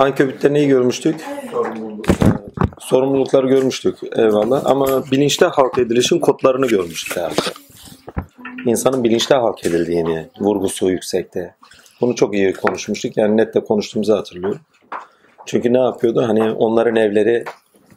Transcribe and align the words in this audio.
Ankebütte 0.00 0.52
neyi 0.52 0.68
görmüştük? 0.68 1.20
Sorumlulukları 2.78 3.48
görmüştük. 3.48 3.98
Eyvallah. 4.16 4.66
Ama 4.66 5.04
bilinçte 5.10 5.46
halk 5.46 5.78
edilişin 5.78 6.18
kodlarını 6.18 6.66
görmüştük 6.66 7.18
abi. 7.18 7.34
İnsanın 8.66 9.04
bilinçte 9.04 9.34
halk 9.34 9.66
edildiğini, 9.66 10.28
vurgusu 10.40 10.90
yüksekte. 10.90 11.54
Bunu 12.00 12.14
çok 12.14 12.34
iyi 12.34 12.52
konuşmuştuk. 12.52 13.16
Yani 13.16 13.36
nette 13.36 13.60
konuştuğumuzu 13.60 14.16
hatırlıyorum. 14.16 14.60
Çünkü 15.46 15.72
ne 15.72 15.78
yapıyordu? 15.78 16.24
Hani 16.26 16.50
onların 16.50 16.96
evleri 16.96 17.44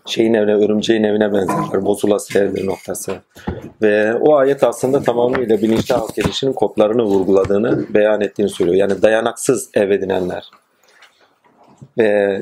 şeyin 0.05 0.33
evine, 0.33 0.55
örümceğin 0.55 1.03
evine 1.03 1.33
benzerler. 1.33 1.85
Bozulası 1.85 2.39
evleri 2.39 2.65
noktası. 2.65 3.15
Ve 3.81 4.13
o 4.13 4.35
ayet 4.35 4.63
aslında 4.63 5.03
tamamıyla 5.03 5.61
bilinçli 5.61 5.95
halk 5.95 6.17
edişinin 6.17 6.53
kodlarını 6.53 7.03
vurguladığını 7.03 7.93
beyan 7.93 8.21
ettiğini 8.21 8.49
söylüyor. 8.49 8.77
Yani 8.77 9.01
dayanaksız 9.01 9.69
ev 9.73 9.89
edinenler. 9.89 10.49
Ve 11.97 12.41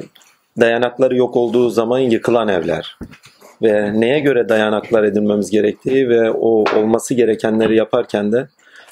dayanakları 0.59 1.15
yok 1.15 1.35
olduğu 1.35 1.69
zaman 1.69 1.99
yıkılan 1.99 2.47
evler. 2.47 2.97
Ve 3.61 3.99
neye 3.99 4.19
göre 4.19 4.49
dayanaklar 4.49 5.03
edinmemiz 5.03 5.51
gerektiği 5.51 6.09
ve 6.09 6.31
o 6.31 6.63
olması 6.77 7.13
gerekenleri 7.13 7.75
yaparken 7.75 8.31
de 8.31 8.47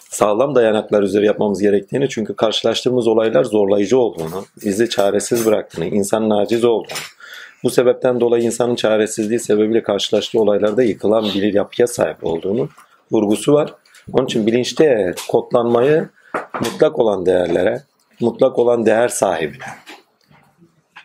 sağlam 0.09 0.55
dayanaklar 0.55 1.03
üzeri 1.03 1.25
yapmamız 1.25 1.61
gerektiğini 1.61 2.09
çünkü 2.09 2.35
karşılaştığımız 2.35 3.07
olaylar 3.07 3.43
zorlayıcı 3.43 3.99
olduğunu, 3.99 4.45
bizi 4.65 4.89
çaresiz 4.89 5.45
bıraktığını, 5.45 5.85
insanın 5.85 6.29
aciz 6.29 6.65
olduğunu, 6.65 6.97
bu 7.63 7.69
sebepten 7.69 8.19
dolayı 8.19 8.43
insanın 8.43 8.75
çaresizliği 8.75 9.39
sebebiyle 9.39 9.83
karşılaştığı 9.83 10.39
olaylarda 10.39 10.83
yıkılan 10.83 11.23
bir 11.23 11.53
yapıya 11.53 11.87
sahip 11.87 12.25
olduğunu 12.25 12.69
vurgusu 13.11 13.53
var. 13.53 13.73
Onun 14.13 14.25
için 14.25 14.47
bilinçte 14.47 15.13
kodlanmayı 15.29 16.09
mutlak 16.61 16.99
olan 16.99 17.25
değerlere, 17.25 17.81
mutlak 18.19 18.59
olan 18.59 18.85
değer 18.85 19.07
sahibine 19.07 19.65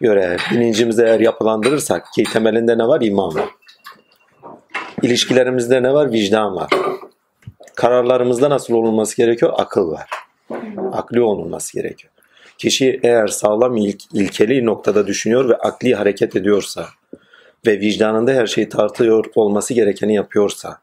göre 0.04 0.36
bilincimizi 0.50 1.02
eğer 1.02 1.20
yapılandırırsak 1.20 2.12
ki 2.14 2.24
temelinde 2.32 2.78
ne 2.78 2.86
var? 2.86 3.00
İman 3.00 3.34
var. 3.34 3.48
İlişkilerimizde 5.02 5.82
ne 5.82 5.94
var? 5.94 6.12
Vicdan 6.12 6.56
var. 6.56 6.70
Kararlarımızda 7.74 8.50
nasıl 8.50 8.74
olunması 8.74 9.16
gerekiyor? 9.16 9.52
Akıl 9.56 9.90
var. 9.90 10.10
Akli 10.92 11.20
olunması 11.20 11.72
gerekiyor. 11.72 12.12
Kişi 12.58 13.00
eğer 13.02 13.26
sağlam 13.26 13.76
ilk, 13.76 14.02
ilkeli 14.12 14.66
noktada 14.66 15.06
düşünüyor 15.06 15.48
ve 15.48 15.56
akli 15.56 15.94
hareket 15.94 16.36
ediyorsa 16.36 16.86
ve 17.66 17.80
vicdanında 17.80 18.32
her 18.32 18.46
şeyi 18.46 18.68
tartıyor 18.68 19.24
olması 19.34 19.74
gerekeni 19.74 20.14
yapıyorsa 20.14 20.78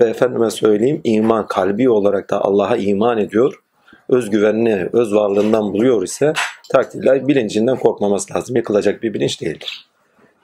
ve 0.00 0.04
efendime 0.04 0.50
söyleyeyim 0.50 1.00
iman 1.04 1.46
kalbi 1.46 1.90
olarak 1.90 2.30
da 2.30 2.44
Allah'a 2.44 2.76
iman 2.76 3.18
ediyor 3.18 3.62
özgüvenini 4.08 4.88
öz 4.92 5.14
varlığından 5.14 5.72
buluyor 5.72 6.02
ise 6.02 6.32
takdirler 6.68 7.28
bilincinden 7.28 7.76
korkmaması 7.76 8.34
lazım. 8.34 8.56
Yıkılacak 8.56 9.02
bir 9.02 9.14
bilinç 9.14 9.40
değildir. 9.40 9.88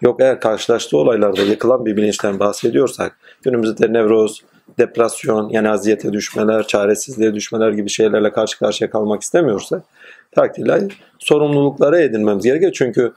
Yok 0.00 0.20
eğer 0.20 0.40
karşılaştığı 0.40 0.96
olaylarda 0.96 1.42
yıkılan 1.42 1.86
bir 1.86 1.96
bilinçten 1.96 2.38
bahsediyorsak 2.38 3.18
günümüzde 3.42 3.92
nevroz, 3.92 4.42
depresyon, 4.78 5.48
yani 5.48 5.70
aziyete 5.70 6.12
düşmeler, 6.12 6.66
çaresizliğe 6.66 7.34
düşmeler 7.34 7.72
gibi 7.72 7.88
şeylerle 7.88 8.32
karşı 8.32 8.58
karşıya 8.58 8.90
kalmak 8.90 9.22
istemiyorsa 9.22 9.82
takdirler 10.32 10.82
sorumlulukları 11.18 12.00
edinmemiz 12.00 12.44
gerekiyor. 12.44 12.72
Çünkü 12.74 13.12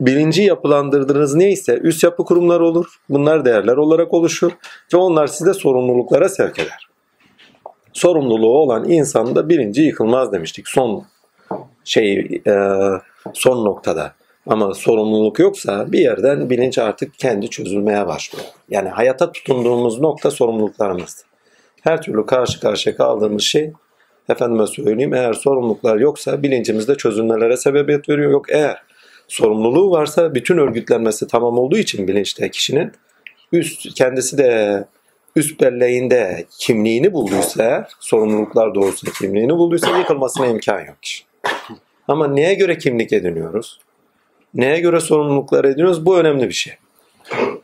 bilinci 0.00 0.42
yapılandırdığınız 0.42 1.34
neyse 1.34 1.78
üst 1.82 2.04
yapı 2.04 2.24
kurumları 2.24 2.64
olur. 2.64 2.86
Bunlar 3.08 3.44
değerler 3.44 3.76
olarak 3.76 4.14
oluşur 4.14 4.52
ve 4.94 4.96
onlar 4.96 5.26
size 5.26 5.54
sorumluluklara 5.54 6.28
sevk 6.28 6.58
eder. 6.58 6.88
Sorumluluğu 7.92 8.58
olan 8.58 8.88
insan 8.88 9.36
da 9.36 9.48
bilinci 9.48 9.82
yıkılmaz 9.82 10.32
demiştik. 10.32 10.68
Son 10.68 11.04
şey 11.86 12.42
e, 12.46 12.52
son 13.34 13.64
noktada. 13.64 14.12
Ama 14.46 14.74
sorumluluk 14.74 15.38
yoksa 15.38 15.92
bir 15.92 15.98
yerden 15.98 16.50
bilinç 16.50 16.78
artık 16.78 17.18
kendi 17.18 17.50
çözülmeye 17.50 18.06
başlıyor. 18.06 18.46
Yani 18.68 18.88
hayata 18.88 19.32
tutunduğumuz 19.32 20.00
nokta 20.00 20.30
sorumluluklarımız. 20.30 21.24
Her 21.82 22.02
türlü 22.02 22.26
karşı 22.26 22.60
karşıya 22.60 22.96
kaldığımız 22.96 23.42
şey 23.42 23.72
efendime 24.28 24.66
söyleyeyim 24.66 25.14
eğer 25.14 25.32
sorumluluklar 25.32 25.96
yoksa 25.96 26.42
bilincimizde 26.42 26.94
çözülmelere 26.94 27.56
sebebiyet 27.56 28.08
veriyor. 28.08 28.30
Yok 28.30 28.46
eğer 28.50 28.82
sorumluluğu 29.28 29.90
varsa 29.90 30.34
bütün 30.34 30.58
örgütlenmesi 30.58 31.26
tamam 31.26 31.58
olduğu 31.58 31.78
için 31.78 32.08
bilinçte 32.08 32.50
kişinin 32.50 32.92
üst 33.52 33.94
kendisi 33.94 34.38
de 34.38 34.84
üst 35.36 35.60
belleğinde 35.60 36.46
kimliğini 36.58 37.12
bulduysa 37.12 37.88
sorumluluklar 38.00 38.74
doğrusunda 38.74 39.12
kimliğini 39.12 39.52
bulduysa 39.52 39.98
yıkılmasına 39.98 40.46
imkan 40.46 40.80
yok 40.80 41.02
kişi. 41.02 41.24
Ama 42.08 42.28
neye 42.28 42.54
göre 42.54 42.78
kimlik 42.78 43.12
ediniyoruz? 43.12 43.80
Neye 44.54 44.80
göre 44.80 45.00
sorumluluklar 45.00 45.64
ediniyoruz? 45.64 46.06
Bu 46.06 46.18
önemli 46.18 46.48
bir 46.48 46.54
şey. 46.54 46.74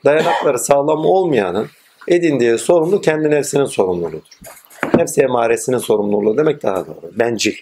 Dayanakları 0.04 0.58
sağlam 0.58 1.06
olmayanın 1.06 1.66
edindiği 2.08 2.58
sorumlu 2.58 3.00
kendi 3.00 3.30
nefsinin 3.30 3.64
sorumluluğudur. 3.64 4.22
Nefsi 4.96 5.22
emaresinin 5.22 5.78
sorumluluğu 5.78 6.36
demek 6.38 6.62
daha 6.62 6.86
doğru. 6.86 7.10
Bencil. 7.18 7.54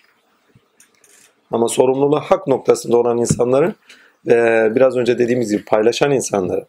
Ama 1.50 1.68
sorumluluğu 1.68 2.20
hak 2.20 2.46
noktasında 2.46 2.97
olan 2.97 3.18
insanların 3.18 3.74
biraz 4.74 4.97
önce 4.97 5.18
dediğimiz 5.18 5.50
gibi 5.50 5.64
paylaşan 5.64 6.10
insanların 6.10 6.66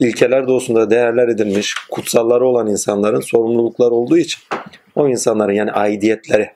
ilkeler 0.00 0.48
doğusunda 0.48 0.90
değerler 0.90 1.28
edilmiş, 1.28 1.74
kutsalları 1.90 2.46
olan 2.46 2.66
insanların 2.66 3.20
sorumluluklar 3.20 3.90
olduğu 3.90 4.18
için 4.18 4.40
o 4.94 5.08
insanların 5.08 5.52
yani 5.52 5.72
aidiyetleri, 5.72 6.50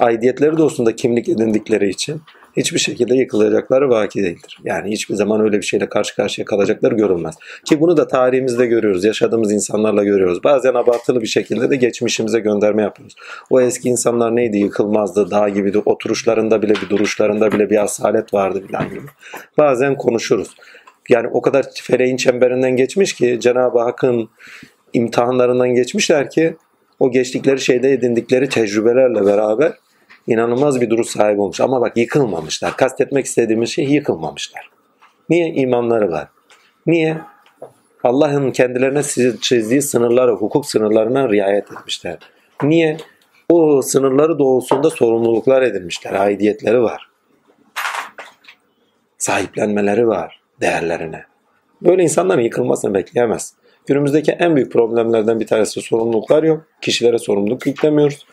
aidiyetleri 0.00 0.56
doğusunda 0.56 0.96
kimlik 0.96 1.28
edindikleri 1.28 1.88
için 1.88 2.22
hiçbir 2.56 2.78
şekilde 2.78 3.14
yıkılacakları 3.14 3.90
vaki 3.90 4.22
değildir. 4.22 4.58
Yani 4.64 4.90
hiçbir 4.90 5.14
zaman 5.14 5.40
öyle 5.40 5.56
bir 5.56 5.62
şeyle 5.62 5.88
karşı 5.88 6.16
karşıya 6.16 6.44
kalacakları 6.44 6.94
görülmez. 6.94 7.34
Ki 7.64 7.80
bunu 7.80 7.96
da 7.96 8.08
tarihimizde 8.08 8.66
görüyoruz, 8.66 9.04
yaşadığımız 9.04 9.52
insanlarla 9.52 10.04
görüyoruz. 10.04 10.44
Bazen 10.44 10.74
abartılı 10.74 11.20
bir 11.20 11.26
şekilde 11.26 11.70
de 11.70 11.76
geçmişimize 11.76 12.40
gönderme 12.40 12.82
yapıyoruz. 12.82 13.14
O 13.50 13.60
eski 13.60 13.88
insanlar 13.88 14.36
neydi? 14.36 14.58
Yıkılmazdı, 14.58 15.30
dağ 15.30 15.48
gibiydi. 15.48 15.78
Oturuşlarında 15.78 16.62
bile 16.62 16.74
bir 16.74 16.88
duruşlarında 16.90 17.52
bile 17.52 17.70
bir 17.70 17.82
asalet 17.82 18.34
vardı 18.34 18.62
filan 18.66 18.88
gibi. 18.88 19.06
Bazen 19.58 19.96
konuşuruz. 19.96 20.48
Yani 21.08 21.28
o 21.28 21.40
kadar 21.40 21.66
feleğin 21.82 22.16
çemberinden 22.16 22.76
geçmiş 22.76 23.12
ki 23.12 23.38
Cenab-ı 23.40 23.78
Hakk'ın 23.78 24.28
imtihanlarından 24.92 25.74
geçmişler 25.74 26.30
ki 26.30 26.56
o 26.98 27.10
geçtikleri 27.10 27.60
şeyde 27.60 27.92
edindikleri 27.92 28.48
tecrübelerle 28.48 29.26
beraber 29.26 29.72
inanılmaz 30.26 30.80
bir 30.80 30.90
duruş 30.90 31.08
sahibi 31.08 31.40
olmuş. 31.40 31.60
Ama 31.60 31.80
bak 31.80 31.96
yıkılmamışlar. 31.96 32.76
Kastetmek 32.76 33.26
istediğimiz 33.26 33.70
şey 33.70 33.84
yıkılmamışlar. 33.84 34.70
Niye? 35.28 35.48
imanları 35.48 36.10
var. 36.10 36.28
Niye? 36.86 37.16
Allah'ın 38.04 38.50
kendilerine 38.50 39.02
çizdiği 39.40 39.82
sınırları, 39.82 40.32
hukuk 40.32 40.66
sınırlarına 40.66 41.28
riayet 41.28 41.72
etmişler. 41.72 42.18
Niye? 42.62 42.96
O 43.48 43.82
sınırları 43.82 44.38
doğrultusunda 44.38 44.90
sorumluluklar 44.90 45.62
edinmişler. 45.62 46.12
Aidiyetleri 46.12 46.82
var. 46.82 47.10
Sahiplenmeleri 49.18 50.08
var 50.08 50.40
değerlerine. 50.60 51.24
Böyle 51.82 52.02
insanların 52.02 52.40
yıkılmasını 52.40 52.94
bekleyemez. 52.94 53.54
Günümüzdeki 53.86 54.32
en 54.32 54.56
büyük 54.56 54.72
problemlerden 54.72 55.40
bir 55.40 55.46
tanesi 55.46 55.80
sorumluluklar 55.80 56.42
yok. 56.42 56.66
Kişilere 56.80 57.18
sorumluluk 57.18 57.66
yüklemiyoruz. 57.66 58.26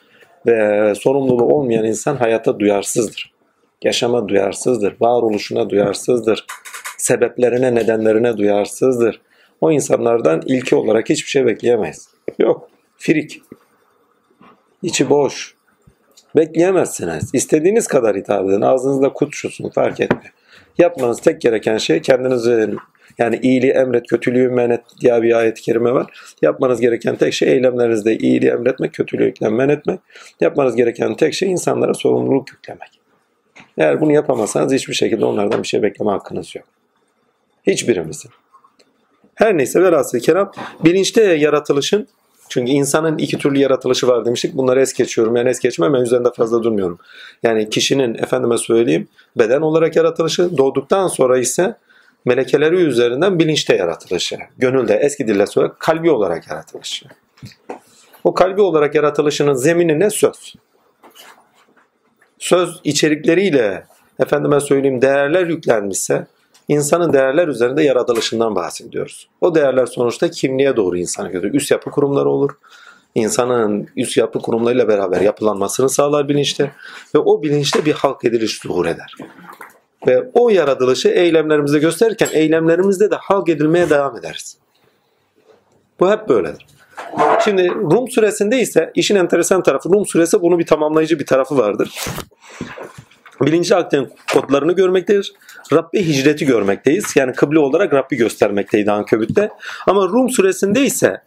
Ve 0.46 0.94
sorumluluğu 0.96 1.54
olmayan 1.54 1.86
insan 1.86 2.16
hayata 2.16 2.60
duyarsızdır. 2.60 3.34
Yaşama 3.84 4.28
duyarsızdır. 4.28 4.96
Varoluşuna 5.02 5.70
duyarsızdır. 5.70 6.46
Sebeplerine, 6.98 7.76
nedenlerine 7.76 8.38
duyarsızdır. 8.38 9.22
O 9.62 9.72
insanlardan 9.72 10.42
ilki 10.46 10.76
olarak 10.76 11.10
hiçbir 11.10 11.30
şey 11.30 11.46
bekleyemeyiz. 11.46 12.10
Yok. 12.40 12.70
Firik. 12.98 13.42
İçi 14.84 15.10
boş. 15.10 15.56
Bekleyemezsiniz. 16.36 17.30
İstediğiniz 17.34 17.88
kadar 17.88 18.16
hitap 18.18 18.50
edin. 18.50 18.62
Ağzınızda 18.62 19.14
kut 19.14 19.36
fark 19.74 20.00
etmiyor. 20.00 20.34
Yapmanız 20.78 21.22
tek 21.22 21.42
gereken 21.42 21.78
şey 21.78 22.02
kendinizi 22.02 22.70
yani 23.18 23.40
iyiliği 23.42 23.72
emret, 23.72 24.08
kötülüğü 24.08 24.50
men 24.50 24.70
et 24.70 24.82
diye 25.02 25.22
bir 25.22 25.38
ayet-i 25.38 25.62
kerime 25.62 25.92
var. 25.92 26.34
Yapmanız 26.42 26.82
gereken 26.82 27.16
tek 27.16 27.34
şey 27.34 27.52
eylemlerinizde 27.52 28.18
iyiliği 28.18 28.52
emretmek, 28.52 28.94
kötülüğü 28.94 29.34
men 29.42 29.70
etmek. 29.70 30.00
Yapmanız 30.42 30.76
gereken 30.76 31.16
tek 31.16 31.34
şey 31.34 31.52
insanlara 31.52 31.94
sorumluluk 31.94 32.52
yüklemek. 32.52 33.00
Eğer 33.78 34.02
bunu 34.02 34.12
yapamazsanız 34.12 34.74
hiçbir 34.74 34.94
şekilde 34.94 35.26
onlardan 35.26 35.64
bir 35.64 35.68
şey 35.68 35.82
bekleme 35.82 36.12
hakkınız 36.12 36.56
yok. 36.56 36.66
Hiçbirimizin. 37.68 38.32
Her 39.36 39.58
neyse 39.58 39.84
velhasıl 39.84 40.20
kelam 40.20 40.52
bilinçte 40.84 41.24
yaratılışın 41.24 42.08
çünkü 42.50 42.72
insanın 42.72 43.18
iki 43.18 43.38
türlü 43.38 43.60
yaratılışı 43.60 44.08
var 44.08 44.26
demiştik. 44.26 44.58
Bunları 44.58 44.82
es 44.82 44.94
geçiyorum. 44.94 45.36
Yani 45.36 45.50
es 45.50 45.60
geçmem 45.60 45.94
ben 45.94 46.02
üzerinde 46.02 46.30
fazla 46.36 46.64
durmuyorum. 46.64 47.00
Yani 47.44 47.70
kişinin 47.70 48.16
efendime 48.16 48.58
söyleyeyim 48.58 49.08
beden 49.36 49.62
olarak 49.62 49.96
yaratılışı 49.96 50.58
doğduktan 50.58 51.08
sonra 51.08 51.38
ise 51.38 51.76
melekeleri 52.30 52.76
üzerinden 52.76 53.40
bilinçte 53.40 53.76
yaratılışı. 53.76 54.38
Gönülde 54.58 54.96
eski 54.96 55.28
dille 55.28 55.48
sonra 55.48 55.74
kalbi 55.80 56.12
olarak 56.12 56.50
yaratılışı. 56.50 57.06
O 58.24 58.34
kalbi 58.34 58.62
olarak 58.62 58.96
yaratılışının 58.96 59.54
zemini 59.54 60.00
ne? 60.00 60.10
Söz. 60.10 60.56
Söz 62.40 62.82
içerikleriyle 62.84 63.84
efendime 64.20 64.60
söyleyeyim 64.60 65.02
değerler 65.02 65.48
yüklenmişse 65.48 66.28
insanın 66.68 67.14
değerler 67.14 67.48
üzerinde 67.48 67.84
yaratılışından 67.84 68.56
bahsediyoruz. 68.56 69.30
O 69.42 69.56
değerler 69.56 69.86
sonuçta 69.86 70.32
kimliğe 70.32 70.76
doğru 70.76 70.98
insanı 70.98 71.30
götürür. 71.30 71.54
Üst 71.54 71.72
yapı 71.72 71.92
kurumları 71.92 72.30
olur. 72.30 72.52
İnsanın 73.16 73.88
üst 73.96 74.18
yapı 74.18 74.40
kurumlarıyla 74.40 74.88
beraber 74.88 75.22
yapılanmasını 75.22 75.90
sağlar 75.90 76.30
bilinçte 76.30 76.72
ve 77.16 77.20
o 77.20 77.44
bilinçte 77.44 77.86
bir 77.86 77.94
halk 77.94 78.26
ediliş 78.26 78.60
zuhur 78.60 78.86
eder. 78.86 79.16
Ve 80.08 80.30
o 80.34 80.50
yaratılışı 80.50 81.10
eylemlerimizde 81.10 81.80
gösterirken 81.80 82.30
eylemlerimizde 82.32 83.12
de 83.12 83.16
halk 83.16 83.50
edilmeye 83.50 83.90
devam 83.90 84.18
ederiz. 84.18 84.58
Bu 86.00 86.12
hep 86.12 86.30
böyledir. 86.30 86.66
Şimdi 87.44 87.70
Rum 87.70 88.10
suresinde 88.10 88.60
ise 88.60 88.92
işin 88.96 89.16
enteresan 89.16 89.64
tarafı 89.64 89.90
Rum 89.90 90.06
suresi 90.06 90.42
bunu 90.42 90.60
bir 90.60 90.66
tamamlayıcı 90.66 91.20
bir 91.20 91.26
tarafı 91.26 91.58
vardır. 91.58 92.00
Bilinci 93.42 93.76
aklın 93.76 94.12
kodlarını 94.34 94.74
görmektedir. 94.74 95.34
Rabbi 95.74 96.08
hicreti 96.08 96.46
görmekteyiz. 96.46 97.16
Yani 97.16 97.34
kıble 97.34 97.60
olarak 97.60 97.94
Rabbi 97.94 98.16
göstermekteydi 98.16 98.92
Ankebüt'te. 98.92 99.50
Ama 99.88 100.06
Rum 100.06 100.30
suresinde 100.30 100.82
ise 100.82 101.22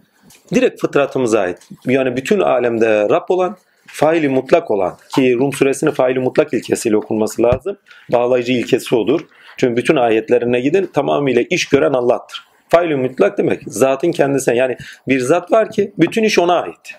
direkt 0.55 0.81
fıtratımıza 0.81 1.41
ait. 1.41 1.59
Yani 1.87 2.17
bütün 2.17 2.41
alemde 2.41 3.09
Rab 3.11 3.25
olan, 3.29 3.57
faili 3.93 4.29
mutlak 4.29 4.71
olan 4.71 4.97
ki 5.15 5.35
Rum 5.35 5.53
suresinin 5.53 5.91
faili 5.91 6.19
mutlak 6.19 6.55
ilkesiyle 6.55 6.97
okunması 6.97 7.43
lazım. 7.43 7.77
Bağlayıcı 8.13 8.53
ilkesi 8.53 8.97
odur. 8.97 9.21
Çünkü 9.57 9.77
bütün 9.77 9.97
ayetlerine 9.97 10.61
gidin 10.61 10.87
tamamıyla 10.87 11.43
iş 11.51 11.69
gören 11.69 11.93
Allah'tır. 11.93 12.45
Faili 12.69 12.97
mutlak 12.97 13.39
demek 13.39 13.63
zatın 13.67 14.13
kendisine 14.13 14.57
yani 14.57 14.77
bir 15.09 15.21
zat 15.21 15.53
var 15.53 15.71
ki 15.71 15.93
bütün 15.99 16.23
iş 16.23 16.39
ona 16.39 16.61
ait. 16.61 16.95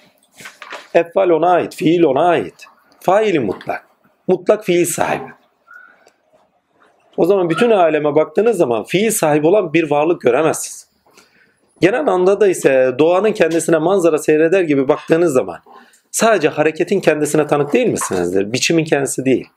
Efval 0.94 1.30
ona 1.30 1.52
ait, 1.52 1.76
fiil 1.76 2.04
ona 2.04 2.28
ait. 2.28 2.66
Faili 3.00 3.40
mutlak. 3.40 3.86
Mutlak 4.28 4.66
fiil 4.66 4.86
sahibi. 4.86 5.32
O 7.18 7.26
zaman 7.26 7.50
bütün 7.50 7.72
aleme 7.72 8.16
baktığınız 8.16 8.58
zaman 8.58 8.84
fiil 8.84 9.12
sahibi 9.12 9.48
olan 9.48 9.74
bir 9.74 9.92
varlık 9.92 10.22
göremezsiniz. 10.22 10.88
Genel 11.82 12.08
anda 12.08 12.42
da 12.42 12.48
ise 12.48 12.96
doğanın 13.00 13.32
kendisine 13.32 13.78
manzara 13.78 14.18
seyreder 14.18 14.62
gibi 14.62 14.88
baktığınız 14.88 15.34
zaman 15.34 15.60
sadece 16.14 16.48
hareketin 16.50 17.00
kendisine 17.00 17.48
tanık 17.48 17.74
değil 17.74 17.88
misinizdir? 17.88 18.54
Biçimin 18.54 18.86
kendisi 18.86 19.26
değil. 19.26 19.50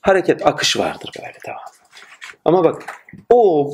Hareket, 0.00 0.46
akış 0.46 0.78
vardır 0.78 1.10
böyle 1.18 1.38
devam. 1.46 1.60
Ama 2.44 2.64
bak 2.64 2.82
o 3.30 3.70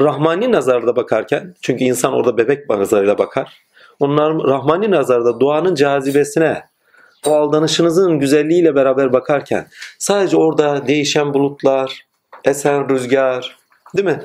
Rahmani 0.00 0.52
nazarda 0.52 0.96
bakarken 0.96 1.54
çünkü 1.62 1.84
insan 1.84 2.12
orada 2.12 2.36
bebek 2.36 2.70
nazarıyla 2.70 3.18
bakar. 3.18 3.64
Onlar 4.00 4.34
Rahmani 4.34 4.90
nazarda 4.90 5.40
doğanın 5.40 5.74
cazibesine 5.74 6.62
o 7.26 7.34
aldanışınızın 7.34 8.18
güzelliğiyle 8.18 8.74
beraber 8.74 9.12
bakarken 9.12 9.66
sadece 9.98 10.36
orada 10.36 10.86
değişen 10.86 11.34
bulutlar, 11.34 12.06
esen 12.44 12.88
rüzgar, 12.88 13.56
değil 13.96 14.08
mi? 14.08 14.22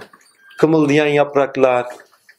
Kımıldayan 0.58 1.08
yapraklar, 1.08 1.86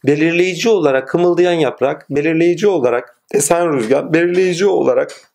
belirleyici 0.07 0.69
olarak 0.69 1.09
kımıldayan 1.09 1.53
yaprak, 1.53 2.11
belirleyici 2.11 2.69
olarak 2.69 3.17
esen 3.35 3.73
rüzgar, 3.73 4.13
belirleyici 4.13 4.67
olarak 4.67 5.33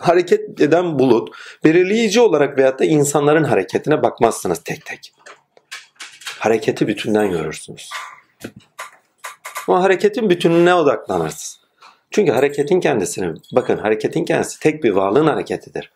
hareket 0.00 0.60
eden 0.60 0.98
bulut, 0.98 1.28
belirleyici 1.64 2.20
olarak 2.20 2.58
veyahut 2.58 2.80
da 2.80 2.84
insanların 2.84 3.44
hareketine 3.44 4.02
bakmazsınız 4.02 4.58
tek 4.64 4.86
tek. 4.86 5.12
Hareketi 6.38 6.88
bütünden 6.88 7.30
görürsünüz. 7.30 7.90
Ama 9.68 9.82
hareketin 9.82 10.30
bütününe 10.30 10.74
odaklanırsınız. 10.74 11.60
Çünkü 12.10 12.32
hareketin 12.32 12.80
kendisini, 12.80 13.34
bakın 13.52 13.78
hareketin 13.78 14.24
kendisi 14.24 14.60
tek 14.60 14.84
bir 14.84 14.90
varlığın 14.90 15.26
hareketidir. 15.26 15.92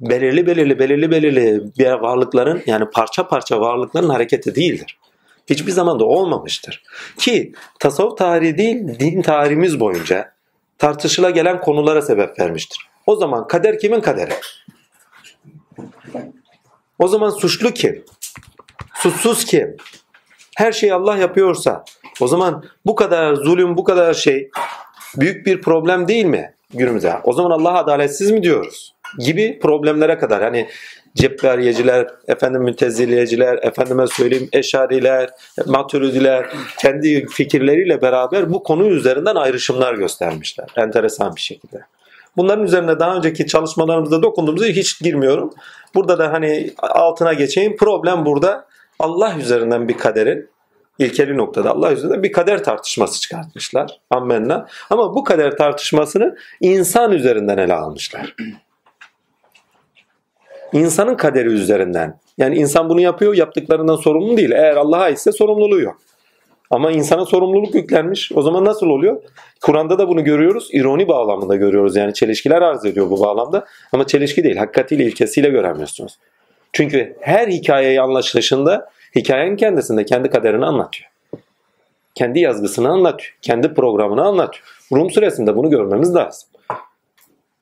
Belirli 0.00 0.46
belirli 0.46 0.78
belirli 0.78 1.10
belirli 1.10 1.62
bir 1.78 1.90
varlıkların 1.90 2.62
yani 2.66 2.84
parça 2.94 3.28
parça 3.28 3.60
varlıkların 3.60 4.08
hareketi 4.08 4.54
değildir. 4.54 4.98
Hiçbir 5.52 5.72
zaman 5.72 6.00
da 6.00 6.04
olmamıştır. 6.04 6.82
Ki 7.18 7.52
tasavvuf 7.80 8.18
tarihi 8.18 8.58
değil 8.58 8.98
din 8.98 9.22
tarihimiz 9.22 9.80
boyunca 9.80 10.32
tartışıla 10.78 11.30
gelen 11.30 11.60
konulara 11.60 12.02
sebep 12.02 12.40
vermiştir. 12.40 12.88
O 13.06 13.16
zaman 13.16 13.46
kader 13.46 13.78
kimin 13.78 14.00
kaderi? 14.00 14.32
O 16.98 17.08
zaman 17.08 17.30
suçlu 17.30 17.70
kim? 17.70 18.04
Suçsuz 18.94 19.44
kim? 19.44 19.76
Her 20.56 20.72
şeyi 20.72 20.94
Allah 20.94 21.16
yapıyorsa 21.16 21.84
o 22.20 22.28
zaman 22.28 22.64
bu 22.86 22.94
kadar 22.94 23.34
zulüm, 23.34 23.76
bu 23.76 23.84
kadar 23.84 24.14
şey 24.14 24.50
büyük 25.16 25.46
bir 25.46 25.60
problem 25.60 26.08
değil 26.08 26.24
mi 26.24 26.54
günümüzde? 26.74 27.14
O 27.24 27.32
zaman 27.32 27.50
Allah 27.50 27.78
adaletsiz 27.78 28.30
mi 28.30 28.42
diyoruz? 28.42 28.94
Gibi 29.18 29.58
problemlere 29.62 30.18
kadar 30.18 30.42
hani 30.42 30.68
Cebbariyeciler, 31.14 32.08
efendim 32.28 32.62
müteziliyeciler, 32.62 33.58
efendime 33.62 34.06
söyleyeyim 34.06 34.48
eşariler, 34.52 35.30
maturidiler 35.66 36.46
kendi 36.78 37.26
fikirleriyle 37.26 38.02
beraber 38.02 38.52
bu 38.52 38.62
konu 38.62 38.86
üzerinden 38.86 39.34
ayrışımlar 39.34 39.94
göstermişler. 39.94 40.66
Enteresan 40.76 41.36
bir 41.36 41.40
şekilde. 41.40 41.80
Bunların 42.36 42.64
üzerine 42.64 42.98
daha 43.00 43.16
önceki 43.16 43.46
çalışmalarımızda 43.46 44.22
dokunduğumuzda 44.22 44.66
hiç 44.66 45.00
girmiyorum. 45.00 45.50
Burada 45.94 46.18
da 46.18 46.32
hani 46.32 46.70
altına 46.78 47.32
geçeyim. 47.32 47.76
Problem 47.76 48.26
burada 48.26 48.66
Allah 48.98 49.36
üzerinden 49.38 49.88
bir 49.88 49.98
kaderin 49.98 50.50
ilkeli 50.98 51.36
noktada 51.36 51.70
Allah 51.70 51.92
üzerinden 51.92 52.22
bir 52.22 52.32
kader 52.32 52.64
tartışması 52.64 53.20
çıkartmışlar. 53.20 54.00
Ammenna. 54.10 54.66
Ama 54.90 55.14
bu 55.14 55.24
kader 55.24 55.56
tartışmasını 55.56 56.36
insan 56.60 57.12
üzerinden 57.12 57.58
ele 57.58 57.74
almışlar. 57.74 58.34
İnsanın 60.72 61.14
kaderi 61.14 61.48
üzerinden. 61.48 62.18
Yani 62.38 62.56
insan 62.56 62.88
bunu 62.88 63.00
yapıyor, 63.00 63.34
yaptıklarından 63.34 63.96
sorumlu 63.96 64.36
değil. 64.36 64.50
Eğer 64.50 64.76
Allah'a 64.76 65.00
aitse 65.00 65.32
sorumluluğu 65.32 65.80
yok. 65.80 65.96
Ama 66.70 66.90
insana 66.90 67.24
sorumluluk 67.24 67.74
yüklenmiş. 67.74 68.32
O 68.34 68.42
zaman 68.42 68.64
nasıl 68.64 68.86
oluyor? 68.86 69.22
Kur'an'da 69.62 69.98
da 69.98 70.08
bunu 70.08 70.24
görüyoruz. 70.24 70.68
İroni 70.72 71.08
bağlamında 71.08 71.56
görüyoruz. 71.56 71.96
Yani 71.96 72.14
çelişkiler 72.14 72.62
arz 72.62 72.84
ediyor 72.84 73.10
bu 73.10 73.20
bağlamda. 73.20 73.64
Ama 73.92 74.06
çelişki 74.06 74.44
değil. 74.44 74.56
Hakikatiyle, 74.56 75.04
ilkesiyle 75.04 75.48
göremiyorsunuz. 75.48 76.18
Çünkü 76.72 77.16
her 77.20 77.48
hikayeyi 77.48 78.00
anlaşılışında 78.00 78.90
hikayenin 79.16 79.56
kendisinde 79.56 80.04
kendi 80.04 80.30
kaderini 80.30 80.64
anlatıyor. 80.64 81.10
Kendi 82.14 82.40
yazgısını 82.40 82.88
anlatıyor. 82.88 83.36
Kendi 83.42 83.74
programını 83.74 84.24
anlatıyor. 84.24 84.64
Rum 84.92 85.10
suresinde 85.10 85.56
bunu 85.56 85.70
görmemiz 85.70 86.14
lazım. 86.14 86.48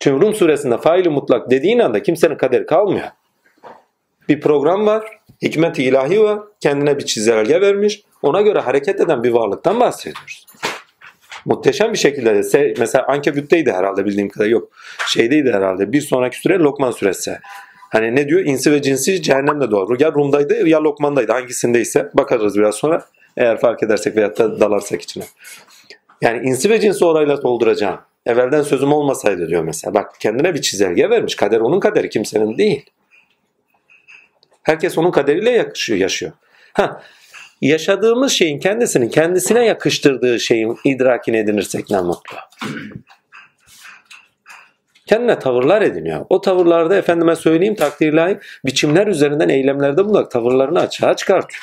Çünkü 0.00 0.26
Rum 0.26 0.35
suresinde 0.35 0.78
faili 0.78 1.09
mutlak 1.09 1.50
dediğin 1.50 1.78
anda 1.78 2.02
kimsenin 2.02 2.37
kaderi 2.37 2.66
kalmıyor. 2.66 3.09
Bir 4.28 4.40
program 4.40 4.87
var, 4.87 5.19
hikmet-i 5.42 5.83
ilahi 5.83 6.23
var, 6.23 6.40
kendine 6.61 6.99
bir 6.99 7.07
çizelge 7.07 7.61
vermiş, 7.61 8.02
ona 8.23 8.40
göre 8.40 8.59
hareket 8.59 9.00
eden 9.00 9.25
bir 9.25 9.30
varlıktan 9.30 9.80
bahsediyoruz. 9.80 10.47
Muhteşem 11.45 11.92
bir 11.92 11.99
şekilde 11.99 12.42
mesela 12.78 13.07
Ankebüt'teydi 13.07 13.73
herhalde 13.73 14.04
bildiğim 14.04 14.28
kadar 14.28 14.47
yok. 14.47 14.69
Şeydeydi 15.07 15.52
herhalde 15.52 15.92
bir 15.92 16.00
sonraki 16.00 16.38
süre 16.38 16.59
Lokman 16.59 16.90
suresi. 16.90 17.38
Hani 17.90 18.16
ne 18.16 18.28
diyor? 18.28 18.40
İnsi 18.40 18.73
ve 18.73 18.83
cinsi 18.83 19.23
cehennemde 19.23 19.71
doğar. 19.71 20.00
Ya 20.00 20.12
Rum'daydı 20.12 20.69
ya 20.69 20.83
Lokman'daydı 20.83 21.33
hangisindeyse 21.33 22.11
bakarız 22.14 22.59
biraz 22.59 22.75
sonra 22.75 23.04
eğer 23.37 23.61
fark 23.61 23.83
edersek 23.83 24.16
veyahut 24.16 24.38
da 24.38 24.61
dalarsak 24.61 25.02
içine. 25.02 25.25
Yani 26.21 26.49
insi 26.49 26.71
ve 26.71 26.80
cinsi 26.80 27.04
orayla 27.04 27.42
dolduracağım. 27.42 28.00
Evvelden 28.27 28.62
sözüm 28.62 28.93
olmasaydı 28.93 29.49
diyor 29.49 29.65
mesela. 29.65 29.95
Bak 29.95 30.21
kendine 30.21 30.55
bir 30.55 30.62
çizelge 30.62 31.11
vermiş. 31.11 31.35
Kader 31.35 31.61
onun 31.61 31.81
kaderi 31.81 32.11
kimsenin 32.11 32.59
değil. 32.59 32.91
Herkes 34.62 34.99
onun 34.99 35.11
kaderiyle 35.11 35.50
yakışıyor, 35.50 35.99
yaşıyor. 35.99 36.33
Ha, 36.73 37.03
yaşadığımız 37.61 38.33
şeyin 38.33 38.59
kendisinin 38.59 39.09
kendisine 39.09 39.65
yakıştırdığı 39.65 40.41
şeyin 40.41 40.77
idrakini 40.85 41.37
edinirsek 41.37 41.91
ne 41.91 42.00
mutlu. 42.00 42.37
Kendine 45.07 45.39
tavırlar 45.39 45.83
ediniyor. 45.83 46.27
O 46.29 46.41
tavırlarda 46.41 46.97
efendime 46.97 47.37
söyleyeyim 47.37 47.75
takdir 47.75 48.39
biçimler 48.67 49.07
üzerinden 49.07 49.49
eylemlerde 49.49 50.05
bulunarak 50.05 50.31
tavırlarını 50.31 50.81
açığa 50.81 51.17
çıkartıyor. 51.17 51.62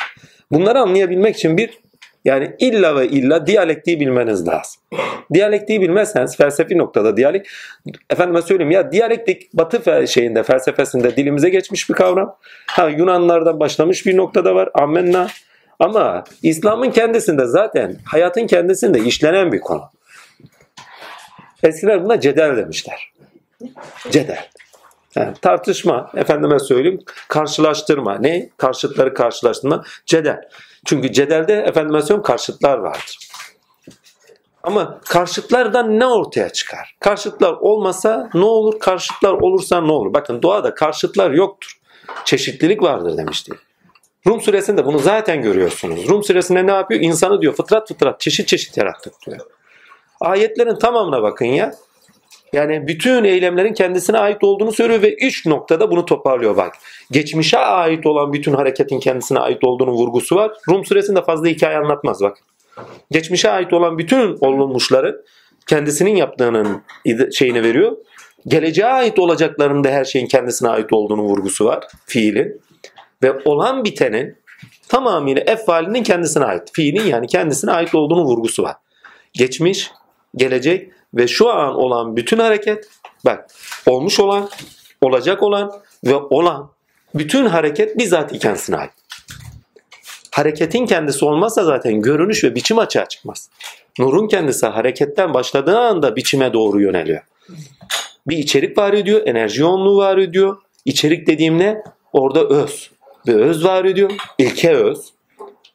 Bunları 0.52 0.80
anlayabilmek 0.80 1.36
için 1.36 1.58
bir 1.58 1.70
yani 2.28 2.56
illa 2.60 2.96
ve 2.96 3.08
illa 3.08 3.48
diyalektiği 3.48 4.00
bilmeniz 4.00 4.48
lazım. 4.48 4.82
Diyalektiği 5.34 5.82
bilmezseniz 5.82 6.38
felsefi 6.38 6.78
noktada 6.78 7.18
diyalek 7.18 7.48
efendime 8.10 8.42
söyleyeyim 8.42 8.72
ya 8.72 8.92
diyalektik 8.92 9.54
batı 9.54 10.08
şeyinde 10.08 10.44
felsefesinde 10.44 11.16
dilimize 11.16 11.50
geçmiş 11.50 11.90
bir 11.90 11.94
kavram. 11.94 12.36
Ha 12.68 12.90
Yunanlardan 12.90 13.60
başlamış 13.60 14.06
bir 14.06 14.18
noktada 14.18 14.56
var. 14.56 14.70
Amenna. 14.74 15.28
Ama 15.80 16.24
İslam'ın 16.44 16.92
kendisinde 16.92 17.46
zaten 17.46 17.96
hayatın 18.06 18.48
kendisinde 18.48 19.00
işlenen 19.00 19.52
bir 19.52 19.60
konu. 19.60 19.90
Eskiler 21.64 22.04
buna 22.04 22.20
cedel 22.20 22.58
demişler. 22.58 23.12
Cedel. 24.12 24.48
Yani 25.16 25.34
tartışma, 25.42 26.12
efendime 26.16 26.60
söyleyeyim, 26.60 27.00
karşılaştırma. 27.28 28.18
Ne? 28.18 28.50
Karşıtları 28.58 29.14
karşılaştırma. 29.14 29.84
Cedel. 30.06 30.42
Çünkü 30.88 31.12
cedelde 31.14 31.54
efendime 31.54 32.02
söyleyeyim 32.02 32.24
karşıtlar 32.24 32.78
vardır. 32.78 33.18
Ama 34.64 35.00
karşıtlardan 35.10 36.00
ne 36.00 36.06
ortaya 36.08 36.50
çıkar? 36.50 36.96
Karşıtlar 37.00 37.54
olmasa 37.54 38.30
ne 38.34 38.46
olur? 38.46 38.80
Karşıtlar 38.80 39.34
olursa 39.34 39.82
ne 39.82 39.92
olur? 39.92 40.14
Bakın 40.14 40.42
doğada 40.42 40.74
karşıtlar 40.74 41.32
yoktur. 41.32 41.80
çeşitlilik 42.26 42.84
vardır 42.84 43.18
demişti. 43.18 43.54
Rum 44.28 44.42
suresinde 44.42 44.86
bunu 44.86 45.00
zaten 45.00 45.42
görüyorsunuz. 45.42 46.10
Rum 46.10 46.24
suresinde 46.24 46.68
ne 46.68 46.72
yapıyor? 46.72 47.02
İnsanı 47.02 47.42
diyor 47.42 47.54
fıtrat 47.54 47.88
fıtrat 47.88 48.20
çeşit 48.20 48.48
çeşit 48.48 48.78
yarattık 48.78 49.14
diyor. 49.26 49.40
Ayetlerin 50.20 50.76
tamamına 50.76 51.22
bakın 51.22 51.46
ya. 51.46 51.74
Yani 52.54 52.88
bütün 52.88 53.24
eylemlerin 53.24 53.74
kendisine 53.74 54.18
ait 54.18 54.44
olduğunu 54.44 54.72
söylüyor 54.72 55.02
ve 55.02 55.16
üç 55.16 55.46
noktada 55.46 55.92
bunu 55.92 56.06
toparlıyor 56.06 56.58
bak. 56.58 56.74
Geçmişe 57.12 57.58
ait 57.58 58.06
olan 58.06 58.34
bütün 58.34 58.54
hareketin 58.54 59.00
kendisine 59.00 59.40
ait 59.40 59.64
olduğunu 59.64 59.92
vurgusu 59.92 60.36
var. 60.36 60.52
Rum 60.70 60.86
suresinde 60.86 61.22
fazla 61.22 61.48
hikaye 61.48 61.78
anlatmaz 61.78 62.22
bak. 62.22 62.38
Geçmişe 63.12 63.50
ait 63.50 63.74
olan 63.74 63.98
bütün 63.98 64.38
olunmuşların 64.42 65.16
kendisinin 65.68 66.16
yaptığının 66.16 66.84
şeyini 67.34 67.64
veriyor. 67.64 67.98
Geleceğe 68.48 68.88
ait 68.88 69.20
olacaklarının 69.20 69.84
da 69.84 69.90
her 69.90 70.06
şeyin 70.06 70.28
kendisine 70.28 70.70
ait 70.70 70.94
olduğunu 70.94 71.22
vurgusu 71.22 71.66
var 71.66 71.84
fiilin. 72.06 72.62
Ve 73.24 73.34
olan 73.46 73.86
bitenin 73.86 74.38
tamamıyla 74.90 75.42
efalinin 75.42 76.04
kendisine 76.04 76.46
ait. 76.46 76.70
Fiilin 76.74 77.06
yani 77.06 77.28
kendisine 77.28 77.72
ait 77.72 77.96
olduğunu 77.96 78.24
vurgusu 78.24 78.64
var. 78.64 78.76
Geçmiş, 79.34 79.92
gelecek 80.36 80.92
ve 81.14 81.28
şu 81.28 81.50
an 81.50 81.76
olan 81.76 82.16
bütün 82.16 82.40
hareket 82.40 82.90
bak 83.26 83.50
olmuş 83.86 84.20
olan, 84.20 84.50
olacak 85.02 85.44
olan 85.44 85.72
ve 86.06 86.16
olan 86.16 86.70
bütün 87.16 87.46
hareket 87.46 87.98
bizzat 87.98 88.40
kendisine 88.40 88.78
ait. 88.78 88.92
Hareketin 90.32 90.86
kendisi 90.86 91.26
olmazsa 91.26 91.64
zaten 91.64 92.02
görünüş 92.02 92.44
ve 92.44 92.56
biçim 92.56 92.80
açığa 92.80 93.06
çıkmaz. 93.06 93.50
Nurun 94.00 94.28
kendisi 94.28 94.68
hareketten 94.68 95.34
başladığı 95.34 95.80
anda 95.80 96.16
biçime 96.16 96.54
doğru 96.54 96.82
yöneliyor. 96.82 97.22
Bir 98.28 98.38
içerik 98.38 98.78
var 98.78 98.94
ediyor, 98.94 99.22
enerji 99.26 99.62
yoğunluğu 99.62 99.98
var 99.98 100.18
ediyor. 100.18 100.58
İçerik 100.86 101.28
dediğim 101.28 101.60
ne? 101.60 101.84
Orada 102.14 102.48
öz. 102.48 102.92
Bir 103.28 103.34
öz 103.34 103.66
var 103.66 103.86
ediyor. 103.86 104.12
İlke 104.38 104.76
öz. 104.76 105.14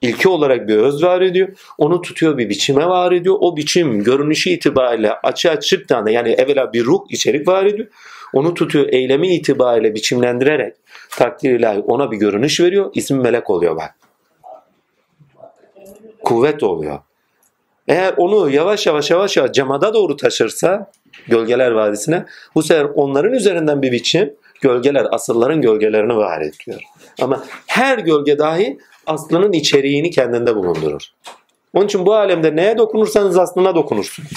İlke 0.02 0.28
olarak 0.28 0.68
bir 0.68 0.76
öz 0.76 1.02
var 1.02 1.20
ediyor. 1.20 1.48
Onu 1.78 2.00
tutuyor 2.00 2.38
bir 2.38 2.48
biçime 2.48 2.86
var 2.86 3.12
ediyor. 3.12 3.36
O 3.40 3.56
biçim 3.56 4.04
görünüşü 4.04 4.50
itibariyle 4.50 5.12
açığa 5.12 5.60
çıktığında 5.60 6.10
yani 6.10 6.28
evvela 6.28 6.72
bir 6.72 6.84
ruh 6.84 7.00
içerik 7.08 7.48
var 7.48 7.66
ediyor. 7.66 7.88
Onu 8.32 8.54
tutuyor 8.54 8.88
eylemi 8.88 9.34
itibariyle 9.34 9.94
biçimlendirerek 9.94 10.74
takdir 11.10 11.64
ona 11.86 12.10
bir 12.10 12.16
görünüş 12.16 12.60
veriyor. 12.60 12.90
İsmi 12.94 13.18
melek 13.18 13.50
oluyor 13.50 13.76
bak. 13.76 13.94
Kuvvet 16.24 16.62
oluyor. 16.62 16.98
Eğer 17.88 18.14
onu 18.16 18.50
yavaş 18.50 18.86
yavaş 18.86 19.10
yavaş 19.10 19.36
yavaş 19.36 19.52
camada 19.52 19.94
doğru 19.94 20.16
taşırsa 20.16 20.90
gölgeler 21.28 21.70
vadisine 21.70 22.24
bu 22.54 22.62
sefer 22.62 22.84
onların 22.84 23.32
üzerinden 23.32 23.82
bir 23.82 23.92
biçim 23.92 24.34
gölgeler 24.60 25.06
asılların 25.10 25.60
gölgelerini 25.60 26.16
var 26.16 26.40
ediyor. 26.40 26.80
Ama 27.20 27.44
her 27.66 27.98
gölge 27.98 28.38
dahi 28.38 28.78
aslının 29.06 29.52
içeriğini 29.52 30.10
kendinde 30.10 30.56
bulundurur. 30.56 31.02
Onun 31.74 31.84
için 31.86 32.06
bu 32.06 32.14
alemde 32.14 32.56
neye 32.56 32.78
dokunursanız 32.78 33.38
aslına 33.38 33.74
dokunursunuz. 33.74 34.30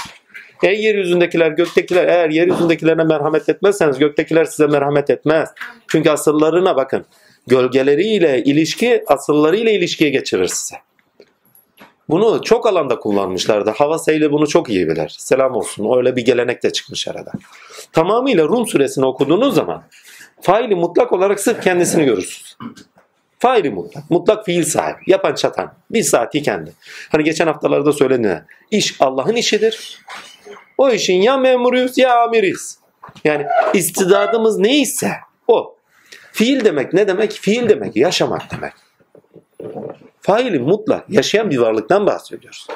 Ey 0.63 0.81
yeryüzündekiler, 0.81 1.51
göktekiler 1.51 2.07
eğer 2.07 2.29
yeryüzündekilerine 2.29 3.03
merhamet 3.03 3.49
etmezseniz 3.49 3.99
göktekiler 3.99 4.45
size 4.45 4.67
merhamet 4.67 5.09
etmez. 5.09 5.49
Çünkü 5.87 6.09
asıllarına 6.09 6.75
bakın. 6.75 7.05
Gölgeleriyle 7.47 8.43
ilişki 8.43 9.03
asıllarıyla 9.07 9.71
ilişkiye 9.71 10.09
geçirir 10.09 10.47
size. 10.47 10.75
Bunu 12.09 12.41
çok 12.41 12.67
alanda 12.67 12.99
kullanmışlardı. 12.99 13.69
Hava 13.69 13.97
Seyli 13.97 14.31
bunu 14.31 14.47
çok 14.47 14.69
iyi 14.69 14.87
bilir. 14.87 15.15
Selam 15.19 15.55
olsun. 15.55 15.97
Öyle 15.97 16.15
bir 16.15 16.25
gelenek 16.25 16.63
de 16.63 16.73
çıkmış 16.73 17.07
arada. 17.07 17.31
Tamamıyla 17.93 18.47
Rum 18.47 18.67
suresini 18.67 19.05
okuduğunuz 19.05 19.55
zaman 19.55 19.83
faili 20.41 20.75
mutlak 20.75 21.13
olarak 21.13 21.39
sırf 21.39 21.63
kendisini 21.63 22.05
görürsünüz. 22.05 22.57
Faili 23.39 23.69
mutlak. 23.69 24.09
Mutlak 24.09 24.45
fiil 24.45 24.63
sahibi. 24.63 24.99
Yapan 25.07 25.35
çatan. 25.35 25.73
Bir 25.91 26.03
saati 26.03 26.41
kendi. 26.41 26.73
Hani 27.11 27.23
geçen 27.23 27.47
haftalarda 27.47 27.91
söylediğine. 27.91 28.43
İş 28.71 28.95
Allah'ın 28.99 29.35
işidir. 29.35 29.99
O 30.77 30.89
işin 30.89 31.21
ya 31.21 31.37
memuruyuz 31.37 31.97
ya 31.97 32.23
amiriyiz. 32.23 32.79
Yani 33.23 33.45
istidadımız 33.73 34.59
neyse 34.59 35.11
o. 35.47 35.75
Fiil 36.31 36.65
demek 36.65 36.93
ne 36.93 37.07
demek? 37.07 37.31
Fiil 37.31 37.69
demek 37.69 37.95
yaşamak 37.95 38.41
demek. 38.51 38.73
Faili 40.21 40.59
mutlak 40.59 41.09
yaşayan 41.09 41.49
bir 41.49 41.57
varlıktan 41.57 42.05
bahsediyoruz. 42.05 42.67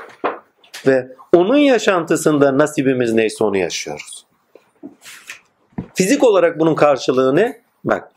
Ve 0.88 1.08
onun 1.36 1.58
yaşantısında 1.58 2.58
nasibimiz 2.58 3.14
neyse 3.14 3.44
onu 3.44 3.58
yaşıyoruz. 3.58 4.26
Fizik 5.96 6.24
olarak 6.24 6.60
bunun 6.60 6.76
karşılığı 6.76 7.36
ne? 7.36 7.62
Bak 7.84 8.12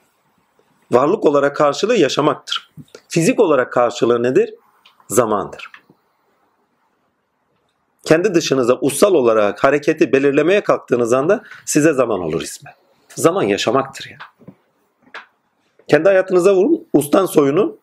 varlık 0.93 1.25
olarak 1.25 1.57
karşılığı 1.57 1.97
yaşamaktır. 1.97 2.71
Fizik 3.09 3.41
olarak 3.41 3.73
karşılığı 3.73 4.23
nedir? 4.23 4.55
Zamandır. 5.09 5.71
Kendi 8.05 8.35
dışınıza 8.35 8.79
ussal 8.81 9.15
olarak 9.15 9.65
hareketi 9.65 10.13
belirlemeye 10.13 10.61
kalktığınız 10.61 11.13
anda 11.13 11.43
size 11.65 11.93
zaman 11.93 12.21
olur 12.21 12.43
ismi. 12.43 12.71
Zaman 13.09 13.43
yaşamaktır 13.43 14.11
ya. 14.11 14.19
Kendi 15.89 16.09
hayatınıza 16.09 16.55
vurun, 16.55 16.87
ustan 16.93 17.27
soyunu 17.27 17.77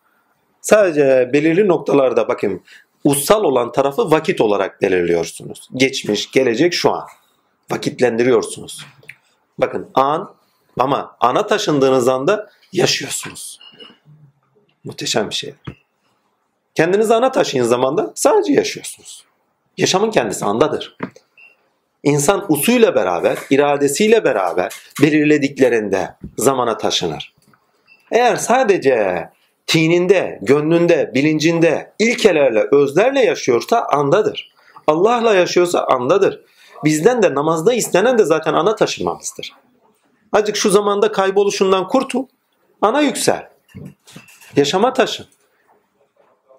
sadece 0.61 1.29
belirli 1.33 1.67
noktalarda 1.67 2.27
bakın 2.27 2.61
ussal 3.03 3.43
olan 3.43 3.71
tarafı 3.71 4.11
vakit 4.11 4.41
olarak 4.41 4.81
belirliyorsunuz. 4.81 5.69
Geçmiş, 5.75 6.31
gelecek, 6.31 6.73
şu 6.73 6.91
an. 6.91 7.03
Vakitlendiriyorsunuz. 7.71 8.85
Bakın 9.57 9.89
an 9.93 10.33
ama 10.79 11.15
ana 11.19 11.47
taşındığınız 11.47 12.07
anda 12.07 12.49
yaşıyorsunuz. 12.73 13.59
Muhteşem 14.83 15.29
bir 15.29 15.35
şey. 15.35 15.53
Kendinizi 16.75 17.13
ana 17.13 17.31
taşıyın 17.31 17.63
zamanda 17.65 18.11
sadece 18.15 18.53
yaşıyorsunuz. 18.53 19.25
Yaşamın 19.77 20.11
kendisi 20.11 20.45
andadır. 20.45 20.97
İnsan 22.03 22.45
usuyla 22.51 22.95
beraber, 22.95 23.37
iradesiyle 23.49 24.23
beraber 24.23 24.73
belirlediklerinde 25.01 26.15
zamana 26.37 26.77
taşınır. 26.77 27.33
Eğer 28.11 28.35
sadece 28.35 29.29
tininde, 29.67 30.39
gönlünde, 30.41 31.11
bilincinde 31.13 31.93
ilkelerle, 31.99 32.67
özlerle 32.71 33.25
yaşıyorsa 33.25 33.81
andadır. 33.83 34.51
Allah'la 34.87 35.35
yaşıyorsa 35.35 35.83
andadır. 35.83 36.41
Bizden 36.83 37.23
de 37.23 37.35
namazda 37.35 37.73
istenen 37.73 38.17
de 38.17 38.25
zaten 38.25 38.53
ana 38.53 38.75
taşınmamızdır. 38.75 39.53
Acık 40.31 40.55
şu 40.55 40.69
zamanda 40.69 41.11
kayboluşundan 41.11 41.87
kurtul. 41.87 42.25
Ana 42.81 43.01
yüksel. 43.01 43.49
Yaşama 44.55 44.93
taşın. 44.93 45.25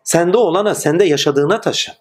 Sende 0.05 0.37
olana, 0.37 0.75
sende 0.75 1.05
yaşadığına 1.05 1.61
taşın. 1.61 1.95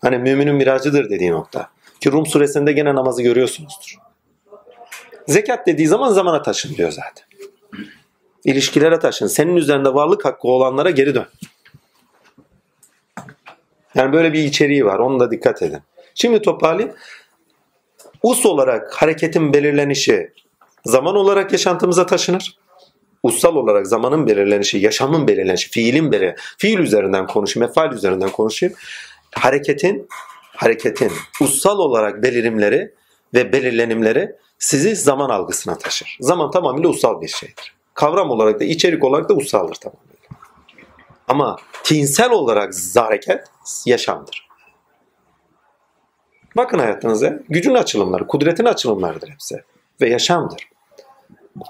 Hani 0.00 0.18
müminin 0.18 0.54
miracıdır 0.54 1.10
dediği 1.10 1.32
nokta. 1.32 1.70
Ki 2.00 2.12
Rum 2.12 2.26
suresinde 2.26 2.72
gene 2.72 2.94
namazı 2.94 3.22
görüyorsunuzdur. 3.22 3.96
Zekat 5.28 5.66
dediği 5.66 5.86
zaman 5.86 6.12
zamana 6.12 6.42
taşın 6.42 6.74
diyor 6.74 6.90
zaten. 6.90 7.24
İlişkilere 8.44 8.98
taşın. 8.98 9.26
Senin 9.26 9.56
üzerinde 9.56 9.94
varlık 9.94 10.24
hakkı 10.24 10.48
olanlara 10.48 10.90
geri 10.90 11.14
dön. 11.14 11.26
Yani 13.94 14.12
böyle 14.12 14.32
bir 14.32 14.44
içeriği 14.44 14.84
var. 14.84 14.98
Onu 14.98 15.20
da 15.20 15.30
dikkat 15.30 15.62
edin. 15.62 15.80
Şimdi 16.14 16.42
toparlayayım. 16.42 16.96
Us 18.22 18.46
olarak 18.46 18.94
hareketin 18.94 19.52
belirlenişi 19.52 20.32
zaman 20.84 21.16
olarak 21.16 21.52
yaşantımıza 21.52 22.06
taşınır. 22.06 22.58
Ussal 23.24 23.56
olarak 23.56 23.86
zamanın 23.86 24.26
belirlenişi, 24.26 24.78
yaşamın 24.78 25.28
belirlenişi, 25.28 25.70
fiilin 25.70 26.12
belirlenişi, 26.12 26.42
fiil 26.58 26.78
üzerinden 26.78 27.26
konuşayım, 27.26 27.70
efal 27.70 27.92
üzerinden 27.92 28.30
konuşayım. 28.30 28.74
Hareketin, 29.34 30.08
hareketin 30.56 31.12
ussal 31.40 31.78
olarak 31.78 32.22
belirimleri 32.22 32.94
ve 33.34 33.52
belirlenimleri 33.52 34.36
sizi 34.58 34.96
zaman 34.96 35.30
algısına 35.30 35.78
taşır. 35.78 36.16
Zaman 36.20 36.50
tamamıyla 36.50 36.88
ussal 36.88 37.20
bir 37.20 37.28
şeydir. 37.28 37.74
Kavram 37.94 38.30
olarak 38.30 38.60
da, 38.60 38.64
içerik 38.64 39.04
olarak 39.04 39.28
da 39.28 39.34
ussaldır 39.34 39.74
tamamıyla. 39.74 40.14
Ama 41.28 41.56
tinsel 41.84 42.30
olarak 42.30 42.74
hareket 42.96 43.44
yaşamdır. 43.86 44.48
Bakın 46.56 46.78
hayatınıza. 46.78 47.38
Gücün 47.48 47.74
açılımları, 47.74 48.26
kudretin 48.26 48.64
açılımlarıdır 48.64 49.30
hepsi. 49.30 49.62
Ve 50.00 50.08
yaşamdır. 50.08 50.73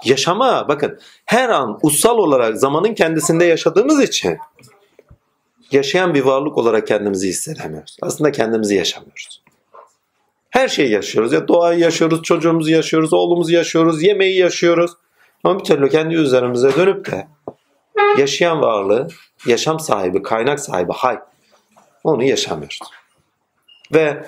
Yaşama 0.05 0.67
bakın 0.67 0.99
her 1.25 1.49
an 1.49 1.79
ussal 1.81 2.17
olarak 2.17 2.57
zamanın 2.57 2.93
kendisinde 2.93 3.45
yaşadığımız 3.45 4.03
için 4.03 4.37
yaşayan 5.71 6.13
bir 6.13 6.21
varlık 6.21 6.57
olarak 6.57 6.87
kendimizi 6.87 7.27
hissedemiyoruz. 7.27 7.97
Aslında 8.01 8.31
kendimizi 8.31 8.75
yaşamıyoruz. 8.75 9.43
Her 10.49 10.67
şeyi 10.67 10.91
yaşıyoruz. 10.91 11.33
Ya 11.33 11.47
doğayı 11.47 11.79
yaşıyoruz, 11.79 12.23
çocuğumuzu 12.23 12.71
yaşıyoruz, 12.71 13.13
oğlumuzu 13.13 13.53
yaşıyoruz, 13.53 14.03
yemeği 14.03 14.37
yaşıyoruz. 14.37 14.91
Ama 15.43 15.59
bir 15.59 15.63
türlü 15.63 15.89
kendi 15.89 16.15
üzerimize 16.15 16.75
dönüp 16.75 17.11
de 17.11 17.27
yaşayan 18.17 18.61
varlığı, 18.61 19.07
yaşam 19.45 19.79
sahibi, 19.79 20.21
kaynak 20.21 20.59
sahibi, 20.59 20.91
hay 20.93 21.19
onu 22.03 22.23
yaşamıyoruz. 22.23 22.79
Ve 23.93 24.25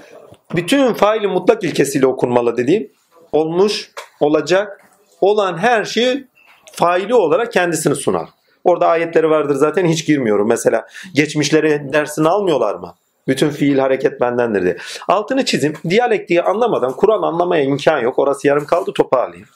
bütün 0.55 0.93
faili 0.93 1.27
mutlak 1.27 1.63
ilkesiyle 1.63 2.07
okunmalı 2.07 2.57
dediğim 2.57 2.91
olmuş, 3.31 3.91
olacak, 4.19 4.86
olan 5.21 5.57
her 5.57 5.85
şeyi 5.85 6.27
faili 6.71 7.13
olarak 7.13 7.53
kendisini 7.53 7.95
sunar. 7.95 8.29
Orada 8.63 8.87
ayetleri 8.87 9.29
vardır 9.29 9.55
zaten 9.55 9.85
hiç 9.85 10.05
girmiyorum. 10.05 10.47
Mesela 10.47 10.87
geçmişleri 11.13 11.93
dersini 11.93 12.27
almıyorlar 12.27 12.75
mı? 12.75 12.95
Bütün 13.27 13.49
fiil 13.49 13.77
hareket 13.77 14.21
bendendir 14.21 14.63
diye. 14.63 14.77
Altını 15.07 15.45
çizim. 15.45 15.73
Diyalektiği 15.89 16.41
anlamadan 16.41 16.95
Kur'an 16.95 17.21
anlamaya 17.21 17.63
imkan 17.63 17.99
yok. 17.99 18.19
Orası 18.19 18.47
yarım 18.47 18.65
kaldı 18.65 18.91
toparlayayım. 18.93 19.47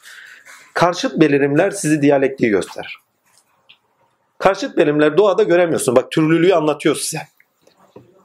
Karşıt 0.73 1.19
belirimler 1.19 1.71
sizi 1.71 2.01
diyalektiği 2.01 2.49
gösterir. 2.49 2.97
Karşıt 4.37 4.77
belirimler 4.77 5.17
doğada 5.17 5.43
göremiyorsun. 5.43 5.95
Bak 5.95 6.11
türlülüğü 6.11 6.53
anlatıyor 6.53 6.95
size. 6.95 7.21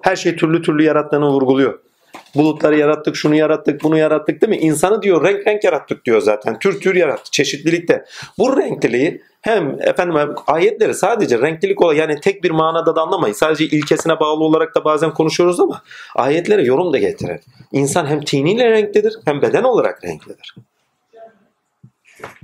Her 0.00 0.16
şey 0.16 0.36
türlü 0.36 0.62
türlü 0.62 0.82
yarattığını 0.82 1.28
vurguluyor. 1.28 1.78
Bulutları 2.34 2.78
yarattık, 2.78 3.16
şunu 3.16 3.34
yarattık, 3.34 3.82
bunu 3.82 3.98
yarattık 3.98 4.40
değil 4.40 4.50
mi? 4.50 4.56
İnsanı 4.56 5.02
diyor 5.02 5.24
renk 5.24 5.46
renk 5.46 5.64
yarattık 5.64 6.04
diyor 6.04 6.20
zaten. 6.20 6.58
Tür 6.58 6.80
tür 6.80 6.94
yarattık, 6.94 7.32
çeşitlilikte. 7.32 8.04
Bu 8.38 8.56
renkliliği 8.56 9.22
hem 9.40 9.76
efendim 9.82 10.34
ayetleri 10.46 10.94
sadece 10.94 11.38
renklilik 11.38 11.82
olarak 11.82 11.98
yani 11.98 12.20
tek 12.20 12.44
bir 12.44 12.50
manada 12.50 12.96
da 12.96 13.02
anlamayız. 13.02 13.36
Sadece 13.36 13.64
ilkesine 13.64 14.20
bağlı 14.20 14.44
olarak 14.44 14.74
da 14.74 14.84
bazen 14.84 15.14
konuşuyoruz 15.14 15.60
ama 15.60 15.82
ayetlere 16.14 16.62
yorum 16.62 16.92
da 16.92 16.98
getirir. 16.98 17.40
İnsan 17.72 18.06
hem 18.06 18.20
tiniyle 18.20 18.70
renklidir 18.70 19.16
hem 19.24 19.42
beden 19.42 19.62
olarak 19.62 20.04
renklidir. 20.04 20.54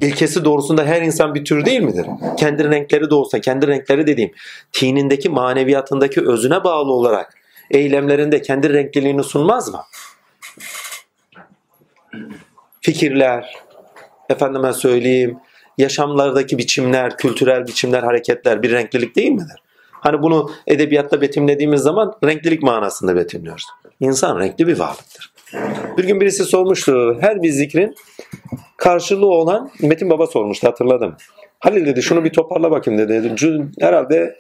İlkesi 0.00 0.44
doğrusunda 0.44 0.84
her 0.84 1.02
insan 1.02 1.34
bir 1.34 1.44
tür 1.44 1.64
değil 1.64 1.80
midir? 1.80 2.06
Kendi 2.38 2.70
renkleri 2.70 3.10
de 3.10 3.14
olsa, 3.14 3.40
kendi 3.40 3.66
renkleri 3.66 4.06
dediğim 4.06 4.32
tinindeki 4.72 5.28
maneviyatındaki 5.28 6.28
özüne 6.28 6.64
bağlı 6.64 6.92
olarak 6.92 7.41
eylemlerinde 7.72 8.42
kendi 8.42 8.72
renkliliğini 8.72 9.24
sunmaz 9.24 9.72
mı? 9.72 9.82
Fikirler, 12.80 13.54
efendime 14.30 14.72
söyleyeyim, 14.72 15.38
yaşamlardaki 15.78 16.58
biçimler, 16.58 17.16
kültürel 17.16 17.66
biçimler, 17.66 18.02
hareketler 18.02 18.62
bir 18.62 18.70
renklilik 18.70 19.16
değil 19.16 19.30
midir? 19.30 19.62
Hani 19.90 20.22
bunu 20.22 20.50
edebiyatta 20.66 21.20
betimlediğimiz 21.20 21.80
zaman 21.80 22.14
renklilik 22.24 22.62
manasında 22.62 23.16
betimliyoruz. 23.16 23.66
İnsan 24.00 24.40
renkli 24.40 24.66
bir 24.66 24.78
varlıktır. 24.78 25.32
Bir 25.98 26.04
gün 26.04 26.20
birisi 26.20 26.44
sormuştu. 26.44 27.16
Her 27.20 27.42
bir 27.42 27.50
zikrin 27.50 27.94
karşılığı 28.76 29.26
olan 29.26 29.70
Metin 29.80 30.10
Baba 30.10 30.26
sormuştu 30.26 30.68
hatırladım. 30.68 31.16
Halil 31.58 31.86
dedi 31.86 32.02
şunu 32.02 32.24
bir 32.24 32.32
toparla 32.32 32.70
bakayım 32.70 33.00
dedi. 33.00 33.36
Herhalde 33.80 34.36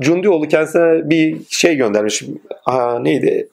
Cundioğlu 0.00 0.48
kendisine 0.48 1.10
bir 1.10 1.40
şey 1.50 1.76
göndermiş. 1.76 2.22
Aa, 2.66 2.98
neydi? 2.98 3.48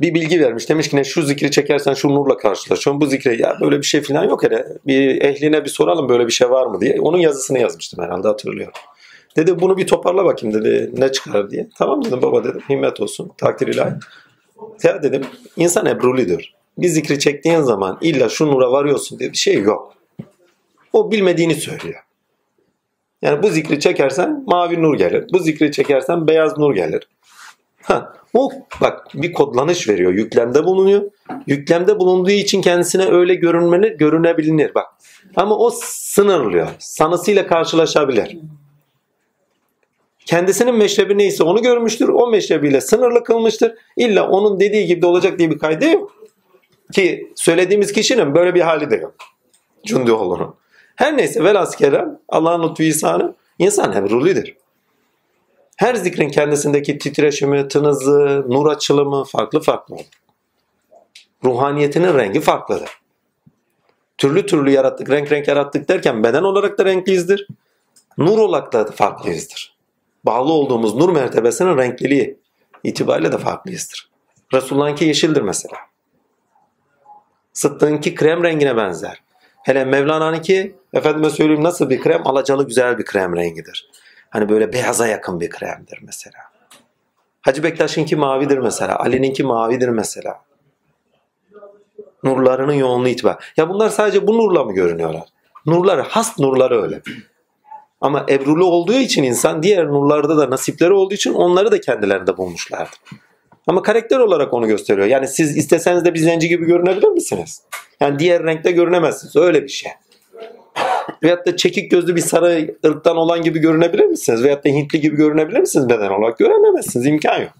Bir 0.00 0.14
bilgi 0.14 0.40
vermiş. 0.40 0.68
Demiş 0.68 0.88
ki 0.88 0.96
ne 0.96 1.04
şu 1.04 1.22
zikri 1.22 1.50
çekersen 1.50 1.94
şu 1.94 2.08
nurla 2.08 2.36
karşılaşıyorsun. 2.36 3.00
Bu 3.00 3.06
zikre 3.06 3.36
ya 3.36 3.58
böyle 3.60 3.78
bir 3.78 3.82
şey 3.82 4.00
falan 4.02 4.24
yok 4.24 4.42
hele. 4.42 4.66
Bir 4.86 5.22
ehline 5.22 5.64
bir 5.64 5.70
soralım 5.70 6.08
böyle 6.08 6.26
bir 6.26 6.32
şey 6.32 6.50
var 6.50 6.66
mı 6.66 6.80
diye. 6.80 7.00
Onun 7.00 7.18
yazısını 7.18 7.58
yazmıştım 7.58 8.04
herhalde 8.04 8.28
hatırlıyorum. 8.28 8.74
Dedi 9.36 9.60
bunu 9.60 9.76
bir 9.76 9.86
toparla 9.86 10.24
bakayım 10.24 10.54
dedi 10.54 10.90
ne 10.96 11.12
çıkar 11.12 11.50
diye. 11.50 11.68
Tamam 11.78 12.04
dedim 12.04 12.22
baba 12.22 12.44
dedim 12.44 12.60
himmet 12.68 13.00
olsun 13.00 13.32
takdir 13.36 13.66
ilahi. 13.66 13.94
Ya 14.82 15.02
dedim 15.02 15.22
insan 15.56 15.86
ebrulidir. 15.86 16.54
Bir 16.78 16.88
zikri 16.88 17.18
çektiğin 17.18 17.60
zaman 17.60 17.98
illa 18.00 18.28
şu 18.28 18.46
nura 18.46 18.72
varıyorsun 18.72 19.18
diye 19.18 19.32
bir 19.32 19.36
şey 19.36 19.54
yok. 19.54 19.94
O 20.92 21.10
bilmediğini 21.10 21.54
söylüyor. 21.54 22.03
Yani 23.24 23.42
bu 23.42 23.48
zikri 23.48 23.80
çekersen 23.80 24.44
mavi 24.46 24.82
nur 24.82 24.94
gelir. 24.94 25.24
Bu 25.32 25.38
zikri 25.38 25.72
çekersen 25.72 26.26
beyaz 26.26 26.58
nur 26.58 26.74
gelir. 26.74 27.08
Ha, 27.82 28.12
o 28.34 28.52
bak 28.80 29.06
bir 29.14 29.32
kodlanış 29.32 29.88
veriyor. 29.88 30.12
Yüklemde 30.12 30.64
bulunuyor. 30.64 31.02
Yüklemde 31.46 31.98
bulunduğu 31.98 32.30
için 32.30 32.62
kendisine 32.62 33.06
öyle 33.06 33.34
görünmeli, 33.34 33.96
görünebilir 33.96 34.74
bak. 34.74 34.86
Ama 35.36 35.58
o 35.58 35.70
sınırlıyor. 35.82 36.68
Sanısıyla 36.78 37.46
karşılaşabilir. 37.46 38.38
Kendisinin 40.26 40.74
meşrebi 40.74 41.18
neyse 41.18 41.44
onu 41.44 41.62
görmüştür. 41.62 42.08
O 42.08 42.26
meşrebiyle 42.26 42.80
sınırlı 42.80 43.24
kılmıştır. 43.24 43.74
İlla 43.96 44.28
onun 44.28 44.60
dediği 44.60 44.86
gibi 44.86 45.02
de 45.02 45.06
olacak 45.06 45.38
diye 45.38 45.50
bir 45.50 45.58
kaydı 45.58 45.90
yok. 45.90 46.14
Ki 46.92 47.32
söylediğimiz 47.34 47.92
kişinin 47.92 48.34
böyle 48.34 48.54
bir 48.54 48.60
hali 48.60 48.90
de 48.90 48.96
yok. 48.96 49.14
Cundioğlu'nun. 49.86 50.54
Her 50.96 51.16
neyse 51.16 51.44
velhas 51.44 51.76
kelam 51.76 52.18
Allah'ın 52.28 52.68
lütfu 52.68 52.82
ihsanı 52.82 53.34
insan 53.58 53.92
emrulidir. 53.92 54.56
Her 55.76 55.94
zikrin 55.94 56.28
kendisindeki 56.28 56.98
titreşimi, 56.98 57.68
tınızı, 57.68 58.44
nur 58.48 58.66
açılımı 58.66 59.24
farklı 59.24 59.60
farklı 59.60 59.94
olur. 59.94 60.04
Ruhaniyetinin 61.44 62.14
rengi 62.14 62.40
farklıdır. 62.40 62.90
Türlü 64.18 64.46
türlü 64.46 64.70
yarattık, 64.70 65.10
renk 65.10 65.32
renk 65.32 65.48
yarattık 65.48 65.88
derken 65.88 66.24
beden 66.24 66.42
olarak 66.42 66.78
da 66.78 66.84
renkliyizdir. 66.84 67.48
Nur 68.18 68.38
olarak 68.38 68.72
da 68.72 68.84
farklıyızdır. 68.84 69.76
Bağlı 70.24 70.52
olduğumuz 70.52 70.94
nur 70.94 71.12
mertebesinin 71.12 71.78
renkliliği 71.78 72.38
itibariyle 72.84 73.32
de 73.32 73.38
farklıyızdır. 73.38 74.10
Resulullah'ınki 74.54 75.04
yeşildir 75.04 75.42
mesela. 75.42 75.76
Sıddık'ınki 77.52 78.14
krem 78.14 78.44
rengine 78.44 78.76
benzer. 78.76 79.23
Hele 79.64 79.84
Mevlana'nınki 79.84 80.74
efendime 80.92 81.30
söyleyeyim 81.30 81.64
nasıl 81.64 81.90
bir 81.90 82.00
krem? 82.00 82.26
Alacalı 82.26 82.66
güzel 82.66 82.98
bir 82.98 83.04
krem 83.04 83.36
rengidir. 83.36 83.90
Hani 84.30 84.48
böyle 84.48 84.72
beyaza 84.72 85.06
yakın 85.06 85.40
bir 85.40 85.50
kremdir 85.50 85.98
mesela. 86.02 86.38
Hacı 87.40 87.62
Bektaş'ınki 87.62 88.16
mavidir 88.16 88.58
mesela. 88.58 88.98
Ali'ninki 88.98 89.44
mavidir 89.44 89.88
mesela. 89.88 90.40
Nurlarının 92.24 92.72
yoğunluğu 92.72 93.08
itibar. 93.08 93.52
Ya 93.56 93.68
bunlar 93.68 93.88
sadece 93.88 94.26
bu 94.26 94.38
nurla 94.38 94.64
mı 94.64 94.74
görünüyorlar? 94.74 95.24
Nurları, 95.66 96.02
has 96.02 96.38
nurları 96.38 96.82
öyle. 96.82 97.02
Ama 98.00 98.26
ebrulu 98.28 98.64
olduğu 98.64 98.92
için 98.92 99.22
insan 99.22 99.62
diğer 99.62 99.86
nurlarda 99.86 100.36
da 100.36 100.50
nasipleri 100.50 100.92
olduğu 100.92 101.14
için 101.14 101.34
onları 101.34 101.72
da 101.72 101.80
kendilerinde 101.80 102.36
bulmuşlardır. 102.36 102.98
Ama 103.66 103.82
karakter 103.82 104.18
olarak 104.18 104.54
onu 104.54 104.66
gösteriyor. 104.66 105.06
Yani 105.06 105.28
siz 105.28 105.56
isteseniz 105.56 106.04
de 106.04 106.14
bir 106.14 106.18
zenci 106.18 106.48
gibi 106.48 106.66
görünebilir 106.66 107.08
misiniz? 107.08 107.62
Yani 108.00 108.18
diğer 108.18 108.42
renkte 108.42 108.72
görünemezsiniz. 108.72 109.36
Öyle 109.36 109.62
bir 109.62 109.68
şey. 109.68 109.92
Veyahut 111.22 111.46
da 111.46 111.56
çekik 111.56 111.90
gözlü 111.90 112.16
bir 112.16 112.20
sarı 112.20 112.74
ırktan 112.86 113.16
olan 113.16 113.42
gibi 113.42 113.58
görünebilir 113.58 114.04
misiniz? 114.04 114.42
Veyahut 114.42 114.64
da 114.64 114.68
Hintli 114.68 115.00
gibi 115.00 115.16
görünebilir 115.16 115.60
misiniz 115.60 115.88
beden 115.88 116.10
olarak? 116.10 116.38
Görünemezsiniz. 116.38 117.06
İmkan 117.06 117.40
yok. 117.40 117.52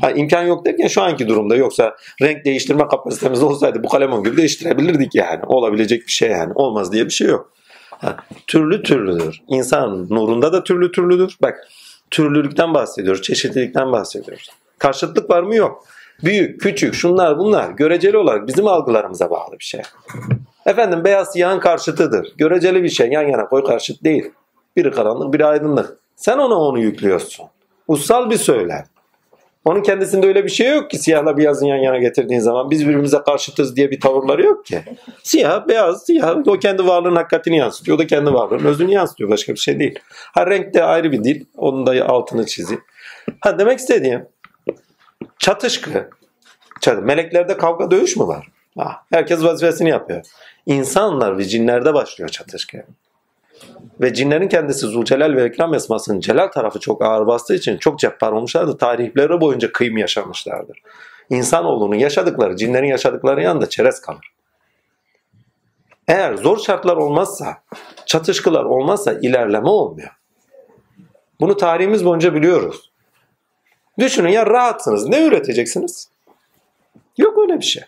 Ha, 0.00 0.10
imkan 0.10 0.42
yok 0.42 0.64
derken 0.64 0.86
şu 0.86 1.02
anki 1.02 1.28
durumda 1.28 1.56
yoksa 1.56 1.96
renk 2.22 2.44
değiştirme 2.44 2.88
kapasitemiz 2.88 3.42
olsaydı 3.42 3.82
bu 3.84 3.88
kalemon 3.88 4.24
gibi 4.24 4.36
değiştirebilirdik 4.36 5.14
yani. 5.14 5.40
Olabilecek 5.46 6.06
bir 6.06 6.12
şey 6.12 6.30
yani. 6.30 6.52
Olmaz 6.54 6.92
diye 6.92 7.04
bir 7.04 7.10
şey 7.10 7.28
yok. 7.28 7.52
Ha, 7.90 8.16
türlü 8.46 8.82
türlüdür. 8.82 9.42
İnsan 9.48 10.06
nurunda 10.10 10.52
da 10.52 10.64
türlü 10.64 10.92
türlüdür. 10.92 11.36
Bak 11.42 11.68
türlülükten 12.10 12.74
bahsediyoruz. 12.74 13.22
Çeşitlilikten 13.22 13.92
bahsediyoruz. 13.92 14.50
Karşıtlık 14.78 15.30
var 15.30 15.42
mı? 15.42 15.56
Yok. 15.56 15.84
Büyük, 16.24 16.60
küçük, 16.60 16.94
şunlar 16.94 17.38
bunlar 17.38 17.70
göreceli 17.70 18.16
olarak 18.16 18.48
bizim 18.48 18.66
algılarımıza 18.66 19.30
bağlı 19.30 19.58
bir 19.58 19.64
şey. 19.64 19.82
Efendim 20.66 21.04
beyaz 21.04 21.32
siyahın 21.32 21.60
karşıtıdır. 21.60 22.32
Göreceli 22.38 22.82
bir 22.82 22.88
şey 22.88 23.08
yan 23.10 23.22
yana 23.22 23.48
koy 23.48 23.64
karşıt 23.64 24.04
değil. 24.04 24.30
Biri 24.76 24.90
karanlık 24.90 25.34
biri 25.34 25.46
aydınlık. 25.46 25.98
Sen 26.16 26.38
ona 26.38 26.54
onu 26.54 26.78
yüklüyorsun. 26.78 27.46
Ussal 27.88 28.30
bir 28.30 28.36
söylem. 28.36 28.84
Onun 29.64 29.82
kendisinde 29.82 30.26
öyle 30.26 30.44
bir 30.44 30.48
şey 30.50 30.70
yok 30.70 30.90
ki 30.90 30.98
siyahla 30.98 31.36
beyazın 31.36 31.66
yan 31.66 31.76
yana 31.76 31.98
getirdiğin 31.98 32.40
zaman 32.40 32.70
biz 32.70 32.84
birbirimize 32.84 33.18
karşıtız 33.26 33.76
diye 33.76 33.90
bir 33.90 34.00
tavırları 34.00 34.44
yok 34.44 34.66
ki. 34.66 34.82
Siyah, 35.22 35.68
beyaz, 35.68 36.06
siyah 36.06 36.36
o 36.46 36.58
kendi 36.58 36.86
varlığının 36.86 37.16
hakikatini 37.16 37.56
yansıtıyor. 37.56 37.96
O 37.96 38.00
da 38.00 38.06
kendi 38.06 38.32
varlığının 38.32 38.64
özünü 38.64 38.92
yansıtıyor. 38.92 39.30
Başka 39.30 39.52
bir 39.52 39.58
şey 39.58 39.78
değil. 39.78 39.98
Ha 40.34 40.46
renk 40.46 40.74
de 40.74 40.84
ayrı 40.84 41.12
bir 41.12 41.24
dil. 41.24 41.44
Onun 41.56 41.86
da 41.86 42.06
altını 42.06 42.46
çizeyim. 42.46 42.82
Ha 43.40 43.58
demek 43.58 43.78
istediğim 43.78 44.26
çatışkı. 45.38 46.10
Çatı. 46.80 47.02
Meleklerde 47.02 47.56
kavga 47.56 47.90
dövüş 47.90 48.16
mü 48.16 48.26
var? 48.26 48.48
Ha, 48.78 49.04
herkes 49.10 49.44
vazifesini 49.44 49.88
yapıyor. 49.88 50.22
İnsanlar 50.66 51.38
ve 51.38 51.44
cinlerde 51.44 51.94
başlıyor 51.94 52.28
çatışkı. 52.28 52.84
Ve 54.00 54.14
cinlerin 54.14 54.48
kendisi 54.48 54.86
Zulcelal 54.86 55.36
ve 55.36 55.44
Ekram 55.44 55.74
esmasının 55.74 56.20
celal 56.20 56.46
tarafı 56.46 56.80
çok 56.80 57.02
ağır 57.02 57.26
bastığı 57.26 57.54
için 57.54 57.76
çok 57.76 57.98
cebbar 57.98 58.32
olmuşlardır. 58.32 58.78
Tarihleri 58.78 59.40
boyunca 59.40 59.72
kıyım 59.72 59.96
yaşamışlardır. 59.96 60.82
İnsanoğlunun 61.30 61.94
yaşadıkları, 61.94 62.56
cinlerin 62.56 62.86
yaşadıkları 62.86 63.42
yanında 63.42 63.68
çerez 63.68 64.00
kalır. 64.00 64.32
Eğer 66.08 66.34
zor 66.34 66.58
şartlar 66.58 66.96
olmazsa, 66.96 67.62
çatışkılar 68.06 68.64
olmazsa 68.64 69.12
ilerleme 69.12 69.68
olmuyor. 69.68 70.10
Bunu 71.40 71.56
tarihimiz 71.56 72.04
boyunca 72.04 72.34
biliyoruz. 72.34 72.87
Düşünün 73.98 74.28
ya 74.28 74.46
rahatsınız. 74.46 75.08
Ne 75.08 75.24
üreteceksiniz? 75.24 76.08
Yok 77.18 77.38
öyle 77.38 77.60
bir 77.60 77.64
şey. 77.64 77.82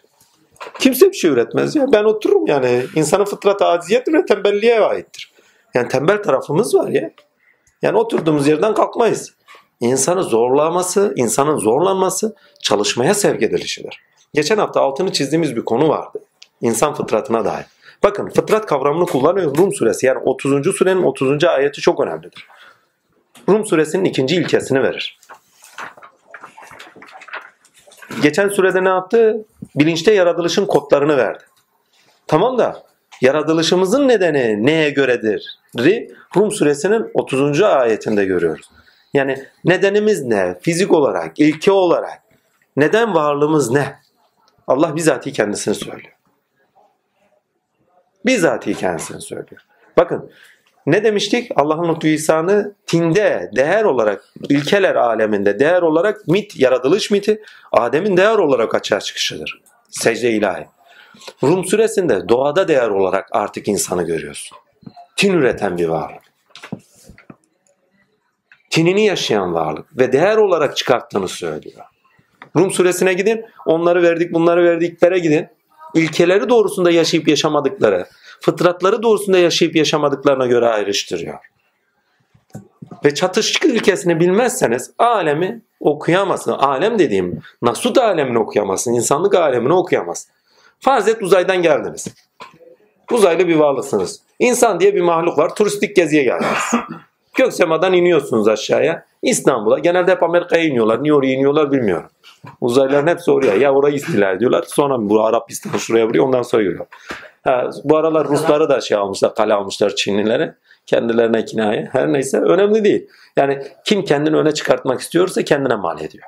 Kimse 0.78 1.08
bir 1.08 1.16
şey 1.16 1.30
üretmez 1.30 1.76
ya. 1.76 1.86
Ben 1.92 2.04
otururum 2.04 2.46
yani. 2.46 2.86
insanın 2.94 3.24
fıtratı 3.24 3.64
aciziyettir 3.64 4.12
ve 4.12 4.24
tembelliğe 4.24 4.80
aittir. 4.80 5.32
Yani 5.74 5.88
tembel 5.88 6.22
tarafımız 6.22 6.74
var 6.74 6.88
ya. 6.88 7.10
Yani 7.82 7.98
oturduğumuz 7.98 8.48
yerden 8.48 8.74
kalkmayız. 8.74 9.34
İnsanı 9.80 10.22
zorlaması, 10.22 11.12
insanın 11.16 11.56
zorlanması 11.56 12.36
çalışmaya 12.62 13.14
sevk 13.14 13.42
edilişidir. 13.42 14.00
Geçen 14.34 14.58
hafta 14.58 14.80
altını 14.80 15.12
çizdiğimiz 15.12 15.56
bir 15.56 15.64
konu 15.64 15.88
vardı. 15.88 16.18
İnsan 16.60 16.94
fıtratına 16.94 17.44
dair. 17.44 17.66
Bakın 18.02 18.28
fıtrat 18.28 18.66
kavramını 18.66 19.06
kullanıyor 19.06 19.56
Rum 19.56 19.74
suresi. 19.74 20.06
Yani 20.06 20.18
30. 20.18 20.76
surenin 20.76 21.02
30. 21.02 21.44
ayeti 21.44 21.80
çok 21.80 22.00
önemlidir. 22.00 22.46
Rum 23.48 23.66
suresinin 23.66 24.04
ikinci 24.04 24.36
ilkesini 24.36 24.82
verir. 24.82 25.19
Geçen 28.22 28.48
surede 28.48 28.84
ne 28.84 28.88
yaptı? 28.88 29.44
Bilinçte 29.74 30.14
yaratılışın 30.14 30.66
kodlarını 30.66 31.16
verdi. 31.16 31.44
Tamam 32.26 32.58
da 32.58 32.82
yaratılışımızın 33.20 34.08
nedeni 34.08 34.66
neye 34.66 34.90
göredir? 34.90 35.58
Rum 36.36 36.50
suresinin 36.50 37.10
30. 37.14 37.62
ayetinde 37.62 38.24
görüyoruz. 38.24 38.70
Yani 39.14 39.44
nedenimiz 39.64 40.22
ne? 40.22 40.58
Fizik 40.60 40.92
olarak, 40.92 41.40
ilke 41.40 41.72
olarak. 41.72 42.22
Neden 42.76 43.14
varlığımız 43.14 43.70
ne? 43.70 43.98
Allah 44.66 44.96
bizatihi 44.96 45.32
kendisini 45.34 45.74
söylüyor. 45.74 46.16
Bizatihi 48.26 48.74
kendisini 48.74 49.20
söylüyor. 49.20 49.62
Bakın 49.96 50.30
ne 50.90 51.04
demiştik? 51.04 51.50
Allah'ın 51.56 51.94
lütfu 51.94 52.08
ihsanı 52.08 52.74
tinde, 52.86 53.50
değer 53.56 53.84
olarak, 53.84 54.24
ilkeler 54.48 54.94
aleminde 54.94 55.58
değer 55.58 55.82
olarak 55.82 56.28
mit, 56.28 56.60
yaratılış 56.60 57.10
miti, 57.10 57.42
Adem'in 57.72 58.16
değer 58.16 58.38
olarak 58.38 58.74
açığa 58.74 59.00
çıkışıdır. 59.00 59.60
Secde 59.90 60.30
ilahi. 60.30 60.66
Rum 61.42 61.64
suresinde 61.64 62.28
doğada 62.28 62.68
değer 62.68 62.88
olarak 62.88 63.28
artık 63.32 63.68
insanı 63.68 64.02
görüyorsun. 64.02 64.58
Tin 65.16 65.32
üreten 65.32 65.78
bir 65.78 65.88
varlık. 65.88 66.22
Tinini 68.70 69.06
yaşayan 69.06 69.54
varlık 69.54 69.98
ve 69.98 70.12
değer 70.12 70.36
olarak 70.36 70.76
çıkarttığını 70.76 71.28
söylüyor. 71.28 71.84
Rum 72.56 72.70
suresine 72.70 73.12
gidin, 73.12 73.44
onları 73.66 74.02
verdik, 74.02 74.32
bunları 74.32 74.64
verdiklere 74.64 75.18
gidin. 75.18 75.48
İlkeleri 75.94 76.48
doğrusunda 76.48 76.90
yaşayıp 76.90 77.28
yaşamadıkları, 77.28 78.06
fıtratları 78.40 79.02
doğrusunda 79.02 79.38
yaşayıp 79.38 79.76
yaşamadıklarına 79.76 80.46
göre 80.46 80.66
ayrıştırıyor. 80.66 81.38
Ve 83.04 83.14
çatışık 83.14 83.64
ilkesini 83.64 84.20
bilmezseniz 84.20 84.90
alemi 84.98 85.62
okuyamazsın. 85.80 86.52
Alem 86.52 86.98
dediğim 86.98 87.40
nasut 87.62 87.98
alemini 87.98 88.38
okuyamazsın, 88.38 88.92
insanlık 88.92 89.34
alemini 89.34 89.72
okuyamazsın. 89.72 90.32
Farz 90.80 91.08
et 91.08 91.22
uzaydan 91.22 91.62
geldiniz. 91.62 92.08
Uzaylı 93.12 93.48
bir 93.48 93.56
varlıksınız. 93.56 94.20
İnsan 94.38 94.80
diye 94.80 94.94
bir 94.94 95.00
mahluk 95.00 95.38
var. 95.38 95.54
Turistik 95.54 95.96
geziye 95.96 96.22
geldiniz. 96.22 96.72
Göksemadan 97.34 97.92
iniyorsunuz 97.92 98.48
aşağıya. 98.48 99.04
İstanbul'a. 99.22 99.78
Genelde 99.78 100.10
hep 100.10 100.22
Amerika'ya 100.22 100.64
iniyorlar. 100.64 101.02
Niye 101.02 101.14
oraya 101.14 101.32
iniyorlar 101.32 101.72
bilmiyorum. 101.72 102.10
Uzaylıların 102.60 103.06
hepsi 103.06 103.30
oraya. 103.30 103.54
Ya 103.54 103.74
orayı 103.74 103.94
istila 103.94 104.32
ediyorlar. 104.32 104.64
Sonra 104.68 104.96
bu 104.98 105.24
Arabistan 105.24 105.78
şuraya 105.78 106.08
vuruyor. 106.08 106.26
Ondan 106.26 106.42
sonra 106.42 106.62
yürüyor. 106.62 106.86
Ha, 107.42 107.70
bu 107.84 107.96
aralar 107.96 108.28
Rusları 108.28 108.68
da 108.68 108.80
şey 108.80 108.96
almışlar. 108.96 109.34
Kale 109.34 109.54
almışlar 109.54 109.94
Çinlilere. 109.94 110.54
Kendilerine 110.86 111.44
kinaye. 111.44 111.88
Her 111.92 112.12
neyse 112.12 112.40
önemli 112.40 112.84
değil. 112.84 113.08
Yani 113.36 113.62
kim 113.84 114.04
kendini 114.04 114.36
öne 114.36 114.54
çıkartmak 114.54 115.00
istiyorsa 115.00 115.42
kendine 115.42 115.76
mal 115.76 116.00
ediyor. 116.00 116.24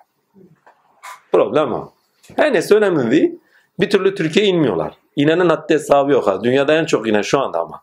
Problem 1.33 1.73
o. 1.73 1.93
Her 2.37 2.53
neyse 2.53 2.75
önemli 2.75 3.11
değil. 3.11 3.39
Bir 3.81 3.91
türlü 3.91 4.15
Türkiye'ye 4.15 4.53
inmiyorlar. 4.53 4.95
İnenin 5.17 5.49
haddi 5.49 5.75
hesabı 5.75 6.13
yok. 6.13 6.27
Ha. 6.27 6.45
Dünyada 6.45 6.75
en 6.75 6.85
çok 6.85 7.09
inen 7.09 7.23
şu 7.23 7.41
anda 7.41 7.59
ama. 7.61 7.83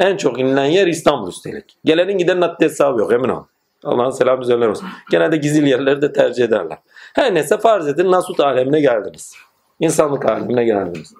En 0.00 0.16
çok 0.16 0.40
inilen 0.40 0.64
yer 0.64 0.86
İstanbul 0.86 1.28
üstelik. 1.28 1.76
Gelenin 1.84 2.18
gidenin 2.18 2.42
haddi 2.42 2.64
hesabı 2.64 3.00
yok 3.00 3.12
emin 3.12 3.28
ol. 3.28 3.44
Allah'ın 3.84 4.10
selamı 4.10 4.42
üzerine 4.42 4.68
olsun. 4.68 4.88
Genelde 5.10 5.36
gizli 5.36 5.68
yerleri 5.68 6.02
de 6.02 6.12
tercih 6.12 6.44
ederler. 6.44 6.78
Her 7.14 7.34
neyse 7.34 7.58
farz 7.58 7.88
edin 7.88 8.10
Nasut 8.10 8.40
alemine 8.40 8.80
geldiniz. 8.80 9.34
İnsanlık 9.80 10.24
alemine 10.24 10.64
geldiniz. 10.64 11.14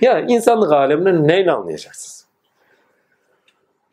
Ya 0.00 0.20
insanlık 0.20 0.72
alemini 0.72 1.28
neyle 1.28 1.52
anlayacaksınız? 1.52 2.26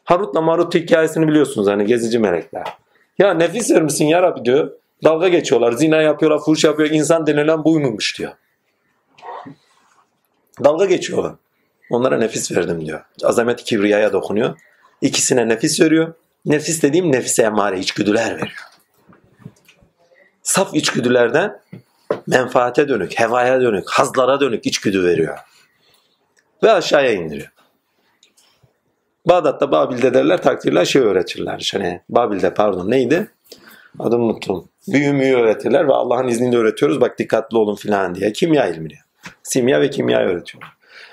Harut'la 0.03 0.41
Marut 0.41 0.75
hikayesini 0.75 1.27
biliyorsunuz 1.27 1.67
hani 1.67 1.85
gezici 1.85 2.19
melekler. 2.19 2.77
Ya 3.19 3.33
nefis 3.33 3.71
vermişsin 3.71 4.05
ya 4.05 4.21
Rabbi 4.21 4.45
diyor. 4.45 4.71
Dalga 5.03 5.27
geçiyorlar, 5.27 5.71
zina 5.71 6.01
yapıyorlar, 6.01 6.39
fuhuş 6.39 6.63
yapıyor. 6.63 6.89
İnsan 6.89 7.27
denilen 7.27 7.63
buymuş 7.63 8.19
diyor. 8.19 8.31
Dalga 10.63 10.85
geçiyorlar. 10.85 11.33
Onlara 11.89 12.17
nefis 12.17 12.51
verdim 12.51 12.85
diyor. 12.85 13.01
Azamet 13.23 13.63
kibriyaya 13.63 14.13
dokunuyor. 14.13 14.59
İkisine 15.01 15.47
nefis 15.47 15.81
veriyor. 15.81 16.13
Nefis 16.45 16.83
dediğim 16.83 17.11
nefise 17.11 17.43
emare 17.43 17.79
içgüdüler 17.79 18.35
veriyor. 18.35 18.65
Saf 20.43 20.75
içgüdülerden 20.75 21.59
menfaate 22.27 22.87
dönük, 22.87 23.19
hevaya 23.19 23.61
dönük, 23.61 23.89
hazlara 23.89 24.39
dönük 24.39 24.65
içgüdü 24.65 25.03
veriyor. 25.03 25.37
Ve 26.63 26.71
aşağıya 26.71 27.11
indiriyor. 27.11 27.51
Bağdat'ta 29.25 29.71
Babil'de 29.71 30.13
derler 30.13 30.41
takdirler 30.41 30.85
şey 30.85 31.01
öğretirler. 31.01 31.69
Hani 31.73 32.01
Babil'de 32.09 32.53
pardon 32.53 32.91
neydi? 32.91 33.31
Adını 33.99 34.23
unuttum. 34.23 34.69
Büyü 34.87 35.13
müyü 35.13 35.35
öğretirler 35.35 35.87
ve 35.87 35.93
Allah'ın 35.93 36.27
izniyle 36.27 36.57
öğretiyoruz. 36.57 37.01
Bak 37.01 37.19
dikkatli 37.19 37.57
olun 37.57 37.75
filan 37.75 38.15
diye. 38.15 38.33
Kimya 38.33 38.67
ilmini. 38.67 38.93
Simya 39.43 39.81
ve 39.81 39.89
kimya 39.89 40.19
öğretiyor. 40.19 40.63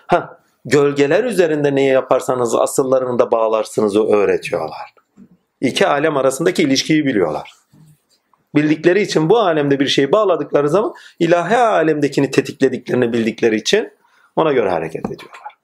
Ha, 0.07 0.39
gölgeler 0.65 1.25
üzerinde 1.25 1.75
neyi 1.75 1.91
yaparsanız 1.91 2.55
asıllarını 2.55 3.19
da 3.19 3.31
bağlarsınız 3.31 3.97
o 3.97 4.13
öğretiyorlar. 4.13 4.95
İki 5.61 5.87
alem 5.87 6.17
arasındaki 6.17 6.63
ilişkiyi 6.63 7.07
biliyorlar. 7.07 7.62
Bildikleri 8.55 9.03
için 9.03 9.31
bu 9.31 9.39
alemde 9.39 9.81
bir 9.81 9.87
şeyi 9.87 10.13
bağladıkları 10.13 10.69
zaman 10.69 10.95
ilahi 11.19 11.57
alemdekini 11.57 12.31
tetiklediklerini 12.31 13.13
bildikleri 13.13 13.57
için 13.57 13.93
ona 14.37 14.53
göre 14.53 14.71
hareket 14.71 15.07
ediyorlar. 15.07 15.57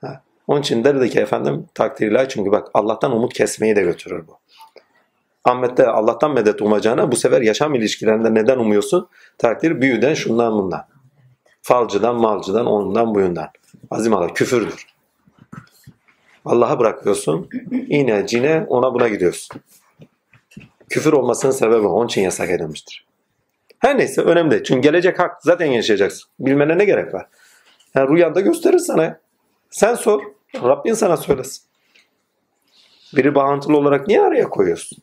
Ha. 0.00 0.22
Onun 0.46 0.60
için 0.60 0.84
derdi 0.84 1.10
ki 1.10 1.20
efendim 1.20 1.66
takdirler 1.74 2.28
çünkü 2.28 2.50
bak 2.50 2.68
Allah'tan 2.74 3.12
umut 3.12 3.34
kesmeyi 3.34 3.76
de 3.76 3.82
götürür 3.82 4.24
bu. 4.28 4.38
Ahmet'te 5.44 5.86
Allah'tan 5.86 6.34
medet 6.34 6.62
umacağına 6.62 7.12
bu 7.12 7.16
sefer 7.16 7.42
yaşam 7.42 7.74
ilişkilerinde 7.74 8.34
neden 8.34 8.58
umuyorsun? 8.58 9.08
Takdir 9.38 9.80
büyüden 9.80 10.14
şundan 10.14 10.52
bundan. 10.52 10.86
Falcıdan, 11.62 12.16
malcıdan, 12.16 12.66
ondan, 12.66 13.14
buyundan. 13.14 13.48
Azim 13.90 14.14
Allah 14.14 14.34
küfürdür. 14.34 14.86
Allah'a 16.44 16.78
bırakıyorsun. 16.78 17.48
Yine 17.70 18.26
cine 18.26 18.66
ona 18.68 18.94
buna 18.94 19.08
gidiyorsun. 19.08 19.60
Küfür 20.92 21.12
olmasının 21.12 21.52
sebebi 21.52 21.86
onun 21.86 22.06
için 22.06 22.22
yasak 22.22 22.50
edilmiştir. 22.50 23.06
Her 23.78 23.98
neyse 23.98 24.22
önemli 24.22 24.64
Çünkü 24.64 24.80
gelecek 24.80 25.18
hak 25.18 25.42
zaten 25.42 25.66
yaşayacaksın. 25.66 26.30
Bilmene 26.40 26.78
ne 26.78 26.84
gerek 26.84 27.14
var? 27.14 27.26
Yani 27.94 28.10
rüyanda 28.10 28.40
gösterir 28.40 28.78
sana. 28.78 29.18
Sen 29.70 29.94
sor. 29.94 30.22
Rabbin 30.54 30.94
sana 30.94 31.16
söylesin. 31.16 31.62
Biri 33.16 33.34
bağıntılı 33.34 33.76
olarak 33.76 34.08
niye 34.08 34.20
araya 34.20 34.48
koyuyorsun? 34.48 34.98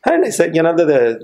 Her 0.00 0.22
neyse 0.22 0.46
genelde 0.46 0.88
de 0.88 1.18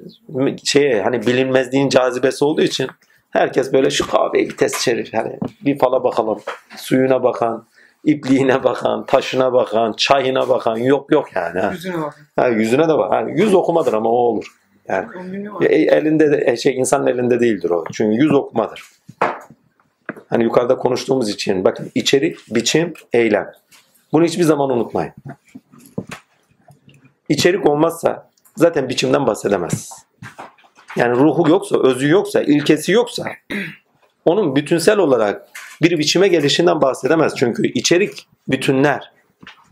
şey 0.64 1.00
hani 1.00 1.26
bilinmezliğin 1.26 1.88
cazibesi 1.88 2.44
olduğu 2.44 2.62
için 2.62 2.90
herkes 3.30 3.72
böyle 3.72 3.90
şu 3.90 4.10
kahveyi 4.10 4.48
bir 4.48 4.56
test 4.56 4.80
şerif 4.80 5.14
hani 5.14 5.38
bir 5.64 5.78
fala 5.78 6.04
bakalım. 6.04 6.40
Suyuna 6.76 7.22
bakan, 7.22 7.66
ipliğine 8.04 8.64
bakan, 8.64 9.06
taşına 9.06 9.52
bakan, 9.52 9.92
çayına 9.92 10.48
bakan 10.48 10.76
yok 10.76 11.12
yok 11.12 11.36
yani. 11.36 11.60
Ha. 11.60 11.70
Yüzüne 11.72 12.02
bak. 12.02 12.18
Ha, 12.36 12.48
yüzüne 12.48 12.88
de 12.88 12.98
bak. 12.98 13.12
Yani 13.12 13.40
yüz 13.40 13.54
okumadır 13.54 13.92
ama 13.92 14.08
o 14.08 14.12
olur. 14.12 14.46
Yani 14.88 15.08
e, 15.62 15.74
elinde 15.74 16.32
de, 16.32 16.56
şey 16.56 16.76
insanın 16.76 17.06
elinde 17.06 17.40
değildir 17.40 17.70
o. 17.70 17.84
Çünkü 17.92 18.22
yüz 18.22 18.32
okumadır. 18.32 18.82
Hani 20.28 20.44
yukarıda 20.44 20.76
konuştuğumuz 20.76 21.28
için 21.28 21.64
bakın 21.64 21.90
içerik, 21.94 22.38
biçim, 22.50 22.94
eylem. 23.12 23.52
Bunu 24.12 24.24
hiçbir 24.24 24.42
zaman 24.42 24.70
unutmayın. 24.70 25.12
İçerik 27.28 27.66
olmazsa 27.66 28.30
zaten 28.56 28.88
biçimden 28.88 29.26
bahsedemez. 29.26 29.90
Yani 30.96 31.16
ruhu 31.16 31.50
yoksa, 31.50 31.82
özü 31.82 32.08
yoksa, 32.08 32.42
ilkesi 32.42 32.92
yoksa 32.92 33.26
onun 34.24 34.56
bütünsel 34.56 34.98
olarak 34.98 35.48
bir 35.82 35.98
biçime 35.98 36.28
gelişinden 36.28 36.80
bahsedemez. 36.80 37.34
Çünkü 37.36 37.72
içerik 37.72 38.26
bütünler. 38.48 39.12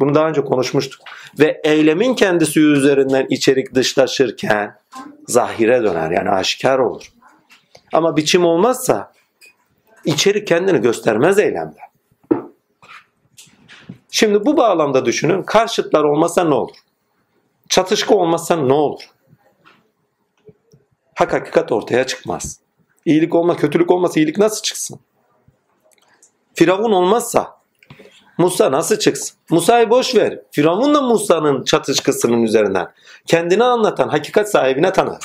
Bunu 0.01 0.15
daha 0.15 0.29
önce 0.29 0.45
konuşmuştuk. 0.45 1.01
Ve 1.39 1.61
eylemin 1.65 2.15
kendisi 2.15 2.61
üzerinden 2.61 3.27
içerik 3.31 3.75
dışlaşırken 3.75 4.77
zahire 5.27 5.83
döner 5.83 6.11
yani 6.11 6.31
aşikar 6.31 6.79
olur. 6.79 7.13
Ama 7.93 8.17
biçim 8.17 8.45
olmazsa 8.45 9.13
içerik 10.05 10.47
kendini 10.47 10.81
göstermez 10.81 11.39
eylemde. 11.39 11.79
Şimdi 14.11 14.47
bu 14.47 14.57
bağlamda 14.57 15.05
düşünün. 15.05 15.43
Karşıtlar 15.43 16.05
olmasa 16.05 16.45
ne 16.45 16.55
olur? 16.55 16.77
Çatışkı 17.69 18.15
olmazsa 18.15 18.57
ne 18.57 18.73
olur? 18.73 19.03
Hak 21.15 21.33
hakikat 21.33 21.73
ortaya 21.73 22.07
çıkmaz. 22.07 22.61
İyilik 23.05 23.35
olma, 23.35 23.57
kötülük 23.57 23.91
olmasa 23.91 24.21
iyilik 24.21 24.39
nasıl 24.39 24.63
çıksın? 24.63 25.01
Firavun 26.55 26.93
olmazsa 26.93 27.61
Musa 28.39 28.73
nasıl 28.73 28.99
çıksın? 28.99 29.37
Musa'yı 29.51 29.91
boş 29.91 30.15
ver. 30.15 30.39
Firavun 30.51 30.95
da 30.95 31.03
Musa'nın 31.03 31.65
çatışkısının 31.65 32.43
üzerinden 32.43 32.93
kendini 33.27 33.65
anlatan 33.65 34.09
hakikat 34.09 34.51
sahibine 34.51 34.93
tanır. 34.93 35.19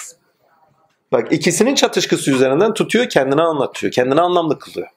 Bak 1.11 1.31
ikisinin 1.31 1.75
çatışkısı 1.75 2.31
üzerinden 2.31 2.73
tutuyor 2.73 3.09
kendini 3.09 3.41
anlatıyor. 3.41 3.93
Kendini 3.93 4.21
anlamlı 4.21 4.59
kılıyor. 4.59 4.87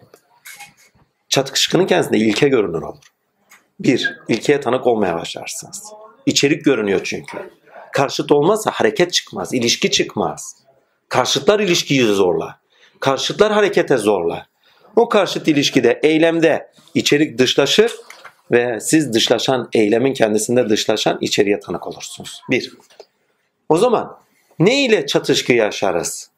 Çatışkının 1.28 1.86
kendisinde 1.86 2.18
ilke 2.18 2.48
görünür 2.48 2.82
olur. 2.82 3.04
Bir, 3.80 4.16
ilkeye 4.28 4.60
tanık 4.60 4.86
olmaya 4.86 5.14
başlarsınız. 5.14 5.92
İçerik 6.26 6.64
görünüyor 6.64 7.00
çünkü. 7.04 7.38
Karşıt 7.92 8.32
olmazsa 8.32 8.70
hareket 8.70 9.12
çıkmaz, 9.12 9.54
ilişki 9.54 9.90
çıkmaz. 9.90 10.56
Karşıtlar 11.08 11.60
ilişkiyi 11.60 12.02
zorlar. 12.02 12.54
Karşıtlar 13.00 13.52
harekete 13.52 13.96
zorlar. 13.96 14.46
O 14.96 15.08
karşıt 15.08 15.48
ilişkide, 15.48 16.00
eylemde 16.02 16.70
içerik 16.94 17.38
dışlaşır 17.38 17.92
ve 18.50 18.80
siz 18.80 19.14
dışlaşan, 19.14 19.68
eylemin 19.72 20.14
kendisinde 20.14 20.68
dışlaşan 20.68 21.18
içeriye 21.20 21.60
tanık 21.60 21.86
olursunuz. 21.86 22.42
Bir. 22.50 22.72
O 23.68 23.78
zaman 23.78 24.18
ne 24.58 24.84
ile 24.84 25.06
çatışkı 25.06 25.52
yaşarız? 25.52 26.30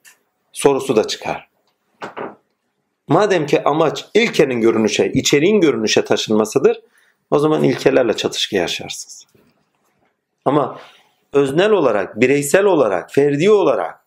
Sorusu 0.53 0.97
da 0.97 1.07
çıkar. 1.07 1.49
Madem 3.09 3.47
ki 3.47 3.65
amaç 3.65 4.05
ilkenin 4.15 4.61
görünüşe, 4.61 5.13
içeriğin 5.13 5.61
görünüşe 5.61 6.05
taşınmasıdır, 6.05 6.81
o 7.31 7.39
zaman 7.39 7.63
ilkelerle 7.63 8.17
çatışkı 8.17 8.57
yaşarsınız. 8.57 9.27
Ama 10.45 10.81
öznel 11.33 11.71
olarak, 11.71 12.21
bireysel 12.21 12.65
olarak, 12.65 13.13
ferdi 13.13 13.51
olarak 13.51 14.00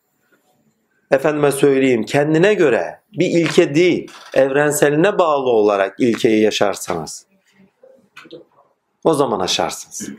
efendime 1.13 1.51
söyleyeyim 1.51 2.03
kendine 2.03 2.53
göre 2.53 2.99
bir 3.19 3.25
ilke 3.25 3.75
değil, 3.75 4.11
evrenseline 4.33 5.19
bağlı 5.19 5.49
olarak 5.49 5.99
ilkeyi 5.99 6.41
yaşarsanız 6.41 7.25
o 9.03 9.13
zaman 9.13 9.39
aşarsınız. 9.39 10.09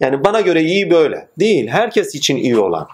Yani 0.00 0.24
bana 0.24 0.40
göre 0.40 0.62
iyi 0.62 0.90
böyle. 0.90 1.28
Değil. 1.38 1.68
Herkes 1.68 2.14
için 2.14 2.36
iyi 2.36 2.58
olan. 2.58 2.88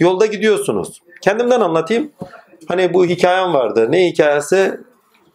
Yolda 0.00 0.26
gidiyorsunuz. 0.26 1.02
Kendimden 1.20 1.60
anlatayım. 1.60 2.12
Hani 2.68 2.94
bu 2.94 3.06
hikayem 3.06 3.54
vardı. 3.54 3.86
Ne 3.90 4.06
hikayesi? 4.06 4.80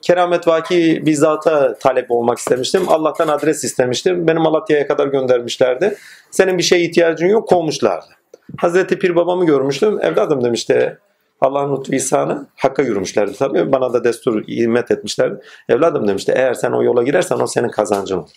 Keramet 0.01 0.47
Vaki 0.47 1.05
bir 1.05 1.13
zata 1.13 1.77
talep 1.77 2.11
olmak 2.11 2.37
istemiştim. 2.37 2.89
Allah'tan 2.89 3.27
adres 3.27 3.63
istemiştim. 3.63 4.27
Beni 4.27 4.39
Malatya'ya 4.39 4.87
kadar 4.87 5.07
göndermişlerdi. 5.07 5.97
Senin 6.31 6.57
bir 6.57 6.63
şeye 6.63 6.81
ihtiyacın 6.81 7.27
yok 7.27 7.49
kovmuşlardı. 7.49 8.18
Hazreti 8.57 8.99
Pir 8.99 9.15
babamı 9.15 9.45
görmüştüm. 9.45 9.99
Evladım 10.01 10.43
demişti. 10.43 10.97
Allah'ın 11.41 11.77
lütfu 11.77 11.95
ihsanı 11.95 12.47
hakka 12.55 12.81
yürümüşlerdi 12.83 13.38
tabii. 13.38 13.71
Bana 13.71 13.93
da 13.93 14.03
destur 14.03 14.43
hizmet 14.43 14.91
etmişlerdi. 14.91 15.41
Evladım 15.69 16.07
demişti 16.07 16.33
eğer 16.35 16.53
sen 16.53 16.71
o 16.71 16.83
yola 16.83 17.03
girersen 17.03 17.39
o 17.39 17.47
senin 17.47 17.69
kazancın 17.69 18.17
olur. 18.17 18.29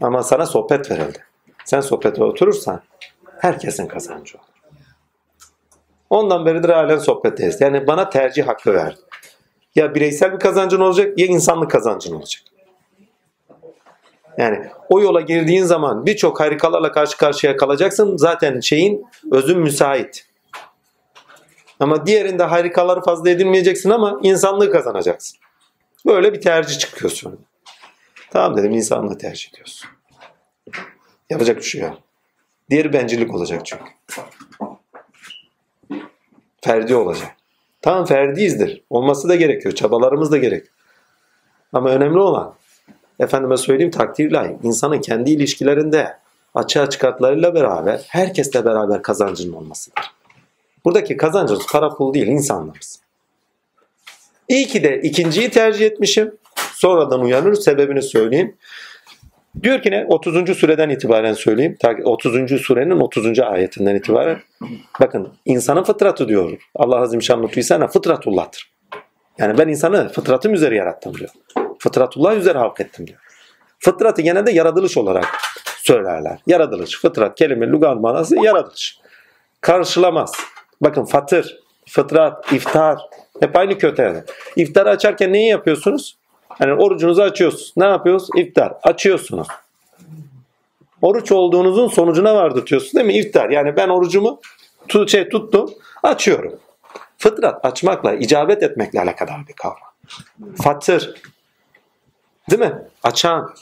Ama 0.00 0.22
sana 0.22 0.46
sohbet 0.46 0.90
verildi. 0.90 1.18
Sen 1.64 1.80
sohbete 1.80 2.24
oturursan 2.24 2.80
herkesin 3.38 3.86
kazancı 3.86 4.38
olur. 4.38 4.46
Ondan 6.10 6.46
beridir 6.46 6.68
halen 6.68 6.98
sohbetteyiz. 6.98 7.60
Yani 7.60 7.86
bana 7.86 8.10
tercih 8.10 8.48
hakkı 8.48 8.74
verdi. 8.74 9.00
Ya 9.74 9.94
bireysel 9.94 10.32
bir 10.32 10.38
kazancın 10.38 10.80
olacak 10.80 11.18
ya 11.18 11.26
insanlık 11.26 11.70
kazancın 11.70 12.14
olacak. 12.14 12.42
Yani 14.38 14.66
o 14.88 15.00
yola 15.00 15.20
girdiğin 15.20 15.64
zaman 15.64 16.06
birçok 16.06 16.40
harikalarla 16.40 16.92
karşı 16.92 17.16
karşıya 17.16 17.56
kalacaksın. 17.56 18.16
Zaten 18.16 18.60
şeyin 18.60 19.06
özün 19.32 19.58
müsait. 19.58 20.26
Ama 21.80 22.06
diğerinde 22.06 22.42
harikaları 22.42 23.00
fazla 23.00 23.30
edinmeyeceksin 23.30 23.90
ama 23.90 24.18
insanlığı 24.22 24.70
kazanacaksın. 24.70 25.38
Böyle 26.06 26.32
bir 26.32 26.40
tercih 26.40 26.78
çıkıyorsun. 26.78 27.38
Tamam 28.30 28.56
dedim 28.56 28.72
insanlığı 28.72 29.18
tercih 29.18 29.48
ediyorsun. 29.50 29.90
Yapacak 31.30 31.56
bir 31.56 31.62
şey 31.62 31.80
yok. 31.80 31.98
Diğeri 32.70 32.92
bencillik 32.92 33.34
olacak 33.34 33.66
çünkü. 33.66 33.84
Ferdi 36.60 36.94
olacak. 36.94 37.36
Tamam 37.82 38.04
ferdiyizdir. 38.04 38.84
Olması 38.90 39.28
da 39.28 39.36
gerekiyor. 39.36 39.74
Çabalarımız 39.74 40.32
da 40.32 40.36
gerek. 40.36 40.66
Ama 41.72 41.90
önemli 41.90 42.18
olan 42.18 42.54
efendime 43.20 43.56
söyleyeyim 43.56 43.90
takdirle 43.90 44.56
insanın 44.62 45.00
kendi 45.00 45.30
ilişkilerinde 45.30 46.16
açığa 46.54 46.90
çıkartlarıyla 46.90 47.54
beraber 47.54 48.00
herkesle 48.08 48.64
beraber 48.64 49.02
kazancının 49.02 49.52
olmasıdır. 49.52 50.04
Buradaki 50.84 51.16
kazancımız 51.16 51.66
para 51.72 51.88
pul 51.88 52.14
değil 52.14 52.26
insanlarız. 52.26 53.00
İyi 54.48 54.66
ki 54.66 54.82
de 54.82 55.00
ikinciyi 55.02 55.50
tercih 55.50 55.86
etmişim. 55.86 56.34
Sonradan 56.72 57.20
uyanır 57.20 57.54
sebebini 57.54 58.02
söyleyeyim. 58.02 58.56
Diyor 59.62 59.82
ki 59.82 59.90
ne? 59.90 60.06
30. 60.08 60.56
sureden 60.58 60.90
itibaren 60.90 61.32
söyleyeyim. 61.32 61.76
30. 62.04 62.60
surenin 62.60 63.00
30. 63.00 63.38
ayetinden 63.38 63.94
itibaren. 63.94 64.38
Bakın 65.00 65.32
insanın 65.44 65.82
fıtratı 65.82 66.28
diyor. 66.28 66.58
Allah 66.74 66.96
Azim 66.96 67.22
Şan 67.22 67.42
Lütfüysene 67.42 67.86
fıtratullah'tır. 67.86 68.70
Yani 69.38 69.58
ben 69.58 69.68
insanı 69.68 70.08
fıtratım 70.08 70.54
üzere 70.54 70.76
yarattım 70.76 71.14
diyor. 71.14 71.30
Fıtratullah 71.84 72.36
üzere 72.36 72.58
halk 72.58 72.80
ettim 72.80 73.06
diyor. 73.06 73.18
Fıtratı 73.78 74.22
genelde 74.22 74.52
yaratılış 74.52 74.96
olarak 74.96 75.26
söylerler. 75.82 76.38
Yaratılış, 76.46 77.00
fıtrat, 77.00 77.38
kelime, 77.38 77.68
lugan 77.68 78.00
manası 78.00 78.36
yaratılış. 78.36 78.98
Karşılamaz. 79.60 80.32
Bakın 80.80 81.04
fatır, 81.04 81.60
fıtrat, 81.88 82.52
iftar 82.52 82.98
hep 83.40 83.56
aynı 83.56 83.78
kötü. 83.78 84.24
İftarı 84.56 84.90
açarken 84.90 85.32
neyi 85.32 85.48
yapıyorsunuz? 85.48 86.16
Yani 86.60 86.72
orucunuzu 86.72 87.22
açıyorsunuz. 87.22 87.72
Ne 87.76 87.84
yapıyorsunuz? 87.84 88.40
İftar. 88.40 88.72
Açıyorsunuz. 88.82 89.48
Oruç 91.02 91.32
olduğunuzun 91.32 91.88
sonucuna 91.88 92.34
vardırtıyorsunuz 92.34 92.94
değil 92.94 93.06
mi? 93.06 93.18
İftar. 93.18 93.50
Yani 93.50 93.76
ben 93.76 93.88
orucumu 93.88 94.40
tut, 94.88 95.10
şey, 95.10 95.28
tuttum, 95.28 95.74
açıyorum. 96.02 96.52
Fıtrat 97.18 97.64
açmakla, 97.64 98.14
icabet 98.14 98.62
etmekle 98.62 99.00
alakadar 99.00 99.48
bir 99.48 99.52
kavram. 99.52 99.94
Fatır. 100.62 101.14
Değil 102.50 102.62
mi? 102.62 102.72
Açan. 103.02 103.54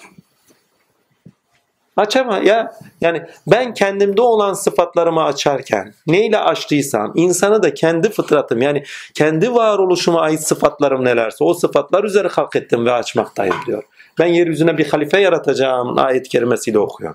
Açama 1.96 2.38
ya 2.38 2.72
yani 3.00 3.22
ben 3.46 3.74
kendimde 3.74 4.22
olan 4.22 4.52
sıfatlarımı 4.52 5.24
açarken 5.24 5.94
neyle 6.06 6.38
açtıysam 6.38 7.12
insanı 7.14 7.62
da 7.62 7.74
kendi 7.74 8.10
fıtratım 8.10 8.62
yani 8.62 8.84
kendi 9.14 9.54
varoluşuma 9.54 10.20
ait 10.20 10.40
sıfatlarım 10.40 11.04
nelerse 11.04 11.44
o 11.44 11.54
sıfatlar 11.54 12.04
üzere 12.04 12.28
halk 12.28 12.56
ettim 12.56 12.86
ve 12.86 12.92
açmaktayım 12.92 13.56
diyor. 13.66 13.82
Ben 14.18 14.26
yeryüzüne 14.26 14.78
bir 14.78 14.88
halife 14.88 15.20
yaratacağım 15.20 15.98
ayet 15.98 16.28
kerimesiyle 16.28 16.78
okuyor. 16.78 17.14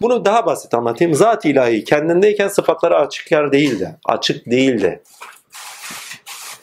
Bunu 0.00 0.24
daha 0.24 0.46
basit 0.46 0.74
anlatayım. 0.74 1.14
Zat 1.14 1.44
ilahi 1.44 1.84
kendindeyken 1.84 2.48
sıfatları 2.48 2.96
açık 2.96 3.32
yer 3.32 3.52
değildi. 3.52 3.96
Açık 4.06 4.46
değildi. 4.46 5.02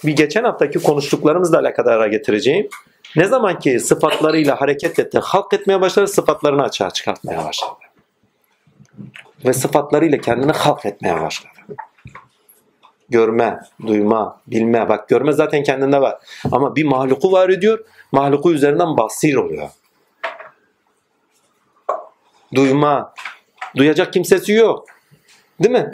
Bir 0.06 0.16
geçen 0.16 0.44
haftaki 0.44 0.80
konuştuklarımızla 0.80 1.60
alakadara 1.60 2.08
getireceğim. 2.08 2.70
Ne 3.16 3.26
zaman 3.28 3.60
ki 3.60 3.80
sıfatlarıyla 3.80 4.62
hareket 4.62 5.00
etti, 5.00 5.20
halk 5.20 5.54
etmeye 5.54 5.82
başladı, 5.82 6.08
sıfatlarını 6.08 6.64
açığa 6.64 6.92
çıkartmaya 6.92 7.46
başladı. 7.46 7.74
Ve 9.46 9.54
sıfatlarıyla 9.54 10.18
kendini 10.18 10.52
halk 10.52 10.86
etmeye 10.86 11.22
başladı. 11.22 11.54
Görme, 13.10 13.60
duyma, 13.88 14.42
bilme. 14.48 14.90
Bak 14.90 15.10
görme 15.10 15.32
zaten 15.32 15.64
kendinde 15.64 16.02
var. 16.02 16.18
Ama 16.52 16.76
bir 16.76 16.84
mahluku 16.84 17.32
var 17.32 17.50
ediyor. 17.50 17.86
Mahluku 18.12 18.52
üzerinden 18.54 18.98
basir 18.98 19.36
oluyor. 19.36 19.70
Duyma. 22.56 23.14
Duyacak 23.76 24.14
kimsesi 24.14 24.54
yok. 24.54 24.86
Değil 25.64 25.76
mi? 25.76 25.92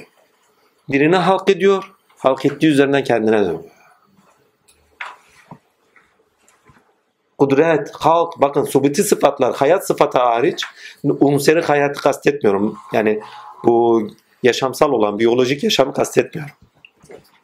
Birini 0.89 1.15
halk 1.15 1.49
ediyor. 1.49 1.91
Halk 2.17 2.45
ettiği 2.45 2.67
üzerinden 2.67 3.03
kendine 3.03 3.39
dönüyor. 3.39 3.79
Kudret, 7.39 7.91
halk, 7.91 8.34
bakın 8.41 8.63
subuti 8.63 9.04
sıfatlar, 9.04 9.56
hayat 9.56 9.88
sıfatı 9.88 10.17
hariç 10.17 10.65
unseri 11.04 11.62
hayatı 11.62 12.02
kastetmiyorum. 12.02 12.78
Yani 12.93 13.19
bu 13.65 14.08
yaşamsal 14.43 14.91
olan, 14.91 15.19
biyolojik 15.19 15.63
yaşamı 15.63 15.93
kastetmiyorum. 15.93 16.54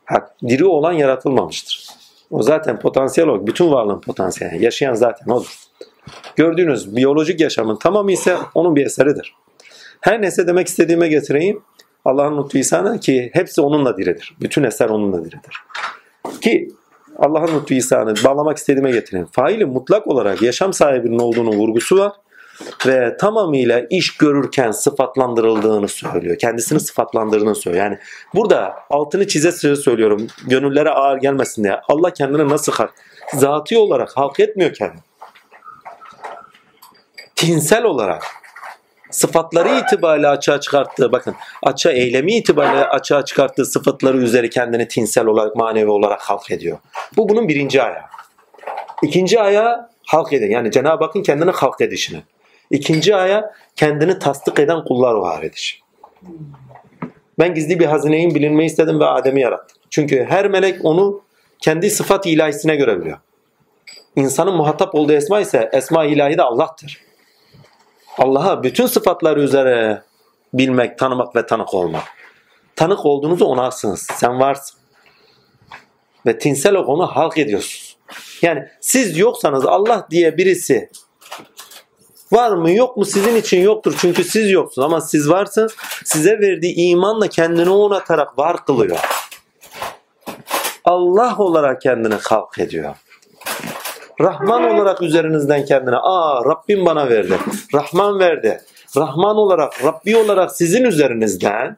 Ha, 0.06 0.30
diri 0.48 0.66
olan 0.66 0.92
yaratılmamıştır. 0.92 1.88
O 2.32 2.44
zaten 2.44 2.80
potansiyel 2.80 3.30
olarak, 3.30 3.48
bütün 3.48 3.72
varlığın 3.72 4.02
potansiyeli. 4.02 4.64
Yaşayan 4.64 4.94
zaten 4.94 5.32
odur. 5.32 5.56
Gördüğünüz 6.36 6.96
biyolojik 6.96 7.40
yaşamın 7.40 7.76
tamamı 7.76 8.12
ise 8.12 8.38
onun 8.56 8.76
bir 8.76 8.86
eseridir. 8.86 9.36
Her 10.02 10.22
neyse 10.22 10.48
demek 10.48 10.68
istediğime 10.68 11.08
getireyim. 11.08 11.62
Allah'ın 12.06 12.44
lütfu 12.44 13.00
ki 13.00 13.30
hepsi 13.34 13.62
onunla 13.62 13.98
diridir. 13.98 14.36
Bütün 14.42 14.64
eser 14.64 14.90
onunla 14.90 15.26
diridir. 15.26 15.56
Ki 16.42 16.72
Allah'ın 17.18 17.60
lütfu 17.60 17.74
ihsanı 17.74 18.14
bağlamak 18.24 18.58
istediğime 18.58 18.92
getirin. 18.92 19.26
Faili 19.26 19.66
mutlak 19.66 20.08
olarak 20.08 20.42
yaşam 20.42 20.74
sahibinin 20.74 21.20
olduğunu 21.20 21.50
vurgusu 21.50 21.98
var 21.98 22.12
ve 22.88 23.18
tamamıyla 23.18 23.80
iş 23.90 24.18
görürken 24.18 24.72
sıfatlandırıldığını 24.72 25.88
söylüyor. 25.88 26.38
Kendisini 26.38 26.80
sıfatlandırdığını 26.80 27.56
söylüyor. 27.56 27.86
Yani 27.86 27.98
burada 28.36 28.76
altını 28.90 29.28
çize 29.28 29.52
söylüyorum. 29.76 30.28
Gönüllere 30.48 30.90
ağır 30.90 31.18
gelmesin 31.18 31.64
diye. 31.64 31.80
Allah 31.90 32.14
kendini 32.14 32.50
nasıl 32.50 32.72
halk? 32.72 32.92
Zati 33.34 33.78
olarak 33.78 34.18
halk 34.18 34.40
etmiyor 34.40 34.74
kendini. 34.74 35.02
Tinsel 37.36 37.84
olarak 37.84 38.24
sıfatları 39.16 39.70
itibariyle 39.70 40.28
açığa 40.28 40.60
çıkarttığı 40.60 41.12
bakın 41.12 41.36
açığa 41.64 41.92
eylemi 41.92 42.36
itibariyle 42.36 42.86
açığa 42.86 43.26
çıkarttığı 43.26 43.66
sıfatları 43.66 44.18
üzeri 44.18 44.50
kendini 44.50 44.88
tinsel 44.88 45.26
olarak 45.26 45.56
manevi 45.56 45.90
olarak 45.90 46.22
halk 46.22 46.52
ediyor. 46.52 46.78
Bu 47.18 47.30
bunun 47.30 47.48
birinci 47.48 47.82
ayağı. 47.82 48.04
İkinci 49.04 49.42
aya 49.42 49.90
halk 50.08 50.34
eden 50.34 50.50
yani 50.50 50.72
Cenab-ı 50.72 51.04
Hakk'ın 51.04 51.24
kendini 51.24 51.52
halk 51.52 51.82
edişini. 51.82 52.22
İkinci 52.72 53.16
aya 53.16 53.54
kendini 53.76 54.20
tasdik 54.20 54.60
eden 54.60 54.84
kullar 54.84 55.14
var 55.14 55.44
edişi. 55.44 55.80
Ben 57.40 57.54
gizli 57.54 57.80
bir 57.80 57.86
hazineyin 57.86 58.36
bilinmeyi 58.36 58.70
istedim 58.70 59.00
ve 59.00 59.06
Adem'i 59.06 59.42
yarattım. 59.42 59.78
Çünkü 59.90 60.26
her 60.30 60.48
melek 60.48 60.86
onu 60.86 61.22
kendi 61.60 61.90
sıfat 61.90 62.26
ilahisine 62.26 62.76
göre 62.76 63.02
biliyor. 63.02 63.18
İnsanın 64.16 64.56
muhatap 64.56 64.96
olduğu 64.96 65.14
esma 65.14 65.40
ise 65.40 65.70
esma 65.74 66.06
ilahi 66.06 66.38
de 66.38 66.44
Allah'tır. 66.44 67.05
Allah'a 68.18 68.64
bütün 68.64 68.88
sıfatları 68.88 69.42
üzere 69.42 70.04
bilmek, 70.54 71.00
tanımak 71.00 71.36
ve 71.36 71.46
tanık 71.46 71.74
olmak. 71.74 72.04
Tanık 72.76 73.06
olduğunuzu 73.06 73.46
onasınız. 73.46 74.08
Sen 74.14 74.40
varsın. 74.40 74.80
Ve 76.26 76.38
tinsel 76.38 76.76
onu 76.76 77.08
halk 77.08 77.38
ediyorsunuz. 77.38 77.98
Yani 78.42 78.68
siz 78.82 79.18
yoksanız 79.18 79.66
Allah 79.66 80.08
diye 80.12 80.38
birisi 80.38 80.90
var 82.32 82.52
mı 82.52 82.72
yok 82.72 82.98
mu 82.98 83.06
sizin 83.06 83.36
için 83.36 83.62
yoktur. 83.62 83.96
Çünkü 83.98 84.24
siz 84.24 84.52
yoksunuz 84.52 84.86
ama 84.86 85.02
siz 85.02 85.30
varsınız. 85.30 85.76
Size 86.06 86.40
verdiği 86.40 86.76
imanla 86.76 87.28
kendini 87.28 87.70
onatarak 87.70 88.40
var 88.40 88.66
kılıyor. 88.66 89.00
Allah 90.86 91.36
olarak 91.38 91.82
kendini 91.82 92.14
halk 92.14 92.60
ediyor. 92.60 92.96
Rahman 94.22 94.64
olarak 94.64 95.02
üzerinizden 95.02 95.66
kendine 95.66 95.96
aa 95.96 96.46
Rabbim 96.46 96.86
bana 96.86 97.10
verdi. 97.10 97.38
Rahman 97.74 98.20
verdi. 98.20 98.62
Rahman 98.98 99.38
olarak, 99.38 99.84
Rabbi 99.84 100.18
olarak 100.18 100.56
sizin 100.56 100.84
üzerinizden 100.84 101.78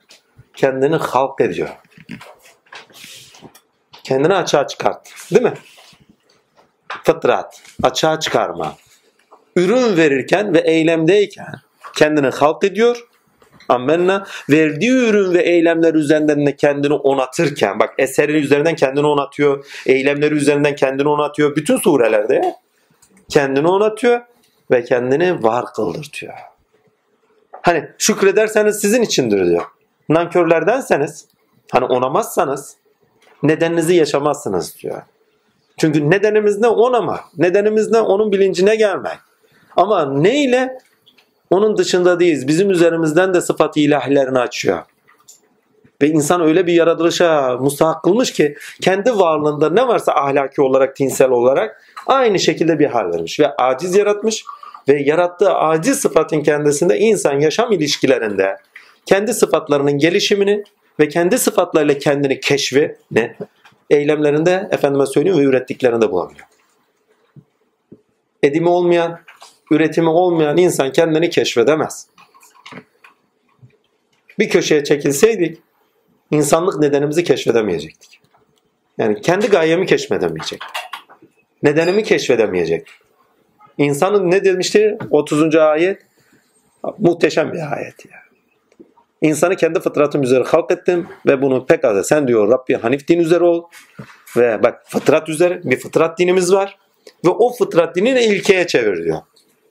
kendini 0.56 0.95
halk 0.95 1.41
ediyor. 1.41 1.69
Kendini 4.04 4.34
açığa 4.34 4.67
çıkart. 4.67 5.10
Değil 5.32 5.43
mi? 5.43 5.54
Fıtrat, 7.04 7.62
açığa 7.84 8.19
çıkarma. 8.19 8.76
Ürün 9.56 9.97
verirken 9.97 10.54
ve 10.54 10.60
eylemdeyken 10.60 11.54
kendini 11.95 12.28
halk 12.28 12.63
ediyor. 12.63 13.08
Ammenna 13.69 14.25
verdiği 14.49 14.91
ürün 14.91 15.34
ve 15.34 15.41
eylemler 15.41 15.93
üzerinden 15.93 16.45
de 16.45 16.56
kendini 16.56 16.93
onatırken 16.93 17.80
bak 17.80 17.93
eseri 17.97 18.38
üzerinden 18.38 18.75
kendini 18.75 19.08
onatıyor. 19.08 19.65
Eylemleri 19.86 20.36
üzerinden 20.36 20.75
kendini 20.75 21.08
onatıyor. 21.08 21.56
Bütün 21.56 21.77
surelerde 21.77 22.56
kendini 23.30 23.67
onatıyor 23.67 24.21
ve 24.71 24.84
kendini 24.84 25.43
var 25.43 25.65
kıldırtıyor. 25.75 26.34
Hani 27.62 27.89
şükrederseniz 27.97 28.80
sizin 28.80 29.01
içindir 29.01 29.45
diyor. 29.45 29.63
Nankörlerdenseniz 30.10 31.25
hani 31.71 31.86
onamazsanız 31.86 32.75
nedeninizi 33.43 33.95
yaşamazsınız 33.95 34.77
diyor. 34.77 35.01
Çünkü 35.77 36.10
nedenimiz 36.10 36.60
ne 36.60 36.67
onama. 36.67 37.19
Nedenimiz 37.38 37.91
ne 37.91 37.99
onun 37.99 38.32
bilincine 38.32 38.75
gelmek. 38.75 39.17
Ama 39.75 40.06
ne 40.06 40.43
ile 40.43 40.77
onun 41.49 41.77
dışında 41.77 42.19
değiliz. 42.19 42.47
Bizim 42.47 42.69
üzerimizden 42.69 43.33
de 43.33 43.41
sıfat 43.41 43.77
ilahilerini 43.77 44.39
açıyor. 44.39 44.83
Ve 46.01 46.07
insan 46.07 46.41
öyle 46.41 46.67
bir 46.67 46.73
yaratılışa 46.73 47.57
mustahak 47.57 48.03
kılmış 48.03 48.31
ki 48.31 48.55
kendi 48.81 49.19
varlığında 49.19 49.69
ne 49.69 49.88
varsa 49.88 50.12
ahlaki 50.12 50.62
olarak, 50.62 50.95
tinsel 50.95 51.29
olarak 51.29 51.81
aynı 52.07 52.39
şekilde 52.39 52.79
bir 52.79 52.86
hal 52.86 53.12
vermiş. 53.12 53.39
Ve 53.39 53.55
aciz 53.55 53.95
yaratmış 53.95 54.43
ve 54.88 55.01
yarattığı 55.03 55.53
aciz 55.53 55.99
sıfatın 55.99 56.43
kendisinde 56.43 56.97
insan 56.99 57.39
yaşam 57.39 57.71
ilişkilerinde 57.71 58.57
kendi 59.05 59.33
sıfatlarının 59.33 59.97
gelişimini 59.97 60.63
ve 60.99 61.07
kendi 61.07 61.38
sıfatlarıyla 61.38 61.97
kendini 61.97 62.39
keşfi 62.39 62.97
ne? 63.12 63.38
Eylemlerinde 63.89 64.67
efendime 64.71 65.05
söyleyeyim 65.05 65.39
ve 65.39 65.43
ürettiklerinde 65.43 66.12
bulabiliyor. 66.12 66.47
Edimi 68.43 68.69
olmayan, 68.69 69.19
üretimi 69.71 70.10
olmayan 70.10 70.58
insan 70.58 70.91
kendini 70.91 71.30
keşfedemez. 71.30 72.08
Bir 74.39 74.49
köşeye 74.49 74.84
çekilseydik 74.84 75.58
insanlık 76.32 76.80
nedenimizi 76.80 77.23
keşfedemeyecektik. 77.23 78.19
Yani 78.97 79.21
kendi 79.21 79.47
gayemi 79.47 79.86
keşfedemeyecek. 79.86 80.62
Nedenimi 81.63 82.03
keşfedemeyecek. 82.03 82.88
İnsanın 83.77 84.32
ne 84.32 84.43
demişti 84.43 84.97
30. 85.10 85.56
ayet? 85.56 86.01
Muhteşem 86.97 87.53
bir 87.53 87.73
ayet 87.73 88.06
ya. 88.06 88.17
İnsanı 89.21 89.56
kendi 89.56 89.80
fıtratım 89.80 90.23
üzere 90.23 90.43
halk 90.43 90.71
ettim 90.71 91.08
ve 91.25 91.41
bunu 91.41 91.65
pek 91.65 91.86
az. 91.86 92.08
Sen 92.08 92.27
diyor 92.27 92.51
Rabbi 92.51 92.73
Hanif 92.73 93.08
din 93.08 93.19
üzere 93.19 93.43
ol. 93.43 93.63
Ve 94.38 94.63
bak 94.63 94.82
fıtrat 94.88 95.30
üzere 95.30 95.62
bir 95.63 95.80
fıtrat 95.80 96.19
dinimiz 96.19 96.53
var. 96.53 96.77
Ve 97.25 97.30
o 97.30 97.53
fıtrat 97.53 97.95
dinini 97.95 98.23
ilkeye 98.23 98.67
çevir 98.67 99.03
diyor. 99.03 99.17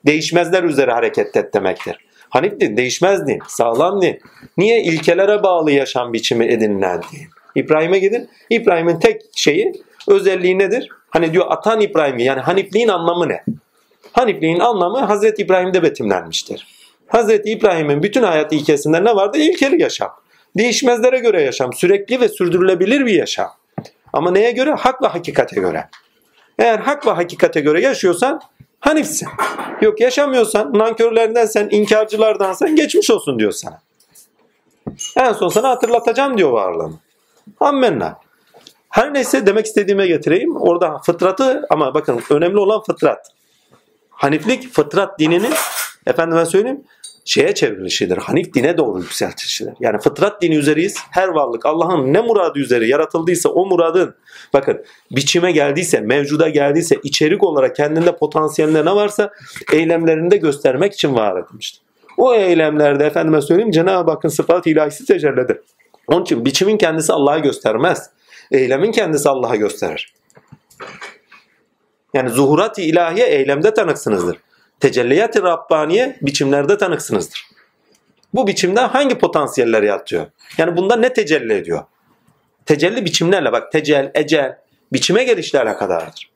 Değişmezler 0.07 0.63
üzere 0.63 0.93
hareket 0.93 1.37
et 1.37 1.55
demektir. 1.55 1.97
Hanif 2.29 2.61
din 2.61 2.77
değişmez 2.77 3.27
din, 3.27 3.39
sağlam 3.49 4.03
din. 4.03 4.21
Niye? 4.57 4.83
ilkelere 4.83 5.43
bağlı 5.43 5.73
yaşam 5.73 6.13
biçimi 6.13 6.45
edinilen 6.45 7.03
din. 7.13 7.29
İbrahim'e 7.55 7.99
gidin. 7.99 8.29
İbrahim'in 8.51 8.99
tek 8.99 9.23
şeyi, 9.37 9.73
özelliği 10.09 10.59
nedir? 10.59 10.89
Hani 11.11 11.33
diyor 11.33 11.47
atan 11.49 11.81
İbrahim 11.81 12.19
yani 12.19 12.41
Hanifliğin 12.41 12.89
anlamı 12.89 13.29
ne? 13.29 13.45
Hanifliğin 14.13 14.61
anlamı 14.61 14.99
Hazreti 14.99 15.43
İbrahim'de 15.43 15.83
betimlenmiştir. 15.83 16.67
Hazreti 17.07 17.51
İbrahim'in 17.51 18.03
bütün 18.03 18.23
hayat 18.23 18.53
ilkesinde 18.53 19.05
ne 19.05 19.17
vardı? 19.17 19.39
İlkeli 19.39 19.83
yaşam. 19.83 20.11
Değişmezlere 20.57 21.19
göre 21.19 21.43
yaşam. 21.43 21.73
Sürekli 21.73 22.21
ve 22.21 22.29
sürdürülebilir 22.29 23.07
bir 23.07 23.15
yaşam. 23.15 23.51
Ama 24.13 24.31
neye 24.31 24.51
göre? 24.51 24.71
Hak 24.71 25.03
ve 25.03 25.07
hakikate 25.07 25.61
göre. 25.61 25.89
Eğer 26.59 26.79
hak 26.79 27.07
ve 27.07 27.11
hakikate 27.11 27.61
göre 27.61 27.81
yaşıyorsan 27.81 28.41
Hanifsin. 28.87 29.29
Yok 29.81 30.01
yaşamıyorsan, 30.01 30.79
nankörlerdensen, 30.79 31.69
inkarcılardansan 31.71 32.77
geçmiş 32.77 33.11
olsun 33.11 33.39
diyor 33.39 33.53
sana. 33.53 33.81
En 35.17 35.33
son 35.33 35.49
sana 35.49 35.71
hatırlatacağım 35.71 36.39
diyor 36.39 36.51
varlığını. 36.51 36.95
Ammenna. 37.61 38.19
Her 38.91 39.15
neyse 39.15 39.47
demek 39.47 39.67
istediğime 39.67 40.07
getireyim. 40.07 40.57
Orada 40.57 40.99
fıtratı 40.99 41.67
ama 41.71 41.95
bakın 41.95 42.23
önemli 42.31 42.59
olan 42.59 42.83
fıtrat. 42.83 43.33
Haniflik 44.11 44.73
fıtrat 44.73 45.19
dininin 45.19 45.55
efendime 46.07 46.47
söyleyeyim 46.47 46.85
şeye 47.27 47.55
çevrilişidir. 47.55 48.17
Hanif 48.17 48.55
dine 48.55 48.77
doğru 48.79 49.01
yükseltişidir. 49.01 49.75
Yani 49.81 49.99
fıtrat 49.99 50.43
dini 50.43 50.57
üzeriyiz. 50.57 50.97
Her 51.11 51.29
varlık 51.29 51.67
Allah'ın 51.67 52.13
ne 52.13 52.21
muradı 52.21 52.59
üzeri 52.59 52.89
yaratıldıysa 52.89 53.49
o 53.49 53.67
muradın 53.67 54.15
bakın 54.53 54.85
biçime 55.11 55.53
geldiyse, 55.53 56.01
mevcuda 56.01 56.49
geldiyse, 56.49 56.97
içerik 57.03 57.43
olarak 57.43 57.77
kendinde 57.77 58.17
potansiyelinde 58.17 58.85
ne 58.85 58.95
varsa 58.95 59.31
eylemlerinde 59.73 60.37
göstermek 60.37 60.93
için 60.93 61.15
var 61.15 61.41
edilmiştir. 61.41 61.83
O 62.17 62.35
eylemlerde 62.35 63.07
efendime 63.07 63.41
söyleyeyim 63.41 63.71
Cenab-ı 63.71 64.11
Hakk'ın 64.11 64.29
sıfat 64.29 64.67
ilahisi 64.67 65.07
tecellidir. 65.07 65.59
Onun 66.09 66.23
için 66.23 66.45
biçimin 66.45 66.79
kendisi 66.79 67.13
Allah'a 67.13 67.39
göstermez. 67.39 68.11
Eylemin 68.51 68.93
kendisi 68.93 69.29
Allah'a 69.29 69.57
gösterir. 69.57 70.15
Yani 72.15 72.31
zuhurat-ı 72.31 72.81
ilahiye 72.81 73.27
eylemde 73.27 73.75
tanıksınızdır. 73.75 74.37
Tecelliyat-ı 74.81 75.43
Rabbaniye 75.43 76.17
biçimlerde 76.23 76.79
tanıksınızdır. 76.79 77.47
Bu 78.35 78.47
biçimde 78.47 78.81
hangi 78.81 79.19
potansiyeller 79.19 79.83
yatıyor? 79.83 80.27
Yani 80.59 80.77
bunda 80.77 80.97
ne 80.97 81.13
tecelli 81.13 81.53
ediyor? 81.53 81.85
Tecelli 82.67 83.05
biçimlerle 83.05 83.53
bak 83.53 83.73
tecel, 83.73 84.11
ecel 84.15 84.59
biçime 84.93 85.25
gelişle 85.25 85.61
alakadardır. 85.61 86.31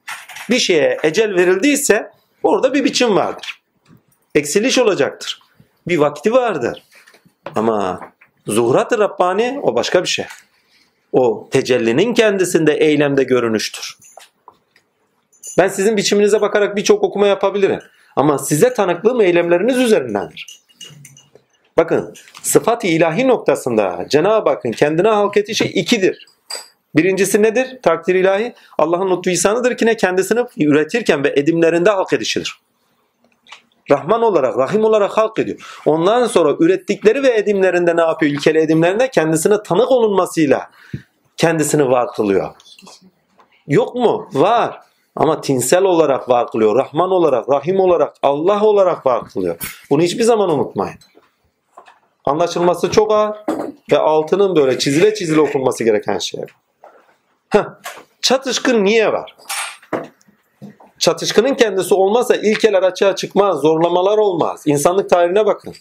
Bir 0.50 0.58
şeye 0.58 0.98
ecel 1.02 1.34
verildiyse 1.34 2.10
orada 2.42 2.74
bir 2.74 2.84
biçim 2.84 3.16
vardır. 3.16 3.62
Eksiliş 4.34 4.78
olacaktır. 4.78 5.40
Bir 5.88 5.98
vakti 5.98 6.32
vardır. 6.32 6.82
Ama 7.54 8.00
zuhurat-ı 8.46 8.98
Rabbani 8.98 9.60
o 9.62 9.74
başka 9.74 10.02
bir 10.02 10.08
şey. 10.08 10.24
O 11.12 11.48
tecellinin 11.50 12.14
kendisinde 12.14 12.72
eylemde 12.74 13.24
görünüştür. 13.24 13.98
Ben 15.58 15.68
sizin 15.68 15.96
biçiminize 15.96 16.40
bakarak 16.40 16.76
birçok 16.76 17.02
okuma 17.02 17.26
yapabilirim. 17.26 17.80
Ama 18.16 18.38
size 18.38 18.74
tanıklığım 18.74 19.20
eylemleriniz 19.20 19.78
üzerindendir. 19.78 20.60
Bakın 21.76 22.14
sıfat-ı 22.42 22.86
ilahi 22.86 23.28
noktasında 23.28 24.06
Cenab-ı 24.08 24.50
Hakk'ın 24.50 24.72
kendine 24.72 25.08
halk 25.08 25.36
etişi 25.36 25.64
ikidir. 25.64 26.26
Birincisi 26.96 27.42
nedir? 27.42 27.78
Takdir 27.82 28.14
ilahi 28.14 28.54
Allah'ın 28.78 29.16
lütfu 29.16 29.30
ihsanıdır 29.30 29.76
ki 29.76 29.86
ne 29.86 29.96
kendisini 29.96 30.44
üretirken 30.58 31.24
ve 31.24 31.32
edimlerinde 31.36 31.90
halk 31.90 32.12
edişidir. 32.12 32.60
Rahman 33.90 34.22
olarak, 34.22 34.58
Rahim 34.58 34.84
olarak 34.84 35.10
halk 35.10 35.38
ediyor. 35.38 35.80
Ondan 35.86 36.26
sonra 36.26 36.56
ürettikleri 36.60 37.22
ve 37.22 37.36
edimlerinde 37.36 37.96
ne 37.96 38.00
yapıyor? 38.00 38.32
İlkeli 38.32 38.58
edimlerinde 38.58 39.10
kendisine 39.10 39.62
tanık 39.62 39.90
olunmasıyla 39.90 40.70
kendisini 41.36 41.90
var 41.90 42.08
kılıyor. 42.16 42.54
Yok 43.66 43.94
mu? 43.94 44.28
Var. 44.32 44.80
Ama 45.16 45.40
tinsel 45.40 45.82
olarak 45.82 46.28
var 46.28 46.50
kılıyor. 46.50 46.76
Rahman 46.76 47.10
olarak, 47.10 47.48
Rahim 47.48 47.80
olarak, 47.80 48.16
Allah 48.22 48.64
olarak 48.64 49.06
var 49.06 49.24
kılıyor. 49.24 49.56
Bunu 49.90 50.02
hiçbir 50.02 50.22
zaman 50.22 50.50
unutmayın. 50.50 50.98
Anlaşılması 52.24 52.90
çok 52.90 53.12
ağır 53.12 53.36
ve 53.92 53.98
altının 53.98 54.56
böyle 54.56 54.78
çizile 54.78 55.14
çizile 55.14 55.40
okunması 55.40 55.84
gereken 55.84 56.18
şey. 56.18 56.40
Heh. 57.48 57.64
Çatışkın 58.22 58.84
niye 58.84 59.12
var? 59.12 59.36
Çatışkının 60.98 61.54
kendisi 61.54 61.94
olmazsa 61.94 62.36
ilkeler 62.36 62.82
açığa 62.82 63.16
çıkmaz, 63.16 63.60
zorlamalar 63.60 64.18
olmaz. 64.18 64.62
İnsanlık 64.66 65.10
tarihine 65.10 65.46
bakın. 65.46 65.74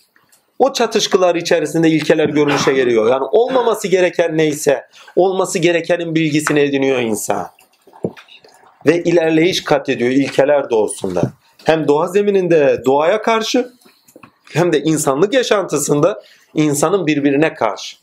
O 0.60 0.74
çatışkılar 0.74 1.36
içerisinde 1.36 1.90
ilkeler 1.90 2.30
görünüşe 2.30 2.74
geliyor. 2.74 3.10
Yani 3.10 3.24
olmaması 3.32 3.88
gereken 3.88 4.38
neyse, 4.38 4.88
olması 5.16 5.60
gerekenin 5.60 6.16
bilgisini 6.16 6.60
ediniyor 6.60 7.00
insan. 7.00 7.48
Ve 8.86 9.04
ilerleyiş 9.04 9.64
kat 9.64 9.90
ediyor 9.90 10.12
ilkeler 10.12 10.70
doğusunda. 10.70 11.32
Hem 11.64 11.88
doğa 11.88 12.08
zemininde 12.08 12.82
doğaya 12.86 13.22
karşı 13.22 13.72
hem 14.54 14.74
de 14.74 14.82
insanlık 14.82 15.34
yaşantısında 15.34 16.24
insanın 16.54 17.08
birbirine 17.08 17.54
karşı. 17.54 17.98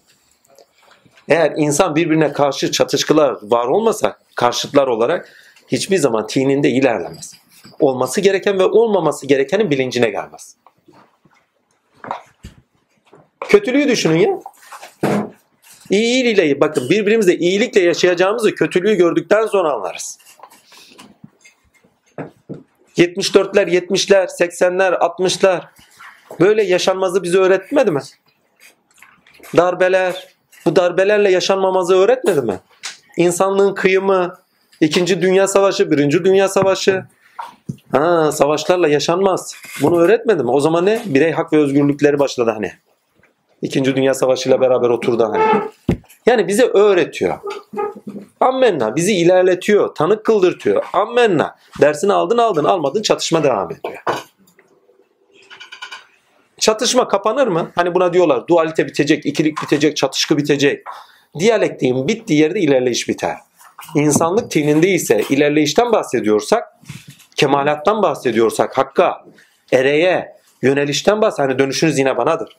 Eğer 1.29 1.53
insan 1.57 1.97
birbirine 1.97 2.33
karşı 2.33 2.72
çatışkılar 2.72 3.37
var 3.43 3.66
olmasa 3.66 4.18
karşıtlar 4.35 4.87
olarak 4.87 5.29
hiçbir 5.68 5.97
zaman 5.97 6.27
tininde 6.27 6.70
ilerlemez. 6.70 7.35
Olması 7.81 8.20
gereken 8.20 8.59
ve 8.59 8.64
olmaması 8.64 9.27
gerekenin 9.27 9.70
bilincine 9.70 10.11
gelmez. 10.11 10.57
Kötülüğü 13.41 13.89
düşünün 13.89 14.18
ya. 14.18 14.41
İyiliğiyle 15.91 16.61
bakın 16.61 16.91
birbirimizle 16.91 17.37
iyilikle 17.37 17.81
yaşayacağımızı 17.81 18.55
kötülüğü 18.55 18.95
gördükten 18.95 19.47
sonra 19.47 19.72
anlarız. 19.72 20.18
74'ler, 22.97 23.68
70'ler, 23.68 24.26
80'ler, 24.26 24.99
60'lar 24.99 25.61
böyle 26.40 26.62
yaşanmazı 26.62 27.22
bize 27.22 27.38
öğretmedi 27.38 27.90
mi? 27.90 28.01
Darbeler, 29.57 30.28
bu 30.66 30.76
darbelerle 30.76 31.30
yaşanmamazı 31.30 31.97
öğretmedi 31.97 32.40
mi? 32.40 32.61
İnsanlığın 33.16 33.74
kıyımı, 33.74 34.38
İkinci 34.80 35.22
Dünya 35.22 35.49
Savaşı, 35.49 35.90
Birinci 35.90 36.24
Dünya 36.24 36.49
Savaşı. 36.49 37.05
Ha, 37.92 38.32
savaşlarla 38.32 38.88
yaşanmaz. 38.88 39.55
Bunu 39.82 40.01
öğretmedi 40.01 40.42
mi? 40.42 40.51
O 40.51 40.61
zaman 40.61 40.86
ne? 40.86 41.03
Birey 41.07 41.32
hak 41.32 41.53
ve 41.53 41.57
özgürlükleri 41.57 42.18
başladı 42.18 42.51
hani. 42.51 42.72
İkinci 43.62 43.97
Dünya 43.97 44.14
Savaşı 44.14 44.49
ile 44.49 44.61
beraber 44.61 44.88
oturdu 44.88 45.32
hani. 45.32 45.44
Yani 46.26 46.49
bize 46.49 46.64
öğretiyor. 46.66 47.38
Ammenna 48.41 48.97
bizi 48.97 49.16
ilerletiyor, 49.16 49.95
tanık 49.95 50.24
kıldırtıyor. 50.24 50.84
Ammenna. 50.93 51.57
Dersini 51.80 52.12
aldın 52.12 52.39
aldın 52.39 52.64
almadın 52.64 53.03
çatışma 53.03 53.45
devam 53.45 53.70
ediyor. 53.70 54.03
Çatışma 56.61 57.09
kapanır 57.09 57.47
mı? 57.47 57.70
Hani 57.74 57.95
buna 57.95 58.12
diyorlar 58.12 58.47
dualite 58.47 58.87
bitecek, 58.87 59.26
ikilik 59.26 59.62
bitecek, 59.62 59.97
çatışkı 59.97 60.37
bitecek. 60.37 60.84
Diyalektiğin 61.39 62.09
bittiği 62.09 62.41
yerde 62.41 62.61
ilerleyiş 62.61 63.09
biter. 63.09 63.37
İnsanlık 63.95 64.51
tininde 64.51 64.89
ise 64.89 65.22
ilerleyişten 65.30 65.93
bahsediyorsak, 65.93 66.64
kemalattan 67.37 68.03
bahsediyorsak, 68.03 68.78
hakka, 68.78 69.24
ereye, 69.72 70.37
yönelişten 70.62 71.22
bahsediyorsak, 71.22 71.51
hani 71.51 71.59
dönüşünüz 71.59 71.99
yine 71.99 72.16
banadır. 72.16 72.57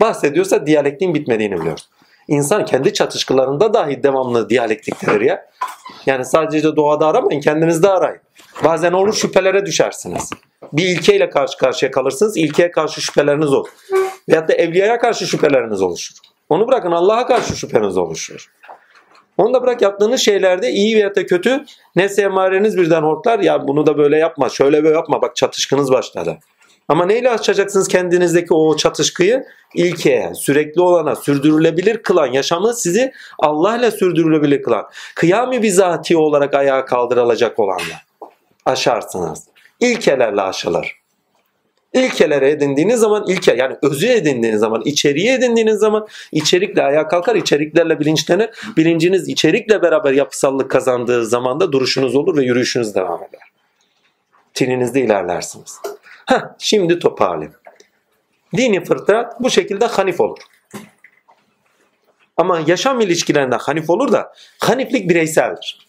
Bahsediyorsa 0.00 0.66
diyalektiğin 0.66 1.14
bitmediğini 1.14 1.60
biliyoruz. 1.60 1.88
İnsan 2.28 2.64
kendi 2.64 2.92
çatışkılarında 2.92 3.74
dahi 3.74 4.02
devamlı 4.02 4.50
diyalektiktedir 4.50 5.20
ya. 5.20 5.46
Yani 6.06 6.24
sadece 6.24 6.76
doğada 6.76 7.06
aramayın, 7.06 7.40
kendinizde 7.40 7.88
arayın. 7.88 8.20
Bazen 8.64 8.92
olur 8.92 9.12
şüphelere 9.12 9.66
düşersiniz. 9.66 10.30
Bir 10.72 10.84
ilkeyle 10.84 11.30
karşı 11.30 11.58
karşıya 11.58 11.90
kalırsınız, 11.90 12.36
ilkeye 12.36 12.70
karşı 12.70 13.00
şüpheleriniz 13.00 13.52
olur. 13.52 13.68
Veyahut 14.28 14.48
da 14.48 14.52
evliyaya 14.54 14.98
karşı 14.98 15.26
şüpheleriniz 15.26 15.82
oluşur. 15.82 16.14
Onu 16.48 16.68
bırakın 16.68 16.92
Allah'a 16.92 17.26
karşı 17.26 17.56
şüpheniz 17.56 17.96
oluşur. 17.96 18.50
Onu 19.38 19.54
da 19.54 19.62
bırak 19.62 19.82
yaptığınız 19.82 20.20
şeylerde 20.20 20.70
iyi 20.70 20.96
veya 20.96 21.14
da 21.14 21.26
kötü 21.26 21.64
nefse 21.96 22.22
emareniz 22.22 22.76
birden 22.76 23.02
hortlar. 23.02 23.38
Ya 23.38 23.68
bunu 23.68 23.86
da 23.86 23.98
böyle 23.98 24.18
yapma, 24.18 24.48
şöyle 24.48 24.84
böyle 24.84 24.94
yapma 24.94 25.22
bak 25.22 25.36
çatışkınız 25.36 25.92
başladı. 25.92 26.38
Ama 26.88 27.06
neyle 27.06 27.30
açacaksınız 27.30 27.88
kendinizdeki 27.88 28.54
o 28.54 28.76
çatışkıyı? 28.76 29.44
İlkeye, 29.74 30.34
sürekli 30.34 30.80
olana, 30.80 31.16
sürdürülebilir 31.16 32.02
kılan, 32.02 32.26
yaşamı 32.26 32.74
sizi 32.74 33.12
Allah 33.38 33.78
ile 33.78 33.90
sürdürülebilir 33.90 34.62
kılan, 34.62 34.88
kıyami 35.14 35.62
bizatihi 35.62 36.18
olarak 36.18 36.54
ayağa 36.54 36.84
kaldırılacak 36.84 37.58
olanla 37.58 38.00
aşarsınız. 38.66 39.44
İlkelerle 39.80 40.42
aşılır. 40.42 40.98
İlkelere 41.92 42.50
edindiğiniz 42.50 43.00
zaman 43.00 43.24
ilke 43.28 43.54
yani 43.54 43.76
özü 43.82 44.06
edindiğiniz 44.06 44.60
zaman 44.60 44.82
içeriği 44.84 45.30
edindiğiniz 45.30 45.78
zaman 45.78 46.08
içerikle 46.32 46.82
ayağa 46.82 47.08
kalkar 47.08 47.36
içeriklerle 47.36 48.00
bilinçlenir. 48.00 48.50
Bilinciniz 48.76 49.28
içerikle 49.28 49.82
beraber 49.82 50.12
yapısallık 50.12 50.70
kazandığı 50.70 51.26
zaman 51.26 51.60
da 51.60 51.72
duruşunuz 51.72 52.16
olur 52.16 52.36
ve 52.36 52.44
yürüyüşünüz 52.44 52.94
devam 52.94 53.22
eder. 53.22 53.40
Tininizde 54.54 55.00
ilerlersiniz. 55.00 55.80
Heh, 56.28 56.40
şimdi 56.58 56.98
toparlayayım. 56.98 57.54
Dini 58.56 58.84
fıtrat 58.84 59.40
bu 59.40 59.50
şekilde 59.50 59.86
hanif 59.86 60.20
olur. 60.20 60.38
Ama 62.36 62.60
yaşam 62.66 63.00
ilişkilerinde 63.00 63.56
hanif 63.56 63.90
olur 63.90 64.12
da 64.12 64.32
haniflik 64.58 65.10
bireyseldir. 65.10 65.88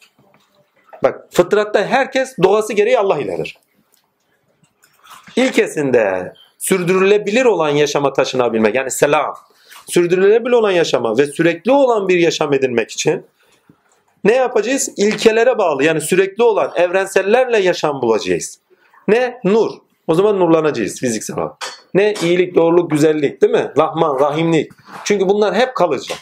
Bak 1.04 1.28
fıtratta 1.32 1.86
herkes 1.86 2.38
doğası 2.44 2.74
gereği 2.74 3.00
Allah 3.00 3.20
iledir. 3.20 3.58
İlkesinde 5.36 6.34
sürdürülebilir 6.58 7.46
olan 7.46 7.70
yaşama 7.70 8.14
taşınabilmek 8.14 8.76
yani 8.76 8.92
selam 8.92 9.36
sürdürülebilir 9.88 10.52
olan 10.52 10.72
yaşama 10.72 11.18
ve 11.18 11.26
sürekli 11.26 11.72
olan 11.72 12.08
bir 12.08 12.18
yaşam 12.18 12.54
edinmek 12.54 12.92
için 12.92 13.26
ne 14.24 14.36
yapacağız? 14.36 14.90
İlkelere 14.98 15.58
bağlı 15.58 15.84
yani 15.84 16.02
sürekli 16.02 16.44
olan 16.44 16.72
evrensellerle 16.76 17.58
yaşam 17.58 18.02
bulacağız. 18.02 18.60
Ne? 19.08 19.40
Nur. 19.44 19.89
O 20.10 20.14
zaman 20.14 20.40
nurlanacağız 20.40 21.00
fiziksel 21.00 21.38
olarak. 21.38 21.54
Ne? 21.94 22.14
iyilik, 22.14 22.56
doğruluk, 22.56 22.92
güzellik 22.92 23.42
değil 23.42 23.54
mi? 23.54 23.72
Rahman, 23.78 24.20
rahimlik. 24.20 24.72
Çünkü 25.04 25.30
bunlar 25.30 25.56
hep 25.56 25.76
kalıcı. 25.76 26.14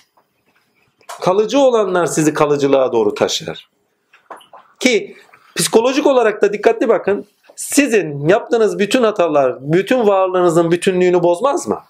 Kalıcı 1.21 1.59
olanlar 1.59 2.05
sizi 2.05 2.33
kalıcılığa 2.33 2.91
doğru 2.91 3.13
taşır. 3.13 3.69
Ki 4.79 5.15
psikolojik 5.55 6.07
olarak 6.07 6.41
da 6.41 6.53
dikkatli 6.53 6.89
bakın. 6.89 7.25
Sizin 7.55 8.27
yaptığınız 8.27 8.79
bütün 8.79 9.03
hatalar 9.03 9.57
bütün 9.61 10.07
varlığınızın 10.07 10.71
bütünlüğünü 10.71 11.23
bozmaz 11.23 11.67
mı? 11.67 11.83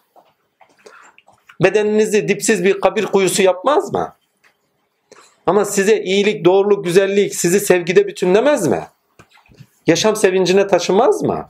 Bedeninizi 1.64 2.28
dipsiz 2.28 2.64
bir 2.64 2.82
kabir 2.82 3.06
kuyusu 3.06 3.44
yapmaz 3.44 3.94
mı? 3.94 4.14
Ama 5.46 5.66
size 5.66 6.02
iyilik, 6.04 6.46
doğruluk, 6.46 6.86
güzellik 6.86 7.36
sizi 7.36 7.60
sevgide 7.60 8.08
bütünlemez 8.08 8.68
mi? 8.68 8.88
Yaşam 9.88 10.16
sevincine 10.16 10.68
taşımaz 10.68 11.24
mı? 11.24 11.50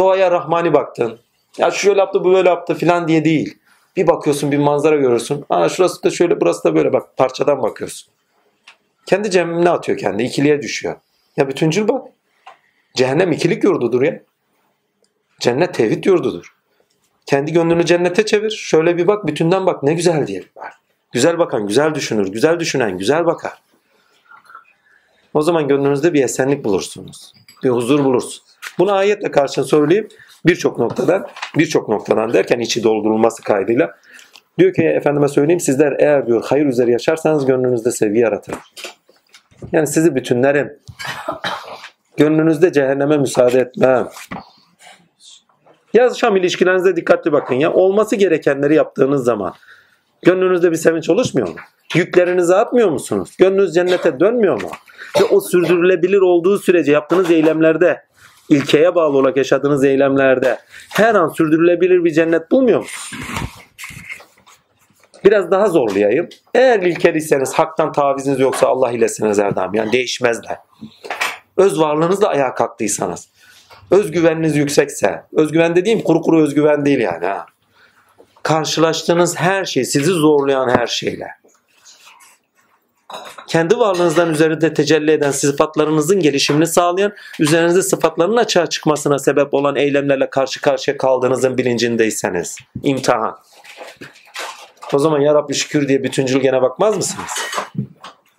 Doğaya 0.00 0.30
rahmani 0.30 0.72
baktın. 0.72 1.20
Ya 1.58 1.70
şöyle 1.70 2.00
yaptı, 2.00 2.24
bu 2.24 2.32
böyle 2.32 2.48
yaptı 2.48 2.74
filan 2.74 3.08
diye 3.08 3.24
değil. 3.24 3.58
Bir 3.96 4.06
bakıyorsun 4.06 4.52
bir 4.52 4.58
manzara 4.58 4.96
görürsün. 4.96 5.44
Aa 5.50 5.68
şurası 5.68 6.02
da 6.02 6.10
şöyle, 6.10 6.40
burası 6.40 6.64
da 6.64 6.74
böyle 6.74 6.92
bak 6.92 7.16
parçadan 7.16 7.62
bakıyorsun. 7.62 8.12
Kendi 9.06 9.30
cehennemine 9.30 9.70
atıyor 9.70 9.98
kendi. 9.98 10.22
ikiliye 10.22 10.62
düşüyor. 10.62 10.96
Ya 11.36 11.48
bütüncül 11.48 11.88
bak. 11.88 12.08
Cehennem 12.94 13.32
ikilik 13.32 13.64
yurdudur 13.64 14.02
ya. 14.02 14.20
Cennet 15.40 15.74
tevhid 15.74 16.04
yurdudur. 16.04 16.54
Kendi 17.26 17.52
gönlünü 17.52 17.86
cennete 17.86 18.26
çevir. 18.26 18.50
Şöyle 18.50 18.96
bir 18.96 19.06
bak 19.06 19.26
bütünden 19.26 19.66
bak 19.66 19.82
ne 19.82 19.94
güzel 19.94 20.26
diye 20.26 20.44
bak. 20.56 20.72
Güzel 21.12 21.38
bakan 21.38 21.66
güzel 21.66 21.94
düşünür. 21.94 22.28
Güzel 22.28 22.60
düşünen 22.60 22.98
güzel 22.98 23.26
bakar. 23.26 23.62
O 25.34 25.42
zaman 25.42 25.68
gönlünüzde 25.68 26.12
bir 26.12 26.24
esenlik 26.24 26.64
bulursunuz. 26.64 27.32
Bir 27.64 27.68
huzur 27.68 28.04
bulursunuz. 28.04 28.49
Bunu 28.78 28.92
ayetle 28.92 29.30
karşına 29.30 29.64
söyleyip 29.64 30.12
birçok 30.46 30.78
noktadan 30.78 31.26
birçok 31.58 31.88
noktadan 31.88 32.32
derken 32.32 32.58
içi 32.58 32.84
doldurulması 32.84 33.42
kaydıyla 33.42 33.94
diyor 34.58 34.74
ki 34.74 34.82
efendime 34.82 35.28
söyleyeyim 35.28 35.60
sizler 35.60 35.96
eğer 35.98 36.26
diyor 36.26 36.44
hayır 36.46 36.66
üzere 36.66 36.90
yaşarsanız 36.90 37.46
gönlünüzde 37.46 37.90
sevgi 37.90 38.18
yaratır. 38.18 38.54
Yani 39.72 39.86
sizi 39.86 40.14
bütünlerim. 40.14 40.78
Gönlünüzde 42.16 42.72
cehenneme 42.72 43.18
müsaade 43.18 43.60
etmem. 43.60 44.08
Yaşam 45.94 46.36
ilişkilerinize 46.36 46.96
dikkatli 46.96 47.32
bakın 47.32 47.54
ya. 47.54 47.72
Olması 47.72 48.16
gerekenleri 48.16 48.74
yaptığınız 48.74 49.24
zaman 49.24 49.54
gönlünüzde 50.22 50.70
bir 50.70 50.76
sevinç 50.76 51.10
oluşmuyor 51.10 51.48
mu? 51.48 51.54
Yüklerinizi 51.94 52.54
atmıyor 52.54 52.90
musunuz? 52.90 53.36
Gönlünüz 53.38 53.74
cennete 53.74 54.20
dönmüyor 54.20 54.62
mu? 54.62 54.70
Ve 55.20 55.24
o 55.24 55.40
sürdürülebilir 55.40 56.20
olduğu 56.20 56.58
sürece 56.58 56.92
yaptığınız 56.92 57.30
eylemlerde, 57.30 58.02
ilkeye 58.50 58.94
bağlı 58.94 59.16
olarak 59.16 59.36
yaşadığınız 59.36 59.84
eylemlerde 59.84 60.58
her 60.88 61.14
an 61.14 61.28
sürdürülebilir 61.28 62.04
bir 62.04 62.10
cennet 62.10 62.50
bulmuyor 62.50 62.80
musunuz? 62.80 63.22
Biraz 65.24 65.50
daha 65.50 65.66
zorlayayım. 65.66 66.28
Eğer 66.54 66.80
ilkeliyseniz, 66.80 67.52
haktan 67.52 67.92
taviziniz 67.92 68.40
yoksa 68.40 68.66
Allah 68.66 68.92
ilesiniz 68.92 69.38
Erdem. 69.38 69.70
Yani 69.74 69.92
değişmezler. 69.92 70.58
Öz 71.56 71.80
varlığınızla 71.80 72.28
ayağa 72.28 72.54
kalktıysanız, 72.54 73.28
özgüveniniz 73.90 74.56
yüksekse, 74.56 75.22
özgüven 75.32 75.76
dediğim 75.76 76.00
kuru 76.00 76.22
kuru 76.22 76.42
özgüven 76.42 76.86
değil 76.86 77.00
yani 77.00 77.26
ha. 77.26 77.46
Karşılaştığınız 78.42 79.36
her 79.36 79.64
şey, 79.64 79.84
sizi 79.84 80.10
zorlayan 80.10 80.68
her 80.68 80.86
şeyle. 80.86 81.39
Kendi 83.46 83.78
varlığınızdan 83.78 84.30
üzerinde 84.30 84.74
tecelli 84.74 85.10
eden 85.10 85.30
sıfatlarınızın 85.30 86.20
gelişimini 86.20 86.66
sağlayan, 86.66 87.12
üzerinizde 87.38 87.82
sıfatların 87.82 88.36
açığa 88.36 88.66
çıkmasına 88.66 89.18
sebep 89.18 89.54
olan 89.54 89.76
eylemlerle 89.76 90.30
karşı 90.30 90.60
karşıya 90.60 90.96
kaldığınızın 90.96 91.58
bilincindeyseniz. 91.58 92.56
imtihan. 92.82 93.38
O 94.92 94.98
zaman 94.98 95.20
ya 95.20 95.34
Rabbi 95.34 95.54
şükür 95.54 95.88
diye 95.88 96.02
bütüncül 96.02 96.40
gene 96.40 96.62
bakmaz 96.62 96.96
mısınız? 96.96 97.30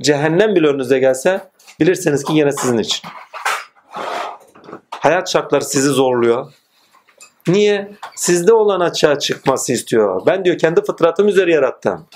Cehennem 0.02 0.56
bile 0.56 0.68
önünüze 0.68 1.00
gelse 1.00 1.52
bilirsiniz 1.80 2.24
ki 2.24 2.34
yine 2.34 2.52
sizin 2.52 2.78
için. 2.78 3.10
Hayat 4.92 5.30
şartları 5.30 5.66
sizi 5.66 5.90
zorluyor. 5.90 6.54
Niye? 7.48 7.92
Sizde 8.16 8.54
olan 8.54 8.80
açığa 8.80 9.20
çıkması 9.20 9.74
istiyor. 9.74 10.26
Ben 10.26 10.46
diyor 10.46 10.58
kendi 10.58 10.82
fıtratım 10.82 11.28
üzere 11.28 11.54
yarattım. 11.54 12.08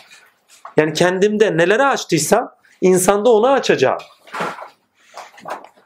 Yani 0.78 0.94
kendimde 0.94 1.58
neleri 1.58 1.84
açtıysam 1.84 2.52
insanda 2.82 3.30
onu 3.30 3.48
açacağım. 3.48 3.98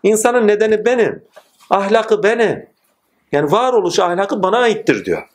İnsanın 0.03 0.47
nedeni 0.47 0.85
benim. 0.85 1.23
Ahlakı 1.69 2.23
benim. 2.23 2.69
Yani 3.31 3.51
varoluş 3.51 3.99
ahlakı 3.99 4.43
bana 4.43 4.57
aittir 4.57 5.05
diyor. 5.05 5.27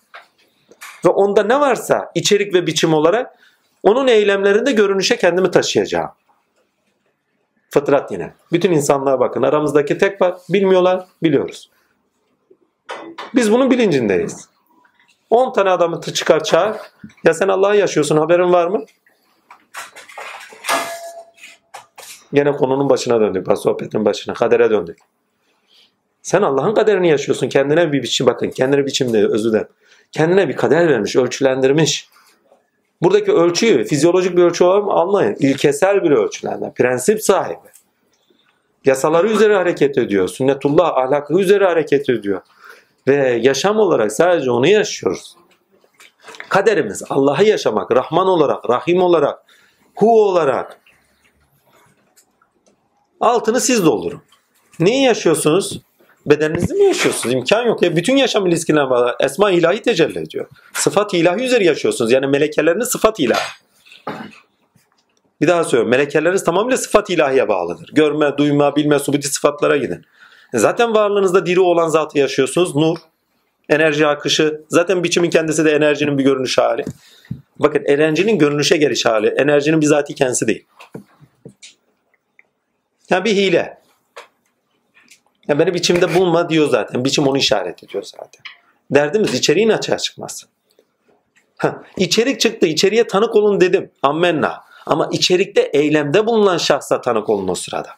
Ve 1.05 1.09
onda 1.09 1.43
ne 1.43 1.61
varsa 1.61 2.11
içerik 2.15 2.55
ve 2.55 2.67
biçim 2.67 2.95
olarak 2.95 3.39
onun 3.83 4.09
eylemlerinde 4.09 4.73
görünüşe 4.73 5.17
kendimi 5.17 5.51
taşıyacağım. 5.51 6.11
Fıtrat 7.71 8.13
yine. 8.13 8.35
Bütün 8.53 8.73
insanlığa 8.73 9.21
bakın. 9.21 9.43
Aramızdaki 9.43 9.99
tek 9.99 10.23
var. 10.23 10.35
Bilmiyorlar. 10.49 11.07
Biliyoruz. 11.23 11.71
Biz 13.35 13.53
bunun 13.53 13.71
bilincindeyiz. 13.71 14.49
10 15.31 15.53
tane 15.53 15.71
adamı 15.71 16.01
çıkar 16.01 16.45
çağır. 16.45 16.77
Ya 17.25 17.35
sen 17.35 17.49
Allah'ı 17.49 17.77
yaşıyorsun 17.77 18.17
haberin 18.17 18.53
var 18.53 18.67
mı? 18.67 18.85
Gene 22.35 22.53
konunun 22.53 22.91
başına 22.91 23.21
döndük. 23.21 23.47
Bak 23.47 23.59
sohbetin 23.59 24.05
başına. 24.05 24.35
Kadere 24.35 24.71
döndük. 24.71 24.99
Sen 26.23 26.43
Allah'ın 26.43 26.75
kaderini 26.75 27.09
yaşıyorsun. 27.09 27.49
Kendine 27.49 27.93
bir 27.93 28.03
biçim 28.03 28.27
bakın. 28.27 28.51
Kendine 28.51 28.87
biçimde 28.87 29.27
özü 29.27 29.53
de. 29.53 29.69
Kendine 30.13 30.49
bir 30.49 30.57
kader 30.57 30.89
vermiş, 30.89 31.17
ölçülendirmiş. 31.17 32.09
Buradaki 33.03 33.33
ölçüyü 33.33 33.85
fizyolojik 33.85 34.37
bir 34.37 34.43
ölçü 34.43 34.65
olarak 34.65 34.85
anlayın. 34.89 35.37
İlkesel 35.39 36.03
bir 36.03 36.11
ölçülendirme. 36.11 36.73
Prensip 36.73 37.23
sahibi. 37.23 37.69
Yasaları 38.85 39.29
üzere 39.29 39.57
hareket 39.57 39.99
ediyor. 39.99 40.29
Sünnetullah 40.29 40.99
ahlakı 40.99 41.41
üzere 41.41 41.65
hareket 41.65 42.09
ediyor. 42.09 42.41
Ve 43.09 43.41
yaşam 43.43 43.79
olarak 43.79 44.13
sadece 44.13 44.51
onu 44.51 44.67
yaşıyoruz. 44.67 45.37
Kaderimiz 46.49 47.03
Allah'ı 47.11 47.45
yaşamak, 47.45 47.91
Rahman 47.91 48.27
olarak, 48.27 48.71
Rahim 48.71 49.03
olarak, 49.03 49.39
Hu 49.97 50.23
olarak. 50.23 50.81
Altını 53.25 53.61
siz 53.61 53.85
doldurun. 53.85 54.23
Neyi 54.81 55.05
yaşıyorsunuz? 55.05 55.81
Bedeninizde 56.27 56.75
mi 56.75 56.85
yaşıyorsunuz? 56.85 57.35
İmkan 57.35 57.67
yok. 57.67 57.83
Ya 57.83 57.97
bütün 57.97 58.17
yaşam 58.17 58.47
ilişkilerine 58.47 58.91
bağlı. 58.91 59.17
Esma 59.21 59.51
ilahi 59.51 59.83
tecelli 59.83 60.19
ediyor. 60.19 60.47
Sıfat 60.73 61.15
ilahi 61.15 61.43
üzeri 61.43 61.65
yaşıyorsunuz. 61.65 62.13
Yani 62.13 62.27
melekeleriniz 62.27 62.89
sıfat 62.89 63.21
ilahi. 63.21 63.43
Bir 65.41 65.49
daha 65.49 65.65
söylüyorum. 65.65 65.91
Melekeleriniz 65.91 66.45
tamamıyla 66.45 66.77
sıfat 66.77 67.11
ilahiye 67.11 67.49
bağlıdır. 67.49 67.91
Görme, 67.93 68.39
duyma, 68.39 68.77
bilme, 68.77 68.99
subuti 68.99 69.29
sıfatlara 69.29 69.77
gidin. 69.77 70.05
E 70.55 70.59
zaten 70.59 70.95
varlığınızda 70.95 71.47
diri 71.47 71.61
olan 71.61 71.89
zatı 71.89 72.19
yaşıyorsunuz. 72.19 72.77
Nur, 72.77 72.97
enerji 73.69 74.07
akışı. 74.07 74.61
Zaten 74.69 75.05
biçimin 75.05 75.31
kendisi 75.31 75.65
de 75.65 75.73
enerjinin 75.73 76.19
bir 76.19 76.25
görünüş 76.25 76.59
hali. 76.59 76.85
Bakın 77.59 77.85
enerjinin 77.85 78.39
görünüşe 78.39 78.77
geliş 78.77 79.07
hali. 79.07 79.27
Enerjinin 79.27 79.81
bizatihi 79.81 80.17
kendisi 80.17 80.47
değil. 80.47 80.65
Yani 83.11 83.25
bir 83.25 83.37
hile. 83.37 83.79
Yani 85.49 85.59
beni 85.59 85.75
biçimde 85.75 86.15
bulma 86.15 86.49
diyor 86.49 86.69
zaten. 86.69 87.05
Biçim 87.05 87.27
onu 87.27 87.39
işaret 87.39 87.85
ediyor 87.85 88.03
zaten. 88.03 88.43
Derdimiz 88.91 89.35
içeriğin 89.35 89.69
açığa 89.69 89.99
çıkması. 89.99 90.47
Ha, 91.57 91.83
içerik 91.97 92.41
çıktı. 92.41 92.67
İçeriye 92.67 93.07
tanık 93.07 93.37
olun 93.37 93.61
dedim. 93.61 93.91
Ammenna. 94.03 94.65
Ama 94.87 95.09
içerikte 95.13 95.61
eylemde 95.61 96.27
bulunan 96.27 96.59
şahsa 96.59 97.01
tanık 97.01 97.29
olun 97.29 97.49
o 97.49 97.55
sırada. 97.55 97.91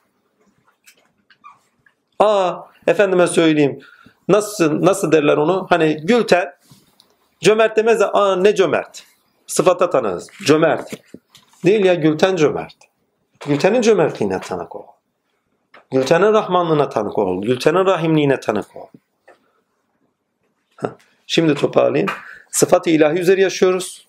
Aa 2.18 2.56
efendime 2.86 3.26
söyleyeyim. 3.26 3.80
Nasıl 4.28 4.84
nasıl 4.84 5.12
derler 5.12 5.36
onu? 5.36 5.66
Hani 5.70 5.96
Gülten 5.96 6.54
cömert 7.40 7.76
demez 7.76 8.00
de 8.00 8.06
aa 8.06 8.36
ne 8.36 8.54
cömert. 8.54 9.02
Sıfata 9.46 9.90
tanırız. 9.90 10.28
Cömert. 10.46 10.90
Değil 11.64 11.84
ya 11.84 11.94
Gülten 11.94 12.36
cömert. 12.36 12.74
Gülten'in 13.46 13.82
cömertliğine 13.82 14.40
tanık 14.40 14.76
ol. 14.76 14.95
Gülten'in 15.92 16.32
Rahmanlığına 16.32 16.88
tanık 16.88 17.18
ol. 17.18 17.42
Gülten'in 17.42 17.86
Rahimliğine 17.86 18.40
tanık 18.40 18.76
ol. 18.76 18.86
Şimdi 21.26 21.54
toparlayayım. 21.54 22.10
Sıfat-ı 22.50 22.90
ilahi 22.90 23.18
üzeri 23.18 23.40
yaşıyoruz. 23.40 24.06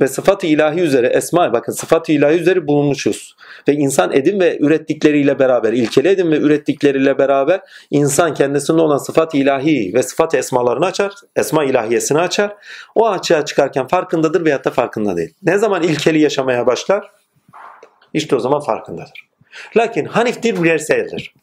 Ve 0.00 0.08
sıfat-ı 0.08 0.46
ilahi 0.46 0.80
üzere 0.80 1.06
esma 1.06 1.52
bakın 1.52 1.72
sıfat-ı 1.72 2.12
ilahi 2.12 2.34
üzeri 2.34 2.66
bulunmuşuz. 2.66 3.36
Ve 3.68 3.72
insan 3.72 4.12
edin 4.12 4.40
ve 4.40 4.58
ürettikleriyle 4.60 5.38
beraber, 5.38 5.72
ilkeli 5.72 6.08
edin 6.08 6.30
ve 6.30 6.38
ürettikleriyle 6.38 7.18
beraber 7.18 7.60
insan 7.90 8.34
kendisinde 8.34 8.82
olan 8.82 8.98
sıfat 8.98 9.34
ilahi 9.34 9.94
ve 9.94 10.02
sıfat 10.02 10.34
esmalarını 10.34 10.86
açar. 10.86 11.12
Esma 11.36 11.64
ilahiyesini 11.64 12.18
açar. 12.18 12.56
O 12.94 13.08
açığa 13.08 13.44
çıkarken 13.44 13.86
farkındadır 13.86 14.44
veyahut 14.44 14.64
da 14.64 14.70
farkında 14.70 15.16
değil. 15.16 15.34
Ne 15.42 15.58
zaman 15.58 15.82
ilkeli 15.82 16.20
yaşamaya 16.20 16.66
başlar? 16.66 17.10
İşte 18.14 18.36
o 18.36 18.40
zaman 18.40 18.60
farkındadır. 18.60 19.29
Lakin 19.76 20.04
haniftir 20.04 20.62
bireyseldir. 20.62 21.34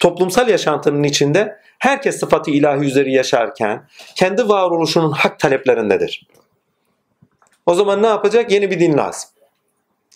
Toplumsal 0.00 0.48
yaşantının 0.48 1.02
içinde 1.02 1.60
herkes 1.78 2.20
sıfatı 2.20 2.50
ilahi 2.50 2.84
üzeri 2.84 3.12
yaşarken 3.12 3.88
kendi 4.14 4.48
varoluşunun 4.48 5.12
hak 5.12 5.38
taleplerindedir. 5.38 6.26
O 7.66 7.74
zaman 7.74 8.02
ne 8.02 8.06
yapacak? 8.06 8.50
Yeni 8.50 8.70
bir 8.70 8.80
din 8.80 8.96
lazım. 8.96 9.30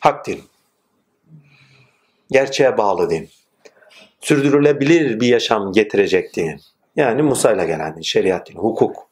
Hak 0.00 0.26
din. 0.26 0.42
Gerçeğe 2.30 2.78
bağlı 2.78 3.10
din. 3.10 3.28
Sürdürülebilir 4.20 5.20
bir 5.20 5.28
yaşam 5.28 5.72
getirecek 5.72 6.36
din. 6.36 6.60
Yani 6.96 7.22
Musa 7.22 7.52
ile 7.52 7.66
gelen 7.66 7.96
din, 7.96 8.00
şeriat 8.00 8.48
din, 8.48 8.56
hukuk. 8.56 9.08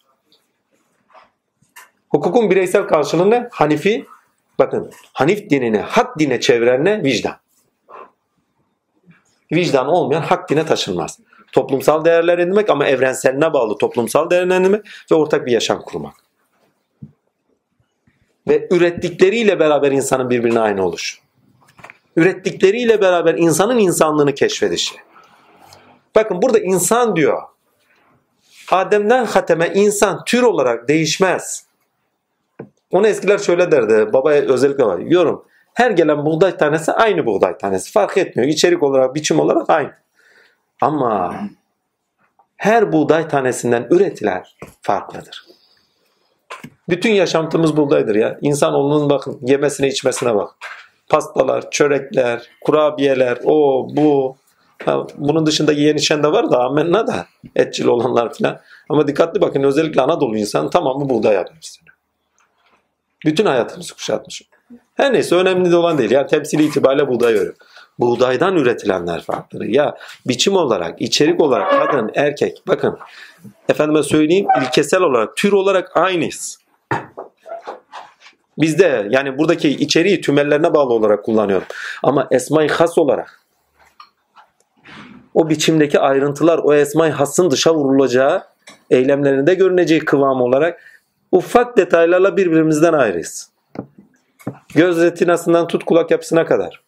Hukukun 2.09 2.51
bireysel 2.51 2.83
karşılığı 2.83 3.31
ne? 3.31 3.49
Hanifi, 3.51 4.07
bakın 4.59 4.93
Hanif 5.13 5.51
dinini 5.51 5.79
hak 5.79 6.19
dine 6.19 6.41
çeviren? 6.41 7.05
Vicdan. 7.05 7.42
Vicdan 9.53 9.89
olmayan 9.89 10.23
hak 10.23 10.51
dine 10.51 10.67
taşınmaz. 10.67 11.19
Toplumsal 11.53 12.05
değerler 12.05 12.39
edinmek 12.39 12.71
ama 12.71 12.87
evrenseline 12.87 13.53
bağlı 13.53 13.79
toplumsal 13.79 14.31
değerler 14.31 14.61
edinmek 14.61 14.87
ve 15.11 15.15
ortak 15.15 15.47
bir 15.47 15.53
yaşam 15.53 15.83
kurmak. 15.83 16.15
Ve 18.49 18.69
ürettikleriyle 18.71 19.59
beraber 19.59 19.93
insanın 19.93 20.31
birbirine 20.31 20.61
aynı 20.61 20.87
oluşu. 20.87 21.19
Ürettikleriyle 22.17 23.01
beraber 23.01 23.35
insanın 23.35 23.79
insanlığını 23.79 24.35
keşfedişi. 24.35 24.95
Bakın 26.15 26.43
burada 26.43 26.59
insan 26.59 27.17
diyor. 27.17 27.43
Adem'den 28.71 29.25
hateme 29.25 29.73
insan 29.75 30.25
tür 30.25 30.43
olarak 30.43 30.89
değişmez. 30.89 31.67
Onu 32.91 33.07
eskiler 33.07 33.39
şöyle 33.39 33.71
derdi. 33.73 34.13
Babaya 34.13 34.43
özellikle 34.43 34.85
var. 34.85 34.99
Yorum. 34.99 35.45
Her 35.75 35.91
gelen 35.91 36.27
buğday 36.27 36.57
tanesi 36.57 36.93
aynı 36.93 37.27
buğday 37.27 37.59
tanesi. 37.59 37.93
Fark 37.93 38.17
etmiyor. 38.17 38.51
İçerik 38.51 38.83
olarak, 38.83 39.15
biçim 39.15 39.41
olarak 39.41 39.71
aynı. 39.71 39.93
Ama 40.81 41.41
her 42.57 42.93
buğday 42.93 43.29
tanesinden 43.29 43.87
üretilen 43.91 44.45
farklıdır. 44.83 45.47
Bütün 46.89 47.11
yaşantımız 47.11 47.77
buğdaydır 47.77 48.15
ya. 48.15 48.39
İnsanoğlunun 48.41 49.11
bakın 49.11 49.39
yemesine 49.43 49.89
içmesine 49.89 50.35
bak. 50.35 50.51
Pastalar, 51.09 51.71
çörekler, 51.71 52.51
kurabiyeler, 52.61 53.39
o 53.45 53.87
bu. 53.97 54.37
Ha, 54.85 55.07
bunun 55.17 55.47
dışında 55.47 55.73
yiyen 55.73 55.97
içen 55.97 56.23
de 56.23 56.33
var 56.33 56.51
da 56.51 56.65
amenna 56.65 57.07
da 57.07 57.27
etçil 57.57 57.87
olanlar 57.87 58.35
filan. 58.35 58.61
Ama 58.89 59.07
dikkatli 59.07 59.41
bakın 59.41 59.63
özellikle 59.63 60.03
Anadolu 60.03 60.37
insan 60.37 60.71
tamamı 60.71 61.09
buğday 61.09 61.39
arıyor. 61.39 61.57
Bütün 63.25 63.47
hayatımızı 63.47 63.95
kuşatmış. 63.95 64.43
Her 64.95 65.13
neyse 65.13 65.35
önemli 65.35 65.71
de 65.71 65.77
olan 65.77 65.99
değil. 65.99 66.11
Yani 66.11 66.27
temsili 66.27 66.65
itibariyle 66.65 67.09
buğday 67.09 67.35
örüyor. 67.35 67.55
Buğdaydan 67.99 68.57
üretilenler 68.57 69.23
farklı. 69.23 69.67
Ya 69.67 69.95
biçim 70.27 70.57
olarak, 70.57 71.03
içerik 71.03 71.41
olarak 71.41 71.71
kadın, 71.71 72.11
erkek. 72.15 72.63
Bakın 72.69 72.99
efendime 73.69 74.03
söyleyeyim 74.03 74.47
ilkesel 74.63 75.01
olarak, 75.01 75.37
tür 75.37 75.53
olarak 75.53 75.97
aynıyız. 75.97 76.59
Bizde 78.59 79.07
yani 79.11 79.39
buradaki 79.39 79.69
içeriği 79.69 80.21
tümellerine 80.21 80.75
bağlı 80.75 80.93
olarak 80.93 81.25
kullanıyorum. 81.25 81.67
Ama 82.03 82.29
esma-i 82.31 82.69
has 82.69 82.99
olarak 82.99 83.43
o 85.35 85.49
biçimdeki 85.49 86.01
ayrıntılar 86.01 86.61
o 86.65 86.75
esma-i 86.75 87.11
hasın 87.11 87.51
dışa 87.51 87.75
vurulacağı 87.75 88.43
eylemlerinde 88.91 89.55
görüneceği 89.55 90.01
kıvam 90.01 90.41
olarak 90.41 90.81
ufak 91.33 91.77
detaylarla 91.77 92.37
birbirimizden 92.37 92.93
ayrıyız. 92.93 93.52
Göz 94.75 95.03
retinasından 95.03 95.67
tut 95.67 95.85
kulak 95.85 96.11
yapısına 96.11 96.45
kadar. 96.45 96.81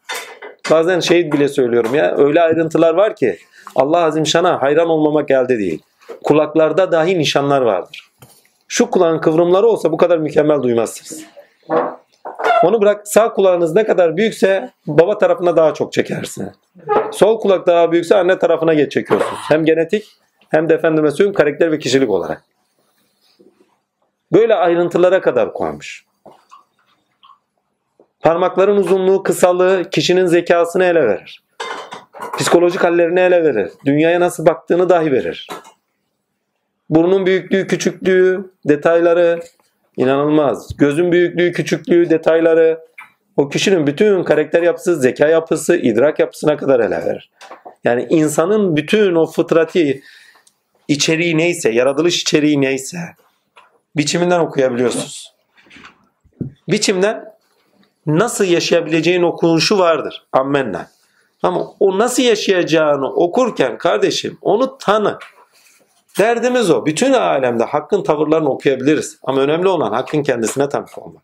Bazen 0.71 1.01
şey 1.01 1.33
bile 1.33 1.49
söylüyorum 1.49 1.95
ya 1.95 2.17
öyle 2.17 2.43
ayrıntılar 2.43 2.95
var 2.95 3.17
ki 3.17 3.39
Allah 3.77 4.05
Azim 4.05 4.27
Şan'a 4.27 4.63
hayran 4.63 4.89
olmamak 4.89 5.31
elde 5.31 5.59
değil. 5.59 5.83
Kulaklarda 6.25 6.93
dahi 6.93 7.19
nişanlar 7.19 7.63
vardır. 7.63 8.11
Şu 8.69 8.91
kulağın 8.91 9.19
kıvrımları 9.19 9.67
olsa 9.67 9.93
bu 9.93 9.97
kadar 9.97 10.19
mükemmel 10.19 10.63
duymazsınız. 10.63 11.25
Onu 12.65 12.81
bırak 12.81 13.09
sağ 13.09 13.33
kulağınız 13.33 13.75
ne 13.75 13.85
kadar 13.85 14.17
büyükse 14.17 14.71
baba 14.87 15.19
tarafına 15.19 15.57
daha 15.57 15.75
çok 15.75 15.93
çekersin. 15.93 16.51
Sol 17.13 17.41
kulak 17.41 17.67
daha 17.67 17.93
büyükse 17.93 18.17
anne 18.17 18.39
tarafına 18.39 18.75
geç 18.75 18.93
çekiyorsunuz. 18.93 19.41
Hem 19.49 19.65
genetik 19.65 20.05
hem 20.49 20.69
de 20.69 20.75
efendime 20.75 21.11
söyleyeyim 21.11 21.35
karakter 21.35 21.73
ve 21.73 21.79
kişilik 21.79 22.11
olarak. 22.11 22.45
Böyle 24.33 24.55
ayrıntılara 24.55 25.21
kadar 25.21 25.53
koymuş. 25.53 26.05
Parmakların 28.25 28.77
uzunluğu, 28.77 29.23
kısalığı 29.23 29.91
kişinin 29.91 30.27
zekasını 30.27 30.85
ele 30.85 31.09
verir. 31.09 31.43
Psikolojik 32.39 32.85
hallerini 32.85 33.21
ele 33.21 33.45
verir. 33.45 33.71
Dünyaya 33.87 34.21
nasıl 34.21 34.47
baktığını 34.47 34.89
dahi 34.89 35.13
verir. 35.13 35.49
Burnun 36.91 37.27
büyüklüğü, 37.27 37.67
küçüklüğü, 37.67 38.51
detayları 38.69 39.41
inanılmaz. 39.97 40.77
Gözün 40.77 41.13
büyüklüğü, 41.13 41.53
küçüklüğü, 41.53 42.11
detayları 42.11 42.81
o 43.37 43.49
kişinin 43.49 43.87
bütün 43.87 44.25
karakter 44.25 44.63
yapısı, 44.63 44.97
zeka 44.97 45.29
yapısı, 45.29 45.77
idrak 45.77 46.19
yapısına 46.19 46.57
kadar 46.57 46.81
ele 46.81 47.07
verir. 47.07 47.31
Yani 47.85 48.07
insanın 48.11 48.77
bütün 48.77 49.15
o 49.15 49.27
fıtrati 49.27 50.03
içeriği 50.89 51.39
neyse, 51.39 51.71
yaratılış 51.71 52.23
içeriği 52.23 52.61
neyse 52.61 52.99
biçiminden 53.97 54.41
okuyabiliyorsunuz. 54.41 55.35
Biçimden 56.69 57.34
nasıl 58.07 58.45
yaşayabileceğin 58.45 59.23
okunuşu 59.23 59.79
vardır. 59.79 60.27
Ammenna. 60.33 60.91
Ama 61.43 61.67
o 61.81 61.99
nasıl 61.99 62.23
yaşayacağını 62.23 63.13
okurken 63.13 63.79
kardeşim 63.79 64.39
onu 64.43 64.79
tanı. 64.79 65.19
Derdimiz 66.19 66.71
o. 66.71 66.87
Bütün 66.87 67.13
alemde 67.13 67.65
hakkın 67.65 68.03
tavırlarını 68.03 68.49
okuyabiliriz. 68.49 69.19
Ama 69.23 69.41
önemli 69.41 69.69
olan 69.69 69.93
hakkın 69.93 70.23
kendisine 70.23 70.69
tanık 70.69 70.99
olmak. 70.99 71.23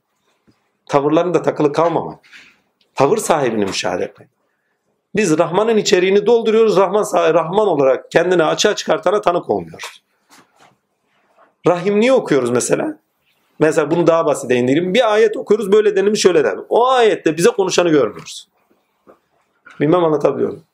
Tavırlarında 0.89 1.43
takılı 1.43 1.73
kalmamak. 1.73 2.19
Tavır 2.95 3.17
sahibini 3.17 3.65
müşahede 3.65 4.05
etmek. 4.05 4.29
Biz 5.17 5.39
Rahman'ın 5.39 5.77
içeriğini 5.77 6.27
dolduruyoruz. 6.27 6.77
Rahman 6.77 7.35
Rahman 7.35 7.69
olarak 7.69 8.11
kendini 8.11 8.45
açığa 8.45 8.75
çıkartana 8.77 9.21
tanık 9.21 9.51
olmuyoruz. 9.51 10.03
Rahim 11.67 12.01
niye 12.01 12.13
okuyoruz 12.13 12.51
mesela? 12.51 12.99
Mesela 13.61 13.91
bunu 13.91 14.07
daha 14.07 14.27
basit 14.27 14.51
indirelim. 14.51 14.95
Bir 14.95 15.13
ayet 15.13 15.37
okuyoruz 15.37 15.73
böyle 15.73 15.97
denilmiş 15.97 16.21
şöyle 16.21 16.45
denilmiş. 16.45 16.65
O 16.69 16.89
ayette 16.89 17.37
bize 17.37 17.51
konuşanı 17.51 17.89
görmüyoruz. 17.89 18.49
Bilmem 19.81 20.05
anlatabiliyor 20.05 20.49
muyum? 20.49 20.65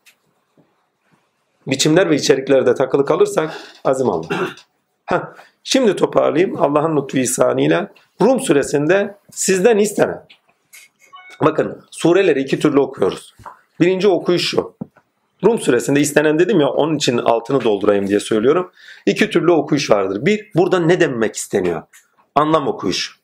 Biçimler 1.66 2.10
ve 2.10 2.16
içeriklerde 2.16 2.74
takılı 2.74 3.04
kalırsak 3.04 3.54
azim 3.84 4.10
Allah. 4.10 4.28
Heh, 5.06 5.20
şimdi 5.64 5.96
toparlayayım 5.96 6.62
Allah'ın 6.62 6.96
lütfu 6.96 7.18
ihsanıyla. 7.18 7.92
Rum 8.22 8.40
suresinde 8.40 9.16
sizden 9.30 9.78
istenen. 9.78 10.26
Bakın 11.40 11.82
sureleri 11.90 12.40
iki 12.40 12.58
türlü 12.58 12.80
okuyoruz. 12.80 13.34
Birinci 13.80 14.08
okuyuş 14.08 14.50
şu. 14.50 14.76
Rum 15.44 15.58
suresinde 15.58 16.00
istenen 16.00 16.38
dedim 16.38 16.60
ya 16.60 16.68
onun 16.68 16.96
için 16.96 17.18
altını 17.18 17.64
doldurayım 17.64 18.08
diye 18.08 18.20
söylüyorum. 18.20 18.72
İki 19.06 19.30
türlü 19.30 19.52
okuyuş 19.52 19.90
vardır. 19.90 20.26
Bir, 20.26 20.50
burada 20.54 20.80
ne 20.80 21.00
demek 21.00 21.36
isteniyor? 21.36 21.82
Anlam 22.36 22.68
okuyuş. 22.68 23.20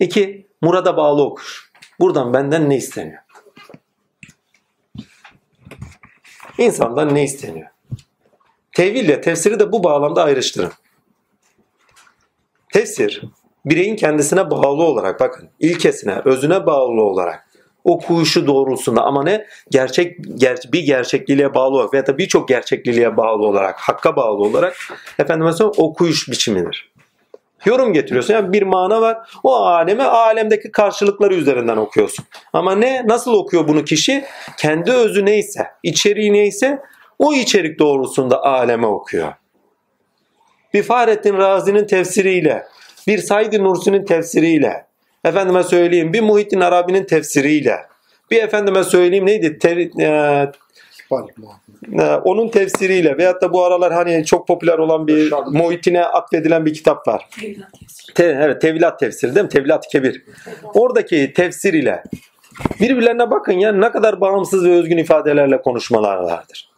İki, 0.00 0.46
murada 0.62 0.96
bağlı 0.96 1.22
okuş. 1.22 1.70
Buradan 2.00 2.34
benden 2.34 2.70
ne 2.70 2.76
isteniyor? 2.76 3.22
İnsandan 6.58 7.14
ne 7.14 7.24
isteniyor? 7.24 7.68
Tevil 8.72 9.04
ile 9.04 9.20
tefsiri 9.20 9.60
de 9.60 9.72
bu 9.72 9.84
bağlamda 9.84 10.24
ayrıştırın. 10.24 10.72
Tefsir, 12.72 13.22
bireyin 13.66 13.96
kendisine 13.96 14.50
bağlı 14.50 14.82
olarak, 14.82 15.20
bakın 15.20 15.50
ilkesine, 15.60 16.22
özüne 16.24 16.66
bağlı 16.66 17.02
olarak 17.02 17.50
okuyuşu 17.84 18.46
doğrultusunda 18.46 19.02
ama 19.02 19.22
ne? 19.22 19.46
Gerçek, 19.70 20.16
ger 20.34 20.58
bir 20.72 20.82
gerçekliğe 20.82 21.54
bağlı 21.54 21.76
olarak 21.76 21.94
veya 21.94 22.06
da 22.06 22.18
birçok 22.18 22.48
gerçekliliğe 22.48 23.16
bağlı 23.16 23.46
olarak, 23.46 23.78
hakka 23.78 24.16
bağlı 24.16 24.42
olarak 24.42 24.76
efendime 25.18 25.52
söyleyeyim 25.52 25.74
okuyuş 25.76 26.28
biçimidir. 26.28 26.89
Yorum 27.64 27.92
getiriyorsun. 27.92 28.34
Yani 28.34 28.52
bir 28.52 28.62
mana 28.62 29.00
var. 29.00 29.18
O 29.42 29.54
aleme 29.54 30.04
alemdeki 30.04 30.72
karşılıkları 30.72 31.34
üzerinden 31.34 31.76
okuyorsun. 31.76 32.24
Ama 32.52 32.74
ne? 32.74 33.02
Nasıl 33.06 33.34
okuyor 33.34 33.68
bunu 33.68 33.84
kişi? 33.84 34.24
Kendi 34.58 34.92
özü 34.92 35.24
neyse, 35.24 35.66
içeriği 35.82 36.32
neyse 36.32 36.80
o 37.18 37.34
içerik 37.34 37.78
doğrultusunda 37.78 38.44
aleme 38.44 38.86
okuyor. 38.86 39.32
Bir 40.74 40.82
Fahrettin 40.82 41.36
Razi'nin 41.36 41.86
tefsiriyle, 41.86 42.66
bir 43.06 43.18
Said 43.18 43.52
Nursi'nin 43.52 44.04
tefsiriyle, 44.04 44.86
efendime 45.24 45.62
söyleyeyim 45.62 46.12
bir 46.12 46.20
Muhittin 46.20 46.60
Arabi'nin 46.60 47.04
tefsiriyle, 47.04 47.76
bir 48.30 48.42
efendime 48.42 48.84
söyleyeyim 48.84 49.26
neydi? 49.26 49.58
Te, 49.58 49.90
e, 50.00 50.52
onun 52.24 52.48
tefsiriyle 52.48 53.18
veyahut 53.18 53.42
da 53.42 53.52
bu 53.52 53.64
aralar 53.64 53.92
hani 53.92 54.24
çok 54.24 54.46
popüler 54.48 54.78
olan 54.78 55.06
bir 55.06 55.32
Muhittin'e 55.52 56.04
atfedilen 56.04 56.66
bir 56.66 56.74
kitap 56.74 57.08
var. 57.08 57.28
Te, 58.14 58.38
evet, 58.42 58.62
Tevhilat 58.62 58.98
tefsiri 58.98 59.34
değil 59.34 59.44
mi? 59.44 59.50
Tevhilat 59.50 59.88
Kebir. 59.88 60.24
Oradaki 60.74 61.32
tefsir 61.32 61.72
ile 61.72 62.02
birbirlerine 62.80 63.30
bakın 63.30 63.52
ya 63.52 63.72
ne 63.72 63.90
kadar 63.90 64.20
bağımsız 64.20 64.64
ve 64.64 64.70
özgün 64.70 64.96
ifadelerle 64.96 65.62
konuşmalar 65.62 66.16
vardır. 66.16 66.70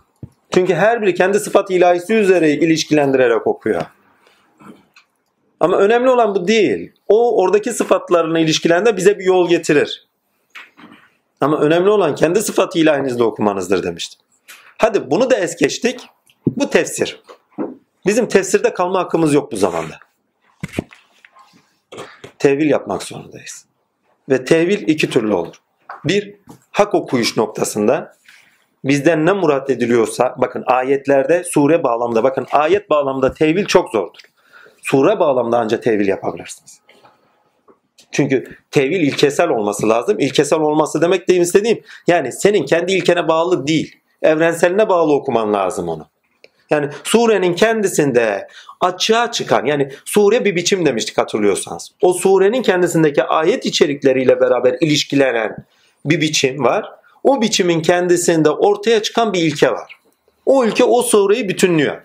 Çünkü 0.54 0.74
her 0.74 1.02
biri 1.02 1.14
kendi 1.14 1.40
sıfat 1.40 1.70
ilahisi 1.70 2.14
üzere 2.14 2.50
ilişkilendirerek 2.50 3.46
okuyor. 3.46 3.82
Ama 5.60 5.76
önemli 5.76 6.10
olan 6.10 6.34
bu 6.34 6.48
değil. 6.48 6.92
O 7.08 7.42
oradaki 7.42 7.72
sıfatlarına 7.72 8.38
ilişkilerinde 8.38 8.96
bize 8.96 9.18
bir 9.18 9.24
yol 9.24 9.48
getirir. 9.48 10.08
Ama 11.40 11.60
önemli 11.60 11.90
olan 11.90 12.14
kendi 12.14 12.42
sıfat 12.42 12.76
ilahinizde 12.76 13.22
okumanızdır 13.22 13.82
demiştim. 13.82 14.21
Hadi 14.82 15.10
bunu 15.10 15.30
da 15.30 15.36
es 15.36 15.56
geçtik. 15.56 16.00
Bu 16.46 16.70
tefsir. 16.70 17.22
Bizim 18.06 18.28
tefsirde 18.28 18.74
kalma 18.74 18.98
hakkımız 18.98 19.34
yok 19.34 19.52
bu 19.52 19.56
zamanda. 19.56 19.98
Tevil 22.38 22.70
yapmak 22.70 23.02
zorundayız. 23.02 23.66
Ve 24.28 24.44
tevil 24.44 24.88
iki 24.88 25.10
türlü 25.10 25.34
olur. 25.34 25.54
Bir, 26.04 26.34
hak 26.70 26.94
okuyuş 26.94 27.36
noktasında 27.36 28.16
bizden 28.84 29.26
ne 29.26 29.32
murat 29.32 29.70
ediliyorsa 29.70 30.34
bakın 30.38 30.64
ayetlerde 30.66 31.44
sure 31.44 31.82
bağlamda 31.82 32.24
bakın 32.24 32.46
ayet 32.52 32.90
bağlamda 32.90 33.34
tevil 33.34 33.64
çok 33.64 33.90
zordur. 33.90 34.20
Sure 34.82 35.18
bağlamda 35.18 35.58
ancak 35.58 35.82
tevil 35.82 36.08
yapabilirsiniz. 36.08 36.80
Çünkü 38.12 38.56
tevil 38.70 39.00
ilkesel 39.00 39.48
olması 39.48 39.88
lazım. 39.88 40.20
İlkesel 40.20 40.60
olması 40.60 41.02
demek 41.02 41.28
değil 41.28 41.40
istediğim 41.40 41.82
yani 42.06 42.32
senin 42.32 42.66
kendi 42.66 42.92
ilkene 42.92 43.28
bağlı 43.28 43.66
değil. 43.66 44.01
Evrenseline 44.22 44.88
bağlı 44.88 45.12
okuman 45.12 45.52
lazım 45.52 45.88
onu. 45.88 46.06
Yani 46.70 46.88
surenin 47.04 47.54
kendisinde 47.54 48.48
açığa 48.80 49.32
çıkan 49.32 49.64
yani 49.64 49.92
sure 50.04 50.44
bir 50.44 50.56
biçim 50.56 50.86
demiştik 50.86 51.18
hatırlıyorsanız. 51.18 51.90
O 52.02 52.12
surenin 52.12 52.62
kendisindeki 52.62 53.24
ayet 53.24 53.66
içerikleriyle 53.66 54.40
beraber 54.40 54.76
ilişkilenen 54.80 55.56
bir 56.04 56.20
biçim 56.20 56.64
var. 56.64 56.90
O 57.24 57.42
biçimin 57.42 57.82
kendisinde 57.82 58.50
ortaya 58.50 59.02
çıkan 59.02 59.32
bir 59.32 59.40
ilke 59.40 59.70
var. 59.70 59.96
O 60.46 60.64
ilke 60.64 60.84
o 60.84 61.02
sureyi 61.02 61.48
bütünlüyor. 61.48 62.02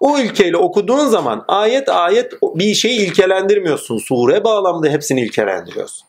O 0.00 0.18
ilkeyle 0.18 0.56
okuduğun 0.56 1.08
zaman 1.08 1.44
ayet 1.48 1.88
ayet 1.88 2.32
bir 2.42 2.74
şeyi 2.74 3.00
ilkelendirmiyorsun. 3.00 3.98
Sure 3.98 4.44
bağlamda 4.44 4.88
hepsini 4.88 5.20
ilkelendiriyorsun. 5.20 6.06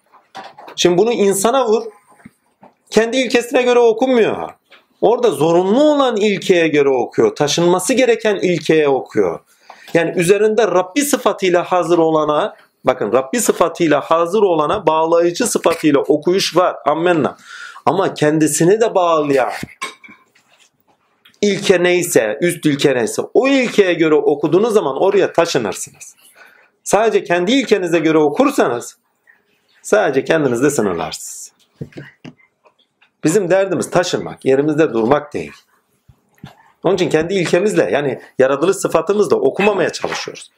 Şimdi 0.75 0.97
bunu 0.97 1.11
insana 1.11 1.67
vur. 1.67 1.83
Kendi 2.89 3.17
ilkesine 3.17 3.61
göre 3.61 3.79
okunmuyor. 3.79 4.49
Orada 5.01 5.31
zorunlu 5.31 5.83
olan 5.83 6.17
ilkeye 6.17 6.67
göre 6.67 6.89
okuyor. 6.89 7.35
Taşınması 7.35 7.93
gereken 7.93 8.35
ilkeye 8.35 8.89
okuyor. 8.89 9.39
Yani 9.93 10.13
üzerinde 10.15 10.67
Rabbi 10.67 11.01
sıfatıyla 11.01 11.63
hazır 11.63 11.97
olana 11.97 12.55
bakın 12.83 13.13
Rabbi 13.13 13.39
sıfatıyla 13.39 14.01
hazır 14.01 14.41
olana 14.41 14.87
bağlayıcı 14.87 15.47
sıfatıyla 15.47 15.99
okuyuş 15.99 16.55
var. 16.55 16.75
Ammenna. 16.85 17.37
Ama 17.85 18.13
kendisini 18.13 18.81
de 18.81 18.95
bağlayan 18.95 19.51
ilke 21.41 21.83
neyse, 21.83 22.37
üst 22.41 22.65
ilke 22.65 22.95
neyse 22.95 23.21
o 23.33 23.47
ilkeye 23.47 23.93
göre 23.93 24.15
okuduğunuz 24.15 24.73
zaman 24.73 25.01
oraya 25.01 25.33
taşınırsınız. 25.33 26.15
Sadece 26.83 27.23
kendi 27.23 27.51
ilkenize 27.51 27.99
göre 27.99 28.17
okursanız 28.17 28.97
sadece 29.81 30.23
kendinizde 30.23 30.69
sınırlarsınız. 30.69 31.51
Bizim 33.25 33.49
derdimiz 33.49 33.89
taşınmak, 33.89 34.45
yerimizde 34.45 34.93
durmak 34.93 35.33
değil. 35.33 35.53
Onun 36.83 36.95
için 36.95 37.09
kendi 37.09 37.33
ilkemizle 37.33 37.89
yani 37.91 38.21
yaratılış 38.39 38.77
sıfatımızla 38.77 39.35
okumamaya 39.35 39.89
çalışıyoruz. 39.89 40.51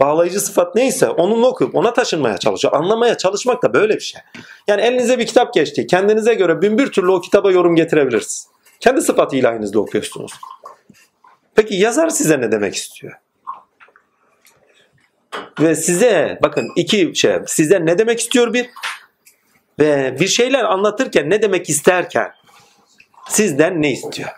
Bağlayıcı 0.00 0.40
sıfat 0.40 0.74
neyse 0.74 1.08
onunla 1.08 1.46
okuyup 1.46 1.74
ona 1.74 1.92
taşınmaya 1.92 2.38
çalışıyor. 2.38 2.74
Anlamaya 2.74 3.18
çalışmak 3.18 3.62
da 3.62 3.74
böyle 3.74 3.94
bir 3.94 4.00
şey. 4.00 4.20
Yani 4.68 4.82
elinize 4.82 5.18
bir 5.18 5.26
kitap 5.26 5.54
geçti. 5.54 5.86
Kendinize 5.86 6.34
göre 6.34 6.62
bin 6.62 6.78
bir 6.78 6.92
türlü 6.92 7.10
o 7.10 7.20
kitaba 7.20 7.50
yorum 7.50 7.76
getirebilirsiniz. 7.76 8.48
Kendi 8.80 9.00
sıfatı 9.00 9.36
ilahinizde 9.36 9.78
okuyorsunuz. 9.78 10.32
Peki 11.54 11.74
yazar 11.74 12.08
size 12.08 12.40
ne 12.40 12.52
demek 12.52 12.74
istiyor? 12.74 13.12
Ve 15.60 15.74
size 15.74 16.38
bakın 16.42 16.68
iki 16.76 17.12
şey 17.14 17.38
size 17.46 17.86
ne 17.86 17.98
demek 17.98 18.20
istiyor 18.20 18.52
bir 18.52 18.70
ve 19.80 20.16
bir 20.20 20.28
şeyler 20.28 20.64
anlatırken 20.64 21.30
ne 21.30 21.42
demek 21.42 21.68
isterken 21.68 22.32
sizden 23.28 23.82
ne 23.82 23.92
istiyor? 23.92 24.30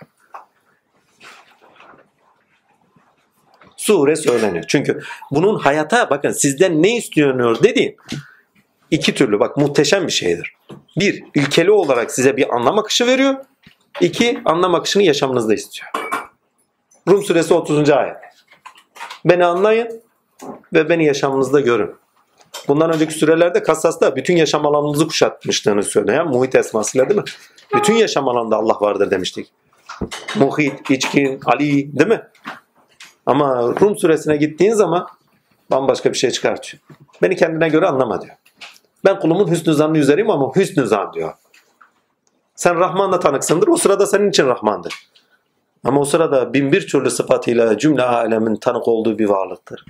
Sure 3.76 4.16
söyleniyor. 4.16 4.64
Çünkü 4.68 5.01
bunun 5.30 5.59
hayata 5.59 6.11
bakın 6.11 6.30
sizden 6.30 6.82
ne 6.82 6.97
istiyor 6.97 7.62
dediğim 7.62 7.97
iki 8.93 9.14
türlü 9.14 9.40
bak 9.40 9.57
muhteşem 9.57 10.07
bir 10.07 10.12
şeydir. 10.12 10.55
Bir, 10.97 11.24
ilkeli 11.34 11.70
olarak 11.70 12.11
size 12.11 12.36
bir 12.36 12.55
anlam 12.55 12.78
akışı 12.78 13.07
veriyor. 13.07 13.34
İki, 14.01 14.40
anlam 14.45 14.74
akışını 14.74 15.03
yaşamınızda 15.03 15.55
istiyor. 15.55 15.90
Rum 17.09 17.22
suresi 17.22 17.55
30. 17.55 17.90
ayet. 17.90 18.16
Beni 19.24 19.45
anlayın 19.45 20.03
ve 20.72 20.88
beni 20.88 21.05
yaşamınızda 21.05 21.61
görün. 21.61 22.01
Bundan 22.68 22.94
önceki 22.94 23.14
sürelerde 23.14 23.62
Kassas'ta 23.62 24.16
bütün 24.16 24.36
yaşam 24.36 24.66
alanımızı 24.66 25.06
kuşatmışlığını 25.06 25.82
söylüyor. 25.82 26.18
Yani 26.18 26.30
muhit 26.36 26.54
esmasıyla 26.54 27.08
değil 27.08 27.20
mi? 27.20 27.24
Bütün 27.74 27.94
yaşam 27.94 28.28
alanında 28.28 28.56
Allah 28.56 28.76
vardır 28.80 29.10
demiştik. 29.10 29.52
Muhit, 30.36 30.90
içkin, 30.90 31.40
Ali 31.44 31.98
değil 31.98 32.08
mi? 32.08 32.22
Ama 33.26 33.62
Rum 33.80 33.96
suresine 33.96 34.36
gittiğin 34.36 34.74
zaman 34.74 35.06
bambaşka 35.70 36.12
bir 36.12 36.18
şey 36.18 36.30
çıkartıyor. 36.30 36.82
Beni 37.22 37.36
kendine 37.36 37.68
göre 37.68 37.86
anlama 37.86 38.22
diyor. 38.22 38.34
Ben 39.04 39.20
kulumun 39.20 39.50
hüsnü 39.50 39.74
zannı 39.74 39.98
üzereyim 39.98 40.30
ama 40.30 40.56
hüsnü 40.56 40.86
zan 40.86 41.12
diyor. 41.12 41.32
Sen 42.54 42.80
Rahman'la 42.80 43.20
tanıksındır. 43.20 43.68
O 43.68 43.76
sırada 43.76 44.06
senin 44.06 44.30
için 44.30 44.46
Rahman'dır. 44.46 44.94
Ama 45.84 46.00
o 46.00 46.04
sırada 46.04 46.54
bin 46.54 46.72
bir 46.72 46.88
türlü 46.88 47.10
sıfatıyla 47.10 47.78
cümle 47.78 48.02
alemin 48.02 48.56
tanık 48.56 48.88
olduğu 48.88 49.18
bir 49.18 49.28
varlıktır. 49.28 49.84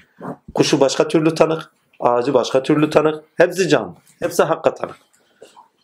Kuşu 0.54 0.80
başka 0.80 1.08
türlü 1.08 1.34
tanık, 1.34 1.70
ağacı 2.01 2.34
başka 2.34 2.62
türlü 2.62 2.90
tanık. 2.90 3.24
Hepsi 3.34 3.68
can, 3.68 3.97
hepsi 4.18 4.43
hakka 4.43 4.74
tanık. 4.74 4.97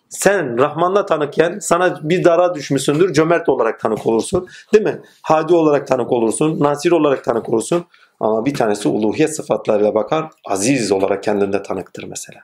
Sen 0.08 0.58
Rahman'la 0.58 1.06
tanıkken 1.06 1.58
sana 1.58 2.00
bir 2.02 2.24
dara 2.24 2.54
düşmüşsündür, 2.54 3.12
cömert 3.12 3.48
olarak 3.48 3.80
tanık 3.80 4.06
olursun. 4.06 4.48
Değil 4.72 4.84
mi? 4.84 5.00
Hadi 5.22 5.54
olarak 5.54 5.86
tanık 5.86 6.12
olursun, 6.12 6.60
nasir 6.60 6.90
olarak 6.90 7.24
tanık 7.24 7.48
olursun. 7.48 7.84
Ama 8.20 8.44
bir 8.44 8.54
tanesi 8.54 8.88
uluhiyet 8.88 9.36
sıfatlarıyla 9.36 9.94
bakar, 9.94 10.30
aziz 10.44 10.92
olarak 10.92 11.22
kendinde 11.22 11.62
tanıktır 11.62 12.04
mesela. 12.04 12.40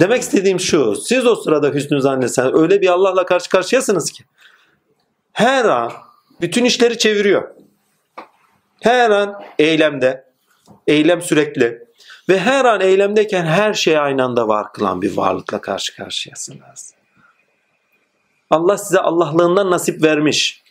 Demek 0.00 0.22
istediğim 0.22 0.60
şu, 0.60 0.96
siz 0.96 1.26
o 1.26 1.34
sırada 1.34 1.68
hüsnü 1.68 2.00
zannetsen 2.00 2.58
öyle 2.58 2.80
bir 2.80 2.88
Allah'la 2.88 3.26
karşı 3.26 3.50
karşıyasınız 3.50 4.10
ki. 4.10 4.24
Her 5.32 5.64
an 5.64 5.92
bütün 6.40 6.64
işleri 6.64 6.98
çeviriyor. 6.98 7.48
Her 8.80 9.10
an 9.10 9.42
eylemde, 9.58 10.24
eylem 10.86 11.22
sürekli 11.22 11.84
ve 12.30 12.38
her 12.38 12.64
an 12.64 12.80
eylemdeyken 12.80 13.44
her 13.44 13.74
şey 13.74 13.98
aynı 13.98 14.24
anda 14.24 14.48
var 14.48 14.72
kılan 14.72 15.02
bir 15.02 15.16
varlıkla 15.16 15.60
karşı 15.60 15.96
karşıyasınız. 15.96 16.94
Allah 18.50 18.78
size 18.78 18.98
Allahlığından 18.98 19.70
nasip 19.70 20.02
vermiş. 20.02 20.62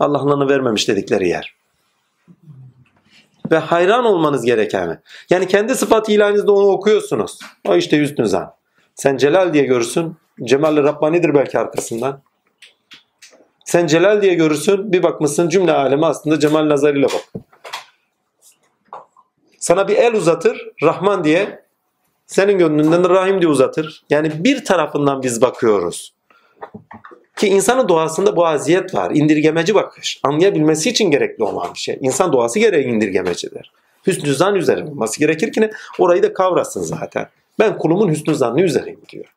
Allahlığını 0.00 0.48
vermemiş 0.48 0.88
dedikleri 0.88 1.28
yer. 1.28 1.54
Ve 3.50 3.58
hayran 3.58 4.04
olmanız 4.04 4.44
gereken? 4.44 5.02
Yani 5.30 5.48
kendi 5.48 5.74
sıfat 5.74 6.08
ilanınızda 6.08 6.52
onu 6.52 6.66
okuyorsunuz. 6.66 7.38
O 7.68 7.76
işte 7.76 8.00
hüsnü 8.00 8.26
zan. 8.26 8.54
Sen 8.94 9.16
Celal 9.16 9.54
diye 9.54 9.64
görürsün. 9.64 10.16
Cemal-i 10.44 10.82
Rabbani'dir 10.82 11.34
belki 11.34 11.58
arkasından. 11.58 12.22
Sen 13.64 13.86
Celal 13.86 14.22
diye 14.22 14.34
görürsün. 14.34 14.92
Bir 14.92 15.02
bakmışsın 15.02 15.48
cümle 15.48 15.72
alemi 15.72 16.06
aslında 16.06 16.40
Cemal 16.40 16.68
nazarıyla 16.68 17.08
bak. 17.08 17.44
Sana 19.58 19.88
bir 19.88 19.96
el 19.96 20.14
uzatır. 20.14 20.68
Rahman 20.82 21.24
diye. 21.24 21.62
Senin 22.26 22.58
gönlünden 22.58 23.10
Rahim 23.10 23.40
diye 23.40 23.50
uzatır. 23.50 24.02
Yani 24.10 24.44
bir 24.44 24.64
tarafından 24.64 25.22
biz 25.22 25.42
bakıyoruz. 25.42 26.14
Ki 27.36 27.48
insanın 27.48 27.88
doğasında 27.88 28.36
bu 28.36 28.46
aziyet 28.46 28.94
var. 28.94 29.10
İndirgemeci 29.14 29.74
bakış. 29.74 30.20
Anlayabilmesi 30.22 30.90
için 30.90 31.10
gerekli 31.10 31.44
olan 31.44 31.74
bir 31.74 31.78
şey. 31.78 31.98
İnsan 32.00 32.32
doğası 32.32 32.58
gereği 32.58 32.84
indirgemecidir. 32.84 33.72
Hüsnü 34.06 34.34
zan 34.34 34.54
üzerine 34.54 34.90
olması 34.90 35.20
gerekir 35.20 35.52
ki 35.52 35.60
ne? 35.60 35.70
Orayı 35.98 36.22
da 36.22 36.32
kavrasın 36.32 36.82
zaten. 36.82 37.28
Ben 37.58 37.78
kulumun 37.78 38.10
hüsnü 38.10 38.34
zannı 38.34 38.62
üzereyim 38.62 39.00
diyor. 39.08 39.34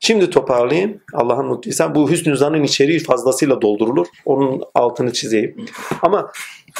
Şimdi 0.00 0.30
toparlayayım. 0.30 1.00
Allah'ın 1.12 1.46
mutluysan 1.46 1.94
bu 1.94 2.10
hüsnü 2.10 2.36
zannın 2.36 2.62
içeriği 2.62 2.98
fazlasıyla 2.98 3.62
doldurulur. 3.62 4.06
Onun 4.24 4.62
altını 4.74 5.12
çizeyim. 5.12 5.66
Ama 6.02 6.32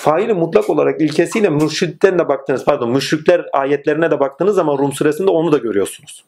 faili 0.06 0.34
mutlak 0.34 0.70
olarak 0.70 1.00
ilkesiyle 1.00 1.48
mürşitten 1.48 2.18
de 2.18 2.28
baktınız 2.28 2.64
pardon 2.64 2.90
müşrikler 2.90 3.46
ayetlerine 3.52 4.10
de 4.10 4.20
baktığınız 4.20 4.54
zaman 4.54 4.78
Rum 4.78 4.92
suresinde 4.92 5.30
onu 5.30 5.52
da 5.52 5.58
görüyorsunuz. 5.58 6.24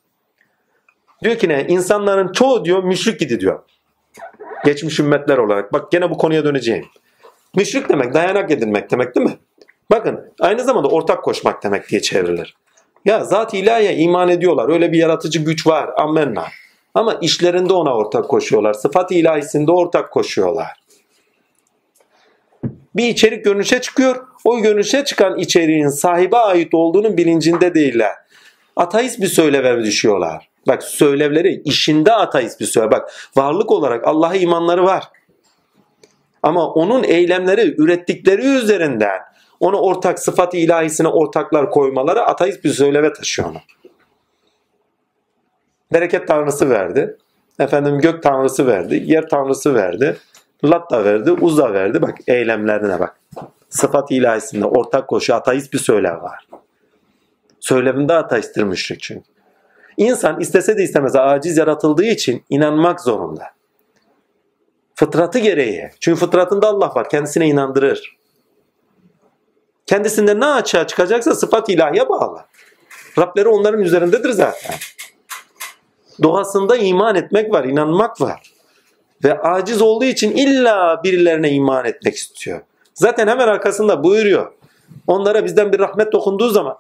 Diyor 1.23 1.37
ki 1.37 1.49
ne? 1.49 1.67
İnsanların 1.69 2.33
çoğu 2.33 2.65
diyor 2.65 2.83
müşrik 2.83 3.21
gidi 3.21 3.41
diyor. 3.41 3.61
Geçmiş 4.65 5.01
ümmetler 5.01 5.39
olarak. 5.39 5.73
Bak 5.73 5.93
gene 5.93 6.11
bu 6.11 6.19
konuya 6.19 6.45
döneceğim. 6.45 6.85
Müşrik 7.57 7.89
demek 7.89 8.15
dayanak 8.15 8.51
edinmek 8.51 8.91
demek 8.91 9.15
değil 9.15 9.27
mi? 9.27 9.37
Bakın 9.91 10.33
aynı 10.41 10.65
zamanda 10.65 10.89
ortak 10.89 11.25
koşmak 11.25 11.65
demek 11.65 11.89
diye 11.89 12.03
çevrilir. 12.03 12.57
Ya 13.05 13.25
zat 13.25 13.55
ilahiye 13.55 13.97
iman 13.97 14.29
ediyorlar. 14.29 14.69
Öyle 14.69 14.93
bir 14.93 14.99
yaratıcı 14.99 15.45
güç 15.45 15.67
var. 15.67 15.91
Amenna. 15.97 16.45
Ama 16.95 17.15
işlerinde 17.15 17.73
ona 17.73 17.97
ortak 17.97 18.29
koşuyorlar. 18.29 18.75
Sıfat 18.75 19.13
ilahisinde 19.13 19.73
ortak 19.73 20.11
koşuyorlar. 20.13 20.69
Bir 22.97 23.09
içerik 23.09 23.45
görünüşe 23.45 23.81
çıkıyor. 23.81 24.27
O 24.45 24.61
görünüşe 24.61 25.05
çıkan 25.05 25.39
içeriğin 25.39 25.89
sahibe 25.89 26.37
ait 26.37 26.75
olduğunun 26.75 27.17
bilincinde 27.17 27.75
değiller. 27.75 28.13
Ateist 28.77 29.21
bir 29.21 29.27
söyleve 29.27 29.85
düşüyorlar. 29.85 30.49
Bak 30.69 30.83
söylevleri 30.83 31.63
işinde 31.65 32.13
ateist 32.13 32.61
bir 32.61 32.67
söyle. 32.67 32.91
Bak 32.91 33.31
varlık 33.37 33.71
olarak 33.71 34.07
Allah'a 34.07 34.35
imanları 34.35 34.85
var. 34.85 35.05
Ama 36.43 36.73
onun 36.73 37.05
eylemleri 37.05 37.75
ürettikleri 37.79 38.47
üzerinden 38.47 39.21
onu 39.61 39.77
ortak 39.77 40.19
sıfat 40.19 40.55
ilahisine 40.55 41.09
ortaklar 41.09 41.71
koymaları 41.71 42.23
ateist 42.23 42.65
bir 42.65 42.71
söyleve 42.71 43.13
taşıyor 43.13 43.49
onu. 43.49 43.59
Bereket 45.93 46.29
tanrısı 46.29 46.71
verdi. 46.71 47.17
Efendim 47.59 47.99
gök 47.99 48.23
tanrısı 48.23 48.67
verdi. 48.67 49.03
Yer 49.07 49.29
tanrısı 49.29 49.75
verdi. 49.75 50.17
Lat 50.65 50.91
da 50.91 51.05
verdi. 51.05 51.33
Uz 51.33 51.59
da 51.59 51.73
verdi. 51.73 52.03
Bak 52.03 52.19
eylemlerine 52.27 53.01
bak. 53.01 53.21
Sıfat 53.69 54.11
ilahisinde 54.11 54.65
ortak 54.65 55.09
koşu 55.09 55.35
ateist 55.35 55.73
bir 55.73 55.79
söylev 55.79 56.23
var. 56.23 56.49
Söyleminde 57.61 58.15
ateisttir 58.15 58.63
müşrik 58.63 59.01
çünkü. 59.01 59.25
İnsan 59.97 60.41
istese 60.41 60.79
de 60.79 60.83
istemez 60.83 61.17
aciz 61.17 61.57
yaratıldığı 61.57 62.05
için 62.05 62.45
inanmak 62.51 63.01
zorunda. 63.01 63.45
Fıtratı 64.95 65.39
gereği. 65.39 65.91
Çünkü 66.01 66.21
fıtratında 66.21 66.69
Allah 66.69 66.95
var. 66.95 67.09
Kendisine 67.09 67.47
inandırır. 67.47 68.19
Kendisinde 69.87 70.41
ne 70.41 70.47
açığa 70.47 70.87
çıkacaksa 70.87 71.35
sıfat 71.35 71.69
ilahiye 71.69 72.09
bağlı. 72.09 72.45
Rableri 73.19 73.49
onların 73.49 73.81
üzerindedir 73.81 74.31
zaten. 74.31 74.75
Doğasında 76.23 76.77
iman 76.77 77.15
etmek 77.15 77.53
var, 77.53 77.65
inanmak 77.65 78.21
var. 78.21 78.53
Ve 79.25 79.41
aciz 79.41 79.83
olduğu 79.83 80.05
için 80.05 80.31
illa 80.31 81.01
birilerine 81.05 81.51
iman 81.51 81.85
etmek 81.85 82.15
istiyor. 82.15 82.61
Zaten 82.95 83.27
hemen 83.27 83.49
arkasında 83.49 84.05
buyuruyor. 84.05 84.53
Onlara 85.07 85.45
bizden 85.45 85.73
bir 85.73 85.79
rahmet 85.79 86.13
dokunduğu 86.13 86.49
zaman 86.49 86.79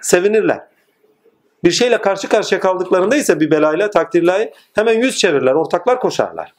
sevinirler. 0.00 0.60
Bir 1.64 1.70
şeyle 1.70 2.00
karşı 2.00 2.28
karşıya 2.28 2.60
kaldıklarında 2.60 3.16
ise 3.16 3.40
bir 3.40 3.50
belayla, 3.50 3.90
takdirle 3.90 4.52
hemen 4.74 4.92
yüz 4.92 5.16
çevirirler, 5.18 5.52
ortaklar 5.52 6.00
koşarlar. 6.00 6.54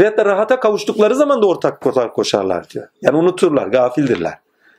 Veyahut 0.00 0.18
da 0.18 0.24
rahata 0.24 0.60
kavuştukları 0.60 1.14
zaman 1.14 1.42
da 1.42 1.46
ortak 1.46 1.80
koşarlar 2.14 2.70
diyor. 2.70 2.88
Yani 3.02 3.16
unuturlar, 3.16 3.66
gafildirler. 3.66 4.38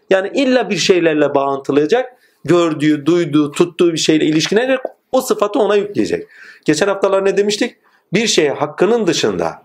Yani 0.10 0.32
illa 0.34 0.70
bir 0.70 0.78
şeylerle 0.78 1.36
bağıntılayacak, 1.36 2.14
gördüğü, 2.46 3.06
duyduğu, 3.06 3.52
tuttuğu 3.52 3.94
bir 3.94 3.98
şeyle 3.98 4.26
ilişkilenecek, 4.26 4.80
o 5.12 5.22
sıfatı 5.22 5.60
ona 5.60 5.76
yükleyecek. 5.76 6.28
Geçen 6.66 6.88
haftalar 6.88 7.26
ne 7.26 7.38
demiştik? 7.38 7.78
Bir 8.14 8.28
şeye 8.28 8.52
hakkının 8.52 9.08
dışında 9.08 9.64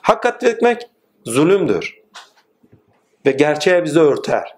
hak 0.00 0.26
atfetmek 0.26 0.82
zulümdür. 1.24 2.02
Ve 3.26 3.30
gerçeğe 3.30 3.84
bizi 3.84 4.00
örter. 4.00 4.56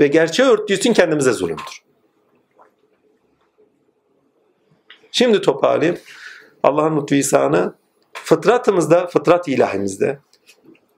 Ve 0.00 0.06
gerçeği 0.06 0.48
örttüğü 0.48 0.92
kendimize 0.92 1.32
zulümdür. 1.32 1.84
Şimdi 5.12 5.40
toparlayayım. 5.40 6.00
Allah'ın 6.62 7.00
lütfu 7.00 7.14
ihsanı 7.14 7.74
fıtratımızda, 8.12 9.06
fıtrat 9.06 9.48
ilahimizde 9.48 10.18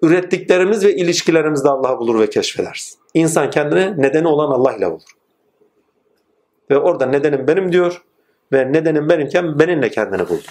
ürettiklerimiz 0.02 0.84
ve 0.84 0.96
ilişkilerimizde 0.96 1.68
Allah'ı 1.68 1.98
bulur 1.98 2.20
ve 2.20 2.30
keşfedersin. 2.30 2.98
İnsan 3.14 3.50
kendini 3.50 4.02
nedeni 4.02 4.28
olan 4.28 4.50
Allah 4.50 4.76
ile 4.76 4.90
bulur. 4.90 5.10
Ve 6.70 6.78
orada 6.78 7.06
nedenim 7.06 7.48
benim 7.48 7.72
diyor 7.72 8.02
ve 8.52 8.72
nedenim 8.72 9.08
benimken 9.08 9.58
benimle 9.58 9.90
kendini 9.90 10.28
buldu. 10.28 10.48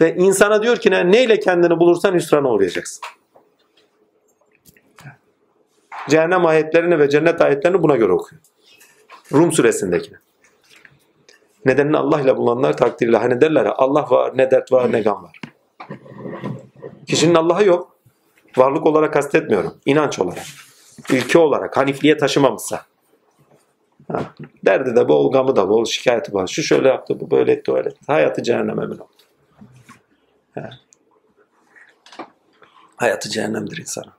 Ve 0.00 0.16
insana 0.16 0.62
diyor 0.62 0.76
ki 0.76 0.90
ne, 0.90 1.12
neyle 1.12 1.40
kendini 1.40 1.80
bulursan 1.80 2.14
hüsrana 2.14 2.48
uğrayacaksın. 2.48 3.04
Cehennem 6.08 6.46
ayetlerini 6.46 6.98
ve 6.98 7.08
cennet 7.10 7.40
ayetlerini 7.40 7.82
buna 7.82 7.96
göre 7.96 8.12
okuyor. 8.12 8.42
Rum 9.32 9.52
suresindekini. 9.52 10.16
Nedenini 11.64 11.96
Allah 11.96 12.20
ile 12.20 12.36
bulanlar 12.36 12.76
takdirle. 12.76 13.16
Hani 13.16 13.40
derler 13.40 13.72
Allah 13.76 14.10
var, 14.10 14.32
ne 14.36 14.50
dert 14.50 14.72
var, 14.72 14.92
ne 14.92 15.00
gam 15.00 15.22
var. 15.22 15.40
Kişinin 17.06 17.34
Allah'ı 17.34 17.64
yok. 17.64 17.96
Varlık 18.56 18.86
olarak 18.86 19.12
kastetmiyorum. 19.12 19.74
İnanç 19.86 20.18
olarak. 20.18 20.44
Ülke 21.10 21.38
olarak. 21.38 21.76
Hanifliğe 21.76 22.16
taşımamışsa. 22.16 22.82
Ha, 24.12 24.20
derdi 24.64 24.96
de 24.96 25.08
bol, 25.08 25.32
gamı 25.32 25.56
da 25.56 25.68
bol, 25.68 25.84
şikayeti 25.84 26.34
var. 26.34 26.46
Şu 26.46 26.62
şöyle 26.62 26.88
yaptı, 26.88 27.20
bu 27.20 27.30
böyle 27.30 27.52
etti, 27.52 27.72
öyle 27.72 27.88
etti. 27.88 28.00
Hayatı 28.06 28.42
cehenneme 28.42 28.82
emin 28.82 28.98
oldu. 28.98 29.17
Ha. 30.60 30.70
Hayatı 32.96 33.28
cehennemdir 33.28 33.76
insana. 33.78 34.12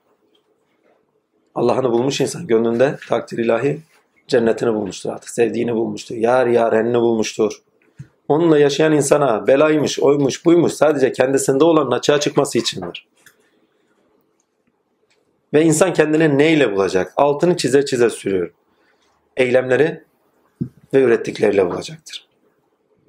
Allah'ını 1.56 1.92
bulmuş 1.92 2.22
insan 2.22 2.48
gönlünde 2.48 2.98
takdir 3.10 3.38
ilahi 3.38 3.82
cennetini 4.28 4.74
bulmuştur 4.74 5.10
artık. 5.10 5.30
Sevdiğini 5.30 5.76
bulmuştur. 5.76 6.16
Yar 6.16 6.48
yarenini 6.48 7.00
bulmuştur. 7.00 7.62
Onunla 8.28 8.60
yaşayan 8.60 8.94
insana 8.94 9.48
belaymış, 9.48 10.00
oymuş, 10.00 10.46
buymuş 10.46 10.74
sadece 10.74 11.12
kendisinde 11.12 11.64
olan 11.64 11.92
açığa 11.92 12.20
çıkması 12.20 12.58
içindir. 12.58 13.08
Ve 15.54 15.64
insan 15.64 15.94
kendini 15.94 16.38
neyle 16.38 16.72
bulacak? 16.72 17.14
Altını 17.18 17.58
çize 17.58 17.86
çize 17.86 18.10
sürüyor. 18.10 18.54
Eylemleri 19.38 20.04
ve 20.94 21.02
ürettikleriyle 21.02 21.66
bulacaktır. 21.66 22.28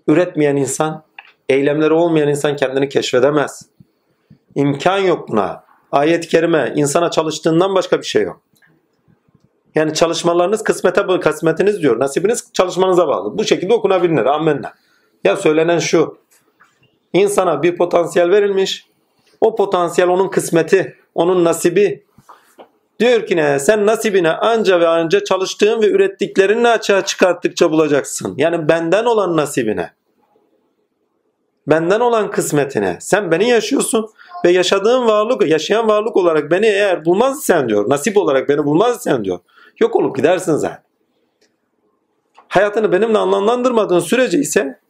Üretmeyen 0.07 0.57
insan, 0.57 1.05
eylemleri 1.51 1.93
olmayan 1.93 2.29
insan 2.29 2.57
kendini 2.57 2.89
keşfedemez. 2.89 3.63
İmkan 4.55 4.99
yok 4.99 5.29
buna. 5.29 5.65
Ayet-i 5.93 6.29
kerime 6.29 6.73
insana 6.77 7.11
çalıştığından 7.11 7.75
başka 7.75 7.99
bir 7.99 8.07
şey 8.07 8.23
yok. 8.23 8.41
Yani 9.75 9.95
çalışmalarınız 9.95 10.63
kısmete 10.63 11.07
kısmetiniz 11.21 11.83
diyor. 11.83 12.01
Nasibiniz 12.01 12.51
çalışmanıza 12.53 13.09
bağlı. 13.09 13.39
Bu 13.39 13.45
şekilde 13.45 13.75
okunabilir. 13.75 14.27
Amenna. 14.27 14.75
Ya 15.25 15.37
söylenen 15.37 15.79
şu. 15.79 16.19
İnsana 17.13 17.63
bir 17.63 17.77
potansiyel 17.77 18.31
verilmiş. 18.31 18.87
O 19.41 19.57
potansiyel 19.57 20.11
onun 20.11 20.29
kısmeti, 20.29 20.97
onun 21.15 21.45
nasibi. 21.45 22.05
Diyor 23.01 23.27
ki 23.27 23.37
ne? 23.37 23.59
Sen 23.59 23.87
nasibine 23.87 24.31
anca 24.31 24.81
ve 24.81 24.89
anca 24.89 25.25
çalıştığın 25.25 25.83
ve 25.83 25.87
ürettiklerini 25.87 26.69
açığa 26.69 27.05
çıkarttıkça 27.05 27.71
bulacaksın. 27.71 28.35
Yani 28.37 28.69
benden 28.69 29.05
olan 29.05 29.37
nasibine. 29.37 30.00
Benden 31.67 32.01
olan 32.01 32.31
kısmetine. 32.31 32.97
Sen 33.01 33.31
beni 33.31 33.49
yaşıyorsun 33.49 34.11
ve 34.45 34.51
yaşadığın 34.51 35.07
varlık, 35.07 35.49
yaşayan 35.49 35.89
varlık 35.89 36.17
olarak 36.17 36.51
beni 36.51 36.67
eğer 36.67 37.05
bulmaz 37.05 37.45
sen 37.45 37.69
diyor. 37.69 37.91
Nasip 37.91 38.17
olarak 38.17 38.49
beni 38.49 38.65
bulmaz 38.65 39.03
sen 39.03 39.25
diyor. 39.25 39.39
Yok 39.81 39.97
olup 39.97 40.17
gidersin 40.17 40.55
zaten. 40.57 40.83
Hayatını 42.49 42.93
benimle 42.93 43.19
anlamlandırmadığın 43.19 44.01
sürece 44.01 44.39
ise 44.39 44.81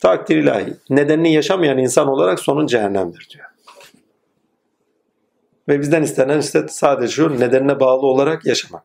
takdir 0.00 0.36
ilahi. 0.36 0.74
Nedenini 0.90 1.32
yaşamayan 1.32 1.78
insan 1.78 2.08
olarak 2.08 2.40
sonun 2.40 2.66
cehennemdir 2.66 3.28
diyor. 3.34 3.46
Ve 5.68 5.80
bizden 5.80 6.02
istenen 6.02 6.38
işte 6.38 6.66
sadece 6.68 7.12
şu 7.12 7.40
nedenine 7.40 7.80
bağlı 7.80 8.06
olarak 8.06 8.46
yaşamak. 8.46 8.82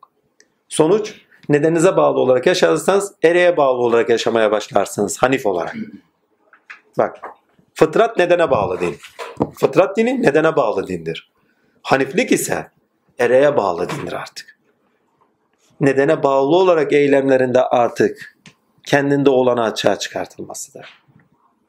Sonuç 0.69 1.13
nedeninize 1.49 1.97
bağlı 1.97 2.19
olarak 2.19 2.47
yaşarsanız 2.47 3.13
ereğe 3.23 3.57
bağlı 3.57 3.77
olarak 3.77 4.09
yaşamaya 4.09 4.51
başlarsınız 4.51 5.17
hanif 5.17 5.45
olarak. 5.45 5.75
Bak 6.97 7.21
fıtrat 7.73 8.17
nedene 8.17 8.51
bağlı 8.51 8.79
din. 8.79 8.97
Fıtrat 9.59 9.97
dini 9.97 10.21
nedene 10.21 10.55
bağlı 10.55 10.87
dindir. 10.87 11.31
Haniflik 11.81 12.31
ise 12.31 12.71
ereğe 13.19 13.57
bağlı 13.57 13.89
dindir 13.89 14.13
artık. 14.13 14.59
Nedene 15.81 16.23
bağlı 16.23 16.55
olarak 16.55 16.93
eylemlerinde 16.93 17.61
artık 17.61 18.37
kendinde 18.85 19.29
olanı 19.29 19.63
açığa 19.63 19.99
çıkartılmasıdır. 19.99 20.85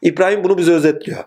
İbrahim 0.03 0.45
bunu 0.45 0.59
bize 0.59 0.73
özetliyor. 0.73 1.25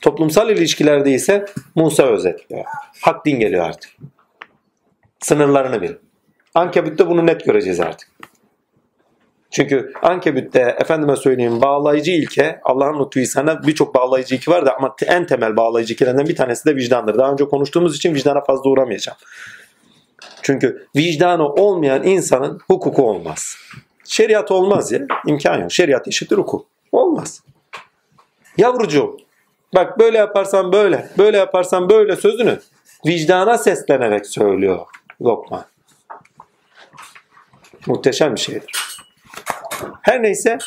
Toplumsal 0.00 0.50
ilişkilerde 0.50 1.10
ise 1.10 1.44
Musa 1.74 2.02
özetliyor. 2.02 2.64
Hak 3.00 3.26
din 3.26 3.40
geliyor 3.40 3.64
artık. 3.64 3.90
Sınırlarını 5.20 5.82
bil. 5.82 5.92
Ankebütte 6.54 7.06
bunu 7.06 7.26
net 7.26 7.44
göreceğiz 7.44 7.80
artık. 7.80 8.17
Çünkü 9.50 9.92
Ankebüt'te 10.02 10.76
efendime 10.80 11.16
söyleyeyim 11.16 11.60
bağlayıcı 11.60 12.10
ilke 12.10 12.60
Allah'ın 12.64 13.04
lütfu 13.04 13.26
sana 13.26 13.62
birçok 13.62 13.94
bağlayıcı 13.94 14.34
ilke 14.34 14.50
var 14.50 14.66
da 14.66 14.76
ama 14.76 14.96
en 15.06 15.26
temel 15.26 15.56
bağlayıcı 15.56 15.94
ilkelerden 15.94 16.26
bir 16.26 16.36
tanesi 16.36 16.64
de 16.64 16.76
vicdandır. 16.76 17.18
Daha 17.18 17.32
önce 17.32 17.44
konuştuğumuz 17.44 17.96
için 17.96 18.14
vicdana 18.14 18.40
fazla 18.44 18.70
uğramayacağım. 18.70 19.18
Çünkü 20.42 20.86
vicdanı 20.96 21.48
olmayan 21.48 22.02
insanın 22.02 22.60
hukuku 22.66 23.10
olmaz. 23.10 23.56
Şeriat 24.04 24.50
olmaz 24.50 24.92
ya. 24.92 25.00
imkan 25.26 25.60
yok. 25.60 25.72
Şeriat 25.72 26.08
eşittir 26.08 26.36
hukuk. 26.38 26.66
Olmaz. 26.92 27.42
Yavrucuğum 28.56 29.16
bak 29.74 29.98
böyle 29.98 30.18
yaparsan 30.18 30.72
böyle, 30.72 31.08
böyle 31.18 31.36
yaparsan 31.36 31.90
böyle 31.90 32.16
sözünü 32.16 32.60
vicdana 33.06 33.58
seslenerek 33.58 34.26
söylüyor 34.26 34.86
Lokman. 35.22 35.64
Muhteşem 37.86 38.34
bir 38.34 38.40
şeydir. 38.40 38.87
Her 40.02 40.22
neyse 40.22 40.58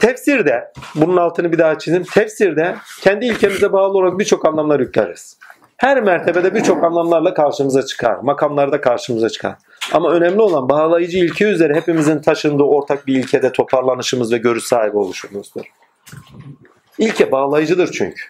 tefsirde 0.00 0.72
bunun 0.94 1.16
altını 1.16 1.52
bir 1.52 1.58
daha 1.58 1.78
çizim. 1.78 2.04
Tefsirde 2.04 2.76
kendi 3.00 3.26
ilkemize 3.26 3.72
bağlı 3.72 3.98
olarak 3.98 4.18
birçok 4.18 4.46
anlamlar 4.46 4.80
yükleriz. 4.80 5.38
Her 5.76 6.02
mertebede 6.02 6.54
birçok 6.54 6.84
anlamlarla 6.84 7.34
karşımıza 7.34 7.86
çıkar. 7.86 8.16
Makamlarda 8.16 8.80
karşımıza 8.80 9.28
çıkar. 9.28 9.54
Ama 9.92 10.10
önemli 10.12 10.42
olan 10.42 10.68
bağlayıcı 10.68 11.18
ilke 11.18 11.44
üzere 11.44 11.74
hepimizin 11.74 12.18
taşındığı 12.18 12.62
ortak 12.62 13.06
bir 13.06 13.14
ilkede 13.14 13.52
toparlanışımız 13.52 14.32
ve 14.32 14.38
görüş 14.38 14.64
sahibi 14.64 14.96
oluşumuzdur. 14.96 15.64
İlke 16.98 17.32
bağlayıcıdır 17.32 17.92
çünkü. 17.92 18.22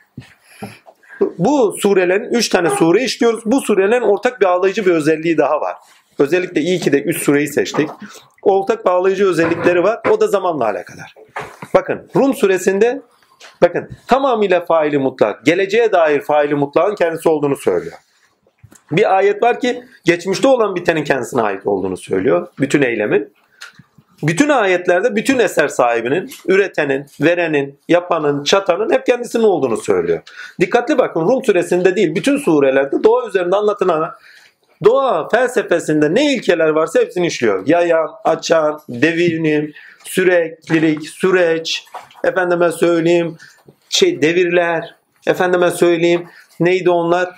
Bu 1.39 1.77
surelerin 1.79 2.31
3 2.31 2.49
tane 2.49 2.71
sure 2.71 3.05
işliyoruz. 3.05 3.43
Bu 3.47 3.61
surelerin 3.61 4.03
ortak 4.03 4.43
bağlayıcı 4.43 4.87
bir 4.87 4.91
özelliği 4.91 5.39
daha 5.39 5.61
var. 5.61 5.77
Özellikle 6.21 6.61
iyi 6.61 6.81
ki 6.81 6.93
de 6.93 7.03
3 7.03 7.23
sureyi 7.23 7.49
seçtik. 7.49 7.91
Ortak 8.43 8.85
bağlayıcı 8.85 9.29
özellikleri 9.29 9.83
var. 9.83 10.01
O 10.11 10.21
da 10.21 10.27
zamanla 10.27 10.65
alakadar. 10.65 11.15
Bakın 11.75 12.11
Rum 12.17 12.35
suresinde 12.35 13.03
bakın 13.63 13.91
tamamıyla 14.07 14.65
faili 14.65 14.99
mutlak, 14.99 15.45
geleceğe 15.45 15.93
dair 15.93 16.21
faili 16.21 16.55
mutlağın 16.55 16.95
kendisi 16.95 17.29
olduğunu 17.29 17.57
söylüyor. 17.57 17.97
Bir 18.93 19.17
ayet 19.17 19.43
var 19.43 19.61
ki 19.61 19.85
geçmişte 20.05 20.49
olan 20.49 20.77
bitenin 20.77 21.05
kendisine 21.05 21.43
ait 21.43 21.67
olduğunu 21.67 21.97
söylüyor. 21.97 22.49
Bütün 22.61 22.83
eylemin. 22.83 23.33
Bütün 24.23 24.49
ayetlerde 24.49 25.17
bütün 25.17 25.39
eser 25.39 25.69
sahibinin, 25.69 26.31
üretenin, 26.49 27.07
verenin, 27.21 27.79
yapanın, 27.89 28.45
çatanın 28.45 28.93
hep 28.93 29.07
kendisinin 29.07 29.43
olduğunu 29.43 29.77
söylüyor. 29.77 30.21
Dikkatli 30.61 30.99
bakın 30.99 31.21
Rum 31.21 31.45
suresinde 31.45 31.97
değil 31.97 32.15
bütün 32.15 32.37
surelerde 32.37 33.05
doğa 33.05 33.29
üzerinde 33.29 33.57
anlatılan 33.57 34.15
doğa 34.85 35.29
felsefesinde 35.29 36.15
ne 36.15 36.35
ilkeler 36.35 36.69
varsa 36.69 37.01
hepsini 37.01 37.27
işliyor. 37.27 37.67
Yayan, 37.67 38.09
açan, 38.25 38.81
devinim, 38.89 39.73
süreklilik, 40.05 41.09
süreç, 41.09 41.85
efendime 42.25 42.73
söyleyeyim 42.73 43.37
şey 43.89 44.23
devirler, 44.23 44.95
efendime 45.27 45.71
söyleyeyim 45.71 46.29
neydi 46.61 46.91
onlar? 46.91 47.29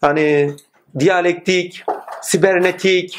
Hani 0.00 0.52
diyalektik, 0.98 1.84
sibernetik, 2.22 3.18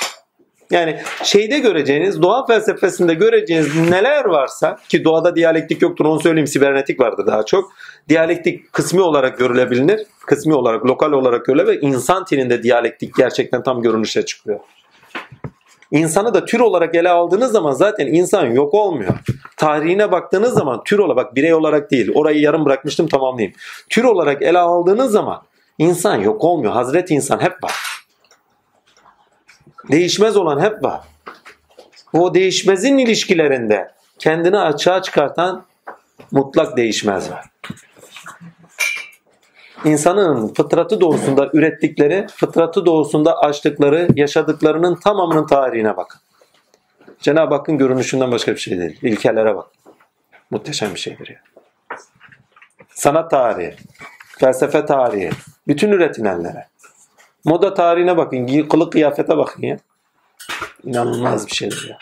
yani 0.72 1.00
şeyde 1.24 1.60
göreceğiniz, 1.60 2.22
doğa 2.22 2.45
felsefesinde 2.45 3.14
göreceğiniz 3.14 3.89
neler 3.89 4.26
varsa 4.26 4.78
ki 4.89 5.04
doğada 5.04 5.36
diyalektik 5.36 5.82
yoktur 5.82 6.06
onu 6.06 6.20
söyleyeyim 6.20 6.47
sibernetik 6.47 7.00
vardır 7.00 7.28
daha 7.28 7.45
çok. 7.45 7.72
Diyalektik 8.10 8.74
kısmi 8.74 9.01
olarak 9.01 9.38
görülebilir. 9.38 10.07
Kısmi 10.26 10.53
olarak, 10.53 10.86
lokal 10.86 11.12
olarak 11.12 11.45
görülebilir 11.45 11.82
insan 11.82 12.26
tininde 12.26 12.64
diyalektik 12.64 13.16
gerçekten 13.16 13.64
tam 13.64 13.82
görünüşe 13.82 14.26
çıkıyor. 14.26 14.60
İnsanı 15.91 16.34
da 16.34 16.45
tür 16.45 16.60
olarak 16.60 16.95
ele 16.95 17.10
aldığınız 17.10 17.51
zaman 17.51 17.72
zaten 17.72 18.07
insan 18.07 18.45
yok 18.45 18.74
olmuyor. 18.74 19.14
Tarihine 19.57 20.12
baktığınız 20.12 20.53
zaman 20.53 20.84
tür 20.84 20.99
olarak, 20.99 21.18
bak 21.18 21.36
birey 21.36 21.53
olarak 21.53 21.91
değil, 21.91 22.12
orayı 22.14 22.39
yarım 22.39 22.66
bırakmıştım 22.66 23.07
tamamlayayım. 23.07 23.55
Tür 23.89 24.03
olarak 24.03 24.41
ele 24.41 24.60
aldığınız 24.60 25.12
zaman 25.12 25.41
insan 25.78 26.16
yok 26.16 26.43
olmuyor. 26.43 26.74
Hazreti 26.74 27.14
insan 27.14 27.39
hep 27.39 27.64
var. 27.64 27.74
Değişmez 29.91 30.38
olan 30.38 30.60
hep 30.60 30.84
var. 30.84 31.01
O 32.14 32.34
değişmezin 32.34 32.97
ilişkilerinde 32.97 33.91
kendini 34.20 34.57
açığa 34.57 35.01
çıkartan 35.01 35.66
mutlak 36.32 36.78
değişmez 36.78 37.32
var. 37.32 37.45
İnsanın 39.86 40.53
fıtratı 40.53 41.01
doğrusunda 41.01 41.49
ürettikleri, 41.53 42.27
fıtratı 42.36 42.86
doğrusunda 42.86 43.38
açtıkları, 43.38 44.07
yaşadıklarının 44.15 44.95
tamamının 44.95 45.47
tarihine 45.47 45.97
bakın. 45.97 46.21
Cenab-ı 47.19 47.55
Hakk'ın 47.55 47.77
görünüşünden 47.77 48.32
başka 48.32 48.51
bir 48.51 48.57
şey 48.57 48.80
değil. 48.80 48.99
İlkelere 49.01 49.55
bak. 49.55 49.67
Muhteşem 50.51 50.93
bir 50.93 50.99
şeydir 50.99 51.30
ya. 51.30 51.38
Sanat 52.89 53.32
tarihi, 53.32 53.75
felsefe 54.38 54.86
tarihi, 54.86 55.30
bütün 55.67 55.91
üretilenlere. 55.91 56.67
Moda 57.45 57.73
tarihine 57.73 58.17
bakın, 58.17 58.67
kılık 58.67 58.91
kıyafete 58.91 59.38
bakın 59.38 59.63
ya. 59.63 59.77
İnanılmaz 60.84 61.47
bir 61.47 61.55
şeydir 61.55 61.88
ya. 61.89 61.97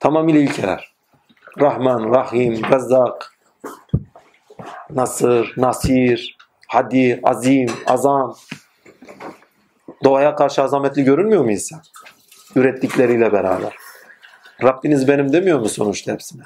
Tamamıyla 0.00 0.40
ilkeler. 0.40 0.92
Rahman, 1.60 2.14
Rahim, 2.14 2.64
Rezzak, 2.72 3.35
Nasır, 4.90 5.54
Nasir, 5.56 6.36
Hadi, 6.68 7.20
Azim, 7.22 7.68
Azam. 7.86 8.36
Doğaya 10.04 10.34
karşı 10.34 10.62
azametli 10.62 11.04
görünmüyor 11.04 11.44
mu 11.44 11.52
insan? 11.52 11.80
Ürettikleriyle 12.56 13.32
beraber. 13.32 13.76
Rabbiniz 14.62 15.08
benim 15.08 15.32
demiyor 15.32 15.60
mu 15.60 15.68
sonuçta 15.68 16.12
hepsine? 16.12 16.42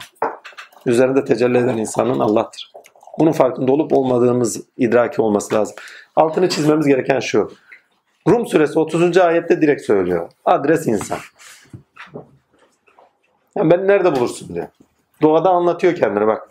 Üzerinde 0.87 1.25
tecelli 1.25 1.59
eden 1.59 1.77
insanın 1.77 2.21
Allah'tır. 2.21 2.73
Bunun 3.19 3.33
farkında 3.33 3.73
olup 3.73 3.93
olmadığımız 3.93 4.63
idraki 4.77 5.23
olması 5.23 5.55
lazım. 5.55 5.77
Altını 6.17 6.49
çizmemiz 6.49 6.87
gereken 6.87 7.21
şu. 7.21 7.53
Rum 8.29 8.47
suresi 8.47 8.79
30. 8.79 9.17
ayette 9.17 9.63
direkt 9.63 9.83
söylüyor. 9.83 10.31
Adres 10.45 10.87
insan. 10.87 11.19
Yani 13.57 13.71
ben 13.71 13.89
nerede 13.89 14.17
bulursun 14.17 14.55
diyor. 14.55 14.67
Doğada 15.23 15.51
anlatıyor 15.51 15.95
kendini 15.95 16.27
bak. 16.27 16.49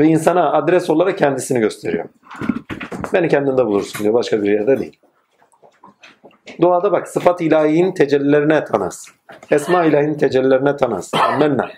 Ve 0.00 0.06
insana 0.06 0.52
adres 0.52 0.90
olarak 0.90 1.18
kendisini 1.18 1.60
gösteriyor. 1.60 2.04
Beni 3.12 3.28
kendinde 3.28 3.66
bulursun 3.66 4.02
diyor. 4.02 4.14
Başka 4.14 4.42
bir 4.42 4.50
yerde 4.50 4.78
değil. 4.78 4.98
Doğada 6.60 6.92
bak 6.92 7.08
sıfat 7.08 7.40
ilahinin 7.40 7.92
tecellilerine 7.92 8.64
tanız. 8.64 9.08
Esma 9.50 9.84
ilahinin 9.84 10.14
tecellilerine 10.14 10.76
tanız. 10.76 11.10
Amenna. 11.14 11.70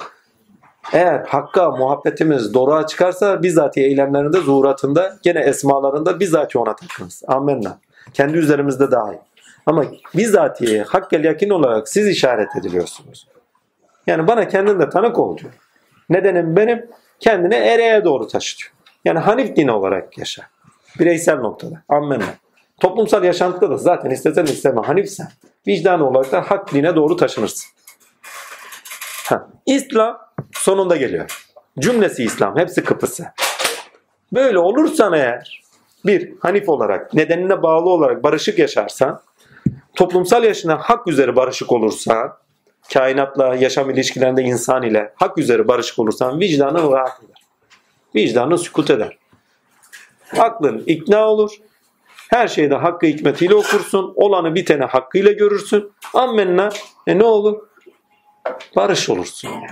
Eğer 0.92 1.24
hakka 1.26 1.70
muhabbetimiz 1.70 2.54
doğruğa 2.54 2.86
çıkarsa 2.86 3.42
bizzat 3.42 3.78
eylemlerinde, 3.78 4.40
zuhuratında, 4.40 5.16
gene 5.22 5.40
esmalarında 5.40 6.20
bizzat 6.20 6.56
ona 6.56 6.76
takınız. 6.76 7.22
Amenna. 7.26 7.78
Kendi 8.12 8.38
üzerimizde 8.38 8.90
dahil. 8.90 9.18
Ama 9.66 9.84
bizzatiye 10.16 10.82
hakkel 10.82 11.24
yakin 11.24 11.50
olarak 11.50 11.88
siz 11.88 12.08
işaret 12.08 12.56
ediliyorsunuz. 12.56 13.28
Yani 14.06 14.26
bana 14.26 14.48
kendinde 14.48 14.88
tanık 14.88 15.18
ol 15.18 15.38
diyor. 15.38 15.52
Nedenim 16.08 16.56
benim 16.56 16.86
kendini 17.20 17.54
ereğe 17.54 18.04
doğru 18.04 18.28
taşıtıyor. 18.28 18.72
Yani 19.04 19.18
Hanif 19.18 19.56
dini 19.56 19.72
olarak 19.72 20.18
yaşa. 20.18 20.42
Bireysel 20.98 21.38
noktada. 21.38 21.82
Ammenna. 21.88 22.24
Toplumsal 22.80 23.24
yaşantıda 23.24 23.70
da 23.70 23.76
zaten 23.76 24.10
istesen 24.10 24.44
isteme 24.44 24.80
Hanifsen 24.80 25.28
vicdan 25.66 26.00
olarak 26.00 26.32
da 26.32 26.40
hak 26.40 26.72
dine 26.72 26.96
doğru 26.96 27.16
taşınırsın. 27.16 27.70
Ha. 29.26 29.48
İslam 29.66 30.18
sonunda 30.52 30.96
geliyor. 30.96 31.46
Cümlesi 31.78 32.24
İslam. 32.24 32.58
Hepsi 32.58 32.84
kıpısı. 32.84 33.26
Böyle 34.32 34.58
olursan 34.58 35.12
eğer 35.12 35.62
bir 36.06 36.32
Hanif 36.40 36.68
olarak 36.68 37.14
nedenine 37.14 37.62
bağlı 37.62 37.90
olarak 37.90 38.22
barışık 38.22 38.58
yaşarsan 38.58 39.22
toplumsal 39.94 40.44
yaşına 40.44 40.78
hak 40.78 41.08
üzere 41.08 41.36
barışık 41.36 41.72
olursan 41.72 42.36
kainatla, 42.92 43.54
yaşam 43.54 43.90
ilişkilerinde 43.90 44.42
insan 44.42 44.82
ile 44.82 45.12
hak 45.16 45.38
üzere 45.38 45.68
barışık 45.68 45.98
olursan 45.98 46.40
vicdanın 46.40 46.92
rahat 46.92 47.22
eder. 47.22 47.42
Vicdanın 48.14 48.56
sükut 48.56 48.90
eder. 48.90 49.18
Aklın 50.38 50.82
ikna 50.86 51.26
olur. 51.28 51.50
Her 52.30 52.48
şeyde 52.48 52.74
hakkı 52.74 53.06
hikmetiyle 53.06 53.54
okursun. 53.54 54.12
Olanı 54.16 54.54
biteni 54.54 54.84
hakkıyla 54.84 55.32
görürsün. 55.32 55.92
Ammenna. 56.14 56.68
E 57.06 57.18
ne 57.18 57.24
olur? 57.24 57.68
Barış 58.76 59.10
olursun 59.10 59.48
yani. 59.48 59.66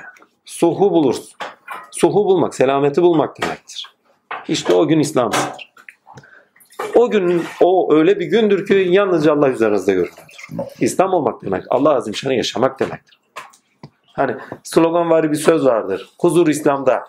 Suhu 0.44 0.90
bulursun. 0.90 1.32
Suhu 1.90 2.24
bulmak, 2.24 2.54
selameti 2.54 3.02
bulmak 3.02 3.42
demektir. 3.42 3.94
İşte 4.48 4.74
o 4.74 4.88
gün 4.88 4.98
İslam'sıdır. 4.98 5.71
O 6.94 7.10
gün 7.10 7.44
o 7.60 7.94
öyle 7.94 8.20
bir 8.20 8.26
gündür 8.26 8.66
ki 8.66 8.74
yalnızca 8.90 9.32
Allah 9.32 9.48
üzerinizde 9.48 9.92
görünür. 9.92 10.12
İslam 10.80 11.12
olmak 11.12 11.42
demek 11.42 11.64
Allah 11.70 11.94
azimşanı 11.94 12.34
yaşamak 12.34 12.80
demektir. 12.80 13.20
Hani 14.06 14.36
slogan 14.62 15.10
var 15.10 15.30
bir 15.30 15.36
söz 15.36 15.64
vardır. 15.64 16.10
Huzur 16.18 16.46
İslam'da. 16.46 17.04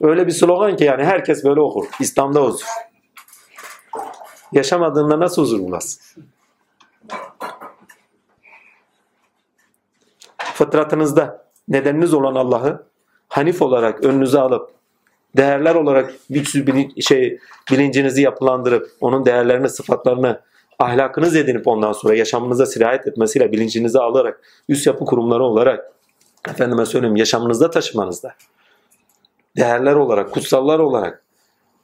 Öyle 0.00 0.26
bir 0.26 0.32
slogan 0.32 0.76
ki 0.76 0.84
yani 0.84 1.04
herkes 1.04 1.44
böyle 1.44 1.60
okur. 1.60 1.86
İslam'da 2.00 2.40
huzur. 2.40 2.66
Yaşamadığında 4.52 5.20
nasıl 5.20 5.42
huzur 5.42 5.58
bulasın? 5.60 6.24
Fıtratınızda 10.38 11.44
nedeniniz 11.68 12.14
olan 12.14 12.34
Allah'ı 12.34 12.88
Hanif 13.28 13.62
olarak 13.62 14.04
önünüze 14.04 14.40
alıp 14.40 14.77
değerler 15.36 15.74
olarak 15.74 16.14
güçsüz 16.30 16.66
bilin, 16.66 17.00
şey 17.00 17.38
bilincinizi 17.70 18.22
yapılandırıp 18.22 18.90
onun 19.00 19.24
değerlerini, 19.24 19.68
sıfatlarını 19.68 20.40
ahlakınız 20.78 21.36
edinip 21.36 21.68
ondan 21.68 21.92
sonra 21.92 22.14
yaşamınıza 22.14 22.66
sirayet 22.66 23.06
etmesiyle 23.06 23.52
bilincinizi 23.52 23.98
alarak 23.98 24.40
üst 24.68 24.86
yapı 24.86 25.04
kurumları 25.04 25.44
olarak 25.44 25.92
efendime 26.48 26.86
söyleyeyim 26.86 27.16
yaşamınızda 27.16 27.70
taşımanızda 27.70 28.34
değerler 29.56 29.94
olarak, 29.94 30.32
kutsallar 30.32 30.78
olarak 30.78 31.22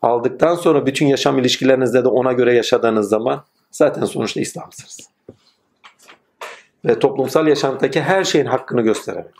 aldıktan 0.02 0.54
sonra 0.54 0.86
bütün 0.86 1.06
yaşam 1.06 1.38
ilişkilerinizde 1.38 2.04
de 2.04 2.08
ona 2.08 2.32
göre 2.32 2.54
yaşadığınız 2.54 3.08
zaman 3.08 3.44
zaten 3.70 4.04
sonuçta 4.04 4.40
İslam'sınız. 4.40 5.00
Ve 6.84 6.98
toplumsal 6.98 7.46
yaşantıdaki 7.48 8.00
her 8.00 8.24
şeyin 8.24 8.46
hakkını 8.46 8.82
göstererek, 8.82 9.34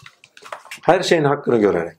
her 0.83 1.03
şeyin 1.03 1.25
hakkını 1.25 1.59
görerek, 1.59 1.97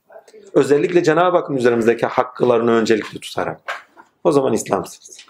özellikle 0.55 1.03
Cenab-ı 1.03 1.37
Hakk'ın 1.37 1.55
üzerimizdeki 1.55 2.05
hakkılarını 2.05 2.71
öncelikli 2.71 3.19
tutarak 3.19 3.61
o 4.23 4.31
zaman 4.31 4.53
İslam'sınız 4.53 5.25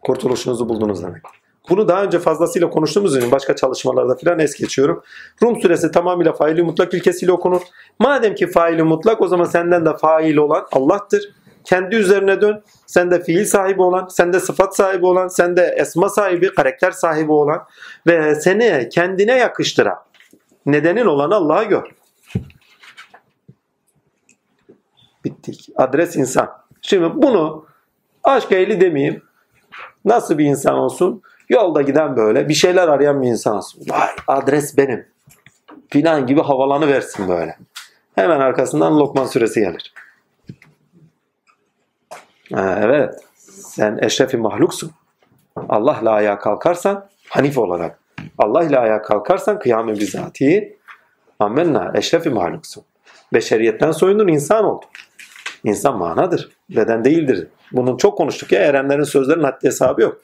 kurtuluşunuzu 0.00 0.68
buldunuz 0.68 1.02
demek. 1.02 1.22
Bunu 1.70 1.88
daha 1.88 2.02
önce 2.02 2.18
fazlasıyla 2.18 2.70
konuştuğumuz 2.70 3.16
için 3.16 3.30
başka 3.30 3.56
çalışmalarda 3.56 4.14
filan 4.14 4.38
es 4.38 4.54
geçiyorum. 4.54 5.02
Rum 5.42 5.60
suresi 5.60 5.90
tamamıyla 5.90 6.32
faili 6.32 6.62
mutlak 6.62 6.94
ilkesiyle 6.94 7.32
okunur. 7.32 7.60
Madem 7.98 8.34
ki 8.34 8.46
faili 8.46 8.82
mutlak 8.82 9.20
o 9.20 9.28
zaman 9.28 9.44
senden 9.44 9.86
de 9.86 9.96
fail 9.96 10.36
olan 10.36 10.66
Allah'tır. 10.72 11.34
Kendi 11.64 11.96
üzerine 11.96 12.40
dön. 12.40 12.62
Sen 12.86 13.10
de 13.10 13.22
fiil 13.22 13.44
sahibi 13.44 13.82
olan, 13.82 14.06
sen 14.08 14.32
de 14.32 14.40
sıfat 14.40 14.76
sahibi 14.76 15.06
olan, 15.06 15.28
sen 15.28 15.56
de 15.56 15.74
esma 15.78 16.08
sahibi, 16.08 16.54
karakter 16.54 16.90
sahibi 16.90 17.32
olan 17.32 17.62
ve 18.06 18.34
seni 18.34 18.88
kendine 18.88 19.38
yakıştıran 19.38 19.96
nedenin 20.66 21.06
olan 21.06 21.30
Allah'a 21.30 21.62
gör. 21.62 21.99
Bittik. 25.24 25.68
Adres 25.76 26.16
insan. 26.16 26.50
Şimdi 26.82 27.22
bunu 27.22 27.66
aşk 28.24 28.52
ehli 28.52 28.80
demeyeyim. 28.80 29.22
Nasıl 30.04 30.38
bir 30.38 30.44
insan 30.44 30.74
olsun? 30.74 31.22
Yolda 31.48 31.82
giden 31.82 32.16
böyle 32.16 32.48
bir 32.48 32.54
şeyler 32.54 32.88
arayan 32.88 33.22
bir 33.22 33.28
insan 33.28 33.56
olsun. 33.56 33.82
Vay 33.88 34.08
adres 34.26 34.76
benim. 34.76 35.06
Filan 35.88 36.26
gibi 36.26 36.40
havalanı 36.40 36.88
versin 36.88 37.28
böyle. 37.28 37.58
Hemen 38.14 38.40
arkasından 38.40 38.98
Lokman 38.98 39.26
süresi 39.26 39.60
gelir. 39.60 39.94
Evet. 42.54 43.14
Sen 43.48 43.98
eşrefi 44.02 44.36
mahluksun. 44.36 44.90
Allah 45.68 45.98
ile 46.02 46.08
ayağa 46.08 46.38
kalkarsan 46.38 47.08
Hanif 47.28 47.58
olarak. 47.58 47.98
Allah 48.38 48.64
ile 48.64 48.78
ayağa 48.78 49.02
kalkarsan 49.02 49.58
kıyamet 49.58 50.00
bizatihi 50.00 50.78
amenna 51.38 51.92
eşrefi 51.94 52.30
mahluksun. 52.30 52.84
Beşeriyetten 53.32 53.92
soyundun 53.92 54.28
insan 54.28 54.64
oldun. 54.64 54.88
İnsan 55.64 55.98
manadır. 55.98 56.48
Beden 56.70 57.04
değildir. 57.04 57.46
Bunun 57.72 57.96
çok 57.96 58.18
konuştuk 58.18 58.52
ya 58.52 58.60
erenlerin 58.60 59.02
sözlerinin 59.02 59.44
haddi 59.44 59.66
hesabı 59.66 60.02
yok. 60.02 60.20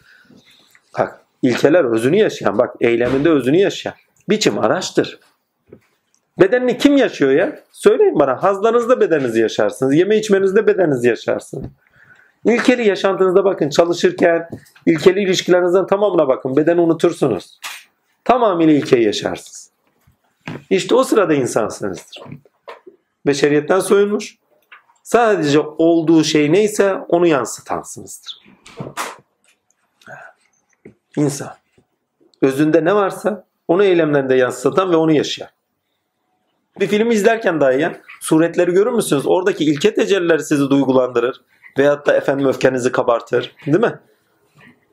Bak 0.99 1.21
ilkeler 1.43 1.85
özünü 1.85 2.17
yaşayan 2.17 2.59
bak 2.59 2.75
eyleminde 2.81 3.31
özünü 3.31 3.57
yaşayan 3.57 3.95
biçim 4.29 4.59
araçtır. 4.59 5.19
Bedenini 6.41 6.79
kim 6.79 6.97
yaşıyor 6.97 7.31
ya? 7.31 7.61
Söyleyin 7.73 8.19
bana. 8.19 8.43
Hazlarınızda 8.43 9.01
bedeninizi 9.01 9.41
yaşarsınız. 9.41 9.95
Yeme 9.95 10.17
içmenizde 10.17 10.67
bedeninizi 10.67 11.09
yaşarsınız. 11.09 11.67
İlkeli 12.45 12.89
yaşantınızda 12.89 13.45
bakın 13.45 13.69
çalışırken 13.69 14.49
ilkeli 14.87 15.21
ilişkilerinizden 15.21 15.87
tamamına 15.87 16.29
bakın. 16.29 16.57
Bedeni 16.57 16.81
unutursunuz. 16.81 17.61
Tamamıyla 18.25 18.75
ilkeyi 18.75 19.05
yaşarsınız. 19.05 19.71
İşte 20.71 20.95
o 20.95 21.05
sırada 21.05 21.35
insansınızdır. 21.35 22.23
Beşeriyetten 23.27 23.81
soyunmuş. 23.81 24.37
Sadece 25.07 25.61
olduğu 25.61 26.25
şey 26.25 26.53
neyse 26.53 26.95
onu 27.09 27.27
yansıtansınızdır. 27.27 28.41
İnsan. 31.17 31.53
Özünde 32.43 32.85
ne 32.85 32.95
varsa 32.95 33.45
onu 33.69 33.85
eylemlerinde 33.85 34.35
yansıtan 34.35 34.91
ve 34.93 34.97
onu 34.97 35.13
yaşayan. 35.13 35.49
Bir 36.81 36.87
film 36.87 37.11
izlerken 37.11 37.61
dahi 37.61 37.81
ya 37.81 38.01
suretleri 38.21 38.73
görür 38.73 38.93
müsünüz? 38.93 39.27
Oradaki 39.27 39.65
ilke 39.65 39.95
tecellileri 39.95 40.45
sizi 40.45 40.71
duygulandırır. 40.71 41.41
Veyahut 41.79 42.07
da 42.07 42.17
efendim 42.17 42.49
öfkenizi 42.49 42.93
kabartır. 42.93 43.55
Değil 43.67 43.81
mi? 43.81 43.99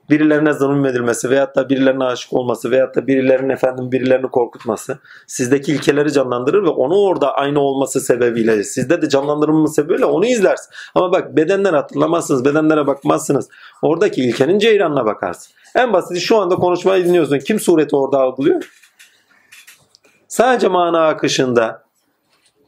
Birilerine 0.10 0.54
zulmedilmesi 0.54 1.30
veyahut 1.30 1.56
da 1.56 1.70
birilerine 1.70 2.04
aşık 2.04 2.34
olması 2.34 2.72
veyahut 2.72 2.96
da 2.96 3.08
birilerinin 3.08 3.50
efendim 3.50 3.92
birilerini 3.92 4.28
korkutması 4.28 5.00
sizdeki 5.28 5.72
ilkeleri 5.72 6.12
canlandırır 6.14 6.64
ve 6.64 6.70
onu 6.70 6.96
orada 6.96 7.34
aynı 7.34 7.60
olması 7.60 8.02
sebebiyle 8.02 8.64
sizde 8.64 9.02
de 9.02 9.10
canlandırılması 9.10 9.74
sebebiyle 9.74 10.06
onu 10.06 10.26
izlersin. 10.26 10.72
Ama 10.96 11.12
bak 11.12 11.36
bedenden 11.36 11.74
hatırlamazsınız, 11.74 12.46
bedenlere 12.46 12.88
bakmazsınız. 12.88 13.50
Oradaki 13.82 14.22
ilkenin 14.22 14.60
ceyranına 14.60 15.06
bakarsın. 15.06 15.54
En 15.76 15.94
basiti 15.94 16.22
şu 16.22 16.38
anda 16.38 16.56
konuşmayı 16.56 17.06
dinliyorsun. 17.06 17.40
Kim 17.40 17.60
sureti 17.60 17.96
orada 17.96 18.18
algılıyor? 18.18 18.70
Sadece 20.28 20.68
mana 20.68 21.08
akışında, 21.08 21.84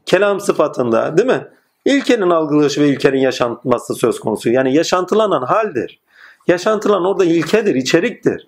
kelam 0.05 0.39
sıfatında 0.39 1.17
değil 1.17 1.27
mi? 1.27 1.47
İlkenin 1.85 2.29
algılayışı 2.29 2.81
ve 2.81 2.87
ilkenin 2.87 3.19
yaşanması 3.19 3.95
söz 3.95 4.19
konusu. 4.19 4.49
Yani 4.49 4.75
yaşantılanan 4.75 5.41
haldir. 5.41 5.99
Yaşantılan 6.47 7.05
orada 7.05 7.25
ilkedir, 7.25 7.75
içeriktir. 7.75 8.47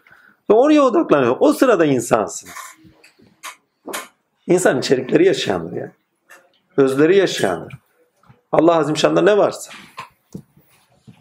Ve 0.50 0.54
oraya 0.54 0.82
odaklanıyor. 0.82 1.36
O 1.40 1.54
sırada 1.54 1.86
insansın. 1.86 2.50
İnsan 4.48 4.80
içerikleri 4.80 5.26
yaşayandır 5.26 5.76
yani. 5.76 5.92
Özleri 6.78 7.18
yaşayandır. 7.18 7.74
Allah 8.52 8.76
Azimşan'da 8.76 9.22
ne 9.22 9.38
varsa. 9.38 9.72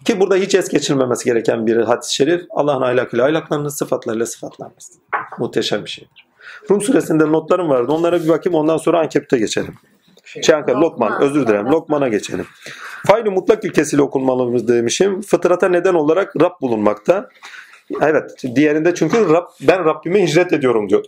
Ki 0.05 0.21
burada 0.21 0.37
hiç 0.37 0.55
es 0.55 0.69
geçilmemesi 0.69 1.25
gereken 1.25 1.67
bir 1.67 1.77
hadis-i 1.77 2.15
şerif. 2.15 2.47
Allah'ın 2.51 2.83
ahlakıyla 2.83 3.27
ahlaklanır, 3.27 3.71
sıfatlarıyla 3.71 4.27
sıfatlanmaz. 4.27 4.93
Muhteşem 5.39 5.85
bir 5.85 5.91
şeydir. 5.91 6.27
Rum 6.71 6.81
suresinde 6.81 7.33
notlarım 7.33 7.69
vardı. 7.69 7.93
Onlara 7.93 8.23
bir 8.23 8.29
bakayım 8.29 8.59
ondan 8.59 8.77
sonra 8.77 9.01
ankepte 9.01 9.39
geçelim. 9.39 9.75
Çankaya, 10.43 10.81
Lokman, 10.81 11.23
özür 11.23 11.47
dilerim. 11.47 11.67
Lokman'a 11.67 12.09
geçelim. 12.09 12.47
Faili 13.07 13.31
mutlak 13.31 13.65
ilkesiyle 13.65 14.03
okunmalımız 14.03 14.69
demişim. 14.69 15.21
Fıtrata 15.21 15.69
neden 15.69 15.95
olarak 15.95 16.37
Rab 16.41 16.61
bulunmakta. 16.61 17.29
Evet, 18.01 18.45
diğerinde 18.55 18.95
çünkü 18.95 19.29
Rab, 19.29 19.45
ben 19.61 19.85
Rabbime 19.85 20.23
hicret 20.23 20.53
ediyorum 20.53 20.89
diyor. 20.89 21.05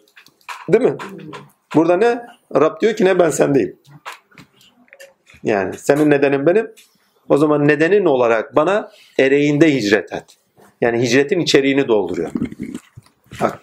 Değil 0.68 0.84
mi? 0.84 0.96
Burada 1.74 1.96
ne? 1.96 2.22
Rab 2.54 2.80
diyor 2.80 2.96
ki 2.96 3.04
ne 3.04 3.18
ben 3.18 3.30
sendeyim. 3.30 3.76
Yani 5.42 5.78
senin 5.78 6.10
nedenin 6.10 6.46
benim. 6.46 6.70
O 7.28 7.36
zaman 7.36 7.68
nedenin 7.68 8.04
olarak 8.04 8.56
bana 8.56 8.90
ereğinde 9.18 9.74
hicret 9.74 10.12
et. 10.12 10.24
Yani 10.80 11.02
hicretin 11.02 11.40
içeriğini 11.40 11.88
dolduruyor. 11.88 12.30
Bak. 13.40 13.60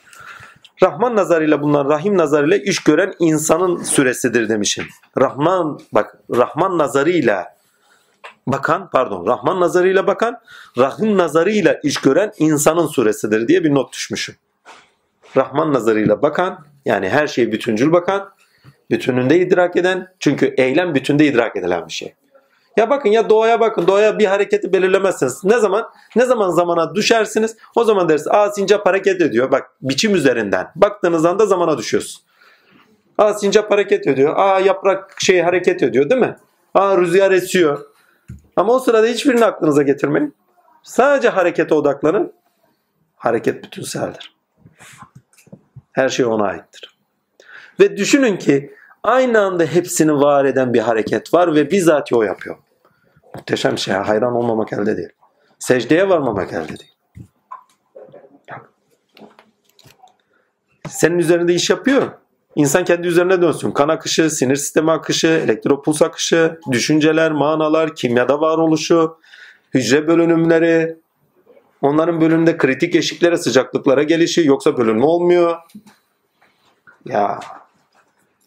Rahman 0.84 1.15
nazarıyla 1.15 1.61
bulunan 1.61 1.89
Rahim 1.89 2.17
nazarıyla 2.17 2.57
iş 2.57 2.84
gören 2.84 3.13
insanın 3.19 3.84
süresidir 3.84 4.49
demişim. 4.49 4.86
Rahman 5.17 5.80
bak 5.91 6.17
Rahman 6.36 6.78
nazarıyla 6.78 7.55
bakan 8.47 8.89
pardon 8.89 9.26
Rahman 9.26 9.59
nazarıyla 9.59 10.07
bakan 10.07 10.39
Rahim 10.78 11.17
nazarıyla 11.17 11.80
iş 11.84 11.97
gören 11.97 12.32
insanın 12.38 12.88
suresidir 12.88 13.47
diye 13.47 13.63
bir 13.63 13.73
not 13.73 13.93
düşmüşüm. 13.93 14.36
Rahman 15.38 15.73
nazarıyla 15.73 16.21
bakan 16.21 16.65
yani 16.86 17.09
her 17.09 17.28
şeyi 17.28 17.51
bütüncül 17.51 17.91
bakan 17.91 18.30
bütününde 18.91 19.39
idrak 19.39 19.76
eden 19.76 20.07
çünkü 20.19 20.53
eylem 20.57 20.95
bütünde 20.95 21.26
idrak 21.26 21.55
edilen 21.55 21.88
bir 21.88 21.93
şey. 21.93 22.13
Ya 22.78 22.89
bakın 22.89 23.09
ya 23.09 23.30
doğaya 23.30 23.59
bakın. 23.59 23.88
Doğaya 23.88 24.19
bir 24.19 24.26
hareketi 24.26 24.73
belirlemezsiniz. 24.73 25.43
Ne 25.43 25.59
zaman? 25.59 25.89
Ne 26.15 26.26
zaman 26.26 26.49
zamana 26.49 26.95
düşersiniz? 26.95 27.57
O 27.76 27.84
zaman 27.84 28.09
dersin. 28.09 28.30
Aa 28.34 28.51
sincap 28.51 28.86
hareket 28.86 29.21
ediyor. 29.21 29.51
Bak 29.51 29.71
biçim 29.82 30.15
üzerinden. 30.15 30.71
Baktığınız 30.76 31.26
anda 31.26 31.45
zamana 31.45 31.78
düşüyorsun. 31.78 32.21
Aa 33.17 33.34
sincap 33.34 33.71
hareket 33.71 34.07
ediyor. 34.07 34.34
Aa 34.38 34.59
yaprak 34.59 35.15
şey 35.21 35.41
hareket 35.41 35.84
ediyor 35.84 36.09
değil 36.09 36.21
mi? 36.21 36.38
Aa 36.73 36.97
rüzgar 36.97 37.32
esiyor. 37.32 37.86
Ama 38.55 38.73
o 38.73 38.80
sırada 38.80 39.07
hiçbirini 39.07 39.45
aklınıza 39.45 39.84
getirmeyin. 39.84 40.36
Sadece 40.84 41.30
harekete 41.30 41.76
odaklanın. 41.76 42.34
Hareket 43.15 43.63
bütünseldir. 43.63 44.36
Her 45.91 46.09
şey 46.09 46.26
ona 46.26 46.43
aittir. 46.43 46.97
Ve 47.80 47.97
düşünün 47.97 48.38
ki 48.38 48.73
aynı 49.03 49.41
anda 49.41 49.63
hepsini 49.63 50.13
var 50.13 50.45
eden 50.45 50.73
bir 50.73 50.80
hareket 50.80 51.34
var 51.34 51.55
ve 51.55 51.71
bizzat 51.71 52.13
o 52.13 52.23
yapıyor. 52.23 52.57
Muhteşem 53.36 53.78
şey. 53.78 53.94
Hayran 53.94 54.36
olmamak 54.36 54.74
elde 54.74 54.98
değil. 54.98 55.10
Secdeye 55.60 56.10
varmamak 56.10 56.54
elde 56.54 56.68
değil. 56.68 56.96
Senin 60.90 61.18
üzerinde 61.18 61.54
iş 61.54 61.70
yapıyor. 61.70 62.12
İnsan 62.56 62.86
kendi 62.86 63.08
üzerine 63.08 63.42
dönsün. 63.42 63.72
Kan 63.72 63.90
akışı, 63.90 64.30
sinir 64.30 64.56
sistemi 64.56 64.92
akışı, 64.92 65.28
elektropuls 65.28 66.02
akışı, 66.02 66.60
düşünceler, 66.72 67.32
manalar, 67.32 67.96
kimyada 67.96 68.42
varoluşu, 68.42 69.18
hücre 69.74 70.08
bölünümleri, 70.08 70.98
onların 71.82 72.22
bölümünde 72.22 72.58
kritik 72.58 72.96
eşiklere, 72.96 73.38
sıcaklıklara 73.38 74.04
gelişi 74.04 74.48
yoksa 74.48 74.78
bölünme 74.78 75.06
olmuyor. 75.06 75.58
Ya 77.06 77.40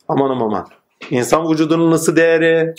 aman 0.09 0.31
aman. 0.31 0.69
İnsan 1.11 1.51
vücudunun 1.51 1.93
ısı 1.93 2.17
değeri, 2.17 2.75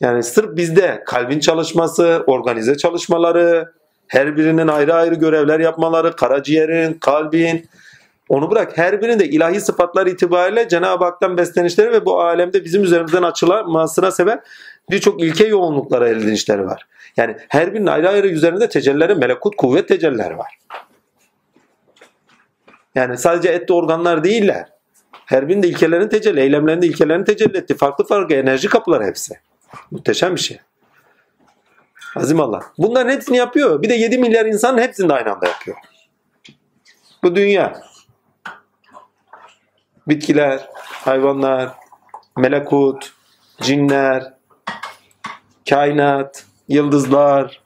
Yani 0.00 0.22
sırf 0.22 0.56
bizde 0.56 1.02
kalbin 1.06 1.40
çalışması, 1.40 2.24
organize 2.26 2.76
çalışmaları, 2.76 3.72
her 4.08 4.36
birinin 4.36 4.68
ayrı 4.68 4.94
ayrı 4.94 5.14
görevler 5.14 5.60
yapmaları, 5.60 6.16
karaciğerin, 6.16 6.92
kalbin, 6.92 7.68
onu 8.28 8.50
bırak 8.50 8.78
her 8.78 9.02
birinde 9.02 9.28
ilahi 9.28 9.60
sıfatlar 9.60 10.06
itibariyle 10.06 10.68
Cenab-ı 10.68 11.04
Hak'tan 11.04 11.36
beslenişleri 11.36 11.92
ve 11.92 12.04
bu 12.04 12.20
alemde 12.20 12.64
bizim 12.64 12.82
üzerimizden 12.82 13.22
açılmasına 13.22 14.10
sebep 14.10 14.40
birçok 14.90 15.22
ilke 15.22 15.46
yoğunluklara 15.46 16.08
edinişleri 16.08 16.66
var. 16.66 16.86
Yani 17.16 17.36
her 17.48 17.74
birinin 17.74 17.86
ayrı 17.86 18.08
ayrı 18.08 18.28
üzerinde 18.28 18.68
tecellileri, 18.68 19.14
melekut, 19.14 19.56
kuvvet 19.56 19.88
tecellileri 19.88 20.38
var. 20.38 20.58
Yani 22.94 23.18
sadece 23.18 23.48
etli 23.48 23.74
organlar 23.74 24.24
değiller. 24.24 24.68
Her 25.26 25.48
birinde 25.48 25.68
ilkelerin 25.68 26.08
tecelli, 26.08 26.40
eylemlerinde 26.40 26.86
ilkelerin 26.86 27.24
tecelli 27.24 27.56
etti. 27.56 27.76
Farklı 27.76 28.06
farklı 28.06 28.34
enerji 28.34 28.68
kapıları 28.68 29.04
hepsi. 29.04 29.34
Muhteşem 29.90 30.34
bir 30.34 30.40
şey. 30.40 30.60
Azim 32.16 32.40
Allah. 32.40 32.62
Bunların 32.78 33.10
hepsini 33.10 33.36
yapıyor. 33.36 33.82
Bir 33.82 33.88
de 33.88 33.94
7 33.94 34.18
milyar 34.18 34.46
insanın 34.46 34.78
hepsini 34.78 35.08
de 35.08 35.14
aynı 35.14 35.32
anda 35.32 35.46
yapıyor. 35.46 35.76
Bu 37.22 37.36
dünya. 37.36 37.80
Bitkiler, 40.08 40.68
hayvanlar, 40.74 41.74
melekut, 42.36 43.12
cinler, 43.60 44.34
kainat, 45.68 46.44
yıldızlar, 46.68 47.62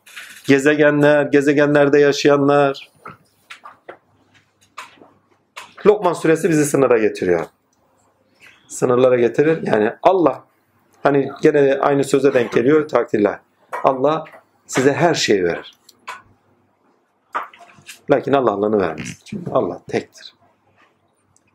gezegenler, 0.46 1.22
gezegenlerde 1.22 1.98
yaşayanlar. 1.98 2.90
Lokman 5.86 6.12
suresi 6.12 6.50
bizi 6.50 6.64
sınıra 6.64 6.98
getiriyor. 6.98 7.46
Sınırlara 8.68 9.16
getirir. 9.16 9.66
Yani 9.66 9.92
Allah 10.02 10.44
Hani 11.02 11.30
gene 11.42 11.78
aynı 11.80 12.04
söze 12.04 12.34
denk 12.34 12.52
geliyor 12.52 12.88
takdirler. 12.88 13.38
Allah 13.84 14.24
size 14.66 14.92
her 14.92 15.14
şeyi 15.14 15.44
verir. 15.44 15.74
Lakin 18.10 18.32
Allah 18.32 18.50
Allah'ını 18.50 18.80
vermez. 18.80 19.22
Allah 19.52 19.80
tektir. 19.88 20.34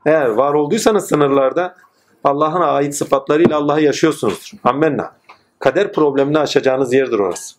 Eğer 0.06 0.26
var 0.26 0.53
olduysanız 0.53 1.07
sınırlarda 1.07 1.76
Allah'ın 2.24 2.61
ait 2.61 2.95
sıfatlarıyla 2.95 3.57
Allah'ı 3.57 3.82
yaşıyorsunuzdur. 3.82 4.52
Ammenna. 4.64 5.15
Kader 5.60 5.94
problemini 5.94 6.40
aşacağınız 6.40 6.94
yerdir 6.94 7.19
orası. 7.19 7.56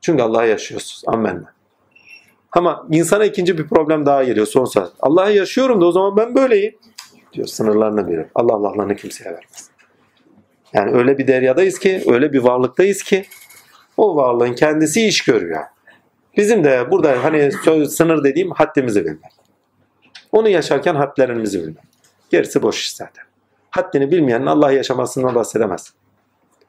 Çünkü 0.00 0.22
Allah'ı 0.22 0.48
yaşıyorsunuz. 0.48 1.02
Ammenna. 1.06 1.52
Ama 2.52 2.86
insana 2.90 3.24
ikinci 3.24 3.58
bir 3.58 3.68
problem 3.68 4.06
daha 4.06 4.24
geliyor 4.24 4.46
son 4.46 4.64
saat. 4.64 4.92
Allah'ı 5.00 5.32
yaşıyorum 5.32 5.80
da 5.80 5.86
o 5.86 5.92
zaman 5.92 6.16
ben 6.16 6.34
böyleyim 6.34 6.74
diyor. 7.32 7.46
Sınırlarını 7.46 8.08
bilir. 8.08 8.26
Allah 8.34 8.54
Allah'larını 8.54 8.96
kimseye 8.96 9.30
vermez. 9.30 9.70
Yani 10.72 10.90
öyle 10.90 11.18
bir 11.18 11.26
deryadayız 11.26 11.78
ki, 11.78 12.02
öyle 12.06 12.32
bir 12.32 12.38
varlıktayız 12.38 13.02
ki 13.02 13.24
o 13.96 14.16
varlığın 14.16 14.54
kendisi 14.54 15.06
iş 15.06 15.24
görüyor. 15.24 15.64
Bizim 16.36 16.64
de 16.64 16.90
burada 16.90 17.24
hani 17.24 17.52
söz, 17.64 17.92
sınır 17.96 18.24
dediğim 18.24 18.50
haddimizi 18.50 19.04
bilmek. 19.04 19.32
Onu 20.32 20.48
yaşarken 20.48 20.94
hadlerimizi 20.94 21.60
bilmek. 21.60 21.84
Gerisi 22.30 22.62
boş 22.62 22.80
iş 22.80 22.92
zaten. 22.92 23.24
Haddini 23.70 24.10
bilmeyenin 24.10 24.46
Allah 24.46 24.72
yaşamasından 24.72 25.34
bahsedemez. 25.34 25.92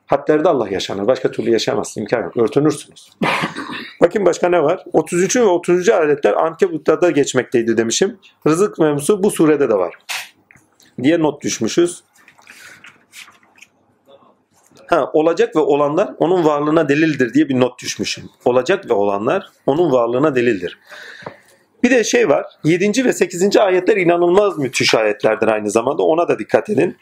Hadlerde 0.06 0.50
Allah 0.50 0.70
yaşanır. 0.70 1.08
Başka 1.08 1.32
türlü 1.32 1.52
yaşayamazsın. 1.52 2.02
imkan 2.02 2.24
yok. 2.24 2.38
Örtünürsünüz. 2.38 3.10
Bakın 4.02 4.26
başka 4.26 4.50
ne 4.50 4.64
var? 4.64 4.84
33. 4.94 5.36
ve 5.36 5.44
30. 5.44 5.90
ayetler 5.90 6.34
Ankebut'ta 6.34 7.02
da 7.02 7.12
geçmekteydi 7.12 7.78
demişim. 7.78 8.18
Rızık 8.48 8.80
mevzusu 8.80 9.24
bu 9.24 9.32
surede 9.32 9.70
de 9.70 9.74
var 9.74 9.96
diye 11.04 11.20
not 11.20 11.44
düşmüşüz. 11.44 12.04
Ha, 14.88 15.10
olacak 15.14 15.56
ve 15.56 15.60
olanlar 15.60 16.10
onun 16.18 16.46
varlığına 16.46 16.90
delildir 16.90 17.34
diye 17.34 17.50
bir 17.50 17.60
not 17.60 17.80
düşmüşüm. 17.82 18.24
Olacak 18.46 18.90
ve 18.90 18.94
olanlar 18.94 19.50
onun 19.66 19.92
varlığına 19.92 20.36
delildir. 20.36 20.80
Bir 21.84 21.92
de 21.92 22.04
şey 22.04 22.30
var. 22.30 22.46
7. 22.64 23.06
ve 23.06 23.14
8. 23.14 23.58
ayetler 23.58 23.98
inanılmaz 23.98 24.58
müthiş 24.58 24.96
ayetlerdir 24.96 25.48
aynı 25.48 25.72
zamanda. 25.72 26.04
Ona 26.04 26.28
da 26.28 26.40
dikkat 26.40 26.70
edin. 26.70 26.98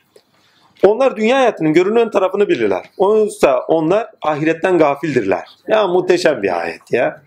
Onlar 0.83 1.17
dünya 1.17 1.37
hayatının 1.37 1.73
görünen 1.73 2.11
tarafını 2.11 2.47
bilirler. 2.47 2.85
Oysa 2.97 3.59
onlar 3.59 4.07
ahiretten 4.21 4.77
gafildirler. 4.77 5.47
Ya 5.67 5.87
muhteşem 5.87 6.43
bir 6.43 6.59
ayet 6.59 6.91
ya. 6.91 7.21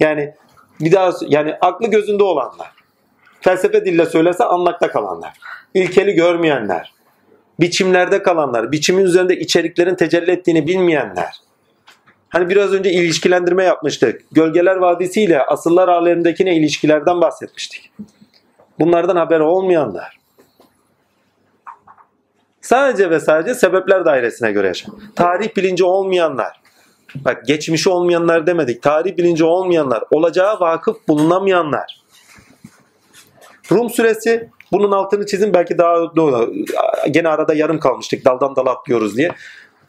Yani 0.00 0.34
bir 0.80 0.92
daha 0.92 1.12
yani 1.28 1.54
aklı 1.60 1.86
gözünde 1.86 2.22
olanlar. 2.22 2.75
Felsefe 3.46 3.84
dille 3.84 4.06
söylese 4.06 4.44
anlakta 4.44 4.90
kalanlar. 4.90 5.32
İlkeli 5.74 6.12
görmeyenler. 6.12 6.92
Biçimlerde 7.60 8.22
kalanlar. 8.22 8.72
Biçimin 8.72 9.04
üzerinde 9.04 9.38
içeriklerin 9.38 9.94
tecelli 9.94 10.30
ettiğini 10.30 10.66
bilmeyenler. 10.66 11.40
Hani 12.28 12.48
biraz 12.48 12.72
önce 12.72 12.90
ilişkilendirme 12.90 13.64
yapmıştık. 13.64 14.22
Gölgeler 14.32 14.76
Vadisi 14.76 15.22
ile 15.22 15.42
asıllar 15.42 15.88
alemindekine 15.88 16.56
ilişkilerden 16.56 17.20
bahsetmiştik. 17.20 17.90
Bunlardan 18.78 19.16
haberi 19.16 19.42
olmayanlar. 19.42 20.18
Sadece 22.60 23.10
ve 23.10 23.20
sadece 23.20 23.54
sebepler 23.54 24.04
dairesine 24.04 24.52
göre 24.52 24.66
yaşam. 24.66 25.00
Tarih 25.16 25.56
bilinci 25.56 25.84
olmayanlar. 25.84 26.60
Bak 27.14 27.46
geçmişi 27.46 27.90
olmayanlar 27.90 28.46
demedik. 28.46 28.82
Tarih 28.82 29.16
bilinci 29.16 29.44
olmayanlar. 29.44 30.04
Olacağı 30.10 30.60
vakıf 30.60 31.08
bulunamayanlar. 31.08 32.05
Rum 33.72 33.90
suresi 33.90 34.50
bunun 34.72 34.92
altını 34.92 35.26
çizin 35.26 35.54
belki 35.54 35.78
daha 35.78 36.16
doğru. 36.16 36.54
Gene 37.10 37.28
arada 37.28 37.54
yarım 37.54 37.80
kalmıştık 37.80 38.24
daldan 38.24 38.56
dala 38.56 38.70
atlıyoruz 38.70 39.16
diye. 39.16 39.30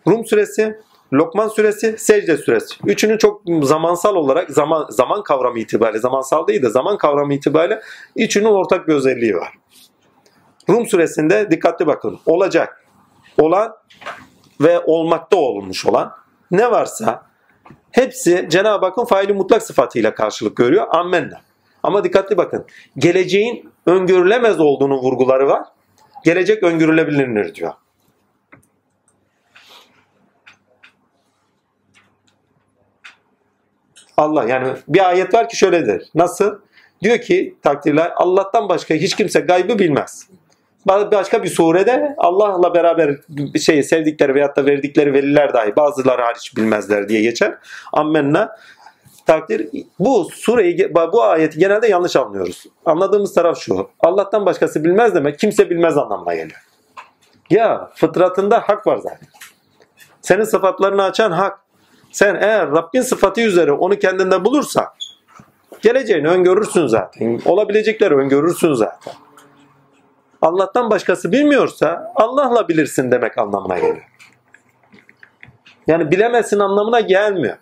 Rum 0.08 0.26
suresi, 0.26 0.80
Lokman 1.14 1.48
suresi, 1.48 1.96
Secde 1.98 2.38
suresi. 2.38 2.76
Üçünün 2.86 3.18
çok 3.18 3.42
zamansal 3.62 4.16
olarak 4.16 4.50
zaman 4.50 4.86
zaman 4.90 5.24
kavramı 5.24 5.60
itibariyle 5.60 6.00
zamansal 6.00 6.48
değil 6.48 6.62
de 6.62 6.70
zaman 6.70 6.98
kavramı 6.98 7.34
itibariyle 7.34 7.82
üçünün 8.16 8.46
ortak 8.46 8.88
bir 8.88 8.94
özelliği 8.94 9.36
var. 9.36 9.54
Rum 10.70 10.88
suresinde 10.88 11.52
dikkatli 11.52 11.88
bakın. 11.88 12.20
Olacak, 12.26 12.86
olan 13.38 13.76
ve 14.62 14.80
olmakta 14.80 15.38
olmuş 15.38 15.86
olan 15.86 16.14
ne 16.52 16.72
varsa 16.72 17.24
hepsi 17.92 18.48
Cenab-ı 18.50 18.86
Hakk'ın 18.86 19.06
faili 19.06 19.34
mutlak 19.34 19.64
sıfatıyla 19.64 20.16
karşılık 20.16 20.58
görüyor. 20.58 20.88
Ammenna. 20.90 21.47
Ama 21.88 22.04
dikkatli 22.04 22.38
bakın. 22.38 22.66
Geleceğin 22.98 23.72
öngörülemez 23.86 24.60
olduğunu 24.60 24.98
vurguları 24.98 25.48
var. 25.48 25.64
Gelecek 26.26 26.64
öngörülebilir 26.64 27.56
diyor. 27.56 27.74
Allah 34.18 34.44
yani 34.44 34.74
bir 34.88 35.10
ayet 35.10 35.34
var 35.34 35.50
ki 35.50 35.58
şöyledir. 35.58 36.10
Nasıl? 36.16 36.60
Diyor 37.02 37.18
ki 37.18 37.56
takdirler 37.64 38.12
Allah'tan 38.16 38.70
başka 38.70 38.94
hiç 38.94 39.16
kimse 39.16 39.40
gaybı 39.40 39.80
bilmez. 39.80 40.30
Başka 40.88 41.44
bir 41.44 41.50
surede 41.50 42.16
Allah'la 42.18 42.74
beraber 42.74 43.16
şey 43.60 43.84
sevdikleri 43.84 44.36
veyahut 44.36 44.56
da 44.58 44.66
verdikleri 44.66 45.14
veliler 45.14 45.54
dahi 45.54 45.76
bazıları 45.76 46.22
hariç 46.22 46.58
bilmezler 46.58 47.10
diye 47.10 47.22
geçer. 47.22 47.58
Ammenna 47.94 48.56
takdir 49.28 49.70
bu 50.00 50.30
sureyi 50.34 50.96
bu 50.96 51.24
ayeti 51.24 51.60
genelde 51.60 51.88
yanlış 51.88 52.16
anlıyoruz. 52.16 52.66
Anladığımız 52.86 53.34
taraf 53.34 53.58
şu. 53.58 53.90
Allah'tan 54.00 54.46
başkası 54.46 54.84
bilmez 54.84 55.16
demek 55.16 55.40
kimse 55.40 55.70
bilmez 55.70 55.98
anlamına 55.98 56.36
geliyor. 56.36 56.62
Ya 57.50 57.92
fıtratında 57.96 58.60
hak 58.60 58.88
var 58.88 58.98
zaten. 58.98 59.28
Senin 60.22 60.44
sıfatlarını 60.44 61.04
açan 61.04 61.32
hak. 61.32 61.60
Sen 62.12 62.36
eğer 62.36 62.72
Rabbin 62.72 63.02
sıfatı 63.02 63.42
üzere 63.42 63.72
onu 63.72 64.00
kendinde 64.00 64.46
bulursa 64.46 64.94
geleceğini 65.82 66.28
öngörürsün 66.28 66.88
zaten. 66.88 67.42
Olabilecekleri 67.46 68.16
öngörürsün 68.16 68.74
zaten. 68.74 69.14
Allah'tan 70.42 70.90
başkası 70.90 71.32
bilmiyorsa 71.32 72.14
Allah'la 72.16 72.68
bilirsin 72.68 73.12
demek 73.12 73.38
anlamına 73.38 73.76
geliyor. 73.80 74.08
Yani 75.88 76.12
bilemezsin 76.12 76.60
anlamına 76.60 77.00
gelmiyor. 77.00 77.58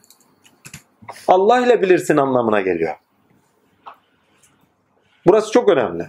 Allah 1.27 1.65
ile 1.65 1.81
bilirsin 1.81 2.17
anlamına 2.17 2.61
geliyor. 2.61 2.95
Burası 5.25 5.51
çok 5.51 5.69
önemli. 5.69 6.07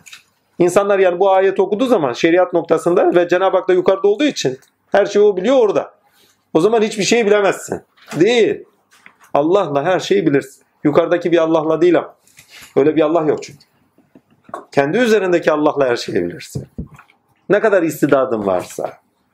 İnsanlar 0.59 0.99
yani 0.99 1.21
bu 1.21 1.31
ayet 1.31 1.61
okuduğu 1.61 1.87
zaman 1.87 2.13
şeriat 2.13 2.53
noktasında 2.53 3.15
ve 3.15 3.29
Cenab-ı 3.29 3.57
Hak 3.57 3.69
da 3.69 3.73
yukarıda 3.73 4.09
olduğu 4.09 4.25
için 4.25 4.59
her 4.93 5.07
şeyi 5.07 5.25
o 5.25 5.37
biliyor 5.37 5.57
orada. 5.57 5.95
O 6.55 6.61
zaman 6.61 6.83
hiçbir 6.83 7.05
şeyi 7.05 7.27
bilemezsin. 7.27 7.83
Değil. 8.21 8.65
Allah'la 9.35 9.85
her 9.85 10.01
şeyi 10.01 10.27
bilirsin. 10.27 10.63
Yukarıdaki 10.85 11.33
bir 11.33 11.39
Allah'la 11.39 11.81
değil 11.81 11.99
ama. 11.99 12.15
Öyle 12.77 12.97
bir 12.97 13.03
Allah 13.03 13.23
yok 13.23 13.43
çünkü. 13.43 13.59
Kendi 14.73 14.99
üzerindeki 14.99 15.53
Allah'la 15.53 15.89
her 15.89 15.97
şeyi 15.97 16.25
bilirsin. 16.25 16.67
Ne 17.49 17.61
kadar 17.61 17.83
istidadın 17.83 18.47
varsa, 18.47 18.93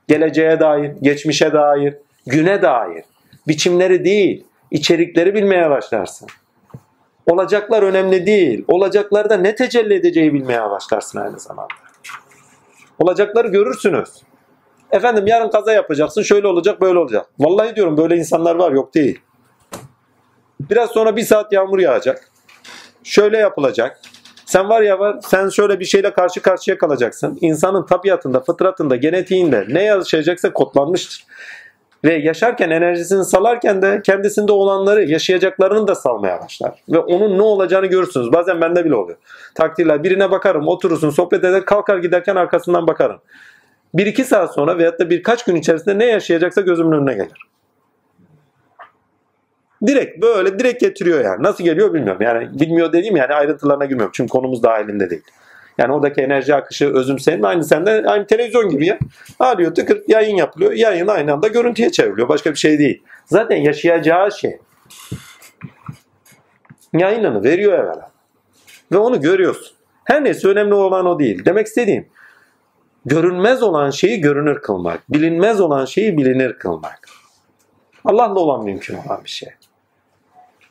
geleceğe 0.09 0.61
dair, 0.61 0.93
geçmişe 1.03 1.53
dair, 1.53 1.95
güne 2.27 2.63
dair, 2.63 3.05
biçimleri 3.49 4.05
değil, 4.05 4.45
içerikleri 4.73 5.35
bilmeye 5.35 5.71
başlarsın. 5.71 6.29
Olacaklar 7.27 7.83
önemli 7.83 8.27
değil. 8.27 8.65
Olacaklarda 8.69 9.37
ne 9.37 9.55
tecelli 9.55 9.95
edeceği 9.95 10.35
bilmeye 10.35 10.71
başlarsın 10.71 11.19
aynı 11.19 11.41
zamanda. 11.41 11.75
Olacakları 12.99 13.49
görürsünüz. 13.49 14.09
Efendim 14.91 15.27
yarın 15.27 15.51
kaza 15.51 15.73
yapacaksın, 15.73 16.23
şöyle 16.23 16.47
olacak, 16.47 16.81
böyle 16.81 16.99
olacak. 16.99 17.27
Vallahi 17.39 17.77
diyorum 17.77 17.97
böyle 17.97 18.17
insanlar 18.17 18.55
var, 18.55 18.73
yok 18.73 18.95
değil. 18.95 19.21
Biraz 20.61 20.91
sonra 20.91 21.17
bir 21.17 21.23
saat 21.23 21.53
yağmur 21.53 21.79
yağacak. 21.79 22.31
Şöyle 23.05 23.39
yapılacak. 23.39 24.01
Sen 24.47 24.69
var 24.69 24.83
ya 24.83 24.99
var, 24.99 25.17
sen 25.23 25.49
şöyle 25.49 25.81
bir 25.81 25.85
şeyle 25.85 26.13
karşı 26.13 26.43
karşıya 26.43 26.79
kalacaksın. 26.79 27.39
İnsanın 27.41 27.87
tabiatında, 27.87 28.41
fıtratında, 28.41 28.97
genetiğinde 28.97 29.67
ne 29.69 29.83
yaşayacaksa 29.83 30.53
kodlanmıştır. 30.53 31.27
Ve 32.05 32.15
yaşarken 32.15 32.71
enerjisini 32.71 33.25
salarken 33.25 33.83
de 33.83 34.01
kendisinde 34.05 34.53
olanları, 34.53 35.05
yaşayacaklarını 35.05 35.87
da 35.87 35.95
salmaya 35.95 36.41
başlar. 36.41 36.83
Ve 36.89 36.99
onun 36.99 37.39
ne 37.39 37.43
olacağını 37.43 37.87
görürsünüz. 37.87 38.33
Bazen 38.33 38.61
bende 38.61 38.85
bile 38.85 38.95
oluyor. 38.95 39.19
Takdirler 39.55 40.05
birine 40.05 40.31
bakarım, 40.31 40.69
oturursun, 40.69 41.11
sohbet 41.11 41.45
eder, 41.45 41.65
kalkar 41.65 41.99
giderken 41.99 42.37
arkasından 42.37 42.87
bakarım. 42.87 43.21
Bir 43.95 44.07
iki 44.07 44.25
saat 44.25 44.55
sonra 44.55 44.79
veyahut 44.79 45.01
da 45.01 45.11
birkaç 45.11 45.45
gün 45.45 45.57
içerisinde 45.57 45.99
ne 45.99 46.05
yaşayacaksa 46.07 46.61
gözümün 46.61 46.93
önüne 46.93 47.15
gelir. 47.15 47.49
Direkt 49.87 50.23
böyle 50.23 50.59
direkt 50.59 50.81
getiriyor 50.81 51.25
yani. 51.25 51.43
Nasıl 51.43 51.65
geliyor 51.65 51.95
bilmiyorum. 51.95 52.23
Yani 52.23 52.61
bilmiyor 52.61 52.93
dediğim 52.93 53.17
yani 53.17 53.35
ayrıntılarına 53.35 53.85
girmiyorum. 53.85 54.13
Çünkü 54.15 54.31
konumuz 54.31 54.63
dahilinde 54.63 55.11
değil. 55.11 55.23
Yani 55.79 55.93
oradaki 55.93 56.21
enerji 56.21 56.55
akışı 56.55 56.95
özümseyin 56.95 57.43
aynı 57.43 57.65
sende 57.65 58.05
aynı 58.07 58.27
televizyon 58.27 58.69
gibi 58.69 58.87
ya. 58.87 58.99
Alıyor 59.39 59.75
tıkır 59.75 60.03
yayın 60.09 60.37
yapılıyor. 60.37 60.73
Yayın 60.73 61.07
aynı 61.07 61.33
anda 61.33 61.49
görüntüye 61.49 61.93
çevriliyor. 61.93 62.29
Başka 62.29 62.51
bir 62.51 62.59
şey 62.59 62.79
değil. 62.79 63.03
Zaten 63.27 63.57
yaşayacağı 63.57 64.33
şey. 64.33 64.59
Yayınını 66.93 67.45
veriyor 67.45 67.73
evvela. 67.73 68.11
Ve 68.93 68.99
onu 68.99 69.21
görüyorsun. 69.21 69.77
Her 70.05 70.25
neyse 70.25 70.49
önemli 70.49 70.75
olan 70.75 71.07
o 71.07 71.19
değil. 71.19 71.45
Demek 71.45 71.67
istediğim 71.67 72.09
görünmez 73.05 73.63
olan 73.63 73.91
şeyi 73.91 74.21
görünür 74.21 74.63
kılmak. 74.63 75.13
Bilinmez 75.13 75.61
olan 75.61 75.85
şeyi 75.85 76.19
bilinir 76.19 76.53
kılmak. 76.53 77.09
Allah'la 78.05 78.41
olan 78.41 78.65
mümkün 78.65 78.97
olan 78.97 79.25
bir 79.25 79.31
şey. 79.31 79.49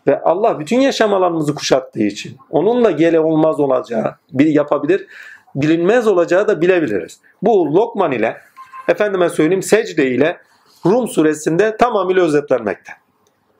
Ve 0.07 0.21
Allah 0.21 0.59
bütün 0.59 0.79
yaşam 0.79 1.13
alanımızı 1.13 1.55
kuşattığı 1.55 2.03
için 2.03 2.37
onunla 2.49 2.91
gele 2.91 3.19
olmaz 3.19 3.59
olacağı 3.59 4.15
bir 4.31 4.45
yapabilir, 4.45 5.07
bilinmez 5.55 6.07
olacağı 6.07 6.47
da 6.47 6.61
bilebiliriz. 6.61 7.19
Bu 7.41 7.75
Lokman 7.75 8.11
ile 8.11 8.37
efendime 8.87 9.29
söyleyeyim 9.29 9.63
secde 9.63 10.07
ile 10.07 10.37
Rum 10.85 11.07
suresinde 11.07 11.77
tamamıyla 11.77 12.23
özetlenmekte. 12.23 12.93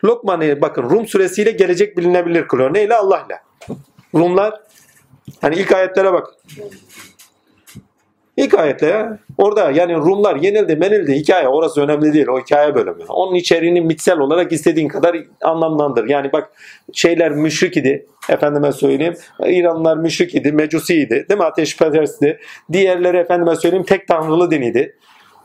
Lokman'ı 0.04 0.62
bakın 0.62 0.84
Rum 0.84 1.08
suresiyle 1.08 1.52
gelecek 1.52 1.98
bilinebilir 1.98 2.48
kılıyor. 2.48 2.74
Neyle? 2.74 2.96
Allah 2.96 3.26
ile. 3.28 3.42
Rumlar 4.16 4.62
hani 5.42 5.56
ilk 5.56 5.72
ayetlere 5.72 6.14
bak. 6.14 6.28
İlk 8.38 8.54
ayette. 8.54 9.10
Orada 9.38 9.72
yani 9.72 9.96
Rumlar 9.96 10.36
yenildi 10.36 10.76
menildi 10.76 11.14
hikaye 11.14 11.48
orası 11.48 11.82
önemli 11.82 12.14
değil. 12.14 12.28
O 12.28 12.40
hikaye 12.40 12.76
bölümü. 12.76 13.04
Onun 13.10 13.36
içeriğini 13.36 13.82
mitsel 13.82 14.20
olarak 14.20 14.52
istediğin 14.52 14.88
kadar 14.88 15.18
anlamlandır. 15.42 16.10
Yani 16.10 16.32
bak 16.34 16.52
şeyler 16.94 17.32
müşrik 17.32 17.78
idi. 17.78 18.06
Efendime 18.30 18.72
söyleyeyim. 18.72 19.16
İranlılar 19.46 19.98
müşrik 19.98 20.36
idi. 20.36 20.52
Mecusi 20.52 20.96
idi. 20.96 21.26
Değil 21.30 21.38
mi? 21.38 21.46
Ateşperestti. 21.46 22.40
Diğerleri 22.72 23.18
efendime 23.18 23.56
söyleyeyim 23.56 23.86
tek 23.86 24.08
tanrılı 24.08 24.52
diniydi. 24.52 24.96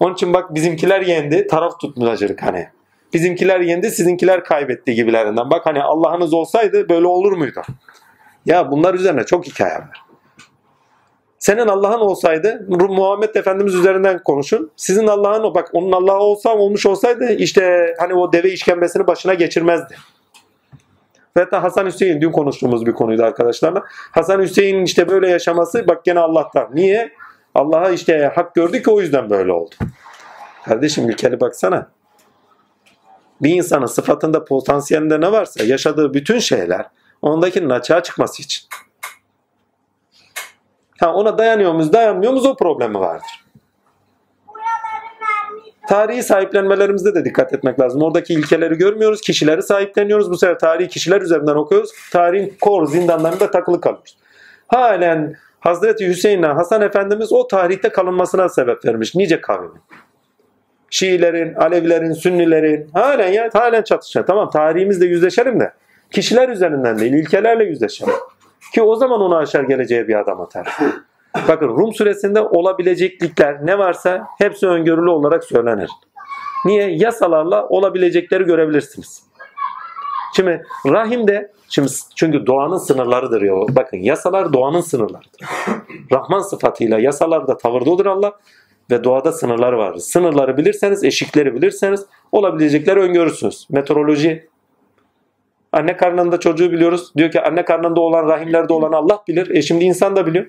Onun 0.00 0.14
için 0.14 0.34
bak 0.34 0.54
bizimkiler 0.54 1.00
yendi. 1.00 1.46
Taraf 1.46 1.80
tutmacılık 1.80 2.42
hani. 2.42 2.66
Bizimkiler 3.14 3.60
yendi 3.60 3.90
sizinkiler 3.90 4.44
kaybetti 4.44 4.94
gibilerinden. 4.94 5.50
Bak 5.50 5.66
hani 5.66 5.82
Allah'ınız 5.82 6.34
olsaydı 6.34 6.88
böyle 6.88 7.06
olur 7.06 7.32
muydu? 7.32 7.62
Ya 8.46 8.70
bunlar 8.70 8.94
üzerine 8.94 9.24
çok 9.24 9.46
hikaye 9.46 9.74
var. 9.74 10.05
Senin 11.46 11.66
Allah'ın 11.66 12.00
olsaydı 12.00 12.64
Muhammed 12.68 13.34
Efendimiz 13.34 13.74
üzerinden 13.74 14.22
konuşun. 14.22 14.70
Sizin 14.76 15.06
Allah'ın 15.06 15.54
bak 15.54 15.70
onun 15.72 15.92
Allah'ı 15.92 16.18
olsa 16.18 16.56
olmuş 16.56 16.86
olsaydı 16.86 17.32
işte 17.32 17.94
hani 17.98 18.14
o 18.14 18.32
deve 18.32 18.50
işkembesini 18.50 19.06
başına 19.06 19.34
geçirmezdi. 19.34 19.96
Hatta 21.34 21.62
Hasan 21.62 21.86
Hüseyin 21.86 22.20
dün 22.20 22.32
konuştuğumuz 22.32 22.86
bir 22.86 22.92
konuydu 22.92 23.24
arkadaşlarla. 23.24 23.84
Hasan 23.88 24.42
Hüseyin'in 24.42 24.84
işte 24.84 25.08
böyle 25.08 25.30
yaşaması 25.30 25.88
bak 25.88 26.04
gene 26.04 26.20
Allah'tan. 26.20 26.68
Niye? 26.74 27.12
Allah'a 27.54 27.90
işte 27.90 28.32
hak 28.34 28.54
gördü 28.54 28.82
ki 28.82 28.90
o 28.90 29.00
yüzden 29.00 29.30
böyle 29.30 29.52
oldu. 29.52 29.74
Kardeşim 30.64 31.10
ilkeli 31.10 31.40
baksana. 31.40 31.90
Bir 33.42 33.50
insanın 33.50 33.86
sıfatında 33.86 34.44
potansiyelinde 34.44 35.20
ne 35.20 35.32
varsa 35.32 35.64
yaşadığı 35.64 36.14
bütün 36.14 36.38
şeyler 36.38 36.86
ondakinin 37.22 37.70
açığa 37.70 38.02
çıkması 38.02 38.42
için. 38.42 38.68
Ha, 41.00 41.14
ona 41.14 41.38
dayanıyor 41.38 41.72
muyuz 41.72 41.92
dayanmıyor 41.92 42.32
muyuz 42.32 42.46
o 42.46 42.56
problemi 42.56 42.98
vardır. 42.98 43.46
Tarihi 45.88 46.22
sahiplenmelerimizde 46.22 47.14
de 47.14 47.24
dikkat 47.24 47.52
etmek 47.52 47.80
lazım. 47.80 48.02
Oradaki 48.02 48.34
ilkeleri 48.34 48.74
görmüyoruz, 48.74 49.20
kişileri 49.20 49.62
sahipleniyoruz. 49.62 50.30
Bu 50.30 50.38
sefer 50.38 50.58
tarihi 50.58 50.88
kişiler 50.88 51.20
üzerinden 51.20 51.54
okuyoruz. 51.54 51.90
Tarihin 52.12 52.56
kor 52.60 52.86
zindanlarında 52.86 53.50
takılı 53.50 53.80
kalıyoruz. 53.80 54.16
Halen 54.68 55.36
Hazreti 55.60 56.08
Hüseyin'le 56.08 56.42
Hasan 56.42 56.82
Efendimiz 56.82 57.32
o 57.32 57.48
tarihte 57.48 57.88
kalınmasına 57.88 58.48
sebep 58.48 58.84
vermiş. 58.84 59.14
Nice 59.14 59.40
kavmin. 59.40 59.72
Şiilerin, 60.90 61.54
Alevilerin, 61.54 62.12
Sünnilerin 62.12 62.90
halen 62.92 63.32
ya 63.32 63.50
halen 63.52 63.82
çatışıyor. 63.82 64.26
Tamam 64.26 64.50
tarihimizle 64.50 65.06
yüzleşelim 65.06 65.60
de 65.60 65.72
kişiler 66.10 66.48
üzerinden 66.48 66.98
değil 66.98 67.12
ilkelerle 67.12 67.64
yüzleşelim. 67.64 68.14
Ki 68.74 68.82
o 68.82 68.96
zaman 68.96 69.20
onu 69.20 69.36
aşar 69.36 69.64
geleceğe 69.64 70.08
bir 70.08 70.20
adam 70.20 70.40
atar. 70.40 70.68
Bakın 71.48 71.68
Rum 71.68 71.94
suresinde 71.94 72.40
olabileceklikler 72.40 73.66
ne 73.66 73.78
varsa 73.78 74.26
hepsi 74.38 74.66
öngörülü 74.66 75.10
olarak 75.10 75.44
söylenir. 75.44 75.90
Niye? 76.64 76.90
Yasalarla 76.90 77.68
olabilecekleri 77.68 78.44
görebilirsiniz. 78.44 79.22
Şimdi 80.36 80.62
rahimde 80.86 81.52
şimdi 81.68 81.88
çünkü 82.16 82.46
doğanın 82.46 82.78
sınırlarıdır 82.78 83.42
ya. 83.42 83.54
Bakın 83.54 83.96
yasalar 83.96 84.52
doğanın 84.52 84.80
sınırlarıdır. 84.80 85.40
Rahman 86.12 86.40
sıfatıyla 86.40 86.98
yasalarda 86.98 87.56
tavırda 87.56 87.90
olur 87.90 88.06
Allah 88.06 88.32
ve 88.90 89.04
doğada 89.04 89.32
sınırları 89.32 89.78
vardır. 89.78 90.00
Sınırları 90.00 90.56
bilirseniz, 90.56 91.04
eşikleri 91.04 91.54
bilirseniz 91.54 92.06
olabilecekleri 92.32 93.00
öngörürsünüz. 93.00 93.66
Meteoroloji 93.70 94.48
Anne 95.72 95.96
karnında 95.96 96.40
çocuğu 96.40 96.72
biliyoruz. 96.72 97.12
Diyor 97.16 97.30
ki 97.30 97.40
anne 97.40 97.64
karnında 97.64 98.00
olan 98.00 98.28
rahimlerde 98.28 98.72
olan 98.72 98.92
Allah 98.92 99.22
bilir. 99.28 99.50
E 99.50 99.62
şimdi 99.62 99.84
insan 99.84 100.16
da 100.16 100.26
biliyor. 100.26 100.46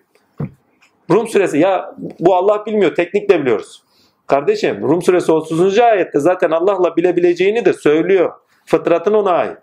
Rum 1.11 1.27
suresi 1.27 1.57
ya 1.57 1.95
bu 2.19 2.35
Allah 2.35 2.65
bilmiyor 2.65 2.95
teknikle 2.95 3.41
biliyoruz. 3.41 3.83
Kardeşim 4.27 4.81
Rum 4.81 5.01
suresi 5.01 5.31
30. 5.31 5.79
ayette 5.79 6.19
zaten 6.19 6.51
Allah'la 6.51 6.95
bilebileceğini 6.95 7.65
de 7.65 7.73
söylüyor. 7.73 8.33
Fıtratın 8.65 9.13
ona 9.13 9.31
ait. 9.31 9.57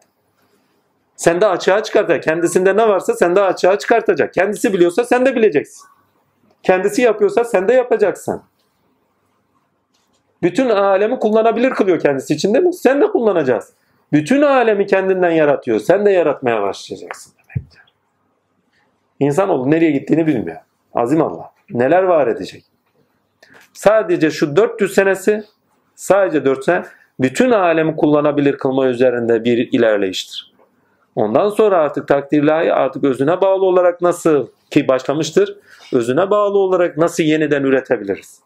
Sen 1.17 1.41
de 1.41 1.47
açığa 1.47 1.83
çıkartacak. 1.83 2.23
Kendisinde 2.23 2.77
ne 2.77 2.89
varsa 2.89 3.15
sen 3.15 3.37
de 3.37 3.41
açığa 3.41 3.79
çıkartacak. 3.79 4.35
Kendisi 4.35 4.73
biliyorsa 4.73 5.05
sen 5.05 5.27
de 5.27 5.37
bileceksin. 5.37 5.85
Kendisi 6.63 7.03
yapıyorsa 7.03 7.45
sen 7.45 7.69
de 7.69 7.73
yapacaksın. 7.73 8.43
Bütün 10.43 10.69
alemi 10.69 11.19
kullanabilir 11.19 11.71
kılıyor 11.71 12.01
kendisi 12.01 12.35
için 12.35 12.55
değil 12.55 12.65
mi? 12.65 12.75
Sen 12.75 13.01
de 13.01 13.07
kullanacağız. 13.07 13.73
Bütün 14.15 14.43
alemi 14.43 14.87
kendinden 14.87 15.31
yaratıyor. 15.31 15.81
Sen 15.81 16.07
de 16.07 16.11
yaratmaya 16.11 16.63
başlayacaksın 16.63 17.33
demektir. 17.39 17.83
İnsanoğlu 19.21 19.71
nereye 19.71 19.91
gittiğini 19.91 20.27
bilmiyor. 20.27 20.57
Azim 20.95 21.23
Allah. 21.23 21.51
Neler 21.71 22.03
var 22.03 22.27
edecek? 22.27 22.65
Sadece 23.73 24.31
şu 24.31 24.57
400 24.57 24.95
senesi 24.95 25.45
sadece 25.95 26.45
4 26.45 26.65
sene 26.65 26.85
bütün 27.21 27.51
alemi 27.51 27.97
kullanabilir 27.97 28.59
kılma 28.59 28.87
üzerinde 28.87 29.45
bir 29.45 29.73
ilerleyiştir. 29.73 30.55
Ondan 31.15 31.49
sonra 31.49 31.79
artık 31.79 32.09
takdirlahi 32.09 32.73
artık 32.73 33.05
özüne 33.05 33.41
bağlı 33.41 33.65
olarak 33.65 34.03
nasıl 34.03 34.47
ki 34.71 34.89
başlamıştır. 34.89 35.59
Özüne 35.93 36.31
bağlı 36.31 36.59
olarak 36.59 36.97
nasıl 36.97 37.23
yeniden 37.23 37.63
üretebiliriz? 37.63 38.44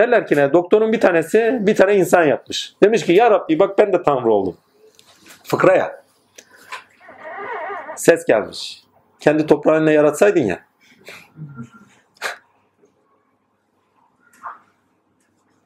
Derler 0.00 0.26
ki 0.26 0.36
ne? 0.36 0.52
Doktorun 0.52 0.92
bir 0.92 1.00
tanesi 1.00 1.58
bir 1.60 1.76
tane 1.76 1.96
insan 1.96 2.24
yapmış. 2.24 2.74
Demiş 2.82 3.04
ki 3.04 3.12
ya 3.12 3.30
Rabbi 3.30 3.58
bak 3.58 3.78
ben 3.78 3.92
de 3.92 4.02
Tanrı 4.02 4.32
oldum. 4.32 4.56
Fıkra 5.44 5.76
ya. 5.76 6.02
Ses 7.96 8.24
gelmiş. 8.26 8.84
Kendi 9.20 9.46
toprağınla 9.46 9.92
yaratsaydın 9.92 10.40
ya. 10.40 10.60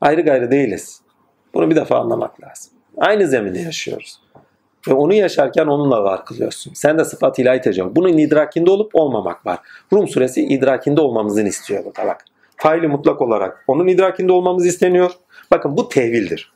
Ayrı 0.00 0.20
gayrı 0.20 0.50
değiliz. 0.50 1.02
Bunu 1.54 1.70
bir 1.70 1.76
defa 1.76 1.98
anlamak 1.98 2.42
lazım. 2.42 2.72
Aynı 2.98 3.26
zeminde 3.26 3.58
yaşıyoruz. 3.58 4.20
Ve 4.88 4.94
onu 4.94 5.14
yaşarken 5.14 5.66
onunla 5.66 6.04
var 6.04 6.24
kılıyorsun. 6.24 6.74
Sen 6.74 6.98
de 6.98 7.04
sıfat 7.04 7.38
ilahi 7.38 7.60
tecavüz. 7.60 7.96
Bunun 7.96 8.18
idrakinde 8.18 8.70
olup 8.70 8.94
olmamak 8.94 9.46
var. 9.46 9.58
Rum 9.92 10.08
suresi 10.08 10.42
idrakinde 10.42 11.00
olmamızın 11.00 11.46
istiyor 11.46 11.84
burada 11.84 12.06
bak. 12.06 12.24
Faili 12.64 12.88
mutlak 12.88 13.22
olarak 13.22 13.64
onun 13.66 13.86
idrakinde 13.86 14.32
olmamız 14.32 14.66
isteniyor. 14.66 15.10
Bakın 15.50 15.76
bu 15.76 15.88
tevildir. 15.88 16.52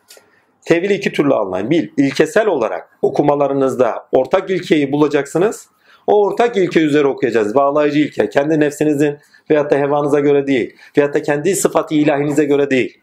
Tevili 0.65 0.95
iki 0.95 1.13
türlü 1.13 1.35
anlayın. 1.35 1.71
Bir, 1.71 1.93
ilkesel 1.97 2.47
olarak 2.47 2.99
okumalarınızda 3.03 4.07
ortak 4.13 4.51
ilkeyi 4.51 4.93
bulacaksınız. 4.93 5.69
O 6.07 6.25
ortak 6.25 6.57
ilke 6.57 6.81
üzere 6.81 7.07
okuyacağız. 7.07 7.55
Bağlayıcı 7.55 7.99
ilke. 7.99 8.29
Kendi 8.31 8.61
nefsinizin 8.61 9.19
veyahut 9.51 9.71
da 9.71 9.77
hevanıza 9.77 10.21
göre 10.21 10.47
değil. 10.47 10.77
Veyahut 10.97 11.15
da 11.15 11.23
kendi 11.23 11.57
sıfatı 11.57 11.95
ilahinize 11.95 12.45
göre 12.45 12.71
değil. 12.71 13.01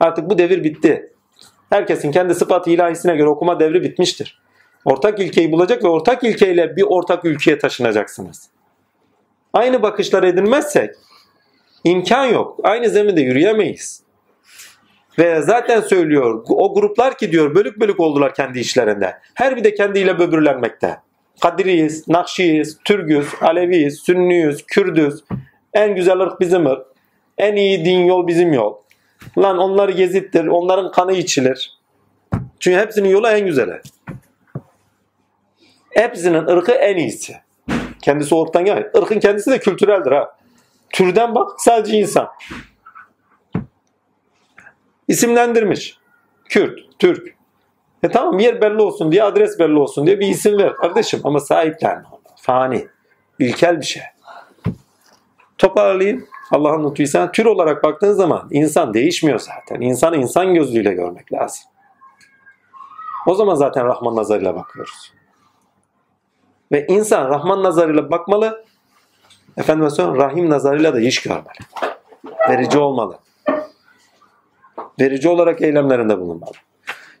Artık 0.00 0.30
bu 0.30 0.38
devir 0.38 0.64
bitti. 0.64 1.12
Herkesin 1.70 2.12
kendi 2.12 2.34
sıfatı 2.34 2.70
ilahisine 2.70 3.16
göre 3.16 3.28
okuma 3.28 3.60
devri 3.60 3.82
bitmiştir. 3.82 4.42
Ortak 4.84 5.20
ilkeyi 5.20 5.52
bulacak 5.52 5.84
ve 5.84 5.88
ortak 5.88 6.24
ilkeyle 6.24 6.76
bir 6.76 6.82
ortak 6.88 7.24
ülkeye 7.24 7.58
taşınacaksınız. 7.58 8.50
Aynı 9.52 9.82
bakışlar 9.82 10.22
edinmezsek 10.22 10.90
imkan 11.84 12.24
yok. 12.24 12.60
Aynı 12.62 12.88
zeminde 12.88 13.20
yürüyemeyiz. 13.20 14.02
Ve 15.18 15.42
zaten 15.42 15.80
söylüyor 15.80 16.44
o 16.48 16.74
gruplar 16.74 17.18
ki 17.18 17.32
diyor 17.32 17.54
bölük 17.54 17.80
bölük 17.80 18.00
oldular 18.00 18.34
kendi 18.34 18.58
işlerinde. 18.58 19.18
Her 19.34 19.56
bir 19.56 19.64
de 19.64 19.74
kendiyle 19.74 20.18
böbürlenmekte. 20.18 20.96
Kadiriyiz, 21.40 22.08
Nakşiyiz, 22.08 22.78
Türgüz, 22.84 23.28
Aleviyiz, 23.40 23.98
Sünniyiz, 23.98 24.66
Kürdüz. 24.66 25.24
En 25.74 25.94
güzel 25.94 26.20
ırk 26.20 26.40
bizim 26.40 26.66
ırk. 26.66 26.86
En 27.38 27.56
iyi 27.56 27.84
din 27.84 27.98
yol 27.98 28.26
bizim 28.26 28.52
yol. 28.52 28.74
Lan 29.38 29.58
onları 29.58 29.92
gezittir, 29.92 30.46
onların 30.46 30.92
kanı 30.92 31.12
içilir. 31.12 31.78
Çünkü 32.60 32.78
hepsinin 32.78 33.08
yolu 33.08 33.28
en 33.28 33.46
güzeli. 33.46 33.80
Hepsinin 35.90 36.46
ırkı 36.46 36.72
en 36.72 36.96
iyisi. 36.96 37.36
Kendisi 38.02 38.34
ortadan 38.34 38.64
gelmiyor. 38.64 38.90
Irkın 39.02 39.20
kendisi 39.20 39.50
de 39.50 39.58
kültüreldir 39.58 40.12
ha. 40.12 40.37
Türden 40.92 41.34
bak 41.34 41.50
sadece 41.58 41.98
insan. 41.98 42.28
İsimlendirmiş. 45.08 45.98
Kürt, 46.44 46.78
Türk. 46.98 47.34
E 48.02 48.08
tamam 48.08 48.38
yer 48.38 48.60
belli 48.60 48.82
olsun 48.82 49.12
diye 49.12 49.22
adres 49.22 49.58
belli 49.58 49.78
olsun 49.78 50.06
diye 50.06 50.20
bir 50.20 50.26
isim 50.26 50.58
ver 50.58 50.74
kardeşim 50.74 51.20
ama 51.24 51.40
sahiplenme 51.40 52.04
Fani. 52.36 52.88
İlkel 53.38 53.80
bir 53.80 53.86
şey. 53.86 54.02
Toparlayayım. 55.58 56.26
Allah'ın 56.50 56.90
lütfuysa 56.90 57.32
tür 57.32 57.44
olarak 57.44 57.84
baktığın 57.84 58.12
zaman 58.12 58.48
insan 58.50 58.94
değişmiyor 58.94 59.38
zaten. 59.38 59.80
İnsanı 59.80 60.16
insan 60.16 60.54
gözlüğüyle 60.54 60.92
görmek 60.92 61.32
lazım. 61.32 61.64
O 63.26 63.34
zaman 63.34 63.54
zaten 63.54 63.86
Rahman 63.86 64.16
nazarıyla 64.16 64.56
bakıyoruz. 64.56 65.12
Ve 66.72 66.86
insan 66.86 67.28
Rahman 67.28 67.62
nazarıyla 67.62 68.10
bakmalı. 68.10 68.64
Efendim 69.58 69.90
sonra 69.90 70.24
Rahim 70.24 70.50
nazarıyla 70.50 70.94
da 70.94 71.00
iş 71.00 71.22
görmeli. 71.22 71.44
Verici 72.48 72.78
olmalı. 72.78 73.18
Verici 75.00 75.28
olarak 75.28 75.62
eylemlerinde 75.62 76.18
bulunmalı. 76.18 76.52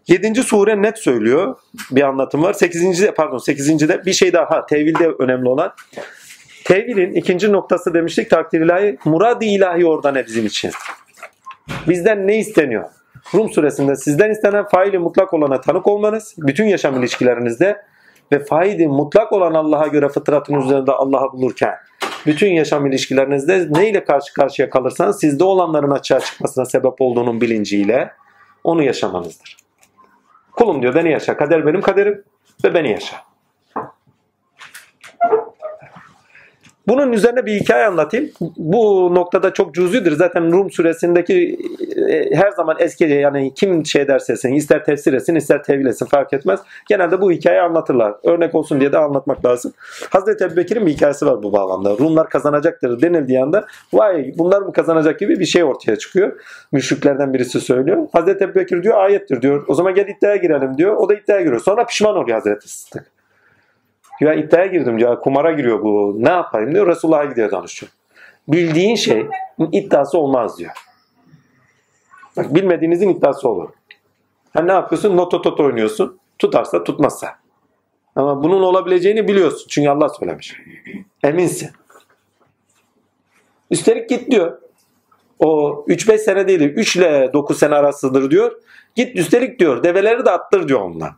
7. 0.08 0.42
sure 0.42 0.82
net 0.82 0.98
söylüyor. 0.98 1.56
Bir 1.90 2.02
anlatım 2.02 2.42
var. 2.42 2.52
8. 2.52 3.10
pardon 3.16 3.38
8. 3.38 3.88
de 3.88 4.04
bir 4.06 4.12
şey 4.12 4.32
daha 4.32 4.50
ha, 4.50 4.66
tevilde 4.66 5.08
önemli 5.08 5.48
olan. 5.48 5.72
Tevilin 6.64 7.12
ikinci 7.12 7.52
noktası 7.52 7.94
demiştik 7.94 8.30
takdir 8.30 8.60
ilahi. 8.60 8.98
Murad-ı 9.04 9.44
ilahi 9.44 9.86
orada 9.86 10.12
ne 10.12 10.26
bizim 10.26 10.46
için? 10.46 10.70
Bizden 11.88 12.26
ne 12.26 12.38
isteniyor? 12.38 12.84
Rum 13.34 13.50
suresinde 13.50 13.96
sizden 13.96 14.30
istenen 14.30 14.64
faili 14.68 14.98
mutlak 14.98 15.34
olana 15.34 15.60
tanık 15.60 15.86
olmanız, 15.86 16.34
bütün 16.38 16.64
yaşam 16.64 16.98
ilişkilerinizde 16.98 17.82
ve 18.32 18.44
faili 18.44 18.88
mutlak 18.88 19.32
olan 19.32 19.54
Allah'a 19.54 19.86
göre 19.86 20.08
fıtratın 20.08 20.54
üzerinde 20.54 20.92
Allah'ı 20.92 21.32
bulurken 21.32 21.74
bütün 22.28 22.48
yaşam 22.48 22.86
ilişkilerinizde 22.86 23.66
neyle 23.70 24.04
karşı 24.04 24.34
karşıya 24.34 24.70
kalırsanız 24.70 25.20
sizde 25.20 25.44
olanların 25.44 25.90
açığa 25.90 26.20
çıkmasına 26.20 26.64
sebep 26.64 27.00
olduğunun 27.00 27.40
bilinciyle 27.40 28.10
onu 28.64 28.82
yaşamanızdır. 28.82 29.56
Kulum 30.52 30.82
diyor 30.82 30.94
beni 30.94 31.10
yaşa. 31.10 31.36
Kader 31.36 31.66
benim 31.66 31.80
kaderim 31.80 32.24
ve 32.64 32.74
beni 32.74 32.90
yaşa. 32.90 33.16
Bunun 36.88 37.12
üzerine 37.12 37.46
bir 37.46 37.60
hikaye 37.60 37.86
anlatayım. 37.86 38.30
Bu 38.56 39.14
noktada 39.14 39.52
çok 39.52 39.74
cüzidir. 39.74 40.12
Zaten 40.12 40.52
Rum 40.52 40.70
suresindeki 40.70 41.58
e, 42.10 42.36
her 42.36 42.50
zaman 42.50 42.76
eski 42.78 43.04
yani 43.04 43.54
kim 43.54 43.86
şey 43.86 44.08
derse 44.08 44.32
etsin, 44.32 44.54
ister 44.54 44.84
tefsir 44.84 45.12
etsin, 45.12 45.34
ister 45.34 45.62
tevil 45.62 45.86
etsin 45.86 46.06
fark 46.06 46.32
etmez. 46.32 46.60
Genelde 46.88 47.20
bu 47.20 47.32
hikayeyi 47.32 47.62
anlatırlar. 47.62 48.14
Örnek 48.24 48.54
olsun 48.54 48.80
diye 48.80 48.92
de 48.92 48.98
anlatmak 48.98 49.44
lazım. 49.44 49.72
Hazreti 50.10 50.44
Ebubekir'in 50.44 50.86
bir 50.86 50.92
hikayesi 50.92 51.26
var 51.26 51.42
bu 51.42 51.52
bağlamda. 51.52 51.98
Rumlar 51.98 52.30
kazanacaktır 52.30 53.02
denildiği 53.02 53.42
anda 53.42 53.66
vay 53.92 54.32
bunlar 54.38 54.62
mı 54.62 54.72
kazanacak 54.72 55.18
gibi 55.18 55.40
bir 55.40 55.46
şey 55.46 55.64
ortaya 55.64 55.96
çıkıyor. 55.96 56.40
Müşriklerden 56.72 57.34
birisi 57.34 57.60
söylüyor. 57.60 58.06
Hazreti 58.12 58.44
Ebubekir 58.44 58.82
diyor 58.82 58.98
ayettir 58.98 59.42
diyor. 59.42 59.64
O 59.68 59.74
zaman 59.74 59.94
gel 59.94 60.08
iddiaya 60.08 60.36
girelim 60.36 60.78
diyor. 60.78 60.96
O 60.96 61.08
da 61.08 61.14
iddiaya 61.14 61.42
giriyor. 61.42 61.60
Sonra 61.60 61.86
pişman 61.86 62.16
oluyor 62.16 62.38
Hazreti 62.38 62.68
Sıddık. 62.68 63.17
Ya 64.20 64.34
iddiaya 64.34 64.66
girdim 64.66 64.98
diyor. 64.98 65.20
Kumara 65.20 65.52
giriyor 65.52 65.82
bu. 65.82 66.16
Ne 66.18 66.30
yapayım 66.30 66.74
diyor. 66.74 66.86
Resulullah'a 66.86 67.24
gidiyor 67.24 67.50
danışıyor. 67.50 67.92
Bildiğin 68.48 68.96
şey 68.96 69.26
iddiası 69.72 70.18
olmaz 70.18 70.58
diyor. 70.58 70.72
Bak 72.36 72.54
bilmediğinizin 72.54 73.08
iddiası 73.08 73.48
olur. 73.48 73.68
Ha 74.54 74.62
ne 74.62 74.72
yapıyorsun? 74.72 75.16
Noto 75.16 75.42
toto 75.42 75.64
oynuyorsun. 75.64 76.18
Tutarsa 76.38 76.84
tutmazsa. 76.84 77.36
Ama 78.16 78.42
bunun 78.42 78.62
olabileceğini 78.62 79.28
biliyorsun. 79.28 79.66
Çünkü 79.68 79.88
Allah 79.88 80.08
söylemiş. 80.08 80.56
Eminsin. 81.22 81.70
Üstelik 83.70 84.08
git 84.08 84.30
diyor. 84.30 84.58
O 85.38 85.70
3-5 85.88 86.18
sene 86.18 86.48
değil. 86.48 86.60
3 86.60 86.96
ile 86.96 87.32
9 87.32 87.58
sene 87.58 87.74
arasıdır 87.74 88.30
diyor. 88.30 88.52
Git 88.94 89.16
üstelik 89.16 89.58
diyor. 89.58 89.82
Develeri 89.82 90.24
de 90.24 90.30
attır 90.30 90.68
diyor 90.68 90.80
onunla. 90.80 91.16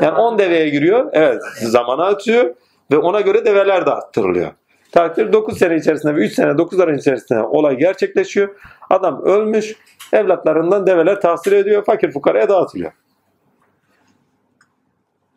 Yani 0.00 0.18
10 0.18 0.38
deveye 0.38 0.68
giriyor. 0.68 1.10
Evet 1.12 1.42
zamana 1.62 2.04
atıyor. 2.04 2.54
Ve 2.90 2.98
ona 2.98 3.20
göre 3.20 3.44
develer 3.44 3.86
de 3.86 3.90
attırılıyor. 3.90 4.50
Takdir 4.92 5.32
9 5.32 5.58
sene 5.58 5.76
içerisinde 5.76 6.16
ve 6.16 6.20
3 6.20 6.32
sene 6.32 6.58
9 6.58 6.80
ay 6.80 6.96
içerisinde 6.96 7.42
olay 7.42 7.76
gerçekleşiyor. 7.76 8.48
Adam 8.90 9.22
ölmüş. 9.22 9.76
Evlatlarından 10.12 10.86
develer 10.86 11.20
tahsil 11.20 11.52
ediyor. 11.52 11.84
Fakir 11.84 12.12
fukaraya 12.12 12.48
dağıtılıyor. 12.48 12.92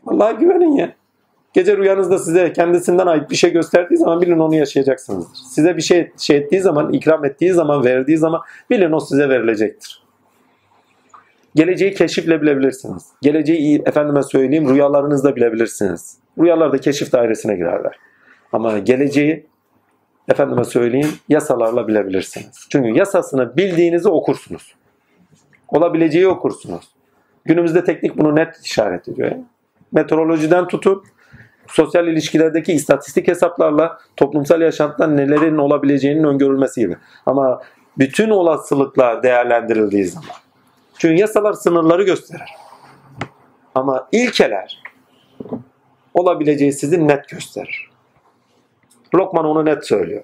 Allah'a 0.07 0.31
güvenin 0.31 0.72
ya. 0.72 0.93
Gece 1.53 1.77
rüyanızda 1.77 2.19
size 2.19 2.53
kendisinden 2.53 3.07
ait 3.07 3.30
bir 3.30 3.35
şey 3.35 3.51
gösterdiği 3.51 3.97
zaman 3.97 4.22
bilin 4.22 4.39
onu 4.39 4.56
yaşayacaksınızdır. 4.56 5.38
Size 5.56 5.77
bir 5.77 5.81
şey 5.81 6.11
şey 6.18 6.38
ettiği 6.38 6.61
zaman, 6.61 6.93
ikram 6.93 7.26
ettiği 7.26 7.53
zaman, 7.53 7.85
verdiği 7.85 8.18
zaman 8.18 8.41
bilin 8.69 8.91
o 8.91 8.99
size 8.99 9.30
verilecektir. 9.30 10.09
Geleceği 11.56 11.94
keşifle 11.94 12.42
bilebilirsiniz. 12.42 13.06
Geleceği 13.22 13.82
efendime 13.86 14.24
söyleyeyim 14.24 14.70
rüyalarınızda 14.70 15.36
bilebilirsiniz. 15.36 16.18
Rüyalar 16.40 16.74
da 16.74 16.78
keşif 16.78 17.12
dairesine 17.12 17.56
girerler. 17.56 18.00
Ama 18.54 18.80
geleceği 18.80 19.48
efendime 20.28 20.64
söyleyeyim 20.64 21.10
yasalarla 21.30 21.88
bilebilirsiniz. 21.88 22.68
Çünkü 22.72 22.90
yasasını 22.90 23.58
bildiğinizi 23.58 24.10
okursunuz. 24.10 24.76
Olabileceği 25.68 26.28
okursunuz. 26.28 26.88
Günümüzde 27.46 27.84
teknik 27.84 28.18
bunu 28.18 28.36
net 28.36 28.56
işaret 28.64 29.08
ediyor. 29.08 29.32
Meteorolojiden 29.92 30.68
tutun 30.68 31.04
sosyal 31.68 32.08
ilişkilerdeki 32.08 32.74
istatistik 32.74 33.28
hesaplarla 33.28 33.98
toplumsal 34.18 34.62
yaşantıda 34.62 35.08
nelerin 35.08 35.58
olabileceğinin 35.58 36.24
öngörülmesi 36.24 36.82
gibi. 36.82 36.98
Ama 37.26 37.62
bütün 37.98 38.30
olasılıklar 38.30 39.24
değerlendirildiği 39.24 40.06
zaman. 40.06 40.30
Çünkü 41.00 41.22
yasalar 41.22 41.54
sınırları 41.54 42.04
gösterir. 42.04 42.50
Ama 43.76 44.08
ilkeler 44.12 44.84
olabileceği 46.14 46.74
sizi 46.74 47.08
net 47.08 47.30
gösterir. 47.30 47.90
Lokman 49.16 49.46
onu 49.46 49.66
net 49.66 49.88
söylüyor. 49.88 50.24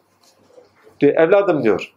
Diyor, 0.99 1.13
evladım 1.15 1.63
diyor. 1.63 1.93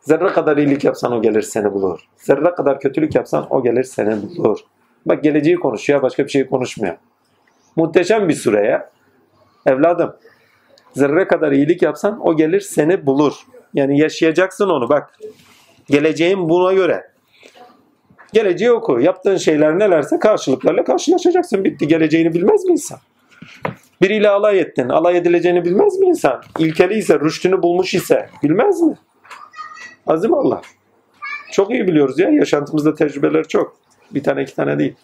Zerre 0.00 0.28
kadar 0.28 0.56
iyilik 0.56 0.84
yapsan 0.84 1.12
o 1.12 1.22
gelir 1.22 1.42
seni 1.42 1.72
bulur. 1.72 2.00
Zerre 2.16 2.54
kadar 2.54 2.80
kötülük 2.80 3.14
yapsan 3.14 3.46
o 3.50 3.62
gelir 3.62 3.84
seni 3.84 4.22
bulur. 4.22 4.58
Bak 5.06 5.22
geleceği 5.22 5.56
konuşuyor 5.56 6.02
başka 6.02 6.24
bir 6.24 6.28
şey 6.28 6.46
konuşmuyor. 6.46 6.96
Muhteşem 7.76 8.28
bir 8.28 8.34
süreye 8.34 8.82
evladım 9.66 10.16
zerre 10.96 11.26
kadar 11.28 11.52
iyilik 11.52 11.82
yapsan 11.82 12.26
o 12.26 12.36
gelir 12.36 12.60
seni 12.60 13.06
bulur. 13.06 13.34
Yani 13.74 14.00
yaşayacaksın 14.00 14.68
onu 14.68 14.88
bak. 14.88 15.18
Geleceğin 15.90 16.48
buna 16.48 16.72
göre. 16.72 17.15
Geleceği 18.36 18.72
oku. 18.72 19.00
Yaptığın 19.00 19.36
şeyler 19.36 19.78
nelerse 19.78 20.18
karşılıklarla 20.18 20.84
karşılaşacaksın. 20.84 21.64
Bitti. 21.64 21.88
Geleceğini 21.88 22.34
bilmez 22.34 22.64
mi 22.64 22.72
insan? 22.72 22.98
Biriyle 24.02 24.28
alay 24.28 24.60
ettin. 24.60 24.88
Alay 24.88 25.16
edileceğini 25.16 25.64
bilmez 25.64 25.98
mi 25.98 26.06
insan? 26.06 26.42
İlkeli 26.58 26.94
ise, 26.94 27.20
rüştünü 27.20 27.62
bulmuş 27.62 27.94
ise 27.94 28.30
bilmez 28.42 28.80
mi? 28.80 28.98
Azim 30.06 30.34
Allah. 30.34 30.62
Çok 31.52 31.70
iyi 31.70 31.86
biliyoruz 31.86 32.18
ya. 32.18 32.30
Yaşantımızda 32.30 32.94
tecrübeler 32.94 33.48
çok. 33.48 33.76
Bir 34.10 34.22
tane 34.22 34.42
iki 34.42 34.56
tane 34.56 34.78
değil. 34.78 34.94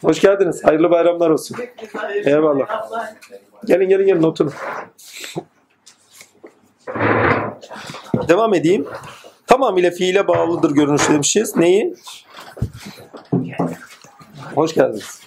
Hoş 0.00 0.20
geldiniz. 0.20 0.64
Hayırlı 0.64 0.90
bayramlar 0.90 1.30
olsun. 1.30 1.56
Eyvallah. 2.24 2.84
Gelin 3.66 3.88
gelin 3.88 4.06
gelin 4.06 4.22
oturun. 4.22 4.52
Devam 8.28 8.54
edeyim. 8.54 8.86
Tamamıyla 9.46 9.90
fiile 9.90 10.28
bağlıdır 10.28 10.70
görünüş 10.70 11.08
demişiz. 11.08 11.56
Neyi? 11.56 11.94
Hoş 14.54 14.74
geldiniz. 14.74 15.20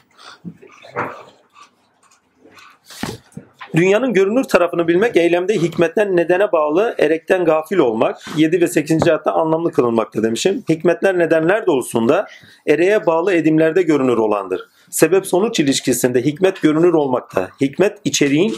Dünyanın 3.76 4.14
görünür 4.14 4.44
tarafını 4.44 4.88
bilmek, 4.88 5.18
eylemde 5.18 5.54
hikmetten 5.54 6.18
nedene 6.18 6.52
bağlı, 6.52 6.96
erekten 7.00 7.46
gafil 7.46 7.78
olmak, 7.78 8.18
7 8.38 8.62
ve 8.62 8.68
8. 8.68 9.08
hatta 9.08 9.32
anlamlı 9.32 9.72
kılınmakta 9.72 10.24
demişim. 10.24 10.64
Hikmetler 10.70 11.20
nedenler 11.20 11.66
doğrusunda 11.66 12.28
ereğe 12.68 13.06
bağlı 13.06 13.34
edimlerde 13.34 13.82
görünür 13.82 14.18
olandır. 14.18 14.62
Sebep 14.90 15.28
sonuç 15.28 15.60
ilişkisinde 15.60 16.22
hikmet 16.22 16.62
görünür 16.62 16.94
olmakta. 16.94 17.50
Hikmet 17.62 17.98
içeriğin 18.06 18.58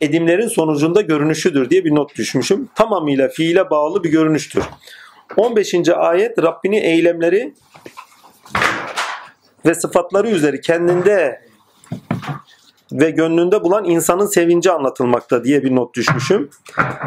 edimlerin 0.00 0.48
sonucunda 0.48 1.00
görünüşüdür 1.00 1.70
diye 1.70 1.84
bir 1.84 1.94
not 1.94 2.16
düşmüşüm. 2.16 2.68
Tamamıyla 2.74 3.28
fiile 3.28 3.70
bağlı 3.70 4.04
bir 4.04 4.10
görünüştür. 4.10 4.64
15. 5.36 5.74
ayet 5.88 6.42
Rabbini 6.42 6.78
eylemleri 6.78 7.54
ve 9.66 9.74
sıfatları 9.74 10.28
üzeri 10.28 10.60
kendinde 10.60 11.40
ve 12.92 13.10
gönlünde 13.10 13.62
bulan 13.62 13.84
insanın 13.84 14.26
sevinci 14.26 14.70
anlatılmakta 14.70 15.44
diye 15.44 15.62
bir 15.62 15.74
not 15.74 15.94
düşmüşüm. 15.94 16.50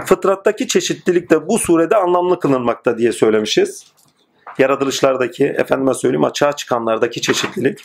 Fıtrattaki 0.06 0.68
çeşitlilik 0.68 1.30
de 1.30 1.48
bu 1.48 1.60
surede 1.60 1.96
anlamlı 1.96 2.40
kılınmakta 2.40 2.98
diye 2.98 3.12
söylemişiz. 3.12 3.86
Yaratılışlardaki, 4.58 5.46
efendime 5.46 5.94
söyleyeyim 5.94 6.24
açığa 6.24 6.52
çıkanlardaki 6.52 7.22
çeşitlilik. 7.22 7.80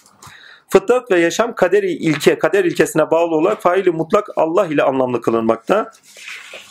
Fıtrat 0.69 1.11
ve 1.11 1.20
yaşam 1.20 1.55
kaderi 1.55 1.90
ilke, 1.90 2.39
kader 2.39 2.65
ilkesine 2.65 3.11
bağlı 3.11 3.35
olarak 3.35 3.62
faili 3.62 3.90
mutlak 3.90 4.28
Allah 4.36 4.66
ile 4.66 4.82
anlamlı 4.82 5.20
kılınmakta. 5.20 5.90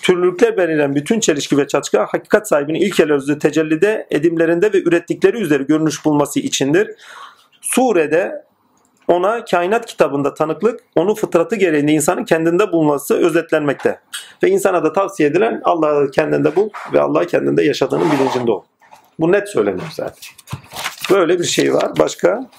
Türlülükler 0.01 0.57
verilen 0.57 0.95
bütün 0.95 1.19
çelişki 1.19 1.57
ve 1.57 1.67
çatışka 1.67 2.05
hakikat 2.09 2.47
sahibinin 2.47 2.79
ilkeler 2.79 3.15
üzeri 3.15 3.39
tecellide, 3.39 4.07
edimlerinde 4.11 4.73
ve 4.73 4.81
ürettikleri 4.81 5.37
üzeri 5.37 5.65
görünüş 5.65 6.05
bulması 6.05 6.39
içindir. 6.39 6.89
Surede 7.61 8.47
ona 9.07 9.45
kainat 9.45 9.85
kitabında 9.85 10.33
tanıklık, 10.33 10.79
onu 10.95 11.15
fıtratı 11.15 11.55
gereğinde 11.55 11.91
insanın 11.91 12.25
kendinde 12.25 12.71
bulması 12.71 13.17
özetlenmekte. 13.17 13.99
Ve 14.43 14.49
insana 14.49 14.83
da 14.83 14.93
tavsiye 14.93 15.29
edilen 15.29 15.61
Allah'ı 15.63 16.11
kendinde 16.11 16.55
bul 16.55 16.69
ve 16.93 17.01
Allah'ı 17.01 17.27
kendinde 17.27 17.63
yaşadığının 17.63 18.11
bilincinde 18.11 18.51
ol. 18.51 18.63
Bu 19.19 19.31
net 19.31 19.49
söyleniyor 19.49 19.87
zaten. 19.91 20.23
Böyle 21.11 21.39
bir 21.39 21.43
şey 21.43 21.73
var. 21.73 21.91
Başka? 21.99 22.49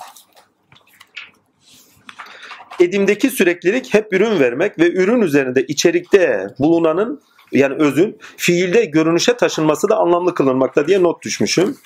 Edimdeki 2.80 3.30
süreklilik 3.30 3.94
hep 3.94 4.12
ürün 4.12 4.40
vermek 4.40 4.78
ve 4.78 4.92
ürün 4.92 5.20
üzerinde 5.20 5.62
içerikte 5.66 6.46
bulunanın 6.58 7.22
yani 7.52 7.74
özün 7.74 8.18
fiilde 8.36 8.84
görünüşe 8.84 9.36
taşınması 9.36 9.88
da 9.88 9.96
anlamlı 9.96 10.34
kılınmakta 10.34 10.86
diye 10.86 11.02
not 11.02 11.22
düşmüşüm. 11.22 11.76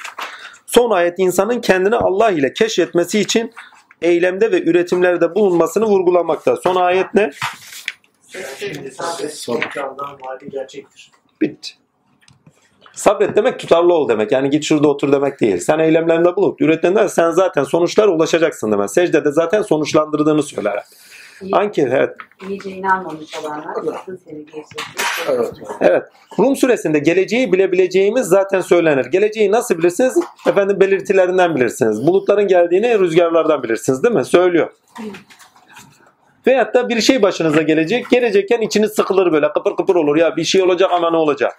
Son 0.66 0.90
ayet 0.90 1.18
insanın 1.18 1.60
kendini 1.60 1.96
Allah 1.96 2.30
ile 2.30 2.52
keşfetmesi 2.52 3.20
için 3.20 3.52
eylemde 4.02 4.52
ve 4.52 4.62
üretimlerde 4.62 5.34
bulunmasını 5.34 5.84
vurgulamakta. 5.84 6.56
Son 6.56 6.76
ayet 6.76 7.14
ne? 7.14 7.30
Bitti. 11.40 11.81
Sabret 12.94 13.36
demek 13.36 13.58
tutarlı 13.58 13.94
ol 13.94 14.08
demek. 14.08 14.32
Yani 14.32 14.50
git 14.50 14.64
şurada 14.64 14.88
otur 14.88 15.12
demek 15.12 15.40
değil. 15.40 15.58
Sen 15.58 15.78
eylemlerinde 15.78 16.36
bulup 16.36 16.60
ürettiğinde 16.60 17.08
sen 17.08 17.30
zaten 17.30 17.64
sonuçlara 17.64 18.10
ulaşacaksın 18.10 18.72
demek. 18.72 18.90
Secdede 18.90 19.32
zaten 19.32 19.62
sonuçlandırdığını 19.62 20.42
söyler. 20.42 20.84
Anki 21.52 21.82
evet. 21.82 22.16
İyice 22.48 22.70
inanmamış 22.70 23.36
olanlar. 23.36 23.66
Evet. 25.80 26.02
Rum 26.38 26.56
suresinde 26.56 26.98
geleceği 26.98 27.52
bilebileceğimiz 27.52 28.26
zaten 28.26 28.60
söylenir. 28.60 29.06
Geleceği 29.06 29.50
nasıl 29.50 29.78
bilirsiniz? 29.78 30.18
Efendim 30.46 30.80
belirtilerinden 30.80 31.56
bilirsiniz. 31.56 32.06
Bulutların 32.06 32.48
geldiğini 32.48 32.98
rüzgarlardan 32.98 33.62
bilirsiniz 33.62 34.02
değil 34.02 34.14
mi? 34.14 34.24
Söylüyor. 34.24 34.70
Veyahut 36.46 36.74
da 36.74 36.88
bir 36.88 37.00
şey 37.00 37.22
başınıza 37.22 37.62
gelecek. 37.62 38.10
Gelecekken 38.10 38.60
içiniz 38.60 38.92
sıkılır 38.92 39.32
böyle 39.32 39.52
kıpır 39.52 39.76
kıpır 39.76 39.94
olur. 39.94 40.16
Ya 40.16 40.36
bir 40.36 40.44
şey 40.44 40.62
olacak 40.62 40.90
ama 40.92 41.10
ne 41.10 41.16
olacak? 41.16 41.58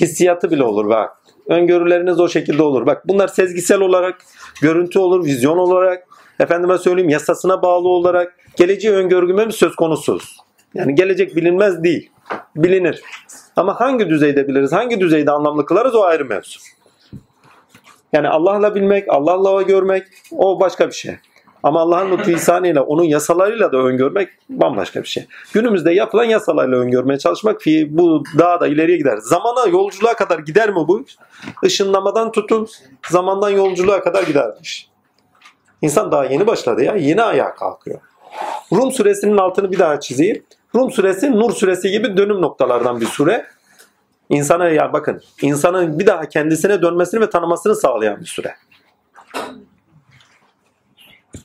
Hissiyatı 0.00 0.50
bile 0.50 0.64
olur 0.64 0.88
bak. 0.88 1.10
Öngörüleriniz 1.46 2.20
o 2.20 2.28
şekilde 2.28 2.62
olur. 2.62 2.86
Bak 2.86 3.08
bunlar 3.08 3.28
sezgisel 3.28 3.80
olarak, 3.80 4.20
görüntü 4.62 4.98
olur, 4.98 5.24
vizyon 5.24 5.58
olarak, 5.58 6.08
efendime 6.40 6.78
söyleyeyim 6.78 7.10
yasasına 7.10 7.62
bağlı 7.62 7.88
olarak 7.88 8.36
geleceği 8.56 8.92
öngörgümemiz 8.92 9.54
söz 9.54 9.76
konusuz. 9.76 10.36
Yani 10.74 10.94
gelecek 10.94 11.36
bilinmez 11.36 11.82
değil. 11.82 12.10
Bilinir. 12.56 13.02
Ama 13.56 13.80
hangi 13.80 14.08
düzeyde 14.08 14.48
biliriz, 14.48 14.72
hangi 14.72 15.00
düzeyde 15.00 15.30
anlamlı 15.30 15.66
kılarız 15.66 15.94
o 15.94 16.02
ayrı 16.02 16.24
mevzu. 16.24 16.58
Yani 18.12 18.28
Allah'la 18.28 18.74
bilmek, 18.74 19.04
Allah'la 19.08 19.62
görmek 19.62 20.02
o 20.30 20.60
başka 20.60 20.88
bir 20.88 20.92
şey. 20.92 21.16
Ama 21.62 21.80
Allah'ın 21.80 22.10
lütfu 22.10 22.30
ihsanıyla, 22.30 22.82
onun 22.82 23.04
yasalarıyla 23.04 23.72
da 23.72 23.76
öngörmek 23.76 24.28
bambaşka 24.48 25.02
bir 25.02 25.08
şey. 25.08 25.26
Günümüzde 25.52 25.92
yapılan 25.92 26.24
yasalarla 26.24 26.76
öngörmeye 26.76 27.18
çalışmak 27.18 27.60
fi 27.60 27.88
bu 27.90 28.22
daha 28.38 28.60
da 28.60 28.66
ileriye 28.66 28.96
gider. 28.96 29.16
Zamana, 29.16 29.66
yolculuğa 29.66 30.14
kadar 30.14 30.38
gider 30.38 30.70
mi 30.70 30.76
bu? 30.88 31.04
iş? 31.06 31.16
Işınlamadan 31.62 32.32
tutun, 32.32 32.68
zamandan 33.08 33.50
yolculuğa 33.50 34.02
kadar 34.02 34.22
gidermiş. 34.22 34.88
İnsan 35.82 36.12
daha 36.12 36.24
yeni 36.24 36.46
başladı 36.46 36.84
ya, 36.84 36.96
yeni 36.96 37.22
ayağa 37.22 37.54
kalkıyor. 37.54 38.00
Rum 38.72 38.92
suresinin 38.92 39.36
altını 39.36 39.72
bir 39.72 39.78
daha 39.78 40.00
çizeyim. 40.00 40.44
Rum 40.74 40.90
suresi 40.90 41.32
Nur 41.32 41.50
suresi 41.50 41.90
gibi 41.90 42.16
dönüm 42.16 42.42
noktalardan 42.42 43.00
bir 43.00 43.06
sure. 43.06 43.46
İnsana 44.28 44.68
ya 44.68 44.92
bakın, 44.92 45.22
insanın 45.42 45.98
bir 45.98 46.06
daha 46.06 46.28
kendisine 46.28 46.82
dönmesini 46.82 47.20
ve 47.20 47.30
tanımasını 47.30 47.76
sağlayan 47.76 48.20
bir 48.20 48.26
sure. 48.26 48.54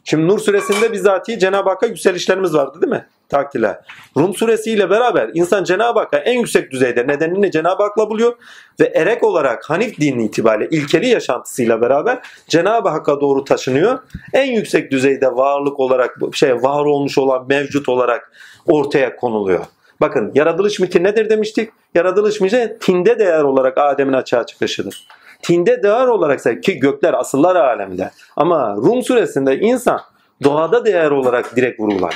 Şimdi 0.03 0.27
Nur 0.27 0.39
suresinde 0.39 0.91
bizatihi 0.91 1.39
Cenab-ı 1.39 1.69
Hakk'a 1.69 1.85
yükselişlerimiz 1.85 2.53
vardı 2.53 2.81
değil 2.81 2.91
mi? 2.91 3.07
Takdirler. 3.29 3.79
Rum 4.17 4.33
suresiyle 4.33 4.89
beraber 4.89 5.29
insan 5.33 5.63
Cenab-ı 5.63 5.99
Hakk'a 5.99 6.17
en 6.17 6.39
yüksek 6.39 6.71
düzeyde 6.71 7.07
nedenini 7.07 7.51
Cenab-ı 7.51 7.83
Hak'la 7.83 8.09
buluyor 8.09 8.33
ve 8.79 8.85
erek 8.85 9.23
olarak 9.23 9.69
Hanif 9.69 9.99
dini 9.99 10.25
itibariyle 10.25 10.77
ilkeli 10.77 11.07
yaşantısıyla 11.07 11.81
beraber 11.81 12.19
Cenab-ı 12.47 12.89
Hakk'a 12.89 13.21
doğru 13.21 13.43
taşınıyor. 13.43 13.99
En 14.33 14.51
yüksek 14.51 14.91
düzeyde 14.91 15.35
varlık 15.35 15.79
olarak 15.79 16.17
şey 16.33 16.55
var 16.55 16.85
olmuş 16.85 17.17
olan 17.17 17.45
mevcut 17.47 17.89
olarak 17.89 18.31
ortaya 18.67 19.15
konuluyor. 19.15 19.65
Bakın 20.01 20.31
yaratılış 20.35 20.79
miti 20.79 21.03
nedir 21.03 21.29
demiştik? 21.29 21.69
Yaratılış 21.95 22.41
miti 22.41 22.77
tinde 22.81 23.19
değer 23.19 23.43
olarak 23.43 23.77
Adem'in 23.77 24.13
açığa 24.13 24.45
çıkışıdır. 24.45 25.07
Tinde 25.43 25.83
değer 25.83 26.07
olarak 26.07 26.63
ki 26.63 26.79
gökler 26.79 27.13
asıllar 27.13 27.55
alemde. 27.55 28.11
Ama 28.35 28.75
Rum 28.75 29.03
suresinde 29.03 29.59
insan 29.59 30.01
doğada 30.43 30.85
değer 30.85 31.11
olarak 31.11 31.55
direkt 31.55 31.79
vurgulanıyor. 31.79 32.13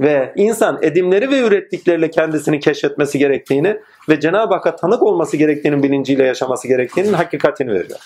Ve 0.00 0.32
insan 0.36 0.78
edimleri 0.82 1.30
ve 1.30 1.40
ürettikleriyle 1.40 2.10
kendisini 2.10 2.60
keşfetmesi 2.60 3.18
gerektiğini 3.18 3.80
ve 4.08 4.20
Cenab-ı 4.20 4.54
Hakk'a 4.54 4.76
tanık 4.76 5.02
olması 5.02 5.36
gerektiğinin 5.36 5.82
bilinciyle 5.82 6.24
yaşaması 6.24 6.68
gerektiğinin 6.68 7.12
hakikatini 7.12 7.72
veriyor. 7.72 7.98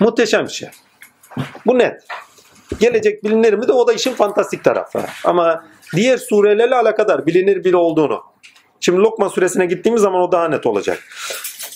Muhteşem 0.00 0.44
bir 0.44 0.50
şey. 0.50 0.68
Bu 1.66 1.78
net. 1.78 2.02
Gelecek 2.80 3.24
bilinir 3.24 3.52
mi 3.52 3.68
de 3.68 3.72
o 3.72 3.86
da 3.86 3.92
işin 3.92 4.12
fantastik 4.12 4.64
tarafı. 4.64 5.00
Ama 5.24 5.64
diğer 5.96 6.16
surelerle 6.16 6.74
alakadar 6.74 7.26
bilinir 7.26 7.64
biri 7.64 7.76
olduğunu. 7.76 8.31
Şimdi 8.82 8.98
Lokman 9.00 9.28
suresine 9.28 9.66
gittiğimiz 9.66 10.02
zaman 10.02 10.20
o 10.20 10.32
daha 10.32 10.48
net 10.48 10.66
olacak. 10.66 10.98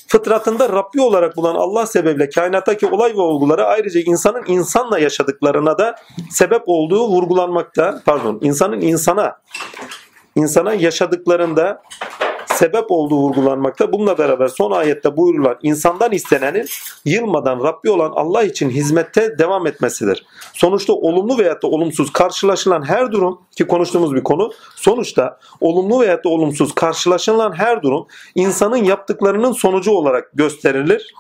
Fıtratında 0.09 0.69
Rabbi 0.69 1.01
olarak 1.01 1.37
bulan 1.37 1.55
Allah 1.55 1.87
sebebiyle 1.87 2.31
kainattaki 2.31 2.87
olay 2.87 3.13
ve 3.13 3.21
olguları 3.21 3.67
ayrıca 3.67 4.01
insanın 4.01 4.45
insanla 4.47 4.99
yaşadıklarına 4.99 5.79
da 5.79 5.97
sebep 6.31 6.63
olduğu 6.67 7.09
vurgulanmakta. 7.09 8.03
Pardon, 8.07 8.39
insanın 8.43 8.81
insana 8.81 9.37
insana 10.37 10.75
yaşadıklarında 10.75 11.83
sebep 12.57 12.85
olduğu 12.91 13.17
vurgulanmakta. 13.17 13.93
Bununla 13.93 14.19
beraber 14.19 14.49
son 14.49 14.71
ayette 14.71 15.17
buyurulan 15.17 15.59
insandan 15.63 16.13
istenenin 16.13 16.67
yılmadan 17.05 17.65
Rabbi 17.65 17.91
olan 17.91 18.13
Allah 18.15 18.43
için 18.43 18.71
hizmette 18.71 19.39
devam 19.39 19.67
etmesidir. 19.67 20.27
Sonuçta 20.55 20.93
olumlu 20.93 21.39
veya 21.39 21.63
da 21.63 21.67
olumsuz 21.67 22.13
karşılaşılan 22.13 22.89
her 22.89 23.13
durum 23.13 23.41
ki 23.57 23.67
konuştuğumuz 23.67 24.15
bir 24.15 24.23
konu 24.23 24.51
sonuçta 24.77 25.39
olumlu 25.61 26.01
veya 26.01 26.25
da 26.25 26.29
olumsuz 26.29 26.75
karşılaşılan 26.75 27.53
her 27.53 27.83
durum 27.83 28.07
insanın 28.35 28.85
yaptıklarının 28.85 29.53
sonucu 29.53 29.91
olarak 29.91 30.31
gösterilir. 30.35 31.15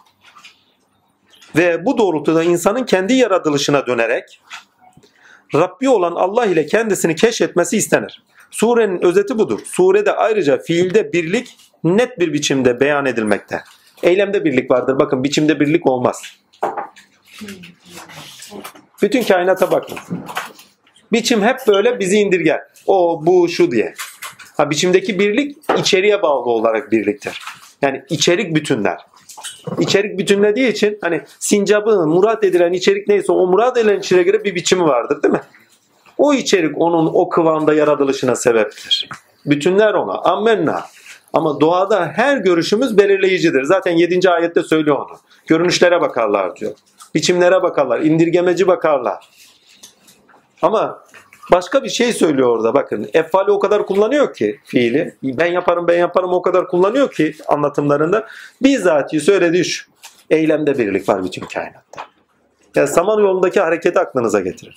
Ve 1.56 1.86
bu 1.86 1.98
doğrultuda 1.98 2.42
insanın 2.42 2.84
kendi 2.84 3.14
yaratılışına 3.14 3.86
dönerek 3.86 4.40
Rabbi 5.54 5.88
olan 5.88 6.12
Allah 6.12 6.46
ile 6.46 6.66
kendisini 6.66 7.14
keşfetmesi 7.14 7.76
istenir. 7.76 8.22
Surenin 8.50 9.04
özeti 9.04 9.38
budur. 9.38 9.60
Surede 9.64 10.12
ayrıca 10.12 10.58
fiilde 10.58 11.12
birlik 11.12 11.56
net 11.84 12.18
bir 12.18 12.32
biçimde 12.32 12.80
beyan 12.80 13.06
edilmekte. 13.06 13.60
Eylemde 14.02 14.44
birlik 14.44 14.70
vardır. 14.70 14.98
Bakın 14.98 15.24
biçimde 15.24 15.60
birlik 15.60 15.86
olmaz. 15.86 16.22
Bütün 19.02 19.22
kainata 19.22 19.70
bakın. 19.70 19.98
Biçim 21.12 21.42
hep 21.42 21.56
böyle 21.68 21.98
bizi 22.00 22.16
indirger. 22.16 22.60
O, 22.86 23.26
bu, 23.26 23.48
şu 23.48 23.70
diye. 23.70 23.94
Ha, 24.56 24.70
biçimdeki 24.70 25.18
birlik 25.18 25.56
içeriye 25.78 26.22
bağlı 26.22 26.50
olarak 26.50 26.92
birliktir. 26.92 27.40
Yani 27.82 28.02
içerik 28.10 28.54
bütünler. 28.54 28.98
İçerik 29.78 30.18
bütünlediği 30.18 30.68
için 30.68 30.98
hani 31.00 31.22
sincabın 31.38 32.08
murat 32.08 32.44
edilen 32.44 32.72
içerik 32.72 33.08
neyse 33.08 33.32
o 33.32 33.46
murat 33.46 33.76
edilen 33.76 33.98
içeriğe 33.98 34.24
göre 34.24 34.44
bir 34.44 34.54
biçimi 34.54 34.84
vardır 34.84 35.22
değil 35.22 35.34
mi? 35.34 35.40
O 36.18 36.34
içerik 36.34 36.80
onun 36.80 37.10
o 37.14 37.28
kıvamda 37.28 37.74
yaratılışına 37.74 38.36
sebeptir. 38.36 39.08
Bütünler 39.46 39.94
ona. 39.94 40.12
Ammenna. 40.12 40.84
Ama 41.32 41.60
doğada 41.60 42.12
her 42.14 42.36
görüşümüz 42.36 42.98
belirleyicidir. 42.98 43.62
Zaten 43.62 43.92
7. 43.96 44.30
ayette 44.30 44.62
söylüyor 44.62 44.96
onu. 44.96 45.18
Görünüşlere 45.46 46.00
bakarlar 46.00 46.56
diyor. 46.56 46.72
Biçimlere 47.14 47.62
bakarlar. 47.62 48.00
indirgemeci 48.00 48.66
bakarlar. 48.66 49.28
Ama 50.62 51.02
başka 51.52 51.84
bir 51.84 51.88
şey 51.88 52.12
söylüyor 52.12 52.48
orada 52.48 52.74
bakın. 52.74 53.08
Efali 53.14 53.50
o 53.50 53.58
kadar 53.58 53.86
kullanıyor 53.86 54.34
ki 54.34 54.60
fiili. 54.64 55.14
Ben 55.22 55.52
yaparım 55.52 55.88
ben 55.88 55.98
yaparım 55.98 56.32
o 56.32 56.42
kadar 56.42 56.68
kullanıyor 56.68 57.12
ki 57.12 57.34
anlatımlarında. 57.48 58.26
Bizzatihi 58.62 59.20
söylediği 59.20 59.64
şu. 59.64 59.90
Eylemde 60.30 60.78
birlik 60.78 61.08
var 61.08 61.24
bütün 61.24 61.46
kainatta. 61.46 62.00
Yani 62.74 62.88
saman 62.88 63.20
yolundaki 63.20 63.60
hareketi 63.60 64.00
aklınıza 64.00 64.40
getirin. 64.40 64.74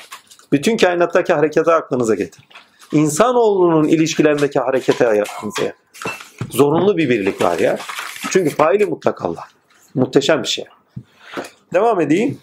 Bütün 0.51 0.77
kainattaki 0.77 1.33
hareketi 1.33 1.71
aklınıza 1.71 2.15
getirin. 2.15 2.45
İnsanoğlunun 2.91 3.87
ilişkilerindeki 3.87 4.59
harekete 4.59 5.07
aklınıza 5.07 5.61
getirin. 5.61 5.75
Zorunlu 6.49 6.97
bir 6.97 7.09
birlik 7.09 7.41
var 7.41 7.59
ya. 7.59 7.77
Çünkü 8.29 8.49
faili 8.49 8.85
mutlak 8.85 9.25
Allah. 9.25 9.43
Muhteşem 9.95 10.43
bir 10.43 10.47
şey. 10.47 10.65
Devam 11.73 12.01
edeyim. 12.01 12.39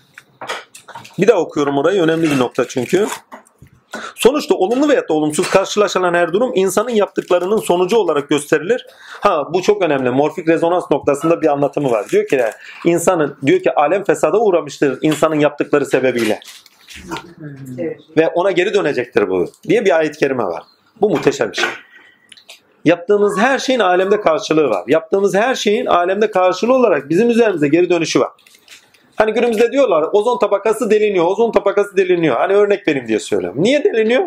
Bir 1.18 1.28
daha 1.28 1.38
okuyorum 1.38 1.78
orayı. 1.78 2.02
Önemli 2.02 2.30
bir 2.30 2.38
nokta 2.38 2.68
çünkü. 2.68 3.06
Sonuçta 4.14 4.54
olumlu 4.54 4.88
veya 4.88 5.08
da 5.08 5.14
olumsuz 5.14 5.50
karşılaşılan 5.50 6.14
her 6.14 6.32
durum 6.32 6.52
insanın 6.54 6.90
yaptıklarının 6.90 7.56
sonucu 7.56 7.96
olarak 7.96 8.28
gösterilir. 8.28 8.86
Ha 9.20 9.44
bu 9.54 9.62
çok 9.62 9.82
önemli. 9.82 10.10
Morfik 10.10 10.48
rezonans 10.48 10.90
noktasında 10.90 11.42
bir 11.42 11.46
anlatımı 11.46 11.90
var. 11.90 12.08
Diyor 12.08 12.26
ki 12.26 12.44
insanın 12.84 13.36
diyor 13.46 13.60
ki 13.60 13.74
alem 13.74 14.04
fesada 14.04 14.40
uğramıştır 14.40 14.98
insanın 15.02 15.40
yaptıkları 15.40 15.86
sebebiyle. 15.86 16.40
Ve 18.16 18.28
ona 18.28 18.50
geri 18.50 18.74
dönecektir 18.74 19.28
bu 19.28 19.46
diye 19.68 19.84
bir 19.84 19.98
ayet-i 19.98 20.18
kerime 20.18 20.44
var. 20.44 20.62
Bu 21.00 21.10
muhteşem 21.10 21.50
bir 21.50 21.56
şey. 21.56 21.68
Yaptığımız 22.84 23.38
her 23.38 23.58
şeyin 23.58 23.80
alemde 23.80 24.20
karşılığı 24.20 24.68
var. 24.68 24.84
Yaptığımız 24.88 25.34
her 25.34 25.54
şeyin 25.54 25.86
alemde 25.86 26.30
karşılığı 26.30 26.74
olarak 26.74 27.08
bizim 27.08 27.30
üzerimize 27.30 27.68
geri 27.68 27.90
dönüşü 27.90 28.20
var. 28.20 28.30
Hani 29.16 29.32
günümüzde 29.32 29.72
diyorlar 29.72 30.04
ozon 30.12 30.38
tabakası 30.38 30.90
deliniyor, 30.90 31.26
ozon 31.26 31.52
tabakası 31.52 31.96
deliniyor. 31.96 32.36
Hani 32.36 32.52
örnek 32.52 32.88
vereyim 32.88 33.08
diye 33.08 33.18
söylüyorum. 33.18 33.62
Niye 33.62 33.84
deliniyor? 33.84 34.22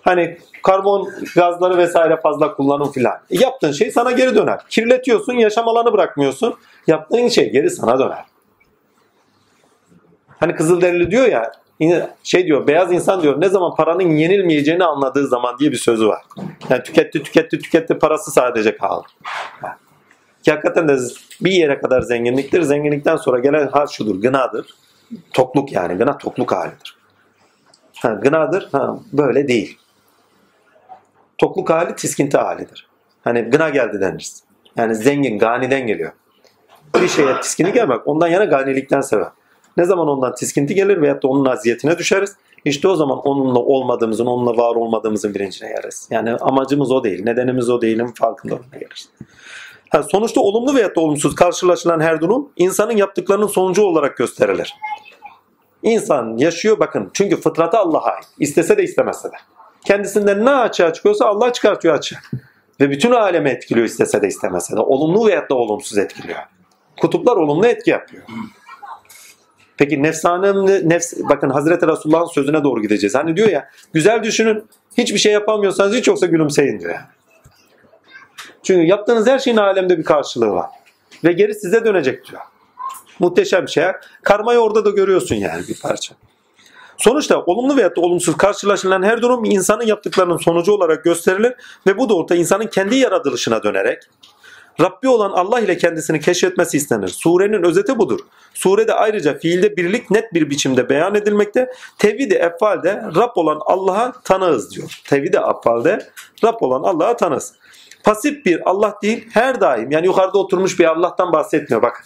Hani 0.00 0.38
karbon 0.62 1.10
gazları 1.34 1.78
vesaire 1.78 2.20
fazla 2.20 2.54
kullanım 2.54 2.92
filan. 2.92 3.14
E 3.30 3.36
yaptığın 3.40 3.72
şey 3.72 3.90
sana 3.90 4.12
geri 4.12 4.34
döner. 4.34 4.60
Kirletiyorsun, 4.68 5.32
yaşam 5.32 5.68
alanı 5.68 5.92
bırakmıyorsun. 5.92 6.54
Yaptığın 6.86 7.28
şey 7.28 7.52
geri 7.52 7.70
sana 7.70 7.98
döner. 7.98 8.24
Hani 10.40 10.54
Kızılderili 10.54 11.10
diyor 11.10 11.26
ya 11.26 11.52
şey 12.22 12.46
diyor 12.46 12.66
beyaz 12.66 12.92
insan 12.92 13.22
diyor 13.22 13.40
ne 13.40 13.48
zaman 13.48 13.74
paranın 13.74 14.16
yenilmeyeceğini 14.16 14.84
anladığı 14.84 15.26
zaman 15.26 15.58
diye 15.58 15.72
bir 15.72 15.76
sözü 15.76 16.06
var. 16.06 16.22
Yani 16.70 16.82
tüketti 16.82 17.22
tüketti 17.22 17.58
tüketti 17.58 17.98
parası 17.98 18.30
sadece 18.30 18.76
kaldı. 18.76 19.06
Ki 20.42 20.50
hakikaten 20.50 20.88
de 20.88 20.98
bir 21.40 21.52
yere 21.52 21.78
kadar 21.78 22.00
zenginliktir. 22.00 22.62
Zenginlikten 22.62 23.16
sonra 23.16 23.38
gelen 23.38 23.68
hal 23.68 23.86
şudur. 23.86 24.22
Gınadır. 24.22 24.74
Tokluk 25.32 25.72
yani. 25.72 25.98
Gına 25.98 26.18
tokluk 26.18 26.52
halidir. 26.52 26.96
Ha, 28.02 28.08
gınadır. 28.12 28.68
Ha, 28.72 28.98
böyle 29.12 29.48
değil. 29.48 29.78
Tokluk 31.38 31.70
hali 31.70 31.94
tiskinti 31.94 32.38
halidir. 32.38 32.86
Hani 33.24 33.42
gına 33.42 33.68
geldi 33.68 34.00
denir. 34.00 34.32
Yani 34.76 34.94
zengin, 34.94 35.38
ganiden 35.38 35.86
geliyor. 35.86 36.12
Bir 36.94 37.08
şeye 37.08 37.40
tiskini 37.40 37.72
gelmek 37.72 38.06
ondan 38.08 38.28
yana 38.28 38.44
ganilikten 38.44 39.00
sebep. 39.00 39.28
Ne 39.76 39.84
zaman 39.84 40.08
ondan 40.08 40.34
tiskinti 40.34 40.74
gelir 40.74 41.02
veyahut 41.02 41.22
da 41.22 41.28
onun 41.28 41.44
aziyetine 41.44 41.98
düşeriz. 41.98 42.36
İşte 42.64 42.88
o 42.88 42.96
zaman 42.96 43.18
onunla 43.18 43.58
olmadığımızın, 43.58 44.26
onunla 44.26 44.56
var 44.56 44.76
olmadığımızın 44.76 45.34
bilincine 45.34 45.68
geliriz. 45.68 46.08
Yani 46.10 46.36
amacımız 46.36 46.90
o 46.90 47.04
değil, 47.04 47.24
nedenimiz 47.24 47.70
o 47.70 47.80
değilin 47.80 48.06
farkında 48.06 48.54
olmaya 48.54 48.78
geliriz. 48.78 49.08
Ha, 49.90 50.02
sonuçta 50.02 50.40
olumlu 50.40 50.74
veyahut 50.74 50.96
da 50.96 51.00
olumsuz 51.00 51.34
karşılaşılan 51.34 52.00
her 52.00 52.20
durum 52.20 52.48
insanın 52.56 52.96
yaptıklarının 52.96 53.46
sonucu 53.46 53.82
olarak 53.82 54.16
gösterilir. 54.16 54.74
İnsan 55.82 56.36
yaşıyor 56.36 56.78
bakın 56.78 57.10
çünkü 57.14 57.40
fıtratı 57.40 57.78
Allah'a 57.78 58.10
ait. 58.10 58.26
İstese 58.38 58.76
de 58.76 58.82
istemese 58.82 59.28
de. 59.28 59.36
Kendisinden 59.84 60.44
ne 60.44 60.50
açığa 60.50 60.92
çıkıyorsa 60.92 61.26
Allah 61.26 61.52
çıkartıyor 61.52 61.94
açığa. 61.94 62.18
Ve 62.80 62.90
bütün 62.90 63.10
alemi 63.10 63.50
etkiliyor 63.50 63.86
istese 63.86 64.22
de 64.22 64.26
istemese 64.28 64.76
de. 64.76 64.80
Olumlu 64.80 65.26
veyahut 65.26 65.50
da 65.50 65.54
olumsuz 65.54 65.98
etkiliyor. 65.98 66.38
Kutuplar 67.00 67.36
olumlu 67.36 67.66
etki 67.66 67.90
yapıyor. 67.90 68.22
Peki 69.78 70.02
nefsane 70.02 70.52
nefs 70.88 71.14
bakın 71.30 71.50
Hazreti 71.50 71.86
Resulullah'ın 71.86 72.26
sözüne 72.26 72.64
doğru 72.64 72.82
gideceğiz. 72.82 73.14
Hani 73.14 73.36
diyor 73.36 73.48
ya 73.48 73.70
güzel 73.92 74.22
düşünün 74.22 74.64
hiçbir 74.98 75.18
şey 75.18 75.32
yapamıyorsanız 75.32 75.96
hiç 75.96 76.08
yoksa 76.08 76.26
gülümseyin 76.26 76.80
diyor. 76.80 76.98
Çünkü 78.62 78.86
yaptığınız 78.86 79.26
her 79.26 79.38
şeyin 79.38 79.56
alemde 79.56 79.98
bir 79.98 80.04
karşılığı 80.04 80.50
var. 80.50 80.70
Ve 81.24 81.32
geri 81.32 81.54
size 81.54 81.84
dönecek 81.84 82.30
diyor. 82.30 82.42
Muhteşem 83.18 83.68
şey. 83.68 83.84
Karmayı 84.22 84.58
orada 84.58 84.84
da 84.84 84.90
görüyorsun 84.90 85.36
yani 85.36 85.62
bir 85.68 85.80
parça. 85.80 86.14
Sonuçta 86.98 87.42
olumlu 87.42 87.76
veyahut 87.76 87.96
da 87.96 88.00
olumsuz 88.00 88.36
karşılaşılan 88.36 89.02
her 89.02 89.22
durum 89.22 89.44
insanın 89.44 89.86
yaptıklarının 89.86 90.36
sonucu 90.36 90.72
olarak 90.72 91.04
gösterilir 91.04 91.54
ve 91.86 91.98
bu 91.98 92.08
doğrultuda 92.08 92.38
insanın 92.38 92.66
kendi 92.66 92.96
yaratılışına 92.96 93.62
dönerek 93.62 94.02
Rabbi 94.80 95.08
olan 95.08 95.30
Allah 95.30 95.60
ile 95.60 95.76
kendisini 95.76 96.20
keşfetmesi 96.20 96.76
istenir. 96.76 97.08
Surenin 97.08 97.62
özeti 97.62 97.98
budur. 97.98 98.20
Surede 98.54 98.94
ayrıca 98.94 99.38
fiilde 99.38 99.76
birlik 99.76 100.10
net 100.10 100.34
bir 100.34 100.50
biçimde 100.50 100.88
beyan 100.88 101.14
edilmekte. 101.14 101.70
Tevhid-i 101.98 102.34
efalde 102.34 103.02
Rab 103.16 103.30
olan 103.34 103.58
Allah'a 103.66 104.12
tanığız 104.24 104.70
diyor. 104.74 105.00
Tevhid-i 105.04 105.36
efalde 105.36 105.98
Rab 106.44 106.56
olan 106.60 106.82
Allah'a 106.82 107.16
tanığız. 107.16 107.54
Pasif 108.04 108.44
bir 108.44 108.70
Allah 108.70 108.98
değil, 109.02 109.28
her 109.32 109.60
daim 109.60 109.90
yani 109.90 110.06
yukarıda 110.06 110.38
oturmuş 110.38 110.78
bir 110.78 110.84
Allah'tan 110.84 111.32
bahsetmiyor 111.32 111.82
bak. 111.82 112.04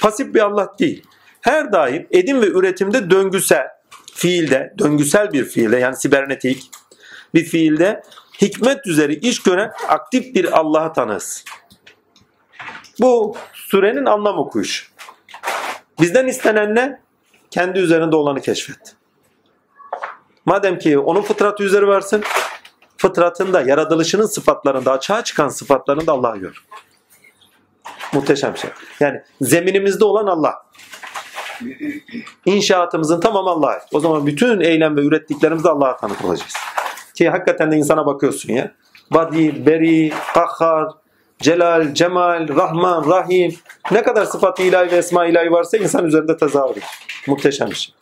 Pasif 0.00 0.34
bir 0.34 0.40
Allah 0.40 0.72
değil. 0.78 1.04
Her 1.40 1.72
daim 1.72 2.06
edim 2.10 2.42
ve 2.42 2.46
üretimde 2.46 3.10
döngüsel, 3.10 3.66
fiilde, 4.14 4.74
döngüsel 4.78 5.32
bir 5.32 5.44
fiilde 5.44 5.76
yani 5.76 5.96
sibernetik 5.96 6.70
bir 7.34 7.44
fiilde 7.44 8.02
hikmet 8.42 8.86
üzeri 8.86 9.14
iş 9.14 9.42
gören 9.42 9.72
aktif 9.88 10.34
bir 10.34 10.58
Allah'a 10.58 10.92
tanığız. 10.92 11.44
Bu 13.00 13.36
surenin 13.52 14.04
anlam 14.04 14.38
okuyuş. 14.38 14.92
Bizden 16.00 16.26
istenen 16.26 16.74
ne? 16.74 17.00
Kendi 17.50 17.78
üzerinde 17.78 18.16
olanı 18.16 18.40
keşfet. 18.40 18.96
Madem 20.46 20.78
ki 20.78 20.98
onun 20.98 21.22
fıtratı 21.22 21.62
üzeri 21.62 21.86
varsın, 21.86 22.22
fıtratında, 22.96 23.60
yaratılışının 23.60 24.26
sıfatlarında, 24.26 24.92
açığa 24.92 25.24
çıkan 25.24 25.48
sıfatlarında 25.48 26.12
Allah'ı 26.12 26.38
gör. 26.38 26.64
Muhteşem 28.12 28.56
şey. 28.56 28.70
Yani 29.00 29.22
zeminimizde 29.40 30.04
olan 30.04 30.26
Allah. 30.26 30.66
İnşaatımızın 32.46 33.20
tamamı 33.20 33.50
Allah'a. 33.50 33.86
O 33.92 34.00
zaman 34.00 34.26
bütün 34.26 34.60
eylem 34.60 34.96
ve 34.96 35.00
ürettiklerimizde 35.00 35.68
Allah'a 35.68 35.96
tanık 35.96 36.24
olacağız. 36.24 36.54
Ki 37.14 37.28
hakikaten 37.28 37.72
de 37.72 37.76
insana 37.76 38.06
bakıyorsun 38.06 38.52
ya. 38.52 38.74
Badi, 39.10 39.66
Beri, 39.66 40.12
Kahhar, 40.34 40.88
Celal, 41.38 41.94
Cemal, 41.94 42.48
Rahman, 42.48 43.10
Rahim. 43.10 43.54
Ne 43.90 44.02
kadar 44.02 44.24
sıfat 44.24 44.60
ilahi 44.60 44.92
ve 44.92 44.96
esma 44.96 45.26
ilahi 45.26 45.50
varsa 45.50 45.76
insan 45.76 46.06
üzerinde 46.06 46.36
tezahür 46.36 46.70
ediyor. 46.70 46.86
Muhteşem 47.26 47.70
bir 47.70 47.74
şey. 47.74 47.94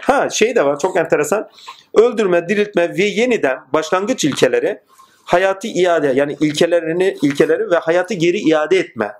Ha 0.00 0.30
şey 0.30 0.56
de 0.56 0.64
var 0.64 0.78
çok 0.78 0.96
enteresan. 0.96 1.48
Öldürme, 1.94 2.48
diriltme 2.48 2.96
ve 2.96 3.04
yeniden 3.04 3.58
başlangıç 3.72 4.24
ilkeleri 4.24 4.82
hayatı 5.24 5.68
iade 5.68 6.12
yani 6.14 6.36
ilkelerini 6.40 7.16
ilkeleri 7.22 7.70
ve 7.70 7.76
hayatı 7.76 8.14
geri 8.14 8.38
iade 8.38 8.78
etme 8.78 9.12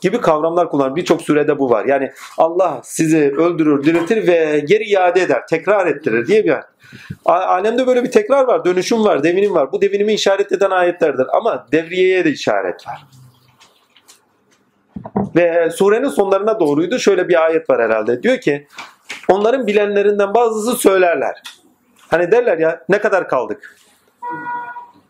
gibi 0.00 0.20
kavramlar 0.20 0.70
kullanır. 0.70 0.96
Birçok 0.96 1.22
surede 1.22 1.58
bu 1.58 1.70
var. 1.70 1.84
Yani 1.84 2.12
Allah 2.38 2.80
sizi 2.84 3.34
öldürür, 3.36 3.84
diriltir 3.84 4.26
ve 4.26 4.60
geri 4.60 4.84
iade 4.84 5.20
eder, 5.20 5.46
tekrar 5.46 5.86
ettirir 5.86 6.26
diye 6.26 6.44
bir 6.44 6.54
Alemde 7.24 7.86
böyle 7.86 8.04
bir 8.04 8.10
tekrar 8.10 8.44
var, 8.44 8.64
dönüşüm 8.64 9.04
var, 9.04 9.22
devinim 9.22 9.54
var. 9.54 9.72
Bu 9.72 9.80
devinimi 9.80 10.12
işaret 10.12 10.52
eden 10.52 10.70
ayetlerdir 10.70 11.26
ama 11.32 11.66
devriyeye 11.72 12.24
de 12.24 12.30
işaret 12.30 12.86
var. 12.86 13.06
Ve 15.36 15.70
surenin 15.70 16.08
sonlarına 16.08 16.60
doğruydu. 16.60 16.98
Şöyle 16.98 17.28
bir 17.28 17.44
ayet 17.44 17.70
var 17.70 17.82
herhalde. 17.82 18.22
Diyor 18.22 18.40
ki 18.40 18.66
onların 19.28 19.66
bilenlerinden 19.66 20.34
bazısı 20.34 20.76
söylerler. 20.76 21.42
Hani 22.10 22.30
derler 22.30 22.58
ya 22.58 22.84
ne 22.88 22.98
kadar 22.98 23.28
kaldık? 23.28 23.76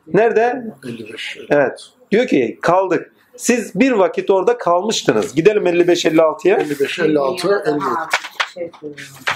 Nerede? 0.07 0.65
55. 0.89 1.39
Evet. 1.51 1.81
Diyor 2.11 2.27
ki 2.27 2.59
kaldık. 2.63 3.13
Siz 3.39 3.75
bir 3.75 3.93
vakit 3.93 4.31
orada 4.31 4.59
kalmıştınız. 4.59 5.35
Gidelim 5.35 5.67
55-56'ya. 5.67 6.57
55, 6.57 6.99
56, 6.99 7.63
57. 7.67 7.85
Şey 8.55 8.71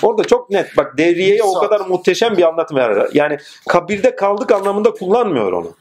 Orada 0.03 0.24
çok 0.24 0.51
net. 0.51 0.77
Bak 0.77 0.99
devriyeye 0.99 1.43
o 1.43 1.61
kadar 1.61 1.81
muhteşem 1.81 2.37
bir 2.37 2.43
anlatım 2.49 2.77
var. 2.77 3.09
Yani 3.15 3.39
kabirde 3.69 4.16
kaldık 4.16 4.53
anlamında 4.53 4.91
kullanmıyor 4.91 5.53
onu. 5.53 5.74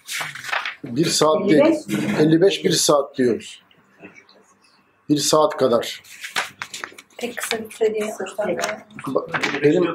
1 0.83 1.05
saat 1.05 1.49
değil. 1.49 1.61
55 1.61 2.19
55 2.19 2.65
1 2.65 2.71
saat 2.71 3.17
diyoruz. 3.17 3.61
1 5.09 5.17
saat 5.17 5.57
kadar. 5.57 6.03
Pek 7.17 7.37
kısa 7.37 7.57
bir 7.59 7.71
süre 7.71 7.93
değil 7.93 8.11
sonuçta. 8.17 8.43
Ba- 8.43 9.63
Benim. 9.63 9.85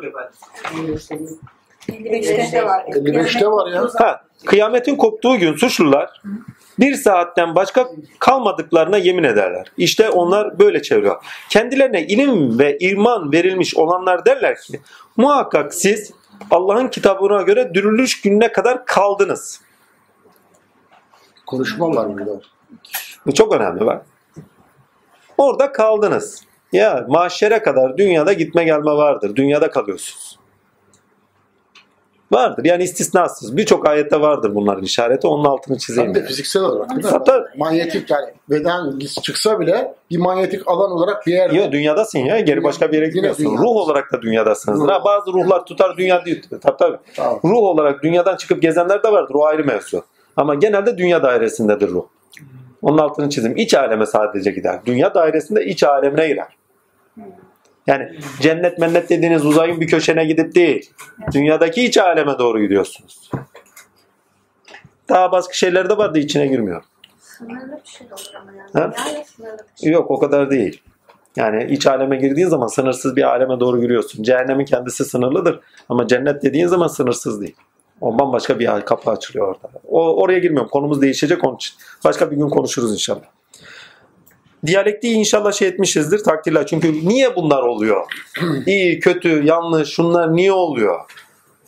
55'te 1.88 2.64
var. 2.64 2.84
55'te 2.84 3.46
var 3.46 3.72
ya. 3.72 3.88
Ha, 3.98 4.20
kıyametin 4.46 4.96
koptuğu 4.96 5.38
gün 5.38 5.56
suçlular 5.56 6.20
bir 6.78 6.94
saatten 6.94 7.54
başka 7.54 7.88
kalmadıklarına 8.18 8.96
yemin 8.96 9.24
ederler. 9.24 9.72
İşte 9.76 10.10
onlar 10.10 10.58
böyle 10.58 10.82
çeviriyor. 10.82 11.24
Kendilerine 11.50 12.06
ilim 12.06 12.58
ve 12.58 12.78
iman 12.78 13.32
verilmiş 13.32 13.76
olanlar 13.76 14.26
derler 14.26 14.60
ki 14.60 14.80
muhakkak 15.16 15.74
siz 15.74 16.12
Allah'ın 16.50 16.88
kitabına 16.88 17.42
göre 17.42 17.74
dürülüş 17.74 18.20
gününe 18.20 18.52
kadar 18.52 18.86
kaldınız. 18.86 19.60
Konuşma 21.46 21.94
var 21.94 22.18
burada. 22.18 22.40
Bu 23.26 23.34
çok 23.34 23.54
önemli 23.54 23.86
bak. 23.86 24.06
Orada 25.38 25.72
kaldınız. 25.72 26.44
Ya 26.72 27.06
mahşere 27.08 27.62
kadar 27.62 27.98
dünyada 27.98 28.32
gitme 28.32 28.64
gelme 28.64 28.90
vardır. 28.90 29.36
Dünyada 29.36 29.70
kalıyorsunuz. 29.70 30.26
Vardır. 32.32 32.65
Yani 32.65 32.82
istisnasız. 32.82 33.57
Birçok 33.57 33.89
ayette 33.89 34.20
vardır 34.20 34.55
bunların 34.55 34.82
işareti. 34.82 35.27
Onun 35.27 35.44
altını 35.44 35.78
çizeyim. 35.78 36.09
Hem 36.09 36.15
de 36.15 36.19
yani. 36.19 36.28
fiziksel 36.28 36.62
olarak 36.62 36.90
değil 36.90 37.05
mi? 37.05 37.11
Hatta- 37.11 37.44
Manyetik 37.57 38.11
yani 38.11 38.27
beden 38.51 38.98
çıksa 39.23 39.61
bile 39.61 39.94
bir 40.11 40.19
manyetik 40.19 40.69
alan 40.69 40.90
olarak 40.93 41.27
bir 41.27 41.32
yerde. 41.32 41.57
Yok 41.57 41.73
dünyadasın 41.73 42.19
ya. 42.19 42.40
Geri 42.40 42.65
başka 42.65 42.93
bir 42.93 42.97
yere 43.03 43.12
dünyadasın. 43.12 43.44
Ruh 43.44 43.66
olarak 43.77 44.12
da 44.12 44.23
dünyadasınız. 44.23 44.81
Ruh. 44.81 44.89
Ha, 44.89 45.05
bazı 45.05 45.32
ruhlar 45.32 45.66
tutar 45.66 45.97
dünya 45.97 46.24
değil. 46.24 46.47
Tabii 46.62 46.77
tabii. 46.78 46.97
Tamam. 47.16 47.40
Ruh 47.44 47.59
olarak 47.59 48.03
dünyadan 48.03 48.36
çıkıp 48.36 48.62
gezenler 48.62 49.03
de 49.03 49.12
vardır. 49.12 49.35
O 49.35 49.44
ayrı 49.44 49.65
mevzu. 49.65 50.05
Ama 50.36 50.55
genelde 50.55 50.98
dünya 50.98 51.23
dairesindedir 51.23 51.89
ruh. 51.89 52.05
Onun 52.82 52.98
altını 52.98 53.31
çizim. 53.31 53.57
İç 53.57 53.74
aleme 53.74 54.07
sadece 54.07 54.51
gider. 54.51 54.81
Dünya 54.86 55.15
dairesinde 55.15 55.65
iç 55.65 55.82
alemine 55.85 56.28
girer. 56.28 56.56
Yani 57.86 58.18
cennet 58.40 58.78
mennet 58.78 59.10
dediğiniz 59.10 59.46
uzayın 59.46 59.80
bir 59.80 59.86
köşene 59.86 60.24
gidip 60.24 60.54
değil. 60.54 60.90
Dünyadaki 61.32 61.84
iç 61.84 61.98
aleme 61.98 62.38
doğru 62.38 62.60
gidiyorsunuz. 62.60 63.30
Daha 65.08 65.32
başka 65.32 65.52
şeyler 65.52 65.90
de 65.90 65.96
var 65.96 66.14
da 66.14 66.18
içine 66.18 66.46
girmiyor. 66.46 66.84
Sınırlı 67.20 67.80
bir 67.84 67.90
şey 67.90 68.06
olur 68.06 68.32
ama 68.40 68.52
yani. 68.52 68.70
Ha? 68.72 68.92
Yani 68.98 69.24
sınırlı 69.24 69.58
bir 69.58 69.80
şey. 69.80 69.92
Yok 69.92 70.10
o 70.10 70.18
kadar 70.18 70.50
değil. 70.50 70.82
Yani 71.36 71.64
iç 71.64 71.86
aleme 71.86 72.16
girdiğin 72.16 72.48
zaman 72.48 72.66
sınırsız 72.66 73.16
bir 73.16 73.22
aleme 73.22 73.60
doğru 73.60 73.80
giriyorsun. 73.80 74.22
Cehennemin 74.22 74.64
kendisi 74.64 75.04
sınırlıdır. 75.04 75.60
Ama 75.88 76.06
cennet 76.06 76.42
dediğin 76.42 76.66
zaman 76.66 76.86
sınırsız 76.86 77.40
değil. 77.40 77.56
O 78.00 78.18
bambaşka 78.18 78.58
bir 78.58 78.80
kapı 78.80 79.10
açılıyor 79.10 79.48
orada. 79.48 79.68
O, 79.88 80.22
oraya 80.22 80.38
girmiyorum. 80.38 80.70
Konumuz 80.70 81.02
değişecek 81.02 81.44
onun 81.44 81.56
için. 81.56 81.74
Başka 82.04 82.30
bir 82.30 82.36
gün 82.36 82.48
konuşuruz 82.48 82.92
inşallah. 82.92 83.24
Diyalektiği 84.66 85.14
inşallah 85.14 85.52
şey 85.52 85.68
etmişizdir 85.68 86.24
takdirler. 86.24 86.66
Çünkü 86.66 87.09
niye 87.09 87.36
bunlar 87.36 87.62
oluyor? 87.62 88.05
İyi, 88.66 89.01
kötü, 89.01 89.43
yanlış 89.44 89.88
şunlar 89.88 90.36
niye 90.36 90.52
oluyor? 90.52 91.01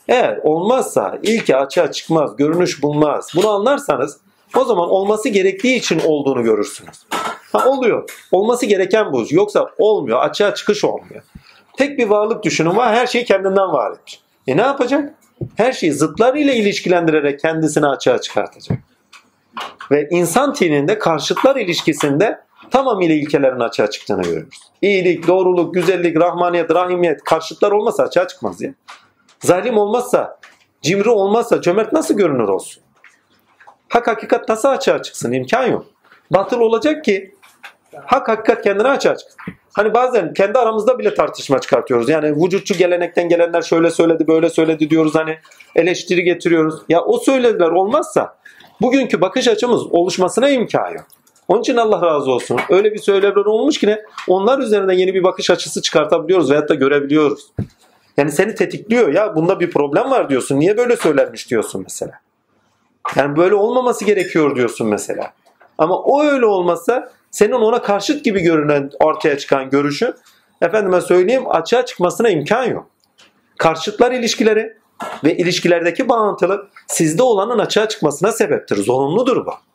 Eğer 0.07 0.39
olmazsa 0.43 1.19
ilki 1.23 1.55
açığa 1.55 1.91
çıkmaz, 1.91 2.35
görünüş 2.35 2.83
bulmaz. 2.83 3.31
Bunu 3.35 3.49
anlarsanız 3.49 4.17
o 4.55 4.63
zaman 4.63 4.89
olması 4.89 5.29
gerektiği 5.29 5.75
için 5.75 6.01
olduğunu 6.05 6.43
görürsünüz. 6.43 7.05
Ha 7.51 7.69
oluyor. 7.69 8.09
Olması 8.31 8.65
gereken 8.65 9.13
bu. 9.13 9.25
Yoksa 9.29 9.71
olmuyor. 9.77 10.19
Açığa 10.19 10.55
çıkış 10.55 10.83
olmuyor. 10.83 11.23
Tek 11.77 11.99
bir 11.99 12.07
varlık 12.07 12.43
düşünün 12.43 12.75
var. 12.75 12.95
Her 12.95 13.07
şey 13.07 13.25
kendinden 13.25 13.73
var 13.73 13.91
etmiş. 13.91 14.19
E 14.47 14.57
ne 14.57 14.61
yapacak? 14.61 15.13
Her 15.55 15.71
şeyi 15.71 15.93
zıtlarıyla 15.93 16.53
ilişkilendirerek 16.53 17.39
kendisini 17.39 17.87
açığa 17.87 18.21
çıkartacak. 18.21 18.79
Ve 19.91 20.07
insan 20.11 20.53
tininde 20.53 20.99
karşıtlar 20.99 21.55
ilişkisinde 21.55 22.39
tamamıyla 22.69 23.15
ilkelerin 23.15 23.59
açığa 23.59 23.89
çıktığını 23.89 24.21
görüyoruz. 24.21 24.59
İyilik, 24.81 25.27
doğruluk, 25.27 25.73
güzellik, 25.73 26.17
rahmaniyet, 26.17 26.71
rahimiyet 26.71 27.23
karşıtlar 27.23 27.71
olmasa 27.71 28.03
açığa 28.03 28.27
çıkmaz 28.27 28.61
ya. 28.61 28.73
Zalim 29.39 29.77
olmazsa, 29.77 30.39
cimri 30.81 31.09
olmazsa 31.09 31.61
cömert 31.61 31.93
nasıl 31.93 32.17
görünür 32.17 32.47
olsun? 32.47 32.83
Hak 33.89 34.07
hakikat 34.07 34.49
nasıl 34.49 34.69
açığa 34.69 35.01
çıksın? 35.01 35.31
İmkan 35.31 35.65
yok. 35.65 35.85
Batıl 36.31 36.59
olacak 36.59 37.05
ki 37.05 37.35
hak 38.05 38.27
hakikat 38.27 38.63
kendine 38.63 38.87
açığa 38.87 39.17
çıksın. 39.17 39.39
Hani 39.73 39.93
bazen 39.93 40.33
kendi 40.33 40.59
aramızda 40.59 40.99
bile 40.99 41.13
tartışma 41.13 41.61
çıkartıyoruz. 41.61 42.09
Yani 42.09 42.43
vücutçu 42.43 42.73
gelenekten 42.73 43.29
gelenler 43.29 43.61
şöyle 43.61 43.91
söyledi, 43.91 44.27
böyle 44.27 44.49
söyledi 44.49 44.89
diyoruz 44.89 45.15
hani 45.15 45.37
eleştiri 45.75 46.23
getiriyoruz. 46.23 46.81
Ya 46.89 47.01
o 47.01 47.17
söylediler 47.17 47.69
olmazsa 47.69 48.37
bugünkü 48.81 49.21
bakış 49.21 49.47
açımız 49.47 49.85
oluşmasına 49.91 50.49
imkan 50.49 50.91
yok. 50.91 51.05
Onun 51.49 51.61
için 51.61 51.77
Allah 51.77 52.01
razı 52.01 52.31
olsun. 52.31 52.59
Öyle 52.69 52.93
bir 52.93 52.97
söylemler 52.97 53.45
olmuş 53.45 53.77
ki 53.77 53.87
ne? 53.87 54.01
Onlar 54.27 54.59
üzerinden 54.59 54.93
yeni 54.93 55.13
bir 55.13 55.23
bakış 55.23 55.49
açısı 55.49 55.81
çıkartabiliyoruz 55.81 56.49
veyahut 56.49 56.69
da 56.69 56.75
görebiliyoruz. 56.75 57.51
Yani 58.17 58.31
seni 58.31 58.55
tetikliyor 58.55 59.13
ya 59.13 59.35
bunda 59.35 59.59
bir 59.59 59.71
problem 59.71 60.11
var 60.11 60.29
diyorsun. 60.29 60.59
Niye 60.59 60.77
böyle 60.77 60.95
söylenmiş 60.95 61.49
diyorsun 61.49 61.81
mesela. 61.83 62.19
Yani 63.15 63.35
böyle 63.35 63.55
olmaması 63.55 64.05
gerekiyor 64.05 64.55
diyorsun 64.55 64.87
mesela. 64.87 65.33
Ama 65.77 65.97
o 65.97 66.23
öyle 66.23 66.45
olmasa 66.45 67.11
senin 67.31 67.51
ona 67.51 67.81
karşıt 67.81 68.25
gibi 68.25 68.41
görünen 68.41 68.89
ortaya 68.99 69.37
çıkan 69.37 69.69
görüşü 69.69 70.13
efendime 70.61 71.01
söyleyeyim 71.01 71.43
açığa 71.49 71.85
çıkmasına 71.85 72.29
imkan 72.29 72.63
yok. 72.63 72.87
Karşıtlar 73.57 74.11
ilişkileri 74.11 74.77
ve 75.23 75.37
ilişkilerdeki 75.37 76.09
bağıntılık 76.09 76.65
sizde 76.87 77.23
olanın 77.23 77.59
açığa 77.59 77.87
çıkmasına 77.87 78.31
sebeptir. 78.31 78.75
Zorunludur 78.75 79.45
bu. 79.45 79.68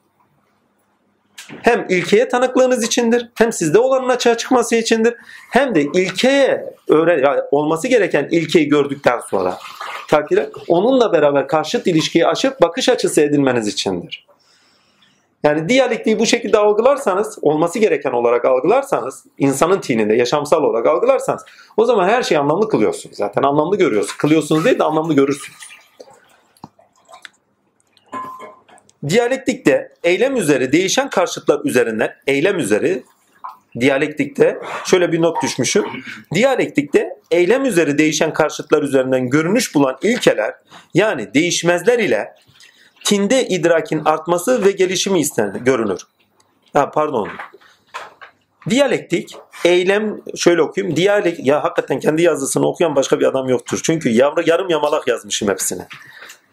Hem 1.62 1.86
ilkeye 1.88 2.28
tanıklığınız 2.28 2.84
içindir, 2.84 3.28
hem 3.34 3.52
sizde 3.52 3.78
olanın 3.78 4.08
açığa 4.08 4.36
çıkması 4.36 4.76
içindir, 4.76 5.14
hem 5.50 5.74
de 5.74 5.82
ilkeye 5.82 6.74
öğren 6.88 7.40
olması 7.50 7.88
gereken 7.88 8.28
ilkeyi 8.30 8.68
gördükten 8.68 9.20
sonra 9.30 9.58
takdire 10.08 10.50
onunla 10.68 11.12
beraber 11.12 11.48
karşıt 11.48 11.86
ilişkiyi 11.86 12.26
aşıp 12.26 12.62
bakış 12.62 12.88
açısı 12.88 13.20
edinmeniz 13.20 13.68
içindir. 13.68 14.26
Yani 15.42 15.68
diyalektiği 15.68 16.18
bu 16.18 16.26
şekilde 16.26 16.58
algılarsanız, 16.58 17.38
olması 17.42 17.78
gereken 17.78 18.10
olarak 18.12 18.44
algılarsanız, 18.44 19.24
insanın 19.38 19.80
tininde 19.80 20.14
yaşamsal 20.14 20.62
olarak 20.62 20.86
algılarsanız 20.86 21.42
o 21.76 21.84
zaman 21.84 22.08
her 22.08 22.22
şeyi 22.22 22.38
anlamlı 22.38 22.68
kılıyorsunuz. 22.68 23.16
Zaten 23.16 23.42
anlamlı 23.42 23.76
görüyorsunuz. 23.76 24.16
Kılıyorsunuz 24.16 24.64
değil 24.64 24.78
de 24.78 24.84
anlamlı 24.84 25.14
görürsünüz. 25.14 25.58
Diyalektikte 29.09 29.93
eylem 30.05 30.36
üzeri 30.36 30.72
değişen 30.72 31.10
karşıtlar 31.10 31.60
üzerinden 31.64 32.14
eylem 32.26 32.59
üzeri 32.59 33.02
diyalektikte 33.81 34.59
şöyle 34.85 35.12
bir 35.12 35.22
not 35.22 35.43
düşmüşüm. 35.43 35.85
Diyalektikte 36.35 37.09
eylem 37.31 37.64
üzeri 37.64 37.98
değişen 37.98 38.32
karşıtlar 38.32 38.82
üzerinden 38.82 39.31
görünüş 39.31 39.74
bulan 39.74 39.98
ilkeler 40.02 40.55
yani 40.94 41.35
değişmezler 41.35 41.98
ile 41.98 42.35
tinde 43.05 43.47
idrakin 43.47 44.05
artması 44.05 44.64
ve 44.64 44.70
gelişimi 44.70 45.20
istenir, 45.20 45.60
görünür. 45.60 46.01
Ha, 46.72 46.90
pardon. 46.90 47.28
Diyalektik, 48.70 49.36
eylem 49.64 50.20
şöyle 50.36 50.62
okuyayım. 50.62 50.97
Diyalek 50.97 51.47
ya 51.47 51.64
hakikaten 51.64 52.01
kendi 52.01 52.22
yazısını 52.22 52.66
okuyan 52.66 52.97
başka 52.97 53.20
bir 53.20 53.26
adam 53.26 53.48
yoktur. 53.48 53.81
Çünkü 53.82 54.09
yavru 54.09 54.43
yarım 54.47 54.70
yamalak 54.70 55.09
yazmışım 55.09 55.48
hepsini. 55.48 55.82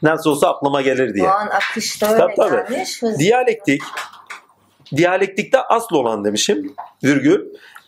Nasıl 0.03 0.29
olsa 0.29 0.49
aklıma 0.55 0.81
gelir 0.81 1.13
diye. 1.13 1.27
O 1.27 1.31
an 1.31 1.47
akışta 1.47 2.07
öyle 2.11 2.17
Tabii, 2.19 2.35
tabii. 2.35 2.73
gelmiş. 2.73 3.01
Diyalektik, 3.19 3.81
diyalektikte 4.95 5.59
asıl 5.61 5.95
olan 5.95 6.25
demişim, 6.25 6.75
virgül, 7.03 7.45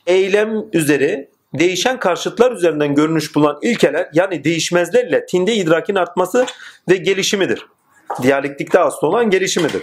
eylem 0.07 0.65
üzeri 0.73 1.29
değişen 1.53 1.99
karşıtlar 1.99 2.51
üzerinden 2.51 2.95
görünüş 2.95 3.35
bulan 3.35 3.59
ilkeler 3.61 4.09
yani 4.13 4.43
değişmezlerle 4.43 5.25
tinde 5.25 5.55
idrakin 5.55 5.95
artması 5.95 6.45
ve 6.89 6.95
gelişimidir. 6.95 7.67
Diyalektikte 8.21 8.79
asıl 8.79 9.07
olan 9.07 9.29
gelişimidir. 9.29 9.81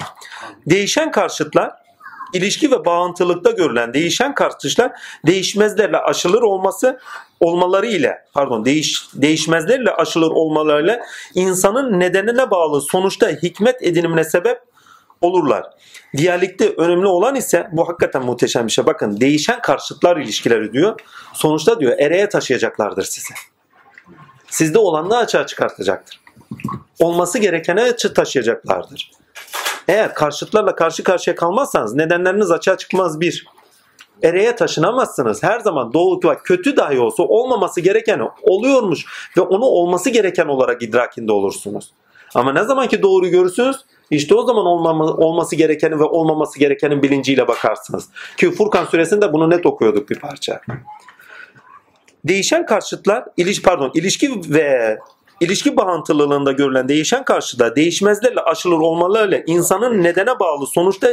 Değişen 0.67 1.11
karşıtlar 1.11 1.73
ilişki 2.33 2.71
ve 2.71 2.85
bağıntılıkta 2.85 3.51
görülen 3.51 3.95
değişen 3.95 4.35
karşıtlar 4.35 4.93
değişmezlerle 5.27 5.99
aşılır 5.99 6.43
olması 6.43 7.01
olmaları 7.41 7.87
ile 7.87 8.25
pardon 8.35 8.65
değiş, 8.65 9.07
değişmezlerle 9.15 9.91
aşılır 9.91 10.31
olmalarıyla 10.31 11.01
insanın 11.35 12.01
nedenine 12.01 12.51
bağlı 12.51 12.81
sonuçta 12.81 13.29
hikmet 13.29 13.83
edinimine 13.83 14.25
sebep 14.25 14.59
olurlar. 15.21 15.67
Diyalekte 16.17 16.75
önemli 16.77 17.07
olan 17.07 17.35
ise 17.35 17.69
bu 17.73 17.89
hakikaten 17.89 18.23
muhteşem 18.23 18.67
bir 18.67 18.73
şey. 18.73 18.87
Bakın 18.87 19.21
değişen 19.21 19.61
karşıtlar 19.63 20.17
ilişkileri 20.17 20.73
diyor. 20.73 21.01
Sonuçta 21.33 21.81
diyor 21.81 21.99
ereğe 21.99 22.29
taşıyacaklardır 22.29 23.03
size. 23.03 23.35
Sizde 24.49 24.79
olanı 24.79 25.17
açığa 25.17 25.47
çıkartacaktır. 25.47 26.21
Olması 26.99 27.39
gerekene 27.39 27.83
açı 27.83 28.15
taşıyacaklardır. 28.15 29.11
Eğer 29.89 30.15
karşıtlarla 30.15 30.75
karşı 30.75 31.05
karşıya 31.05 31.37
kalmazsanız 31.37 31.95
nedenleriniz 31.95 32.51
açığa 32.51 32.77
çıkmaz 32.77 33.21
bir. 33.21 33.47
Ereğe 34.23 34.57
taşınamazsınız. 34.57 35.43
Her 35.43 35.61
zaman 35.61 35.93
doğu 35.93 36.23
bak 36.23 36.45
kötü 36.45 36.77
dahi 36.77 37.01
olsa 37.01 37.23
olmaması 37.23 37.81
gerekeni 37.81 38.23
oluyormuş 38.43 39.07
ve 39.37 39.41
onu 39.41 39.65
olması 39.65 40.11
gereken 40.11 40.47
olarak 40.47 40.83
idrakinde 40.83 41.33
olursunuz. 41.33 41.93
Ama 42.35 42.53
ne 42.53 42.65
zaman 42.65 42.89
ki 42.89 43.03
doğruyu 43.03 43.31
görürsünüz 43.31 43.77
işte 44.11 44.35
o 44.35 44.43
zaman 44.43 44.67
olması 45.21 45.57
gerekeni 45.57 45.99
ve 45.99 46.05
olmaması 46.05 46.59
gerekenin 46.59 47.03
bilinciyle 47.03 47.49
bakarsınız. 47.49 48.09
Ki 48.37 48.51
Furkan 48.51 48.85
suresinde 48.85 49.33
bunu 49.33 49.51
net 49.51 49.67
okuyorduk 49.67 50.11
bir 50.11 50.19
parça. 50.19 50.61
Değişen 52.25 52.67
karşıtlar, 52.67 53.25
iliş 53.37 53.63
pardon, 53.63 53.91
ilişki 53.95 54.41
ve 54.49 54.99
ilişki 55.41 55.77
bağıntılılığında 55.77 56.53
görülen 56.53 56.89
değişen 56.89 57.25
karşıda 57.25 57.77
değişmezlerle 57.77 58.41
aşılır 58.41 58.79
olmalarıyla 58.79 59.43
insanın 59.47 60.03
nedene 60.03 60.39
bağlı 60.41 60.67
sonuçta 60.67 61.09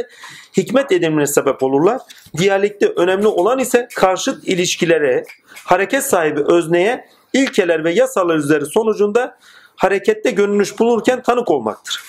hikmet 0.56 0.92
edinimine 0.92 1.26
sebep 1.26 1.62
olurlar. 1.62 2.00
Diyalekte 2.38 2.86
önemli 2.86 3.26
olan 3.26 3.58
ise 3.58 3.88
karşıt 3.96 4.48
ilişkilere, 4.48 5.24
hareket 5.64 6.04
sahibi 6.04 6.40
özneye, 6.40 7.04
ilkeler 7.32 7.84
ve 7.84 7.92
yasalar 7.92 8.36
üzeri 8.36 8.66
sonucunda 8.66 9.38
harekette 9.76 10.30
görünüş 10.30 10.78
bulurken 10.78 11.22
tanık 11.22 11.50
olmaktır. 11.50 12.02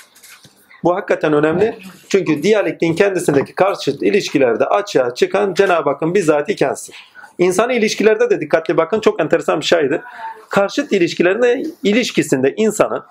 Bu 0.84 0.96
hakikaten 0.96 1.34
önemli. 1.34 1.80
Çünkü 2.10 2.44
diyalektin 2.44 2.96
kendisindeki 2.96 3.56
karşıt 3.56 4.04
ilişkilerde 4.04 4.66
açığa 4.66 5.14
çıkan 5.16 5.54
Cenab-ı 5.54 5.90
Hakk'ın 5.90 6.14
bizzati 6.14 6.56
kendisi. 6.56 6.92
İnsani 7.40 7.76
ilişkilerde 7.76 8.30
de 8.30 8.42
dikkatli 8.42 8.78
bakın 8.78 9.00
çok 9.00 9.22
enteresan 9.22 9.60
bir 9.60 9.66
şeydir. 9.66 10.02
Karşıt 10.50 10.92
ilişkilerinde 10.92 11.64
ilişkisinde 11.84 12.54
insanın 12.58 13.04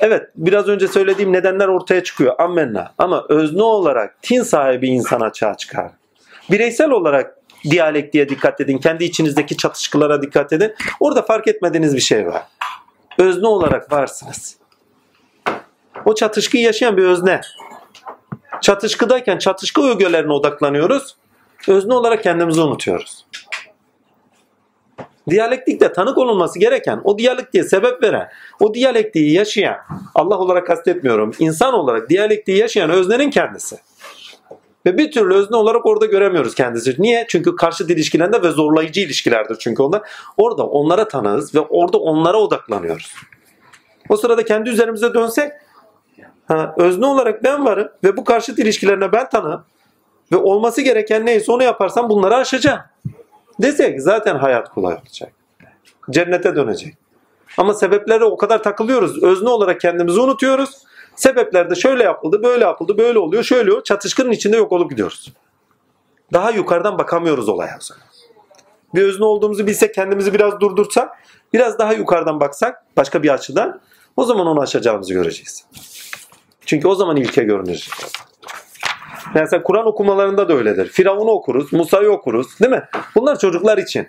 evet 0.00 0.22
biraz 0.36 0.68
önce 0.68 0.88
söylediğim 0.88 1.32
nedenler 1.32 1.68
ortaya 1.68 2.04
çıkıyor 2.04 2.34
ammenna 2.38 2.92
ama 2.98 3.24
özne 3.28 3.62
olarak 3.62 4.22
tin 4.22 4.42
sahibi 4.42 4.88
insan 4.88 5.20
açığa 5.20 5.56
çıkar. 5.56 5.90
Bireysel 6.50 6.90
olarak 6.90 7.36
diyalektiğe 7.70 8.28
dikkat 8.28 8.60
edin. 8.60 8.78
Kendi 8.78 9.04
içinizdeki 9.04 9.56
çatışkılara 9.56 10.22
dikkat 10.22 10.52
edin. 10.52 10.74
Orada 11.00 11.22
fark 11.22 11.48
etmediğiniz 11.48 11.94
bir 11.94 12.00
şey 12.00 12.26
var. 12.26 12.42
Özne 13.18 13.46
olarak 13.46 13.92
varsınız. 13.92 14.56
O 16.04 16.14
çatışkıyı 16.14 16.62
yaşayan 16.62 16.96
bir 16.96 17.04
özne. 17.04 17.40
Çatışkıdayken 18.60 19.38
çatışkı 19.38 19.82
ögelerine 19.82 20.32
odaklanıyoruz. 20.32 21.16
Özne 21.68 21.94
olarak 21.94 22.22
kendimizi 22.22 22.60
unutuyoruz. 22.60 23.26
Diyalektikte 25.30 25.92
tanık 25.92 26.18
olunması 26.18 26.58
gereken, 26.58 27.00
o 27.04 27.18
diyalektiğe 27.18 27.64
sebep 27.64 28.02
veren, 28.02 28.28
o 28.60 28.74
diyalektiği 28.74 29.32
yaşayan, 29.32 29.76
Allah 30.14 30.38
olarak 30.38 30.66
kastetmiyorum, 30.66 31.32
insan 31.38 31.74
olarak 31.74 32.10
diyalektiği 32.10 32.58
yaşayan 32.58 32.90
öznenin 32.90 33.30
kendisi. 33.30 33.76
Ve 34.86 34.98
bir 34.98 35.12
türlü 35.12 35.34
özne 35.34 35.56
olarak 35.56 35.86
orada 35.86 36.06
göremiyoruz 36.06 36.54
kendisi. 36.54 36.94
Niye? 36.98 37.26
Çünkü 37.28 37.56
karşıt 37.56 37.90
ilişkilerinde 37.90 38.42
ve 38.42 38.50
zorlayıcı 38.50 39.00
ilişkilerdir 39.00 39.56
çünkü 39.58 39.82
onlar. 39.82 40.02
Orada 40.36 40.66
onlara 40.66 41.08
tanığız 41.08 41.54
ve 41.54 41.60
orada 41.60 41.98
onlara 41.98 42.36
odaklanıyoruz. 42.36 43.14
O 44.08 44.16
sırada 44.16 44.44
kendi 44.44 44.70
üzerimize 44.70 45.14
dönsek, 45.14 45.52
ha, 46.48 46.74
özne 46.78 47.06
olarak 47.06 47.44
ben 47.44 47.64
varım 47.64 47.88
ve 48.04 48.16
bu 48.16 48.24
karşıt 48.24 48.58
ilişkilerine 48.58 49.12
ben 49.12 49.28
tanığım 49.28 49.64
ve 50.32 50.36
olması 50.36 50.82
gereken 50.82 51.26
neyse 51.26 51.52
onu 51.52 51.62
yaparsam 51.62 52.08
bunları 52.08 52.34
aşacağım. 52.34 52.80
Desek 53.62 54.02
zaten 54.02 54.36
hayat 54.36 54.68
kolay 54.74 54.94
olacak. 54.94 55.32
Cennete 56.10 56.56
dönecek. 56.56 56.96
Ama 57.58 57.74
sebeplere 57.74 58.24
o 58.24 58.36
kadar 58.36 58.62
takılıyoruz. 58.62 59.22
Özne 59.22 59.48
olarak 59.48 59.80
kendimizi 59.80 60.20
unutuyoruz. 60.20 60.70
Sebeplerde 61.16 61.74
şöyle 61.74 62.02
yapıldı, 62.02 62.42
böyle 62.42 62.64
yapıldı, 62.64 62.98
böyle 62.98 63.18
oluyor, 63.18 63.42
şöyle 63.42 63.70
oluyor. 63.70 63.84
Çatışkının 63.84 64.30
içinde 64.30 64.56
yok 64.56 64.72
olup 64.72 64.90
gidiyoruz. 64.90 65.32
Daha 66.32 66.50
yukarıdan 66.50 66.98
bakamıyoruz 66.98 67.48
olaya 67.48 67.76
o 67.78 67.80
zaman. 67.80 68.02
Bir 68.94 69.02
özne 69.02 69.24
olduğumuzu 69.24 69.66
bilsek, 69.66 69.94
kendimizi 69.94 70.34
biraz 70.34 70.60
durdursak, 70.60 71.08
biraz 71.52 71.78
daha 71.78 71.92
yukarıdan 71.92 72.40
baksak, 72.40 72.84
başka 72.96 73.22
bir 73.22 73.34
açıdan, 73.34 73.80
o 74.16 74.24
zaman 74.24 74.46
onu 74.46 74.60
aşacağımızı 74.60 75.14
göreceğiz. 75.14 75.64
Çünkü 76.66 76.88
o 76.88 76.94
zaman 76.94 77.16
ilke 77.16 77.42
görünecek. 77.42 77.94
Mesela 79.40 79.62
Kur'an 79.62 79.86
okumalarında 79.86 80.48
da 80.48 80.54
öyledir. 80.54 80.86
Firavun'u 80.86 81.30
okuruz, 81.30 81.72
Musa'yı 81.72 82.10
okuruz 82.10 82.60
değil 82.60 82.72
mi? 82.72 82.84
Bunlar 83.14 83.38
çocuklar 83.38 83.78
için. 83.78 84.08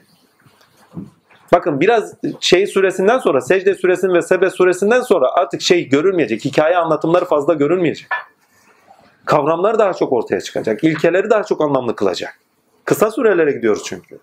Bakın 1.54 1.80
biraz 1.80 2.14
şey 2.40 2.68
suresinden 2.68 3.18
sonra, 3.18 3.42
secde 3.42 3.76
suresinden 3.76 4.16
ve 4.16 4.22
sebe 4.22 4.50
suresinden 4.50 5.02
sonra 5.02 5.32
artık 5.32 5.62
şey 5.62 5.90
görülmeyecek. 5.90 6.46
Hikaye 6.46 6.78
anlatımları 6.78 7.26
fazla 7.26 7.54
görülmeyecek. 7.54 8.08
Kavramlar 9.26 9.80
daha 9.80 9.94
çok 9.94 10.14
ortaya 10.14 10.42
çıkacak. 10.42 10.84
İlkeleri 10.84 11.30
daha 11.30 11.44
çok 11.44 11.62
anlamlı 11.62 11.96
kılacak. 11.96 12.40
Kısa 12.86 13.12
surelere 13.12 13.52
gidiyoruz 13.52 13.84
çünkü. 13.86 14.20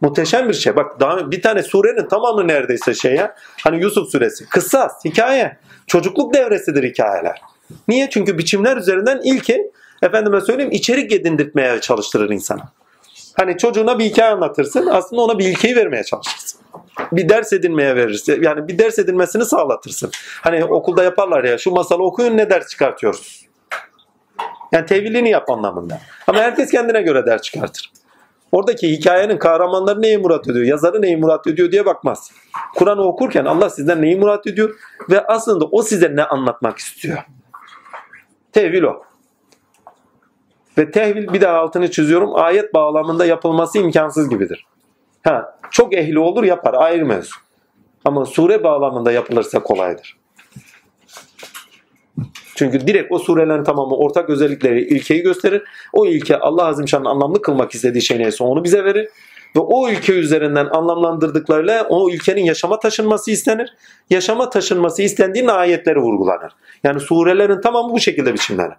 Muhteşem 0.00 0.48
bir 0.48 0.54
şey. 0.54 0.76
Bak 0.76 1.00
daha 1.00 1.30
bir 1.30 1.42
tane 1.42 1.62
surenin 1.62 2.08
tamamı 2.08 2.48
neredeyse 2.48 2.94
şey 2.94 3.14
ya. 3.14 3.34
Hani 3.64 3.82
Yusuf 3.82 4.10
suresi. 4.10 4.48
Kıssas, 4.48 5.04
hikaye. 5.04 5.58
Çocukluk 5.86 6.34
devresidir 6.34 6.82
hikayeler. 6.82 7.42
Niye? 7.88 8.10
Çünkü 8.10 8.38
biçimler 8.38 8.76
üzerinden 8.76 9.20
ilki 9.24 9.70
efendime 10.02 10.40
söyleyeyim 10.40 10.72
içerik 10.72 11.12
edindirtmeye 11.12 11.80
çalıştırır 11.80 12.30
insana. 12.30 12.72
Hani 13.36 13.58
çocuğuna 13.58 13.98
bir 13.98 14.04
hikaye 14.04 14.32
anlatırsın. 14.32 14.86
Aslında 14.86 15.22
ona 15.22 15.38
bir 15.38 15.48
ilkeyi 15.48 15.76
vermeye 15.76 16.04
çalışırsın. 16.04 16.60
Bir 17.12 17.28
ders 17.28 17.52
edinmeye 17.52 17.96
verirsin. 17.96 18.42
Yani 18.42 18.68
bir 18.68 18.78
ders 18.78 18.98
edinmesini 18.98 19.44
sağlatırsın. 19.44 20.10
Hani 20.40 20.64
okulda 20.64 21.02
yaparlar 21.02 21.44
ya 21.44 21.58
şu 21.58 21.70
masalı 21.70 22.04
okuyun 22.04 22.36
ne 22.36 22.50
ders 22.50 22.68
çıkartıyoruz. 22.68 23.48
Yani 24.72 24.86
tevilini 24.86 25.30
yap 25.30 25.50
anlamında. 25.50 26.00
Ama 26.26 26.38
herkes 26.38 26.70
kendine 26.70 27.02
göre 27.02 27.26
ders 27.26 27.42
çıkartır. 27.42 27.92
Oradaki 28.52 28.90
hikayenin 28.90 29.38
kahramanları 29.38 30.02
neyi 30.02 30.18
murat 30.18 30.48
ediyor, 30.48 30.64
yazarı 30.64 31.02
neyi 31.02 31.16
murat 31.16 31.46
ediyor 31.46 31.72
diye 31.72 31.86
bakmaz. 31.86 32.30
Kur'an'ı 32.74 33.02
okurken 33.02 33.44
Allah 33.44 33.70
sizden 33.70 34.02
neyi 34.02 34.16
murat 34.16 34.46
ediyor 34.46 34.74
ve 35.10 35.26
aslında 35.26 35.64
o 35.64 35.82
size 35.82 36.16
ne 36.16 36.24
anlatmak 36.24 36.78
istiyor. 36.78 37.18
Tevil 38.52 38.82
o. 38.82 39.02
Ve 40.78 40.90
tehvil 40.90 41.32
bir 41.32 41.40
daha 41.40 41.58
altını 41.58 41.90
çiziyorum. 41.90 42.30
Ayet 42.34 42.74
bağlamında 42.74 43.26
yapılması 43.26 43.78
imkansız 43.78 44.28
gibidir. 44.28 44.66
Ha, 45.24 45.58
çok 45.70 45.94
ehli 45.94 46.18
olur 46.18 46.44
yapar 46.44 46.74
ayrı 46.74 47.06
mevzu. 47.06 47.34
Ama 48.04 48.26
sure 48.26 48.64
bağlamında 48.64 49.12
yapılırsa 49.12 49.62
kolaydır. 49.62 50.16
Çünkü 52.54 52.86
direkt 52.86 53.12
o 53.12 53.18
surelerin 53.18 53.64
tamamı 53.64 53.96
ortak 53.96 54.30
özellikleri, 54.30 54.80
ilkeyi 54.80 55.22
gösterir. 55.22 55.62
O 55.92 56.06
ilke 56.06 56.38
Allah 56.38 56.66
Azimşan'ın 56.66 57.04
anlamlı 57.04 57.42
kılmak 57.42 57.74
istediği 57.74 58.02
şey 58.02 58.18
neyse 58.18 58.44
onu 58.44 58.64
bize 58.64 58.84
verir. 58.84 59.08
Ve 59.56 59.60
o 59.60 59.88
ülke 59.88 60.12
üzerinden 60.12 60.66
anlamlandırdıklarıyla 60.66 61.86
o 61.88 62.10
ülkenin 62.10 62.44
yaşama 62.44 62.78
taşınması 62.78 63.30
istenir. 63.30 63.74
Yaşama 64.10 64.50
taşınması 64.50 65.02
istendiğinde 65.02 65.52
ayetleri 65.52 65.98
vurgulanır. 65.98 66.52
Yani 66.84 67.00
surelerin 67.00 67.60
tamamı 67.60 67.92
bu 67.92 68.00
şekilde 68.00 68.34
biçimlenir. 68.34 68.76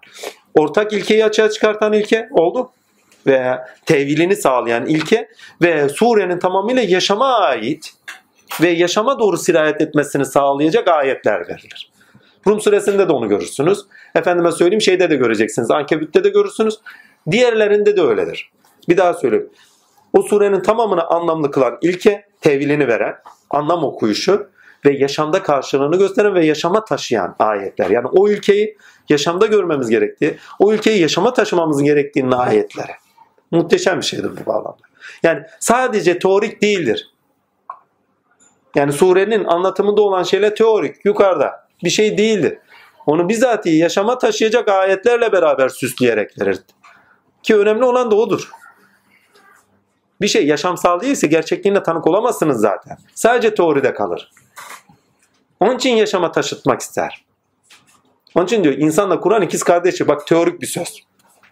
Ortak 0.54 0.92
ilkeyi 0.92 1.24
açığa 1.24 1.50
çıkartan 1.50 1.92
ilke 1.92 2.28
oldu. 2.30 2.70
Ve 3.26 3.58
tevilini 3.86 4.36
sağlayan 4.36 4.86
ilke 4.86 5.28
ve 5.62 5.88
surenin 5.88 6.38
tamamıyla 6.38 6.82
yaşama 6.82 7.38
ait 7.38 7.92
ve 8.60 8.68
yaşama 8.68 9.18
doğru 9.18 9.36
sirayet 9.36 9.80
etmesini 9.80 10.24
sağlayacak 10.26 10.88
ayetler 10.88 11.40
verilir. 11.40 11.90
Rum 12.46 12.60
suresinde 12.60 13.08
de 13.08 13.12
onu 13.12 13.28
görürsünüz. 13.28 13.78
Efendime 14.14 14.52
söyleyeyim 14.52 14.80
şeyde 14.80 15.10
de 15.10 15.16
göreceksiniz. 15.16 15.70
Ankebut'te 15.70 16.24
de 16.24 16.28
görürsünüz. 16.28 16.78
Diğerlerinde 17.30 17.96
de 17.96 18.02
öyledir. 18.02 18.50
Bir 18.88 18.96
daha 18.96 19.14
söyleyeyim. 19.14 19.50
O 20.12 20.22
surenin 20.22 20.60
tamamını 20.60 21.06
anlamlı 21.06 21.50
kılan 21.50 21.78
ilke, 21.82 22.24
tevilini 22.40 22.88
veren, 22.88 23.16
anlam 23.50 23.84
okuyuşu 23.84 24.50
ve 24.86 24.92
yaşamda 24.92 25.42
karşılığını 25.42 25.98
gösteren 25.98 26.34
ve 26.34 26.46
yaşama 26.46 26.84
taşıyan 26.84 27.36
ayetler. 27.38 27.90
Yani 27.90 28.06
o 28.06 28.28
ülkeyi 28.28 28.76
yaşamda 29.08 29.46
görmemiz 29.46 29.90
gerektiği, 29.90 30.38
o 30.58 30.72
ülkeyi 30.72 31.00
yaşama 31.00 31.32
taşımamız 31.32 31.82
gerektiğinin 31.82 32.32
ayetleri. 32.32 32.92
Muhteşem 33.50 33.98
bir 33.98 34.04
şeydir 34.04 34.30
bu 34.40 34.46
bağlamda. 34.46 34.82
Yani 35.22 35.42
sadece 35.60 36.18
teorik 36.18 36.62
değildir. 36.62 37.10
Yani 38.74 38.92
surenin 38.92 39.44
anlatımında 39.44 40.02
olan 40.02 40.22
şeyler 40.22 40.56
teorik, 40.56 41.04
yukarıda 41.04 41.68
bir 41.84 41.90
şey 41.90 42.18
değildir. 42.18 42.58
Onu 43.06 43.28
bizatihi 43.28 43.76
yaşama 43.76 44.18
taşıyacak 44.18 44.68
ayetlerle 44.68 45.32
beraber 45.32 45.68
süsleyerek 45.68 46.40
verir. 46.40 46.58
Ki 47.42 47.56
önemli 47.56 47.84
olan 47.84 48.10
da 48.10 48.14
odur. 48.14 48.50
Bir 50.20 50.28
şey 50.28 50.46
yaşamsal 50.46 51.00
değilse 51.00 51.26
gerçekliğine 51.26 51.82
tanık 51.82 52.06
olamazsınız 52.06 52.60
zaten. 52.60 52.98
Sadece 53.14 53.54
teoride 53.54 53.94
kalır. 53.94 54.32
Onun 55.60 55.76
için 55.76 55.90
yaşama 55.90 56.32
taşıtmak 56.32 56.80
ister. 56.80 57.24
Onun 58.34 58.46
için 58.46 58.64
diyor 58.64 58.74
insanla 58.78 59.20
Kur'an 59.20 59.42
ikiz 59.42 59.62
kardeşi. 59.62 60.08
Bak 60.08 60.26
teorik 60.26 60.60
bir 60.60 60.66
söz. 60.66 61.02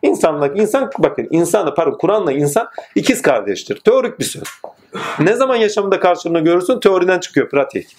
İnsanla 0.02 0.48
insan 0.48 0.90
bakın 0.98 1.28
insanla 1.30 1.74
pardon 1.74 1.98
Kur'an'la 1.98 2.32
insan 2.32 2.68
ikiz 2.94 3.22
kardeştir. 3.22 3.80
Teorik 3.80 4.18
bir 4.18 4.24
söz. 4.24 4.48
Ne 5.18 5.34
zaman 5.34 5.56
yaşamında 5.56 6.00
karşılığını 6.00 6.40
görürsün 6.40 6.80
teoriden 6.80 7.20
çıkıyor 7.20 7.50
pratik. 7.50 7.96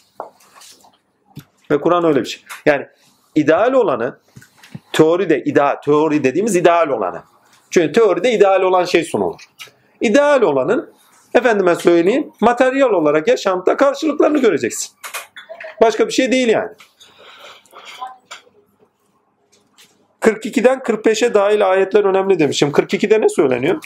Ve 1.72 1.82
Kur'an 1.82 2.04
öyle 2.04 2.20
bir 2.20 2.26
şey. 2.26 2.42
Yani 2.66 2.88
ideal 3.36 3.74
olanı 3.74 4.20
teoride 4.94 5.44
ideal 5.44 5.76
teori 5.76 6.24
dediğimiz 6.24 6.56
ideal 6.56 6.88
olanı. 6.88 7.22
Çünkü 7.70 7.92
teoride 7.92 8.32
ideal 8.32 8.62
olan 8.62 8.86
şey 8.86 9.04
sunulur. 9.04 9.49
İdeal 10.02 10.42
olanın 10.42 10.94
efendime 11.34 11.76
söyleyeyim 11.76 12.32
materyal 12.42 12.90
olarak 12.90 13.28
yaşamda 13.28 13.78
karşılıklarını 13.78 14.38
göreceksin. 14.38 14.92
Başka 15.82 16.08
bir 16.08 16.14
şey 16.14 16.32
değil 16.32 16.48
yani. 16.48 16.70
42'den 20.22 20.80
45'e 20.80 21.34
dahil 21.34 21.70
ayetler 21.70 22.04
önemli 22.04 22.40
demişim. 22.40 22.70
42'de 22.70 23.22
ne 23.22 23.30
söyleniyor? 23.30 23.84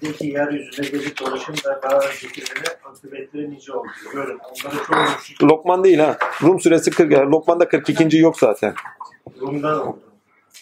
Peki 0.00 0.26
yeryüzüne 0.26 0.86
gelip 0.86 1.20
dolaşın 1.20 1.54
da 1.64 1.80
daha 1.82 1.98
öncekilere 1.98 2.78
akıbetleri 2.84 3.50
nice 3.50 3.72
oldu. 3.72 3.88
Görün 4.12 4.38
onları 4.38 4.84
çoğu 4.86 4.96
müşrik 5.16 5.42
Lokman 5.42 5.84
değil 5.84 5.98
ha. 5.98 6.18
Rum 6.42 6.60
suresi 6.60 6.90
40. 6.90 7.12
yani 7.12 7.30
Lokman'da 7.30 7.68
42. 7.68 8.18
yok 8.18 8.38
zaten. 8.38 8.74
Rum'dan 9.40 9.88
oldu. 9.88 9.98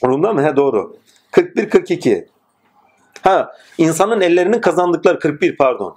Rum'da 0.04 0.32
mı? 0.32 0.42
He 0.46 0.56
doğru. 0.56 0.96
41 1.30 1.70
42. 1.70 2.28
Ha, 3.28 3.52
insanın 3.78 4.20
ellerinin 4.20 4.60
kazandıkları 4.60 5.18
41 5.18 5.56
pardon. 5.56 5.96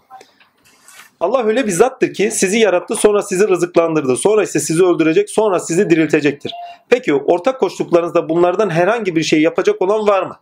Allah 1.19 1.43
öyle 1.43 1.67
bir 1.67 1.71
zattır 1.71 2.13
ki 2.13 2.31
sizi 2.31 2.59
yarattı 2.59 2.95
sonra 2.95 3.21
sizi 3.21 3.47
rızıklandırdı. 3.47 4.15
Sonra 4.15 4.43
ise 4.43 4.59
sizi 4.59 4.83
öldürecek 4.83 5.29
sonra 5.29 5.59
sizi 5.59 5.89
diriltecektir. 5.89 6.51
Peki 6.89 7.13
ortak 7.13 7.59
koştuklarınızda 7.59 8.29
bunlardan 8.29 8.69
herhangi 8.69 9.15
bir 9.15 9.23
şey 9.23 9.41
yapacak 9.41 9.81
olan 9.81 10.07
var 10.07 10.23
mı? 10.23 10.39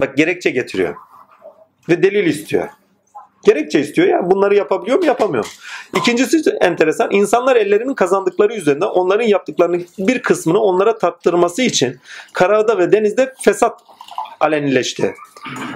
Bak 0.00 0.16
gerekçe 0.16 0.50
getiriyor. 0.50 0.96
Ve 1.88 2.02
delil 2.02 2.26
istiyor. 2.26 2.68
Gerekçe 3.46 3.80
istiyor 3.80 4.08
ya. 4.08 4.30
Bunları 4.30 4.54
yapabiliyor 4.54 4.98
mu 4.98 5.04
yapamıyor 5.04 5.44
mu? 5.44 5.50
İkincisi 5.96 6.50
enteresan. 6.60 7.10
İnsanlar 7.10 7.56
ellerinin 7.56 7.94
kazandıkları 7.94 8.54
üzerinden 8.54 8.86
onların 8.86 9.24
yaptıklarının 9.24 9.86
bir 9.98 10.22
kısmını 10.22 10.60
onlara 10.60 10.98
tattırması 10.98 11.62
için 11.62 12.00
karada 12.32 12.78
ve 12.78 12.92
denizde 12.92 13.34
fesat 13.44 13.80
alenileşti. 14.40 15.14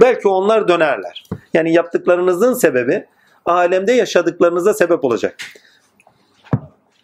Belki 0.01 0.29
onlar 0.29 0.69
dönerler. 0.69 1.25
Yani 1.55 1.73
yaptıklarınızın 1.73 2.55
sebebi 2.55 3.07
alemde 3.47 3.93
yaşadıklarınıza 3.93 4.75
sebep 4.75 5.05
olacak. 5.05 5.37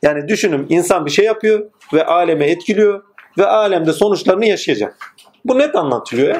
Yani 0.02 0.28
düşünün 0.28 0.66
insan 0.68 1.06
bir 1.06 1.10
şey 1.10 1.24
yapıyor 1.24 1.70
ve 1.92 2.06
aleme 2.06 2.46
etkiliyor 2.46 3.02
ve 3.38 3.46
alemde 3.46 3.92
sonuçlarını 3.92 4.46
yaşayacak. 4.46 5.16
Bu 5.48 5.58
net 5.58 5.76
anlatılıyor 5.76 6.28
ya. 6.28 6.38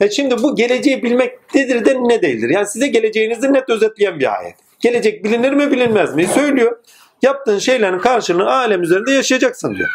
E 0.00 0.10
şimdi 0.10 0.42
bu 0.42 0.56
geleceği 0.56 1.02
bilmek 1.02 1.54
nedir 1.54 1.84
de 1.84 1.94
ne 1.94 2.22
değildir? 2.22 2.50
Yani 2.50 2.66
size 2.66 2.86
geleceğinizi 2.86 3.52
net 3.52 3.70
özetleyen 3.70 4.20
bir 4.20 4.38
ayet. 4.38 4.54
Gelecek 4.80 5.24
bilinir 5.24 5.52
mi 5.52 5.70
bilinmez 5.70 6.14
mi? 6.14 6.26
Söylüyor. 6.26 6.78
Yaptığın 7.22 7.58
şeylerin 7.58 7.98
karşılığını 7.98 8.50
alem 8.52 8.82
üzerinde 8.82 9.12
yaşayacaksın 9.12 9.74
diyor. 9.74 9.88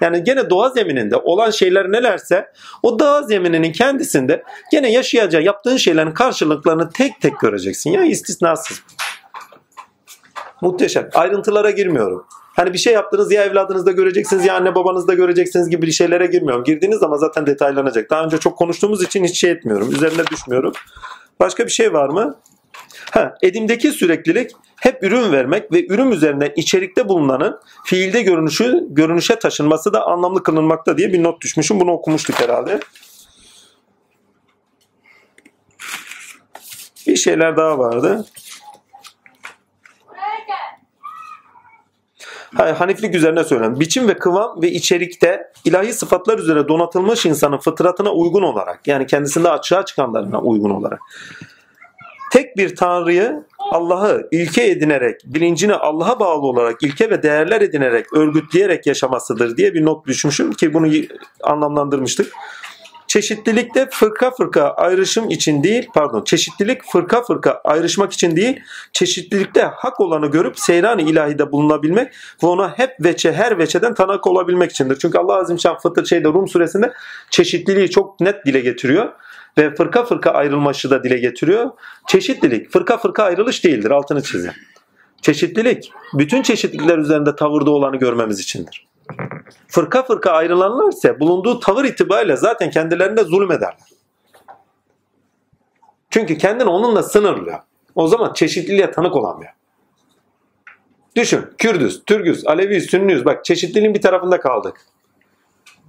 Yani 0.00 0.24
gene 0.24 0.50
doğa 0.50 0.70
zemininde 0.70 1.16
olan 1.16 1.50
şeyler 1.50 1.92
nelerse 1.92 2.52
o 2.82 2.98
doğa 2.98 3.22
zemininin 3.22 3.72
kendisinde 3.72 4.42
gene 4.70 4.92
yaşayacağı 4.92 5.42
yaptığın 5.42 5.76
şeylerin 5.76 6.12
karşılıklarını 6.12 6.90
tek 6.90 7.20
tek 7.20 7.40
göreceksin. 7.40 7.90
Ya 7.90 8.04
istisnasız. 8.04 8.82
Muhteşem. 10.60 11.08
Ayrıntılara 11.14 11.70
girmiyorum. 11.70 12.26
Hani 12.52 12.72
bir 12.72 12.78
şey 12.78 12.92
yaptınız 12.92 13.32
ya 13.32 13.44
evladınızda 13.44 13.92
göreceksiniz 13.92 14.44
ya 14.44 14.56
anne 14.56 14.74
babanızda 14.74 15.14
göreceksiniz 15.14 15.70
gibi 15.70 15.86
bir 15.86 15.92
şeylere 15.92 16.26
girmiyorum. 16.26 16.64
Girdiğiniz 16.64 16.98
zaman 16.98 17.16
zaten 17.16 17.46
detaylanacak. 17.46 18.10
Daha 18.10 18.24
önce 18.24 18.38
çok 18.38 18.58
konuştuğumuz 18.58 19.02
için 19.02 19.24
hiç 19.24 19.40
şey 19.40 19.50
etmiyorum. 19.50 19.92
Üzerine 19.92 20.26
düşmüyorum. 20.26 20.72
Başka 21.40 21.66
bir 21.66 21.70
şey 21.70 21.92
var 21.92 22.08
mı? 22.08 22.36
Ha, 23.10 23.34
edimdeki 23.42 23.90
süreklilik 23.90 24.50
hep 24.76 25.02
ürün 25.02 25.32
vermek 25.32 25.72
ve 25.72 25.86
ürün 25.86 26.10
üzerinden 26.10 26.52
içerikte 26.56 27.08
bulunanın 27.08 27.60
fiilde 27.84 28.22
görünüşü 28.22 28.84
görünüşe 28.88 29.38
taşınması 29.38 29.92
da 29.92 30.06
anlamlı 30.06 30.42
kılınmakta 30.42 30.98
diye 30.98 31.12
bir 31.12 31.22
not 31.22 31.40
düşmüşüm. 31.40 31.80
Bunu 31.80 31.90
okumuştuk 31.90 32.40
herhalde. 32.40 32.80
Bir 37.06 37.16
şeyler 37.16 37.56
daha 37.56 37.78
vardı. 37.78 38.24
Haniflik 42.54 43.14
üzerine 43.14 43.44
söylüyorum. 43.44 43.80
Biçim 43.80 44.08
ve 44.08 44.14
kıvam 44.14 44.62
ve 44.62 44.70
içerikte 44.70 45.52
ilahi 45.64 45.92
sıfatlar 45.92 46.38
üzere 46.38 46.68
donatılmış 46.68 47.26
insanın 47.26 47.58
fıtratına 47.58 48.12
uygun 48.12 48.42
olarak 48.42 48.86
yani 48.86 49.06
kendisinde 49.06 49.50
açığa 49.50 49.84
çıkanlarına 49.84 50.40
uygun 50.40 50.70
olarak 50.70 51.00
tek 52.32 52.56
bir 52.56 52.76
tanrıyı 52.76 53.44
Allah'ı 53.58 54.28
ilke 54.30 54.70
edinerek, 54.70 55.20
bilincini 55.24 55.74
Allah'a 55.74 56.20
bağlı 56.20 56.46
olarak 56.46 56.82
ilke 56.82 57.10
ve 57.10 57.22
değerler 57.22 57.60
edinerek, 57.60 58.12
örgütleyerek 58.12 58.86
yaşamasıdır 58.86 59.56
diye 59.56 59.74
bir 59.74 59.84
not 59.84 60.06
düşmüşüm 60.06 60.52
ki 60.52 60.74
bunu 60.74 60.92
anlamlandırmıştık. 61.42 62.32
Çeşitlilikte 63.12 63.88
fırka 63.90 64.30
fırka 64.30 64.70
ayrışım 64.70 65.30
için 65.30 65.62
değil, 65.62 65.88
pardon, 65.94 66.24
çeşitlilik 66.24 66.84
fırka 66.92 67.22
fırka 67.22 67.60
ayrışmak 67.64 68.12
için 68.12 68.36
değil, 68.36 68.60
çeşitlilikte 68.92 69.62
hak 69.62 70.00
olanı 70.00 70.26
görüp 70.26 70.58
seyran-ı 70.58 71.02
ilahide 71.02 71.52
bulunabilmek 71.52 72.12
ve 72.42 72.46
ona 72.46 72.78
hep 72.78 72.90
veçe 73.00 73.32
her 73.32 73.58
veçeden 73.58 73.94
tanık 73.94 74.26
olabilmek 74.26 74.70
içindir. 74.70 74.98
Çünkü 74.98 75.18
Allah 75.18 75.34
Azimşan 75.34 75.78
Fıtır 75.78 76.06
şeyde 76.06 76.28
Rum 76.28 76.48
suresinde 76.48 76.92
çeşitliliği 77.30 77.90
çok 77.90 78.20
net 78.20 78.46
dile 78.46 78.60
getiriyor 78.60 79.12
ve 79.58 79.74
fırka 79.74 80.04
fırka 80.04 80.30
ayrılmışı 80.30 80.90
da 80.90 81.04
dile 81.04 81.18
getiriyor. 81.18 81.70
Çeşitlilik 82.06 82.72
fırka 82.72 82.98
fırka 82.98 83.22
ayrılış 83.22 83.64
değildir 83.64 83.90
altını 83.90 84.22
çizin. 84.22 84.52
Çeşitlilik 85.22 85.92
bütün 86.14 86.42
çeşitlilikler 86.42 86.98
üzerinde 86.98 87.36
tavırda 87.36 87.70
olanı 87.70 87.96
görmemiz 87.96 88.40
içindir. 88.40 88.91
Fırka 89.68 90.02
fırka 90.02 90.30
ayrılanlar 90.30 90.88
ise 90.88 91.20
bulunduğu 91.20 91.60
tavır 91.60 91.84
itibariyle 91.84 92.36
zaten 92.36 92.70
kendilerine 92.70 93.24
zulmederler. 93.24 93.88
Çünkü 96.10 96.38
kendini 96.38 96.68
onunla 96.68 97.02
sınırlıyor. 97.02 97.58
O 97.94 98.08
zaman 98.08 98.32
çeşitliliğe 98.32 98.90
tanık 98.90 99.16
olamıyor. 99.16 99.52
Düşün 101.16 101.46
Kürdüz, 101.58 102.02
Türküz, 102.06 102.46
Aleviyiz, 102.46 102.90
Sünnüyüz. 102.90 103.24
Bak 103.24 103.44
çeşitliliğin 103.44 103.94
bir 103.94 104.00
tarafında 104.00 104.40
kaldık. 104.40 104.86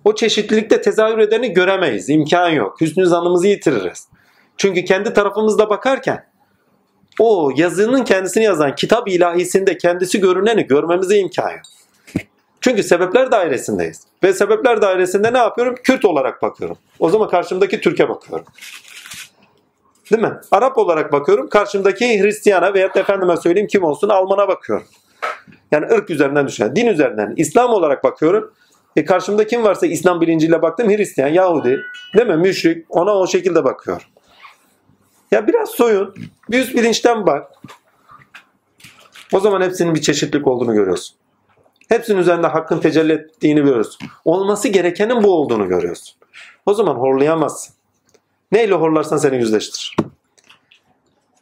O 0.05 0.15
çeşitlilikte 0.15 0.81
tezahür 0.81 1.17
edeni 1.17 1.53
göremeyiz. 1.53 2.09
İmkan 2.09 2.49
yok. 2.49 2.81
Hüsnü 2.81 3.05
zanımızı 3.05 3.47
yitiririz. 3.47 4.07
Çünkü 4.57 4.85
kendi 4.85 5.13
tarafımızda 5.13 5.69
bakarken 5.69 6.25
o 7.19 7.51
yazının 7.55 8.03
kendisini 8.03 8.43
yazan 8.43 8.75
kitap 8.75 9.07
ilahisinde 9.07 9.77
kendisi 9.77 10.19
görüneni 10.19 10.67
görmemize 10.67 11.17
imkan 11.17 11.49
yok. 11.49 11.61
Çünkü 12.63 12.83
sebepler 12.83 13.31
dairesindeyiz. 13.31 14.01
Ve 14.23 14.33
sebepler 14.33 14.81
dairesinde 14.81 15.33
ne 15.33 15.37
yapıyorum? 15.37 15.75
Kürt 15.83 16.05
olarak 16.05 16.41
bakıyorum. 16.41 16.77
O 16.99 17.09
zaman 17.09 17.29
karşımdaki 17.29 17.81
Türk'e 17.81 18.09
bakıyorum. 18.09 18.45
Değil 20.11 20.21
mi? 20.21 20.33
Arap 20.51 20.77
olarak 20.77 21.11
bakıyorum. 21.11 21.49
Karşımdaki 21.49 22.23
Hristiyana 22.23 22.73
veya 22.73 22.89
efendime 22.95 23.37
söyleyeyim 23.37 23.67
kim 23.67 23.83
olsun 23.83 24.09
Alman'a 24.09 24.47
bakıyorum. 24.47 24.85
Yani 25.71 25.85
ırk 25.85 26.09
üzerinden 26.09 26.47
düşünen, 26.47 26.75
din 26.75 26.87
üzerinden, 26.87 27.33
İslam 27.37 27.69
olarak 27.69 28.03
bakıyorum. 28.03 28.53
E 28.95 29.05
karşımda 29.05 29.47
kim 29.47 29.63
varsa 29.63 29.87
İslam 29.87 30.21
bilinciyle 30.21 30.61
baktım 30.61 30.89
Hristiyan, 30.89 31.29
Yahudi, 31.29 31.79
değil 32.15 32.27
mi? 32.27 32.37
Müşrik. 32.37 32.85
Ona 32.89 33.15
o 33.15 33.27
şekilde 33.27 33.63
bakıyorum. 33.63 34.05
Ya 35.31 35.47
biraz 35.47 35.69
soyun. 35.69 36.15
Bir 36.51 36.59
üst 36.59 36.75
bilinçten 36.75 37.25
bak. 37.25 37.51
O 39.33 39.39
zaman 39.39 39.61
hepsinin 39.61 39.95
bir 39.95 40.01
çeşitlilik 40.01 40.47
olduğunu 40.47 40.73
görüyorsun. 40.73 41.17
Hepsinin 41.89 42.17
üzerinde 42.17 42.47
hakkın 42.47 42.79
tecelli 42.79 43.13
ettiğini 43.13 43.61
görüyorsun. 43.61 44.07
Olması 44.25 44.67
gerekenin 44.67 45.23
bu 45.23 45.31
olduğunu 45.31 45.67
görüyorsun. 45.67 46.15
O 46.65 46.73
zaman 46.73 46.95
horlayamazsın. 46.95 47.75
Neyle 48.51 48.73
horlarsan 48.73 49.17
seni 49.17 49.35
yüzleştirir. 49.35 49.95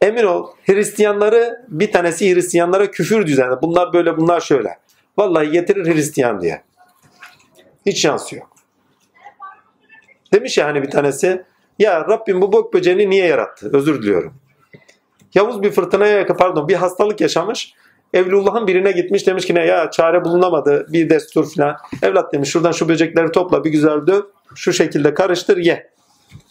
Emin 0.02 0.24
ol 0.24 0.48
Hristiyanları 0.66 1.66
bir 1.68 1.92
tanesi 1.92 2.36
Hristiyanlara 2.36 2.92
küfür 2.92 3.28
düzenli. 3.28 3.62
Bunlar 3.62 3.94
böyle 3.94 4.18
bunlar 4.18 4.42
şöyle. 4.42 4.78
Vallahi 5.18 5.52
getirir 5.52 5.96
Hristiyan 5.96 6.42
diye. 6.42 6.62
Hiç 7.86 8.02
şansı 8.02 8.36
yok. 8.36 8.56
Demiş 10.34 10.58
ya 10.58 10.66
hani 10.66 10.84
bir 10.84 10.90
tanesi 10.90 11.44
ya 11.80 12.02
Rabbim 12.08 12.42
bu 12.42 12.54
bok 12.54 12.74
böceğini 12.74 13.10
niye 13.10 13.28
yarattı? 13.28 13.70
Özür 13.74 14.02
diliyorum. 14.02 14.34
Yavuz 15.36 15.62
bir 15.62 15.72
fırtınaya 15.72 16.28
pardon 16.28 16.68
bir 16.68 16.76
hastalık 16.76 17.22
yaşamış. 17.22 17.74
Evlullah'ın 18.14 18.68
birine 18.68 18.92
gitmiş 18.92 19.28
demiş 19.28 19.46
ki 19.46 19.56
ne 19.56 19.66
ya 19.66 19.92
çare 19.92 20.26
bulunamadı 20.26 20.86
bir 20.90 21.10
destur 21.10 21.56
falan. 21.56 21.78
Evlat 22.02 22.34
demiş 22.34 22.50
şuradan 22.50 22.72
şu 22.72 22.90
böcekleri 22.90 23.32
topla 23.32 23.64
bir 23.64 23.70
güzel 23.70 24.08
döv 24.08 24.22
şu 24.56 24.74
şekilde 24.74 25.14
karıştır 25.14 25.58
ye. 25.58 25.92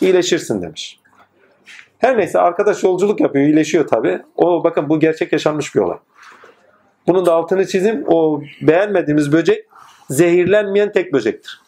İyileşirsin 0.00 0.62
demiş. 0.62 1.00
Her 1.98 2.18
neyse 2.18 2.38
arkadaş 2.38 2.82
yolculuk 2.82 3.20
yapıyor 3.20 3.44
iyileşiyor 3.44 3.88
tabi. 3.88 4.22
O 4.36 4.64
bakın 4.64 4.88
bu 4.88 5.00
gerçek 5.00 5.32
yaşanmış 5.32 5.74
bir 5.74 5.80
olay. 5.80 5.98
Bunun 7.06 7.26
da 7.26 7.34
altını 7.34 7.66
çizeyim. 7.66 8.04
O 8.06 8.42
beğenmediğimiz 8.62 9.32
böcek 9.32 9.66
zehirlenmeyen 10.10 10.92
tek 10.92 11.12
böcektir. 11.12 11.60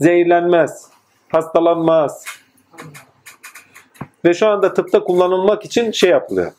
Zehirlenmez. 0.00 0.90
Hastalanmaz. 1.28 2.24
Ve 4.24 4.34
şu 4.34 4.46
anda 4.46 4.74
tıpta 4.74 5.04
kullanılmak 5.04 5.64
için 5.64 5.90
şey 5.90 6.10
yapılıyor. 6.10 6.52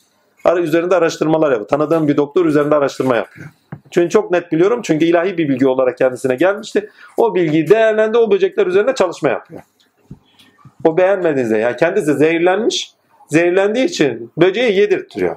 Üzerinde 0.57 0.95
araştırmalar 0.95 1.52
yapıyor. 1.52 1.68
Tanıdığım 1.68 2.07
bir 2.07 2.18
doktor 2.18 2.45
üzerinde 2.45 2.76
araştırma 2.76 3.16
yapıyor. 3.16 3.48
Çünkü 3.91 4.10
çok 4.10 4.32
net 4.32 4.52
biliyorum. 4.52 4.82
Çünkü 4.84 5.06
ilahi 5.06 5.38
bir 5.38 5.49
bilgi 5.49 5.68
olarak 5.68 5.98
kendisine 5.98 6.36
gelmişti. 6.36 6.90
O 7.18 7.36
bilgiyi 7.36 7.70
değerlendi. 7.70 8.18
O 8.18 8.32
böcekler 8.32 8.68
üzerinde 8.68 8.95
çalışma 8.95 9.30
yapıyor. 9.30 9.61
O 10.86 10.98
beğenmediğinizde 10.98 11.57
yani 11.57 11.76
kendisi 11.78 12.14
zehirlenmiş. 12.14 12.94
Zehirlendiği 13.28 13.86
için 13.86 14.32
böceği 14.38 14.78
yedirtiyor. 14.80 15.36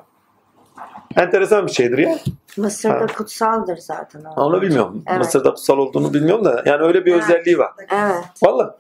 Enteresan 1.17 1.67
bir 1.67 1.73
şeydir 1.73 1.99
ya. 1.99 2.19
Mısır'da 2.57 2.95
Ha. 3.01 3.07
kutsaldır 3.07 3.77
zaten. 3.77 4.25
o. 4.25 4.43
Onu 4.43 4.63
bilmiyorum. 4.63 5.05
Evet. 5.09 5.19
Mısır'da 5.19 5.51
kutsal 5.51 5.79
olduğunu 5.79 6.15
bilmiyorum 6.15 6.45
da 6.45 6.63
yani 6.67 6.83
öyle 6.83 7.05
bir 7.07 7.13
Evet. 7.13 7.23
özelliği 7.25 7.59
var. 7.59 7.71
Evet. 7.93 8.25
Valla. 8.43 8.79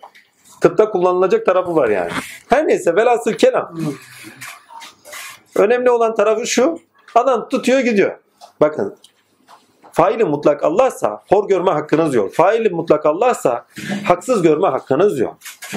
Tıpta 0.60 0.90
kullanılacak 0.90 1.46
tarafı 1.46 1.76
var 1.76 1.88
yani. 1.88 2.10
Her 2.48 2.68
neyse 2.68 2.96
velhasıl 2.96 3.32
kelam. 3.32 3.74
Önemli 5.56 5.90
olan 5.90 6.14
tarafı 6.14 6.46
şu. 6.46 6.78
Adam 7.14 7.48
tutuyor 7.48 7.80
gidiyor. 7.80 8.18
Bakın. 8.60 8.96
Faili 9.92 10.24
mutlak 10.24 10.64
Allah'sa 10.64 11.22
hor 11.28 11.48
görme 11.48 11.70
hakkınız 11.70 12.14
yok. 12.14 12.34
Faili 12.34 12.70
mutlak 12.70 13.06
Allah'sa 13.06 13.66
haksız 14.04 14.42
görme 14.42 14.68
hakkınız 14.68 15.18
yok. 15.18 15.36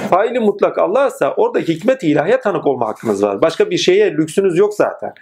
Faili 0.10 0.39
mutlak 0.39 0.77
Allah'sa 0.77 1.34
orada 1.38 1.60
hikmet 1.60 2.03
ilahiye 2.03 2.39
tanık 2.39 2.68
olma 2.68 2.88
hakkınız 2.88 3.23
var. 3.23 3.41
Başka 3.41 3.69
bir 3.69 3.77
şeye 3.77 4.11
lüksünüz 4.11 4.57
yok 4.57 4.73
zaten. 4.73 5.14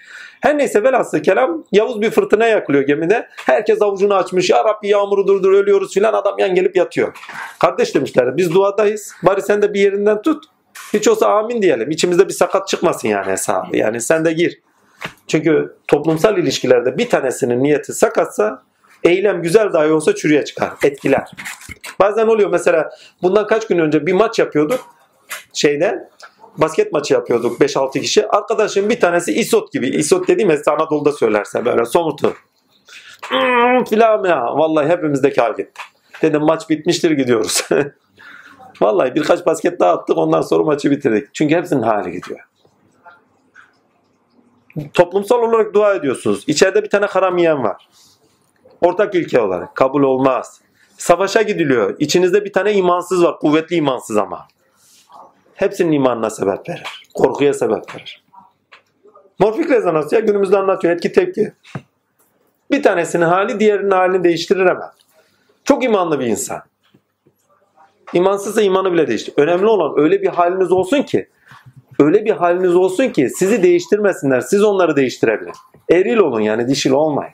Her 0.42 0.58
neyse 0.58 0.84
velhasıl 0.84 1.20
kelam 1.20 1.64
Yavuz 1.72 2.02
bir 2.02 2.10
fırtına 2.10 2.46
yakılıyor 2.46 2.84
gemide. 2.84 3.28
Herkes 3.46 3.82
avucunu 3.82 4.14
açmış. 4.14 4.50
Ya 4.50 4.64
Rabbi 4.64 4.88
yağmuru 4.88 5.28
durdur 5.28 5.52
ölüyoruz 5.52 5.94
filan 5.94 6.14
adam 6.14 6.40
yan 6.40 6.56
gelip 6.56 6.76
yatıyor. 6.76 7.18
Kardeş 7.60 7.96
demişler 7.96 8.38
biz 8.38 8.54
duadayız. 8.54 9.16
Bari 9.24 9.42
sen 9.42 9.62
de 9.62 9.74
bir 9.74 9.80
yerinden 9.80 10.22
tut. 10.22 10.53
Hiç 10.94 11.08
olsa 11.08 11.28
amin 11.28 11.62
diyelim. 11.62 11.92
İçimizde 11.92 12.28
bir 12.28 12.34
sakat 12.34 12.68
çıkmasın 12.68 13.08
yani 13.08 13.32
hesabı. 13.32 13.78
Yani 13.78 14.02
sen 14.02 14.26
de 14.26 14.34
gir. 14.34 14.62
Çünkü 15.28 15.76
toplumsal 15.88 16.38
ilişkilerde 16.38 16.98
bir 16.98 17.10
tanesinin 17.10 17.64
niyeti 17.64 17.94
sakatsa 17.94 18.64
eylem 19.04 19.42
güzel 19.42 19.74
dahi 19.74 19.92
olsa 19.92 20.16
çürüye 20.16 20.46
çıkar. 20.46 20.70
Etkiler. 20.84 21.32
Bazen 22.00 22.28
oluyor 22.28 22.50
mesela 22.50 22.90
bundan 23.22 23.48
kaç 23.48 23.68
gün 23.68 23.78
önce 23.78 24.06
bir 24.06 24.14
maç 24.14 24.40
yapıyorduk. 24.40 24.80
Şeyde 25.54 26.10
basket 26.58 26.94
maçı 26.94 27.14
yapıyorduk 27.14 27.62
5-6 27.62 28.02
kişi. 28.02 28.28
Arkadaşım 28.28 28.90
bir 28.90 29.00
tanesi 29.00 29.34
isot 29.34 29.72
gibi. 29.72 29.90
Isot 29.90 30.28
dediğim 30.28 30.50
mesela 30.50 30.78
Anadolu'da 30.78 31.12
söylerse 31.12 31.66
böyle 31.66 31.86
somurtu. 31.86 32.34
Hmm, 33.30 33.84
filan 33.84 34.24
ya. 34.24 34.42
Vallahi 34.42 34.90
hepimizdeki 34.90 35.42
hal 35.42 35.56
gitti. 35.56 35.82
Dedim 36.22 36.42
maç 36.42 36.70
bitmiştir 36.70 37.12
gidiyoruz. 37.12 37.68
Vallahi 38.84 39.16
birkaç 39.16 39.46
basket 39.46 39.80
daha 39.80 39.92
attık 39.92 40.18
ondan 40.18 40.42
sonra 40.42 40.64
maçı 40.64 40.92
bitirdik. 40.92 41.34
Çünkü 41.34 41.56
hepsinin 41.56 41.82
hali 41.82 42.12
gidiyor. 42.12 42.40
Toplumsal 44.94 45.40
olarak 45.40 45.74
dua 45.74 45.94
ediyorsunuz. 45.94 46.44
İçeride 46.48 46.84
bir 46.84 46.90
tane 46.90 47.06
haram 47.06 47.38
yiyen 47.38 47.64
var. 47.64 47.90
Ortak 48.82 49.16
ilke 49.16 49.42
olarak. 49.42 49.76
Kabul 49.76 50.04
olmaz. 50.04 50.62
Savaşa 50.98 51.42
gidiliyor. 51.42 51.96
İçinizde 52.00 52.46
bir 52.46 52.54
tane 52.54 52.74
imansız 52.74 53.24
var. 53.24 53.40
Kuvvetli 53.40 53.76
imansız 53.76 54.18
ama. 54.18 54.48
Hepsinin 55.54 55.92
imanına 55.92 56.30
sebep 56.30 56.70
verir. 56.70 57.08
Korkuya 57.14 57.54
sebep 57.54 57.96
verir. 57.96 58.24
Morfik 59.40 59.70
rezonans 59.70 60.14
ya 60.14 60.20
günümüzde 60.20 60.58
anlatıyor. 60.58 60.94
Etki 60.94 61.12
tepki. 61.12 61.54
Bir 62.72 62.84
tanesinin 62.84 63.26
hali 63.26 63.60
diğerinin 63.60 63.92
halini 63.92 64.24
değiştirir 64.24 64.66
hemen. 64.66 64.92
Çok 65.64 65.84
imanlı 65.84 66.20
bir 66.20 66.26
insan. 66.26 66.73
İmansızsa 68.14 68.62
imanı 68.62 68.94
bile 68.94 69.08
değiştir. 69.08 69.34
Önemli 69.38 69.66
olan 69.66 70.00
öyle 70.00 70.22
bir 70.22 70.28
haliniz 70.28 70.72
olsun 70.72 71.04
ki 71.04 71.30
öyle 72.00 72.26
bir 72.26 72.32
haliniz 72.32 72.76
olsun 72.76 73.10
ki 73.10 73.30
sizi 73.30 73.64
değiştirmesinler. 73.64 74.42
Siz 74.42 74.64
onları 74.64 74.96
değiştirebilin. 74.96 75.54
Eril 75.92 76.18
olun 76.18 76.40
yani 76.40 76.68
dişil 76.68 76.92
olmayın. 76.92 77.34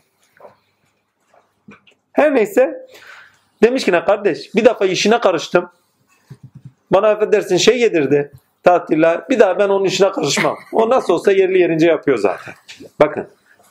Her 2.14 2.36
neyse 2.36 2.88
demiş 3.64 3.86
ki 3.86 3.92
ne 3.92 4.06
kardeş 4.06 4.56
bir 4.56 4.66
defa 4.66 4.86
işine 4.86 5.20
karıştım. 5.20 5.70
Bana 6.92 7.08
affedersin 7.08 7.58
şey 7.58 7.80
yedirdi. 7.80 8.32
Tatilla. 8.64 9.26
Bir 9.30 9.40
daha 9.40 9.60
ben 9.60 9.70
onun 9.70 9.86
işine 9.86 10.12
karışmam. 10.12 10.56
O 10.74 10.90
nasıl 10.90 11.14
olsa 11.14 11.32
yerli 11.32 11.60
yerince 11.60 11.88
yapıyor 11.88 12.18
zaten. 12.18 12.54
Bakın 13.00 13.28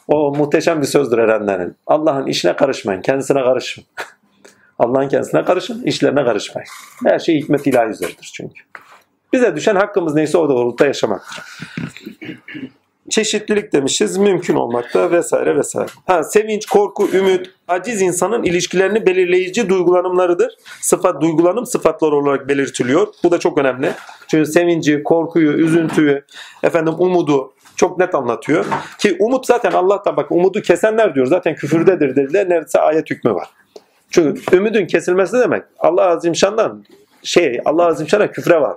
O 0.08 0.34
muhteşem 0.34 0.80
bir 0.82 0.86
sözdür 0.86 1.18
erenlerin. 1.18 1.76
Allah'ın 1.86 2.26
işine 2.26 2.56
karışmayın, 2.56 3.02
kendisine 3.02 3.42
karışın. 3.42 3.84
Allah'ın 4.78 5.08
kendisine 5.08 5.44
karışın, 5.44 5.82
işlerine 5.82 6.24
karışmayın. 6.24 6.68
Her 7.04 7.18
şey 7.18 7.36
hikmet 7.36 7.66
ilahi 7.66 7.88
üzeridir 7.88 8.30
çünkü. 8.34 8.62
Bize 9.32 9.56
düşen 9.56 9.76
hakkımız 9.76 10.14
neyse 10.14 10.38
o 10.38 10.48
doğrultuda 10.48 10.86
yaşamaktır. 10.86 11.44
Çeşitlilik 13.10 13.72
demişiz, 13.72 14.16
mümkün 14.16 14.54
olmakta 14.54 15.10
vesaire 15.10 15.56
vesaire. 15.56 15.88
Ha, 16.06 16.22
sevinç, 16.22 16.66
korku, 16.66 17.08
ümit, 17.12 17.46
aciz 17.68 18.02
insanın 18.02 18.42
ilişkilerini 18.42 19.06
belirleyici 19.06 19.68
duygulanımlarıdır. 19.68 20.54
Sıfat, 20.80 21.22
duygulanım 21.22 21.66
sıfatlar 21.66 22.12
olarak 22.12 22.48
belirtiliyor. 22.48 23.06
Bu 23.24 23.30
da 23.30 23.38
çok 23.38 23.58
önemli. 23.58 23.92
Çünkü 24.28 24.50
sevinci, 24.50 25.02
korkuyu, 25.02 25.52
üzüntüyü, 25.52 26.24
efendim 26.62 26.94
umudu 26.98 27.52
çok 27.76 27.98
net 27.98 28.14
anlatıyor. 28.14 28.66
Ki 28.98 29.16
umut 29.18 29.46
zaten 29.46 29.72
Allah'tan 29.72 30.16
bak 30.16 30.32
umudu 30.32 30.62
kesenler 30.62 31.14
diyor. 31.14 31.26
Zaten 31.26 31.54
küfürdedir 31.54 32.16
dediler. 32.16 32.48
Neredeyse 32.48 32.80
ayet 32.80 33.10
hükmü 33.10 33.34
var. 33.34 33.48
Çünkü 34.10 34.56
ümidin 34.56 34.86
kesilmesi 34.86 35.38
demek 35.38 35.62
Allah 35.78 36.06
Azimşan'dan 36.06 36.84
şey 37.22 37.60
Allah 37.64 37.86
Azimşan'a 37.86 38.30
küfre 38.30 38.60
var. 38.60 38.76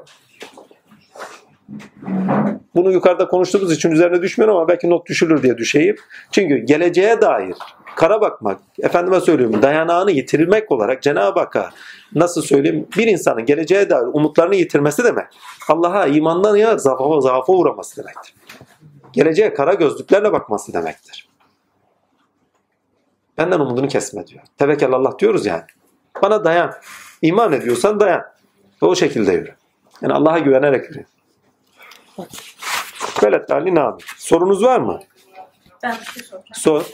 Bunu 2.75 2.91
yukarıda 2.91 3.27
konuştuğumuz 3.27 3.71
için 3.71 3.91
üzerine 3.91 4.21
düşmüyorum 4.21 4.57
ama 4.57 4.67
belki 4.67 4.89
not 4.89 5.07
düşülür 5.07 5.43
diye 5.43 5.57
düşeyim. 5.57 5.95
Çünkü 6.31 6.57
geleceğe 6.57 7.21
dair 7.21 7.55
kara 7.95 8.21
bakmak, 8.21 8.59
efendime 8.79 9.21
söyleyeyim 9.21 9.61
dayanağını 9.61 10.11
yitirmek 10.11 10.71
olarak 10.71 11.03
Cenab-ı 11.03 11.39
Hakk'a 11.39 11.69
nasıl 12.15 12.41
söyleyeyim 12.41 12.87
bir 12.97 13.07
insanın 13.07 13.45
geleceğe 13.45 13.89
dair 13.89 14.05
umutlarını 14.13 14.55
yitirmesi 14.55 15.03
demek. 15.03 15.25
Allah'a 15.69 16.07
imandan 16.07 16.55
ya 16.55 16.77
zaafa, 16.77 17.21
zaafa 17.21 17.53
uğraması 17.53 18.03
demektir. 18.03 18.33
Geleceğe 19.13 19.53
kara 19.53 19.73
gözlüklerle 19.73 20.31
bakması 20.31 20.73
demektir. 20.73 21.30
Benden 23.41 23.59
umudunu 23.59 23.87
kesme 23.87 24.27
diyor. 24.27 24.43
Tevekkül 24.57 24.93
Allah 24.93 25.19
diyoruz 25.19 25.45
yani. 25.45 25.63
Bana 26.21 26.43
dayan. 26.43 26.73
İman 27.21 27.53
ediyorsan 27.53 27.99
dayan. 27.99 28.23
Ve 28.83 28.87
o 28.87 28.95
şekilde 28.95 29.31
yürü. 29.31 29.55
Yani 30.01 30.13
Allah'a 30.13 30.39
güvenerek 30.39 30.89
yürü. 30.89 31.05
Böyle 33.23 33.45
tali 33.45 33.75
ne 33.75 33.79
abi? 33.81 34.03
Sorunuz 34.17 34.63
var 34.63 34.79
mı? 34.79 34.99
Ben 35.83 35.95
bir 36.01 36.05
şey 36.05 36.23
soracağım. 36.23 36.53
Sor. 36.53 36.85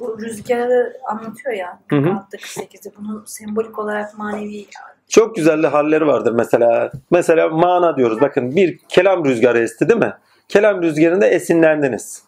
Bu 0.00 0.18
rüzgarı 0.20 0.96
anlatıyor 1.08 1.54
ya. 1.54 1.80
Hı 1.88 1.96
hı. 1.96 2.10
Altta 2.10 2.36
48'i. 2.36 2.92
Bunun 2.98 3.24
sembolik 3.26 3.78
olarak 3.78 4.18
manevi 4.18 4.66
Çok 5.08 5.36
güzel 5.36 5.62
de 5.62 5.66
halleri 5.66 6.06
vardır 6.06 6.32
mesela. 6.32 6.92
Mesela 7.10 7.48
mana 7.48 7.96
diyoruz. 7.96 8.20
Bakın 8.20 8.56
bir 8.56 8.78
kelam 8.78 9.24
rüzgarı 9.24 9.58
esti 9.58 9.88
değil 9.88 10.00
mi? 10.00 10.14
Kelam 10.48 10.82
rüzgarında 10.82 11.26
esinlendiniz. 11.26 12.24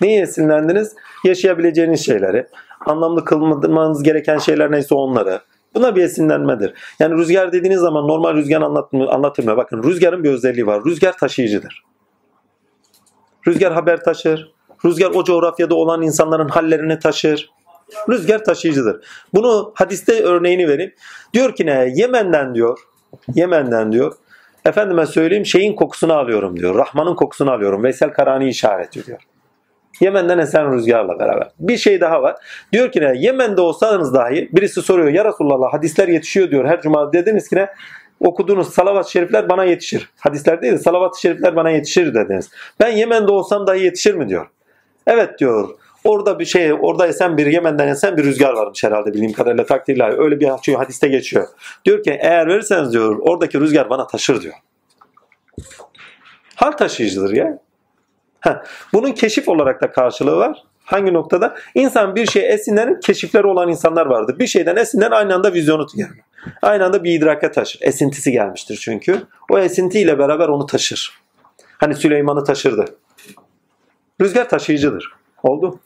Neyi 0.00 0.22
esinlendiniz? 0.22 0.94
Yaşayabileceğiniz 1.24 2.06
şeyleri. 2.06 2.46
Anlamlı 2.86 3.24
kılmanız 3.24 4.02
gereken 4.02 4.38
şeyler 4.38 4.72
neyse 4.72 4.94
onları. 4.94 5.40
Buna 5.74 5.96
bir 5.96 6.02
esinlenmedir. 6.02 6.74
Yani 7.00 7.14
rüzgar 7.14 7.52
dediğiniz 7.52 7.80
zaman 7.80 8.08
normal 8.08 8.34
rüzgar 8.34 8.62
anlatılmıyor. 9.10 9.56
Bakın 9.56 9.82
rüzgarın 9.82 10.24
bir 10.24 10.30
özelliği 10.30 10.66
var. 10.66 10.84
Rüzgar 10.84 11.18
taşıyıcıdır. 11.18 11.84
Rüzgar 13.46 13.72
haber 13.72 14.04
taşır. 14.04 14.52
Rüzgar 14.84 15.10
o 15.10 15.24
coğrafyada 15.24 15.74
olan 15.74 16.02
insanların 16.02 16.48
hallerini 16.48 16.98
taşır. 16.98 17.50
Rüzgar 18.08 18.44
taşıyıcıdır. 18.44 19.04
Bunu 19.34 19.72
hadiste 19.74 20.22
örneğini 20.22 20.68
vereyim. 20.68 20.94
Diyor 21.34 21.54
ki 21.54 21.66
ne? 21.66 21.92
Yemen'den 21.94 22.54
diyor. 22.54 22.78
Yemen'den 23.34 23.92
diyor. 23.92 24.12
Efendime 24.64 25.06
söyleyeyim 25.06 25.46
şeyin 25.46 25.76
kokusunu 25.76 26.12
alıyorum 26.12 26.60
diyor. 26.60 26.74
Rahman'ın 26.74 27.14
kokusunu 27.14 27.50
alıyorum. 27.50 27.82
Veysel 27.82 28.12
Karani 28.12 28.48
işaret 28.48 28.96
ediyor. 28.96 29.27
Yemen'den 30.00 30.38
esen 30.38 30.72
rüzgarla 30.72 31.18
beraber. 31.18 31.48
Bir 31.58 31.76
şey 31.76 32.00
daha 32.00 32.22
var. 32.22 32.36
Diyor 32.72 32.92
ki 32.92 33.00
ne? 33.00 33.12
Yemen'de 33.16 33.60
olsanız 33.60 34.14
dahi 34.14 34.48
birisi 34.52 34.82
soruyor. 34.82 35.08
Ya 35.08 35.24
Resulallah 35.24 35.72
hadisler 35.72 36.08
yetişiyor 36.08 36.50
diyor. 36.50 36.64
Her 36.64 36.80
cuma 36.80 37.12
dediniz 37.12 37.48
ki 37.48 37.56
ne? 37.56 37.68
Okuduğunuz 38.20 38.74
salavat-ı 38.74 39.10
şerifler 39.10 39.48
bana 39.48 39.64
yetişir. 39.64 40.10
Hadisler 40.20 40.62
değil 40.62 40.72
de 40.72 40.78
salavat-ı 40.78 41.20
şerifler 41.20 41.56
bana 41.56 41.70
yetişir 41.70 42.14
dediniz. 42.14 42.50
Ben 42.80 42.88
Yemen'de 42.88 43.32
olsam 43.32 43.66
dahi 43.66 43.84
yetişir 43.84 44.14
mi 44.14 44.28
diyor. 44.28 44.46
Evet 45.06 45.38
diyor. 45.38 45.68
Orada 46.04 46.38
bir 46.38 46.44
şey, 46.44 46.72
orada 46.72 47.06
esen 47.06 47.36
bir 47.36 47.46
Yemen'den 47.46 47.88
esen 47.88 48.16
bir 48.16 48.24
rüzgar 48.24 48.52
varmış 48.52 48.84
herhalde 48.84 49.12
bildiğim 49.12 49.32
kadarıyla 49.32 49.66
takdirle. 49.66 50.04
Öyle 50.18 50.40
bir 50.40 50.50
şey 50.62 50.74
hadiste 50.74 51.08
geçiyor. 51.08 51.48
Diyor 51.84 52.02
ki 52.02 52.18
eğer 52.20 52.48
verirseniz 52.48 52.92
diyor 52.92 53.18
oradaki 53.20 53.60
rüzgar 53.60 53.90
bana 53.90 54.06
taşır 54.06 54.42
diyor. 54.42 54.54
Hal 56.54 56.72
taşıyıcıdır 56.72 57.32
ya. 57.32 57.58
Heh, 58.40 58.62
bunun 58.92 59.12
keşif 59.12 59.48
olarak 59.48 59.82
da 59.82 59.90
karşılığı 59.90 60.36
var. 60.36 60.62
Hangi 60.84 61.14
noktada? 61.14 61.54
İnsan 61.74 62.16
bir 62.16 62.26
şeye 62.26 62.48
esinlenir, 62.48 63.00
keşifleri 63.00 63.46
olan 63.46 63.68
insanlar 63.68 64.06
vardır. 64.06 64.38
Bir 64.38 64.46
şeyden 64.46 64.76
esinlen 64.76 65.10
aynı 65.10 65.34
anda 65.34 65.52
vizyonu 65.52 65.86
gelir. 65.96 66.10
Aynı 66.62 66.84
anda 66.84 67.04
bir 67.04 67.12
idrake 67.12 67.50
taşır. 67.50 67.80
Esintisi 67.82 68.32
gelmiştir 68.32 68.76
çünkü. 68.76 69.22
O 69.50 69.58
esintiyle 69.58 70.18
beraber 70.18 70.48
onu 70.48 70.66
taşır. 70.66 71.12
Hani 71.78 71.94
Süleyman'ı 71.94 72.44
taşırdı. 72.44 72.84
Rüzgar 74.20 74.48
taşıyıcıdır. 74.48 75.12
Oldu. 75.42 75.80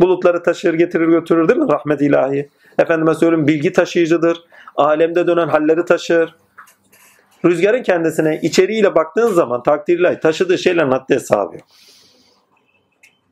Bulutları 0.00 0.42
taşır, 0.42 0.74
getirir, 0.74 1.08
götürür 1.08 1.48
değil 1.48 1.60
mi? 1.60 1.72
Rahmet 1.72 2.02
ilahi. 2.02 2.48
Efendime 2.78 3.14
söyleyeyim 3.14 3.46
bilgi 3.46 3.72
taşıyıcıdır. 3.72 4.44
Alemde 4.76 5.26
dönen 5.26 5.48
halleri 5.48 5.84
taşır. 5.84 6.34
Rüzgarın 7.44 7.82
kendisine 7.82 8.40
içeriğiyle 8.42 8.94
baktığın 8.94 9.32
zaman 9.32 9.62
takdirle 9.62 10.20
taşıdığı 10.20 10.58
şeylerin 10.58 10.90
haddi 10.90 11.14
hesabı 11.14 11.54
yok. 11.56 11.66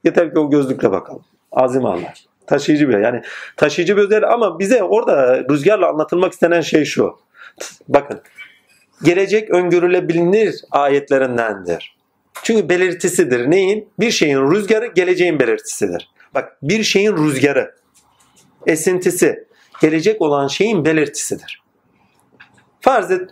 Yeter 0.07 0.33
ki 0.33 0.39
o 0.39 0.51
gözlükle 0.51 0.91
bakalım. 0.91 1.25
Azim 1.53 1.85
Allah. 1.85 2.15
Taşıyıcı 2.47 2.89
bir 2.89 2.99
yani 2.99 3.23
taşıyıcı 3.57 3.97
bir 3.97 4.03
özellik 4.03 4.25
ama 4.25 4.59
bize 4.59 4.83
orada 4.83 5.45
rüzgarla 5.51 5.89
anlatılmak 5.89 6.33
istenen 6.33 6.61
şey 6.61 6.85
şu. 6.85 7.19
Bakın 7.89 8.21
gelecek 9.03 9.51
öngörülebilir 9.51 10.55
ayetlerindendir. 10.71 11.97
Çünkü 12.43 12.69
belirtisidir. 12.69 13.51
Neyin? 13.51 13.89
Bir 14.01 14.11
şeyin 14.11 14.51
rüzgarı 14.51 14.87
geleceğin 14.87 15.41
belirtisidir. 15.41 16.11
Bak 16.35 16.57
bir 16.63 16.83
şeyin 16.83 17.17
rüzgarı, 17.17 17.75
esintisi, 18.67 19.47
gelecek 19.81 20.23
olan 20.23 20.47
şeyin 20.47 20.85
belirtisidir. 20.85 21.63
Farz 22.81 23.11
et, 23.11 23.31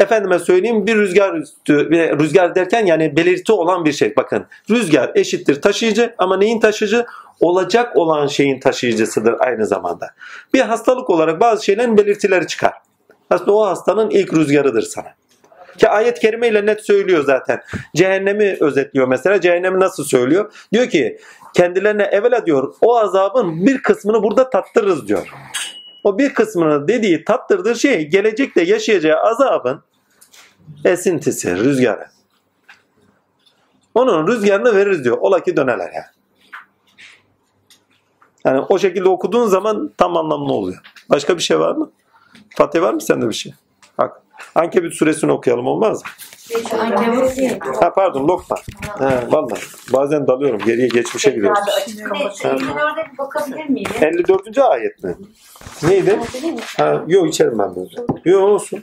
efendime 0.00 0.38
söyleyeyim 0.38 0.86
bir 0.86 0.96
rüzgar 0.96 1.34
üstü, 1.34 1.90
rüzgar 2.18 2.54
derken 2.54 2.86
yani 2.86 3.16
belirti 3.16 3.52
olan 3.52 3.84
bir 3.84 3.92
şey. 3.92 4.16
Bakın 4.16 4.46
rüzgar 4.70 5.12
eşittir 5.14 5.62
taşıyıcı 5.62 6.14
ama 6.18 6.36
neyin 6.36 6.60
taşıyıcı? 6.60 7.06
Olacak 7.40 7.96
olan 7.96 8.26
şeyin 8.26 8.60
taşıyıcısıdır 8.60 9.34
aynı 9.38 9.66
zamanda. 9.66 10.10
Bir 10.54 10.60
hastalık 10.60 11.10
olarak 11.10 11.40
bazı 11.40 11.64
şeylerin 11.64 11.96
belirtileri 11.96 12.46
çıkar. 12.46 12.72
Aslında 13.30 13.52
o 13.52 13.66
hastanın 13.66 14.10
ilk 14.10 14.34
rüzgarıdır 14.34 14.82
sana. 14.82 15.08
Ki 15.78 15.88
ayet-i 15.88 16.20
kerime 16.20 16.48
ile 16.48 16.66
net 16.66 16.86
söylüyor 16.86 17.24
zaten. 17.24 17.60
Cehennemi 17.96 18.56
özetliyor 18.60 19.08
mesela. 19.08 19.40
Cehennemi 19.40 19.80
nasıl 19.80 20.04
söylüyor? 20.04 20.52
Diyor 20.72 20.88
ki 20.88 21.18
kendilerine 21.54 22.02
evvela 22.02 22.46
diyor 22.46 22.74
o 22.80 22.96
azabın 22.96 23.66
bir 23.66 23.82
kısmını 23.82 24.22
burada 24.22 24.50
tattırırız 24.50 25.08
diyor. 25.08 25.28
O 26.04 26.18
bir 26.18 26.34
kısmını 26.34 26.88
dediği 26.88 27.24
tattırdığı 27.24 27.74
şey 27.74 28.08
gelecekte 28.08 28.62
yaşayacağı 28.62 29.20
azabın 29.20 29.82
esintisi, 30.84 31.56
rüzgarı. 31.56 32.06
Onun 33.94 34.26
rüzgarını 34.26 34.76
veririz 34.76 35.04
diyor. 35.04 35.18
Ola 35.20 35.42
ki 35.42 35.56
döneler 35.56 35.92
yani. 35.92 36.14
Yani 38.44 38.60
o 38.60 38.78
şekilde 38.78 39.08
okuduğun 39.08 39.46
zaman 39.46 39.90
tam 39.98 40.16
anlamlı 40.16 40.52
oluyor. 40.52 40.80
Başka 41.10 41.36
bir 41.36 41.42
şey 41.42 41.60
var 41.60 41.76
mı? 41.76 41.90
Fatih 42.56 42.80
var 42.80 42.94
mı 42.94 43.00
sende 43.00 43.28
bir 43.28 43.34
şey? 43.34 43.54
Bak. 43.98 44.23
Ankebut 44.54 44.94
suresini 44.94 45.32
okuyalım 45.32 45.66
olmaz 45.66 46.02
mı? 46.02 46.10
Ha 47.80 47.92
pardon 47.94 48.28
Lokman. 48.28 48.58
Ha, 48.88 49.24
vallahi 49.30 49.60
bazen 49.92 50.26
dalıyorum 50.26 50.58
geriye 50.58 50.88
geçmişe 50.88 51.30
gidiyorum. 51.30 51.62
Şimdi 52.42 52.72
orada 52.72 53.06
bir 53.12 53.18
bakabilir 53.18 53.68
miyim? 53.68 53.90
54. 54.00 54.58
ayet 54.58 55.04
mi? 55.04 55.14
Neydi? 55.82 56.20
Ha, 56.76 57.04
yok 57.06 57.28
içerim 57.28 57.58
ben 57.58 57.76
böyle. 57.76 57.96
Yok 58.24 58.42
olsun. 58.42 58.82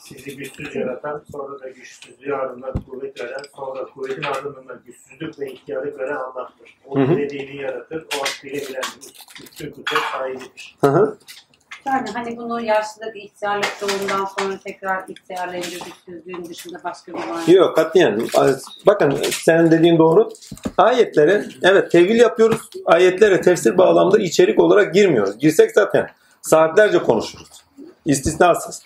Sizi 0.00 0.36
güçsüz 0.36 0.74
yaratan, 0.76 1.22
sonra 1.32 1.60
da 1.60 1.68
güçsüzlüğü 1.68 2.34
ardından 2.34 2.72
kuvvet 2.90 3.20
veren, 3.20 3.42
sonra 3.56 3.84
kuvvetin 3.84 4.22
ardından 4.22 4.80
güçsüzlük 4.86 5.40
ve 5.40 5.52
ihtiyarlık 5.52 5.98
veren 5.98 6.16
Allah'tır. 6.16 6.78
O 6.86 6.98
dilediğini 6.98 7.56
yaratır, 7.56 8.06
o 8.16 8.20
hakkıyla 8.22 8.68
bilen 8.68 8.82
üstün 9.42 9.70
kudret 9.70 10.02
sahibidir. 10.12 10.76
Hı 10.80 10.86
hı. 10.86 11.18
Yani 11.86 12.08
hani 12.14 12.36
bunu 12.36 12.60
yaşlılık, 12.60 13.16
ihtiyarlık 13.16 13.76
doğumdan 13.80 14.24
sonra 14.38 14.58
tekrar 14.64 15.04
güçsüzlüğün 15.06 16.44
dışında 16.44 16.78
başka 16.84 17.12
bir 17.12 17.18
var. 17.18 17.46
Yok 17.46 17.76
katiyen. 17.76 18.22
Bakın 18.86 19.18
senin 19.30 19.70
dediğin 19.70 19.98
doğru. 19.98 20.28
Ayetleri 20.78 21.44
evet 21.62 21.90
tevil 21.90 22.20
yapıyoruz. 22.20 22.60
Ayetlere 22.86 23.40
tefsir 23.40 23.78
bağlamda 23.78 24.18
içerik 24.18 24.60
olarak 24.60 24.94
girmiyoruz. 24.94 25.38
Girsek 25.38 25.70
zaten 25.70 26.06
saatlerce 26.42 26.98
konuşuruz. 26.98 27.64
İstisnasız. 28.04 28.82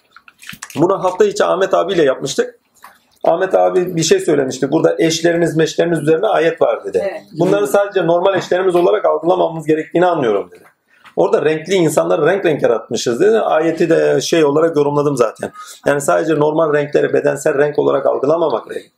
Bunu 0.77 1.05
hafta 1.05 1.25
içi 1.25 1.45
Ahmet 1.45 1.75
abiyle 1.75 2.03
yapmıştık. 2.03 2.59
Ahmet 3.25 3.55
abi 3.55 3.97
bir 3.97 4.03
şey 4.03 4.21
söylemişti. 4.21 4.73
Burada 4.73 4.97
eşleriniz 4.99 5.57
meşleriniz 5.57 5.99
üzerine 5.99 6.27
ayet 6.27 6.63
var 6.63 6.85
dedi. 6.85 6.99
Evet. 7.03 7.23
Bunları 7.39 7.67
sadece 7.67 8.07
normal 8.07 8.35
eşlerimiz 8.35 8.77
olarak 8.77 9.05
algılamamamız 9.05 9.67
gerektiğini 9.67 10.07
anlıyorum 10.07 10.51
dedi. 10.51 10.65
Orada 11.17 11.45
renkli 11.45 11.75
insanları 11.75 12.27
renk 12.27 12.45
renk 12.45 12.63
yaratmışız 12.63 13.21
dedi. 13.21 13.39
Ayeti 13.39 13.91
de 13.91 14.21
şey 14.21 14.45
olarak 14.45 14.77
yorumladım 14.77 15.17
zaten. 15.17 15.53
Yani 15.87 16.01
sadece 16.01 16.35
normal 16.35 16.75
renkleri 16.75 17.13
bedensel 17.13 17.59
renk 17.59 17.79
olarak 17.79 18.07
algılamamak 18.07 18.69
gerek. 18.69 18.93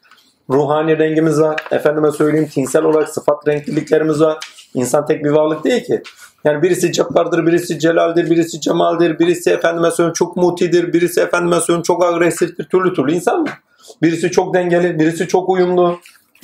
Ruhani 0.50 0.98
rengimiz 0.98 1.40
var. 1.40 1.56
Efendime 1.70 2.10
söyleyeyim 2.10 2.48
tinsel 2.54 2.84
olarak 2.84 3.08
sıfat 3.08 3.48
renkliliklerimiz 3.48 4.20
var. 4.20 4.38
İnsan 4.74 5.06
tek 5.06 5.24
bir 5.24 5.30
varlık 5.30 5.64
değil 5.64 5.84
ki. 5.84 6.02
Yani 6.44 6.62
birisi 6.62 6.92
cabbardır, 6.92 7.46
birisi 7.46 7.78
celaldir, 7.78 8.30
birisi 8.30 8.60
cemaldir, 8.60 9.18
birisi 9.18 9.50
efendime 9.50 9.90
söyleyeyim 9.90 10.12
çok 10.12 10.36
mutidir, 10.36 10.92
birisi 10.92 11.20
efendime 11.20 11.60
söyleyeyim 11.60 11.82
çok 11.82 12.04
agresiftir, 12.04 12.64
türlü 12.64 12.94
türlü 12.94 13.12
insan 13.12 13.40
mı? 13.40 13.48
Birisi 14.02 14.30
çok 14.30 14.54
dengeli, 14.54 14.98
birisi 14.98 15.28
çok 15.28 15.48
uyumlu. 15.48 15.98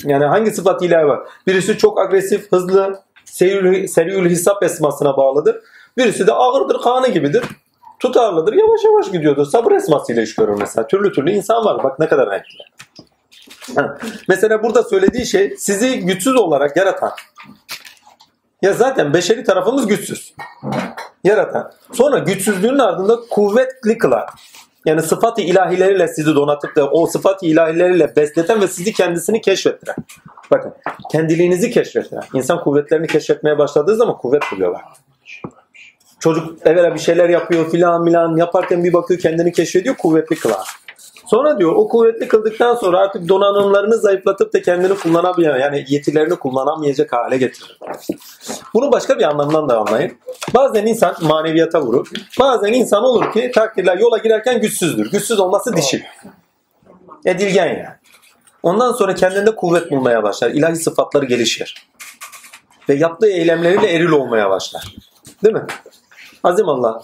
Yani 0.05 0.25
hangi 0.25 0.51
sıfat 0.51 0.83
ilahi 0.83 1.07
var? 1.07 1.21
Birisi 1.47 1.79
çok 1.79 2.01
agresif, 2.01 2.53
hızlı, 2.53 3.01
seriül 3.25 4.31
hesap 4.31 4.63
esmasına 4.63 5.17
bağlıdır. 5.17 5.57
Birisi 5.97 6.27
de 6.27 6.33
ağırdır, 6.33 6.83
kanı 6.83 7.09
gibidir. 7.09 7.45
Tutarlıdır, 8.01 8.53
yavaş 8.53 8.85
yavaş 8.85 9.11
gidiyordur. 9.13 9.47
Sabır 9.47 9.73
esmasıyla 9.73 10.23
iş 10.23 10.35
görür 10.35 10.55
mesela. 10.59 10.87
Türlü 10.87 11.13
türlü 11.13 11.31
insan 11.31 11.65
var. 11.65 11.85
Bak 11.85 11.99
ne 11.99 12.09
kadar 12.09 12.31
renkli. 12.31 12.59
Mesela 14.29 14.63
burada 14.63 14.83
söylediği 14.83 15.27
şey 15.27 15.55
sizi 15.59 16.01
güçsüz 16.01 16.37
olarak 16.37 16.77
yaratan. 16.77 17.13
Ya 18.63 18.73
zaten 18.73 19.15
beşeri 19.15 19.45
tarafımız 19.45 19.87
güçsüz. 19.87 20.35
Yaratan. 21.25 21.73
Sonra 21.93 22.19
güçsüzlüğün 22.19 22.79
ardında 22.79 23.21
kuvvetli 23.31 23.99
kılan. 23.99 24.27
Yani 24.85 25.03
sıfat-ı 25.03 25.41
ilahileriyle 25.41 26.09
sizi 26.09 26.35
donatıp 26.35 26.77
da 26.77 26.91
o 26.91 27.07
sıfat-ı 27.07 27.47
ilahileriyle 27.47 28.17
besleten 28.17 28.61
ve 28.61 28.69
sizi 28.69 28.93
kendisini 28.93 29.41
keşfettiren. 29.41 29.97
Bakın 30.51 30.75
kendiliğinizi 31.11 31.71
keşfettiren. 31.71 32.23
İnsan 32.35 32.65
kuvvetlerini 32.65 33.07
keşfetmeye 33.07 33.59
başladığı 33.59 33.97
zaman 33.97 34.19
kuvvet 34.19 34.43
buluyorlar. 34.53 34.83
Çocuk 36.21 36.67
evvela 36.67 36.95
bir 36.95 37.01
şeyler 37.01 37.29
yapıyor 37.29 37.71
filan 37.71 38.03
milan 38.03 38.37
yaparken 38.37 38.85
bir 38.85 38.93
bakıyor 38.93 39.21
kendini 39.21 39.53
keşfediyor 39.53 39.97
kuvvetli 39.97 40.37
kılan. 40.37 40.65
Sonra 41.27 41.59
diyor 41.59 41.73
o 41.77 41.89
kuvvetli 41.89 42.29
kıldıktan 42.29 42.75
sonra 42.75 42.99
artık 42.99 43.29
donanımlarını 43.29 43.99
zayıflatıp 43.99 44.53
da 44.53 44.63
kendini 44.63 44.95
kullanabilen 44.95 45.59
yani 45.59 45.85
yetilerini 45.89 46.37
kullanamayacak 46.37 47.13
hale 47.13 47.37
getirir. 47.37 47.79
Bunu 48.75 48.93
başka 48.93 49.19
bir 49.19 49.23
anlamdan 49.23 49.69
da 49.69 49.79
anlayın. 49.79 50.13
Bazen 50.55 50.87
insan 50.87 51.15
maneviyata 51.23 51.83
vurur. 51.83 52.11
Bazen 52.41 52.73
insan 52.73 53.05
olur 53.05 53.33
ki 53.33 53.51
takdirler 53.55 53.99
yola 53.99 54.19
girerken 54.19 54.61
güçsüzdür. 54.61 55.11
Güçsüz 55.11 55.41
olması 55.41 55.77
dişil. 55.77 56.01
Edilgen 57.25 57.67
yani. 57.67 57.87
Ondan 58.65 58.93
sonra 58.93 59.15
kendinde 59.15 59.57
kuvvet 59.57 59.91
bulmaya 59.91 60.23
başlar. 60.23 60.51
İlahi 60.51 60.77
sıfatları 60.77 61.25
gelişir. 61.25 61.87
Ve 62.89 62.95
yaptığı 62.95 63.27
eylemleriyle 63.27 63.93
eril 63.93 64.11
olmaya 64.11 64.51
başlar. 64.51 64.95
Değil 65.45 65.55
mi? 65.55 65.67
Azim 66.45 66.69
Allah 66.69 67.03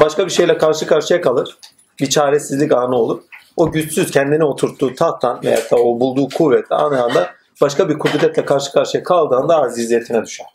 başka 0.00 0.26
bir 0.26 0.30
şeyle 0.30 0.58
karşı 0.58 0.86
karşıya 0.86 1.20
kalır. 1.20 1.58
Bir 2.00 2.10
çaresizlik 2.10 2.72
anı 2.72 2.96
olur. 2.96 3.22
O 3.56 3.72
güçsüz 3.72 4.10
kendini 4.10 4.44
oturttuğu 4.44 4.94
tahttan 4.94 5.40
veya 5.44 5.56
da 5.56 5.76
o 5.76 6.00
bulduğu 6.00 6.28
kuvvetle 6.28 6.76
anı 6.76 7.02
anda 7.02 7.30
başka 7.60 7.88
bir 7.88 7.98
kudretle 7.98 8.44
karşı 8.44 8.72
karşıya 8.72 9.02
kaldığında 9.02 9.62
aziziyetine 9.62 10.24
düşer. 10.24 10.46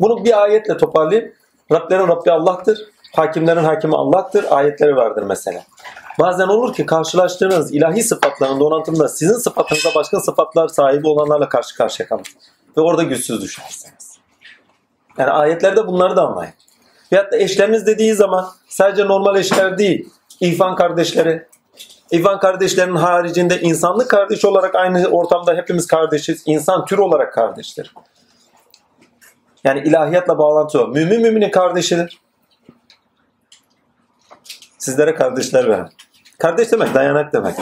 Bunu 0.00 0.24
bir 0.24 0.42
ayetle 0.42 0.76
toparlayayım. 0.76 1.32
Rablerin 1.72 2.08
Rabbi 2.08 2.30
Allah'tır. 2.30 2.78
Hakimlerin 3.14 3.64
hakimi 3.64 3.96
Allah'tır. 3.96 4.44
Ayetleri 4.50 4.96
vardır 4.96 5.22
mesela. 5.22 5.62
Bazen 6.18 6.48
olur 6.48 6.74
ki 6.74 6.86
karşılaştığınız 6.86 7.74
ilahi 7.74 8.02
sıfatların 8.02 8.60
donatımında 8.60 9.08
sizin 9.08 9.34
sıfatınıza 9.34 9.94
başka 9.94 10.20
sıfatlar 10.20 10.68
sahibi 10.68 11.08
olanlarla 11.08 11.48
karşı 11.48 11.76
karşıya 11.76 12.08
kalır. 12.08 12.26
Ve 12.76 12.80
orada 12.80 13.02
güçsüz 13.02 13.42
düşersiniz. 13.42 14.18
Yani 15.18 15.30
ayetlerde 15.30 15.86
bunları 15.86 16.16
da 16.16 16.22
anlayın. 16.22 16.52
Veyahut 17.12 17.32
da 17.32 17.36
eşleriniz 17.36 17.86
dediği 17.86 18.14
zaman 18.14 18.48
sadece 18.68 19.06
normal 19.06 19.36
eşler 19.36 19.78
değil. 19.78 20.08
İhvan 20.40 20.76
kardeşleri. 20.76 21.46
İhvan 22.10 22.38
kardeşlerin 22.38 22.96
haricinde 22.96 23.60
insanlık 23.60 24.10
kardeş 24.10 24.44
olarak 24.44 24.74
aynı 24.74 25.06
ortamda 25.06 25.54
hepimiz 25.54 25.86
kardeşiz. 25.86 26.42
İnsan 26.46 26.84
tür 26.84 26.98
olarak 26.98 27.34
kardeştir. 27.34 27.94
Yani 29.64 29.80
ilahiyatla 29.80 30.38
bağlantı 30.38 30.82
o. 30.84 30.88
Mümin 30.88 31.22
müminin 31.22 31.50
kardeşidir. 31.50 32.20
Sizlere 34.78 35.14
kardeşler 35.14 35.68
veren. 35.68 35.90
Kardeş 36.38 36.72
demek 36.72 36.94
dayanak 36.94 37.32
demek. 37.32 37.54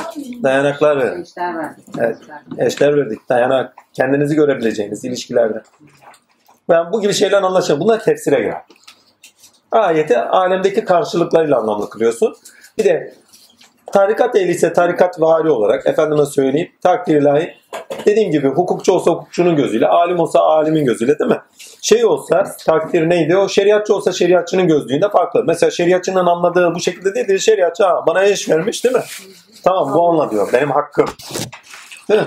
Dayanaklar 0.42 0.98
verin. 0.98 1.16
Gençler 1.16 1.59
verdik. 1.59 1.84
Evet. 1.98 2.16
Eşler 2.59 2.96
verdik. 2.96 3.28
Dayanak. 3.28 3.74
Kendinizi 3.92 4.34
görebileceğiniz 4.34 5.05
ilişkilerde. 5.05 5.62
Ben 6.68 6.92
bu 6.92 7.01
gibi 7.01 7.12
şeyler 7.12 7.42
anlaşılıyor. 7.42 7.80
Bunlar 7.80 8.05
tefsire 8.05 8.40
göre. 8.40 8.62
Ayeti 9.72 10.18
alemdeki 10.18 10.84
karşılıklarıyla 10.84 11.59
anlamlı 11.59 11.90
kılıyorsun. 11.90 12.36
Bir 12.78 12.84
de 12.84 13.14
tarikat 13.86 14.36
ehli 14.36 14.51
ise 14.51 14.72
tarikat 14.72 15.20
vari 15.20 15.51
olarak 15.51 15.86
efendime 15.86 16.26
söyleyeyim 16.26 16.70
takdir 16.82 17.22
ilahi 17.22 17.55
dediğim 18.06 18.31
gibi 18.31 18.48
hukukçu 18.48 18.93
olsa 18.93 19.10
hukukçunun 19.10 19.56
gözüyle, 19.56 19.86
alim 19.86 20.20
olsa 20.20 20.40
alimin 20.40 20.85
gözüyle 20.85 21.18
değil 21.18 21.31
mi? 21.31 21.40
Şey 21.82 22.05
olsa 22.05 22.44
takdir 22.66 23.10
neydi? 23.10 23.36
O 23.36 23.48
şeriatçı 23.48 23.94
olsa 23.94 24.12
şeriatçının 24.12 24.68
gözlüğünde 24.68 25.09
farklı. 25.09 25.44
Mesela 25.47 25.70
şeriatçının 25.70 26.26
anladığı 26.26 26.74
bu 26.74 26.81
şekilde 26.81 27.14
değil 27.14 27.28
de 27.28 27.39
şeriatçı 27.39 27.85
ha, 27.85 28.05
bana 28.06 28.24
eş 28.24 28.48
vermiş 28.48 28.85
değil 28.85 28.94
mi? 28.94 29.02
Tamam 29.64 29.94
bu 29.94 30.09
anla 30.09 30.31
diyor. 30.31 30.52
Benim 30.52 30.70
hakkım. 30.70 31.06
Değil 32.10 32.20
mi? 32.20 32.26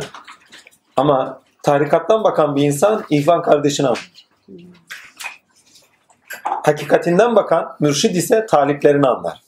Ama 0.97 1.41
tarikattan 1.63 2.23
bakan 2.23 2.55
bir 2.55 2.63
insan 2.63 3.03
ihvan 3.09 3.41
kardeşini 3.41 3.87
anlar. 3.87 4.11
Hakikatinden 6.43 7.35
bakan 7.35 7.75
mürşid 7.79 8.15
ise 8.15 8.45
taliplerini 8.45 9.07
anlar. 9.07 9.41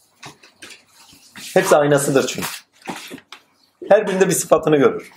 Hepsi 1.53 1.75
aynasıdır 1.77 2.27
çünkü. 2.27 2.47
Her 3.89 4.07
birinde 4.07 4.27
bir 4.27 4.33
sıfatını 4.33 4.77
görür. 4.77 5.11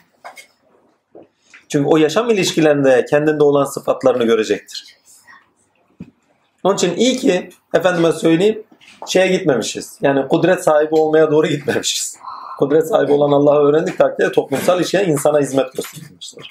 Çünkü 1.72 1.88
o 1.88 1.96
yaşam 1.96 2.30
ilişkilerinde 2.30 3.04
kendinde 3.10 3.44
olan 3.44 3.64
sıfatlarını 3.64 4.24
görecektir. 4.24 4.96
Onun 6.62 6.74
için 6.74 6.96
iyi 6.96 7.16
ki 7.16 7.50
efendime 7.74 8.12
söyleyeyim 8.12 8.62
şeye 9.08 9.26
gitmemişiz. 9.26 9.98
Yani 10.02 10.28
kudret 10.28 10.64
sahibi 10.64 10.94
olmaya 10.94 11.30
doğru 11.30 11.46
gitmemişiz. 11.46 12.18
Kudret 12.58 12.88
sahibi 12.88 13.12
olan 13.12 13.32
Allah'ı 13.32 13.68
öğrendik 13.68 13.98
takdirde 13.98 14.32
toplumsal 14.32 14.80
işe 14.80 15.04
insana 15.04 15.40
hizmet 15.40 15.72
gösterilmiştir. 15.72 16.48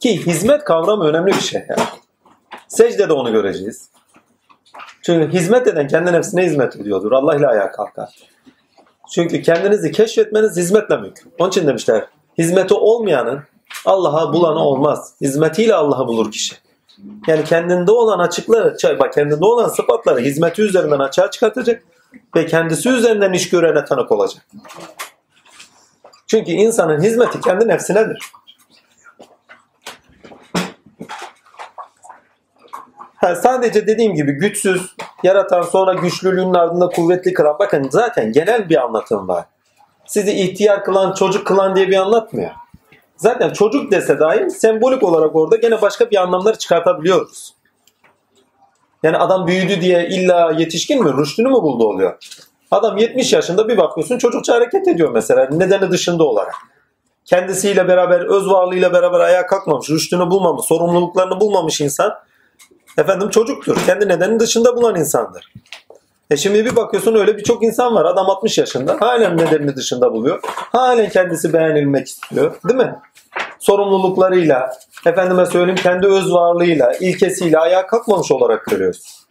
Ki 0.00 0.26
hizmet 0.26 0.64
kavramı 0.64 1.04
önemli 1.04 1.26
bir 1.26 1.40
şey. 1.40 1.64
Yani. 1.68 1.88
Secdede 2.68 3.12
onu 3.12 3.32
göreceğiz. 3.32 3.90
Çünkü 5.02 5.38
hizmet 5.38 5.66
eden 5.66 5.88
kendi 5.88 6.12
nefsine 6.12 6.44
hizmet 6.44 6.76
ediyordur. 6.76 7.12
Allah 7.12 7.36
ile 7.36 7.46
ayağa 7.46 7.72
kalkar. 7.72 8.28
Çünkü 9.14 9.42
kendinizi 9.42 9.92
keşfetmeniz 9.92 10.56
hizmetle 10.56 10.96
mümkün. 10.96 11.32
Onun 11.38 11.50
için 11.50 11.66
demişler 11.66 12.04
hizmeti 12.38 12.74
olmayanın 12.74 13.40
Allah'a 13.84 14.32
bulanı 14.32 14.58
olmaz. 14.58 15.14
Hizmetiyle 15.20 15.74
Allah'ı 15.74 16.08
bulur 16.08 16.32
kişi. 16.32 16.54
Yani 17.26 17.44
kendinde 17.44 17.90
olan 17.90 18.18
açıkları, 18.18 18.76
bak 18.98 19.12
kendinde 19.12 19.44
olan 19.44 19.68
sıfatları 19.68 20.20
hizmeti 20.20 20.62
üzerinden 20.62 20.98
açığa 20.98 21.30
çıkartacak 21.30 21.82
ve 22.36 22.46
kendisi 22.46 22.88
üzerinden 22.88 23.32
iş 23.32 23.50
görene 23.50 23.84
tanık 23.84 24.12
olacak. 24.12 24.46
Çünkü 26.26 26.50
insanın 26.50 27.02
hizmeti 27.02 27.40
kendi 27.40 27.68
nefsinedir. 27.68 28.32
Ha, 33.16 33.34
sadece 33.34 33.86
dediğim 33.86 34.14
gibi 34.14 34.32
güçsüz, 34.32 34.94
yaratan 35.22 35.62
sonra 35.62 35.94
güçlülüğünün 35.94 36.54
ardında 36.54 36.88
kuvvetli 36.88 37.32
kılan. 37.32 37.58
Bakın 37.58 37.88
zaten 37.90 38.32
genel 38.32 38.68
bir 38.68 38.82
anlatım 38.82 39.28
var. 39.28 39.44
Sizi 40.06 40.32
ihtiyar 40.32 40.84
kılan, 40.84 41.12
çocuk 41.12 41.46
kılan 41.46 41.76
diye 41.76 41.88
bir 41.88 41.96
anlatmıyor. 41.96 42.50
Zaten 43.16 43.52
çocuk 43.52 43.92
dese 43.92 44.20
dahi 44.20 44.50
sembolik 44.50 45.02
olarak 45.02 45.36
orada 45.36 45.56
gene 45.56 45.82
başka 45.82 46.10
bir 46.10 46.16
anlamları 46.16 46.58
çıkartabiliyoruz. 46.58 47.54
Yani 49.02 49.16
adam 49.16 49.46
büyüdü 49.46 49.80
diye 49.80 50.08
illa 50.08 50.52
yetişkin 50.58 51.04
mi, 51.04 51.12
rüştünü 51.16 51.48
mü 51.48 51.54
buldu 51.54 51.86
oluyor. 51.86 52.16
Adam 52.70 52.96
70 52.96 53.32
yaşında 53.32 53.68
bir 53.68 53.76
bakıyorsun 53.76 54.18
çocukça 54.18 54.54
hareket 54.54 54.88
ediyor 54.88 55.10
mesela 55.10 55.48
nedeni 55.50 55.90
dışında 55.90 56.24
olarak. 56.24 56.54
Kendisiyle 57.24 57.88
beraber, 57.88 58.20
öz 58.20 58.46
varlığıyla 58.48 58.92
beraber 58.92 59.20
ayağa 59.20 59.46
kalkmamış, 59.46 59.90
rüştünü 59.90 60.30
bulmamış, 60.30 60.66
sorumluluklarını 60.66 61.40
bulmamış 61.40 61.80
insan 61.80 62.14
efendim 62.98 63.30
çocuktur. 63.30 63.76
Kendi 63.86 64.08
nedenin 64.08 64.40
dışında 64.40 64.76
bulan 64.76 64.96
insandır. 64.96 65.52
E 66.30 66.36
şimdi 66.36 66.64
bir 66.64 66.76
bakıyorsun 66.76 67.14
öyle 67.14 67.36
birçok 67.36 67.64
insan 67.64 67.94
var. 67.94 68.04
Adam 68.04 68.30
60 68.30 68.58
yaşında. 68.58 68.96
Halen 69.00 69.36
nedenini 69.36 69.76
dışında 69.76 70.12
buluyor. 70.12 70.40
Halen 70.72 71.08
kendisi 71.08 71.52
beğenilmek 71.52 72.06
istiyor. 72.06 72.54
Değil 72.68 72.80
mi? 72.80 72.96
Sorumluluklarıyla, 73.58 74.70
efendime 75.06 75.46
söyleyeyim 75.46 75.80
kendi 75.82 76.06
öz 76.06 76.32
varlığıyla, 76.32 76.92
ilkesiyle 76.92 77.58
ayağa 77.58 77.86
kalkmamış 77.86 78.32
olarak 78.32 78.64
görüyoruz. 78.64 79.26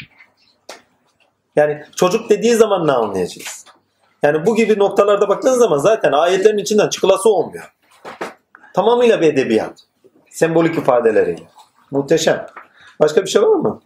Yani 1.56 1.84
çocuk 1.95 2.30
dediği 2.30 2.56
zaman 2.56 2.88
ne 2.88 2.91
anlayacağız? 2.91 3.65
Yani 4.24 4.45
bu 4.45 4.56
gibi 4.56 4.80
noktalarda 4.80 5.30
baktığınız 5.30 5.57
zaman 5.57 5.78
zaten 5.78 6.11
ayetlerin 6.11 6.57
içinden 6.57 6.90
çıkılası 6.90 7.30
olmuyor. 7.30 7.74
Tamamıyla 8.74 9.22
bir 9.22 9.34
edebiyat. 9.34 9.80
Sembolik 10.30 10.78
ifadeleriyle. 10.78 11.44
Muhteşem. 11.91 12.45
Başka 12.99 13.24
bir 13.24 13.30
şey 13.30 13.41
var 13.41 13.56
mı? 13.56 13.82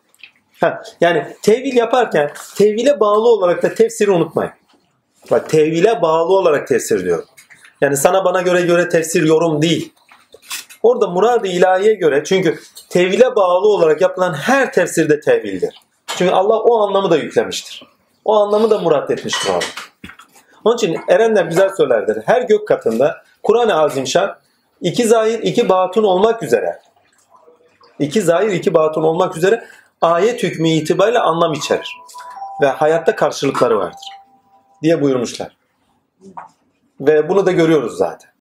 Yani 1.02 1.28
tevil 1.42 1.76
yaparken 1.76 2.32
tevile 2.56 3.00
bağlı 3.00 3.30
olarak 3.30 3.64
da 3.64 3.74
tefsiri 3.74 4.12
unutmayın. 4.12 4.52
Bak 5.32 5.50
tevile 5.50 6.02
bağlı 6.02 6.34
olarak 6.34 6.68
tefsir 6.68 7.06
diyor. 7.06 7.24
Yani 7.82 7.98
sana 7.98 8.26
bana 8.26 8.42
göre 8.42 8.62
göre 8.62 8.90
tefsir 8.90 9.24
yorum 9.24 9.62
değil. 9.62 9.94
Orada 10.84 11.08
murad-ı 11.08 11.48
ilahiye 11.48 11.94
göre 11.94 12.24
çünkü 12.24 12.60
tevile 12.90 13.36
bağlı 13.36 13.68
olarak 13.68 14.02
yapılan 14.02 14.34
her 14.34 14.74
tefsir 14.74 15.10
de 15.10 15.20
tevildir. 15.20 15.82
Çünkü 16.08 16.32
Allah 16.32 16.60
o 16.60 16.88
anlamı 16.88 17.12
da 17.12 17.18
yüklemiştir. 17.18 17.84
O 18.26 18.36
anlamı 18.36 18.70
da 18.70 18.80
murat 18.80 19.12
etmiştir 19.12 19.50
orada. 19.50 19.66
Onun 20.64 20.76
için 20.76 20.98
erenler 21.08 21.46
güzel 21.46 21.70
söylerdir. 21.78 22.24
Her 22.26 22.42
gök 22.42 22.68
katında 22.68 23.24
Kur'an-ı 23.44 23.76
Azimşan 23.76 24.38
iki 24.82 25.08
zahir 25.08 25.40
iki 25.40 25.70
batun 25.70 26.04
olmak 26.04 26.44
üzere 26.44 26.80
iki 28.00 28.22
zahir 28.22 28.52
iki 28.52 28.74
batun 28.74 29.04
olmak 29.04 29.38
üzere 29.38 29.64
ayet 30.02 30.44
hükmü 30.44 30.70
itibariyle 30.70 31.20
anlam 31.20 31.54
içerir. 31.54 31.98
Ve 32.62 32.68
hayatta 32.68 33.16
karşılıkları 33.16 33.80
vardır. 33.80 34.10
Diye 34.84 35.02
buyurmuşlar. 35.02 35.58
Ve 37.00 37.30
bunu 37.30 37.46
da 37.46 37.52
görüyoruz 37.52 37.98
zaten. 37.98 38.32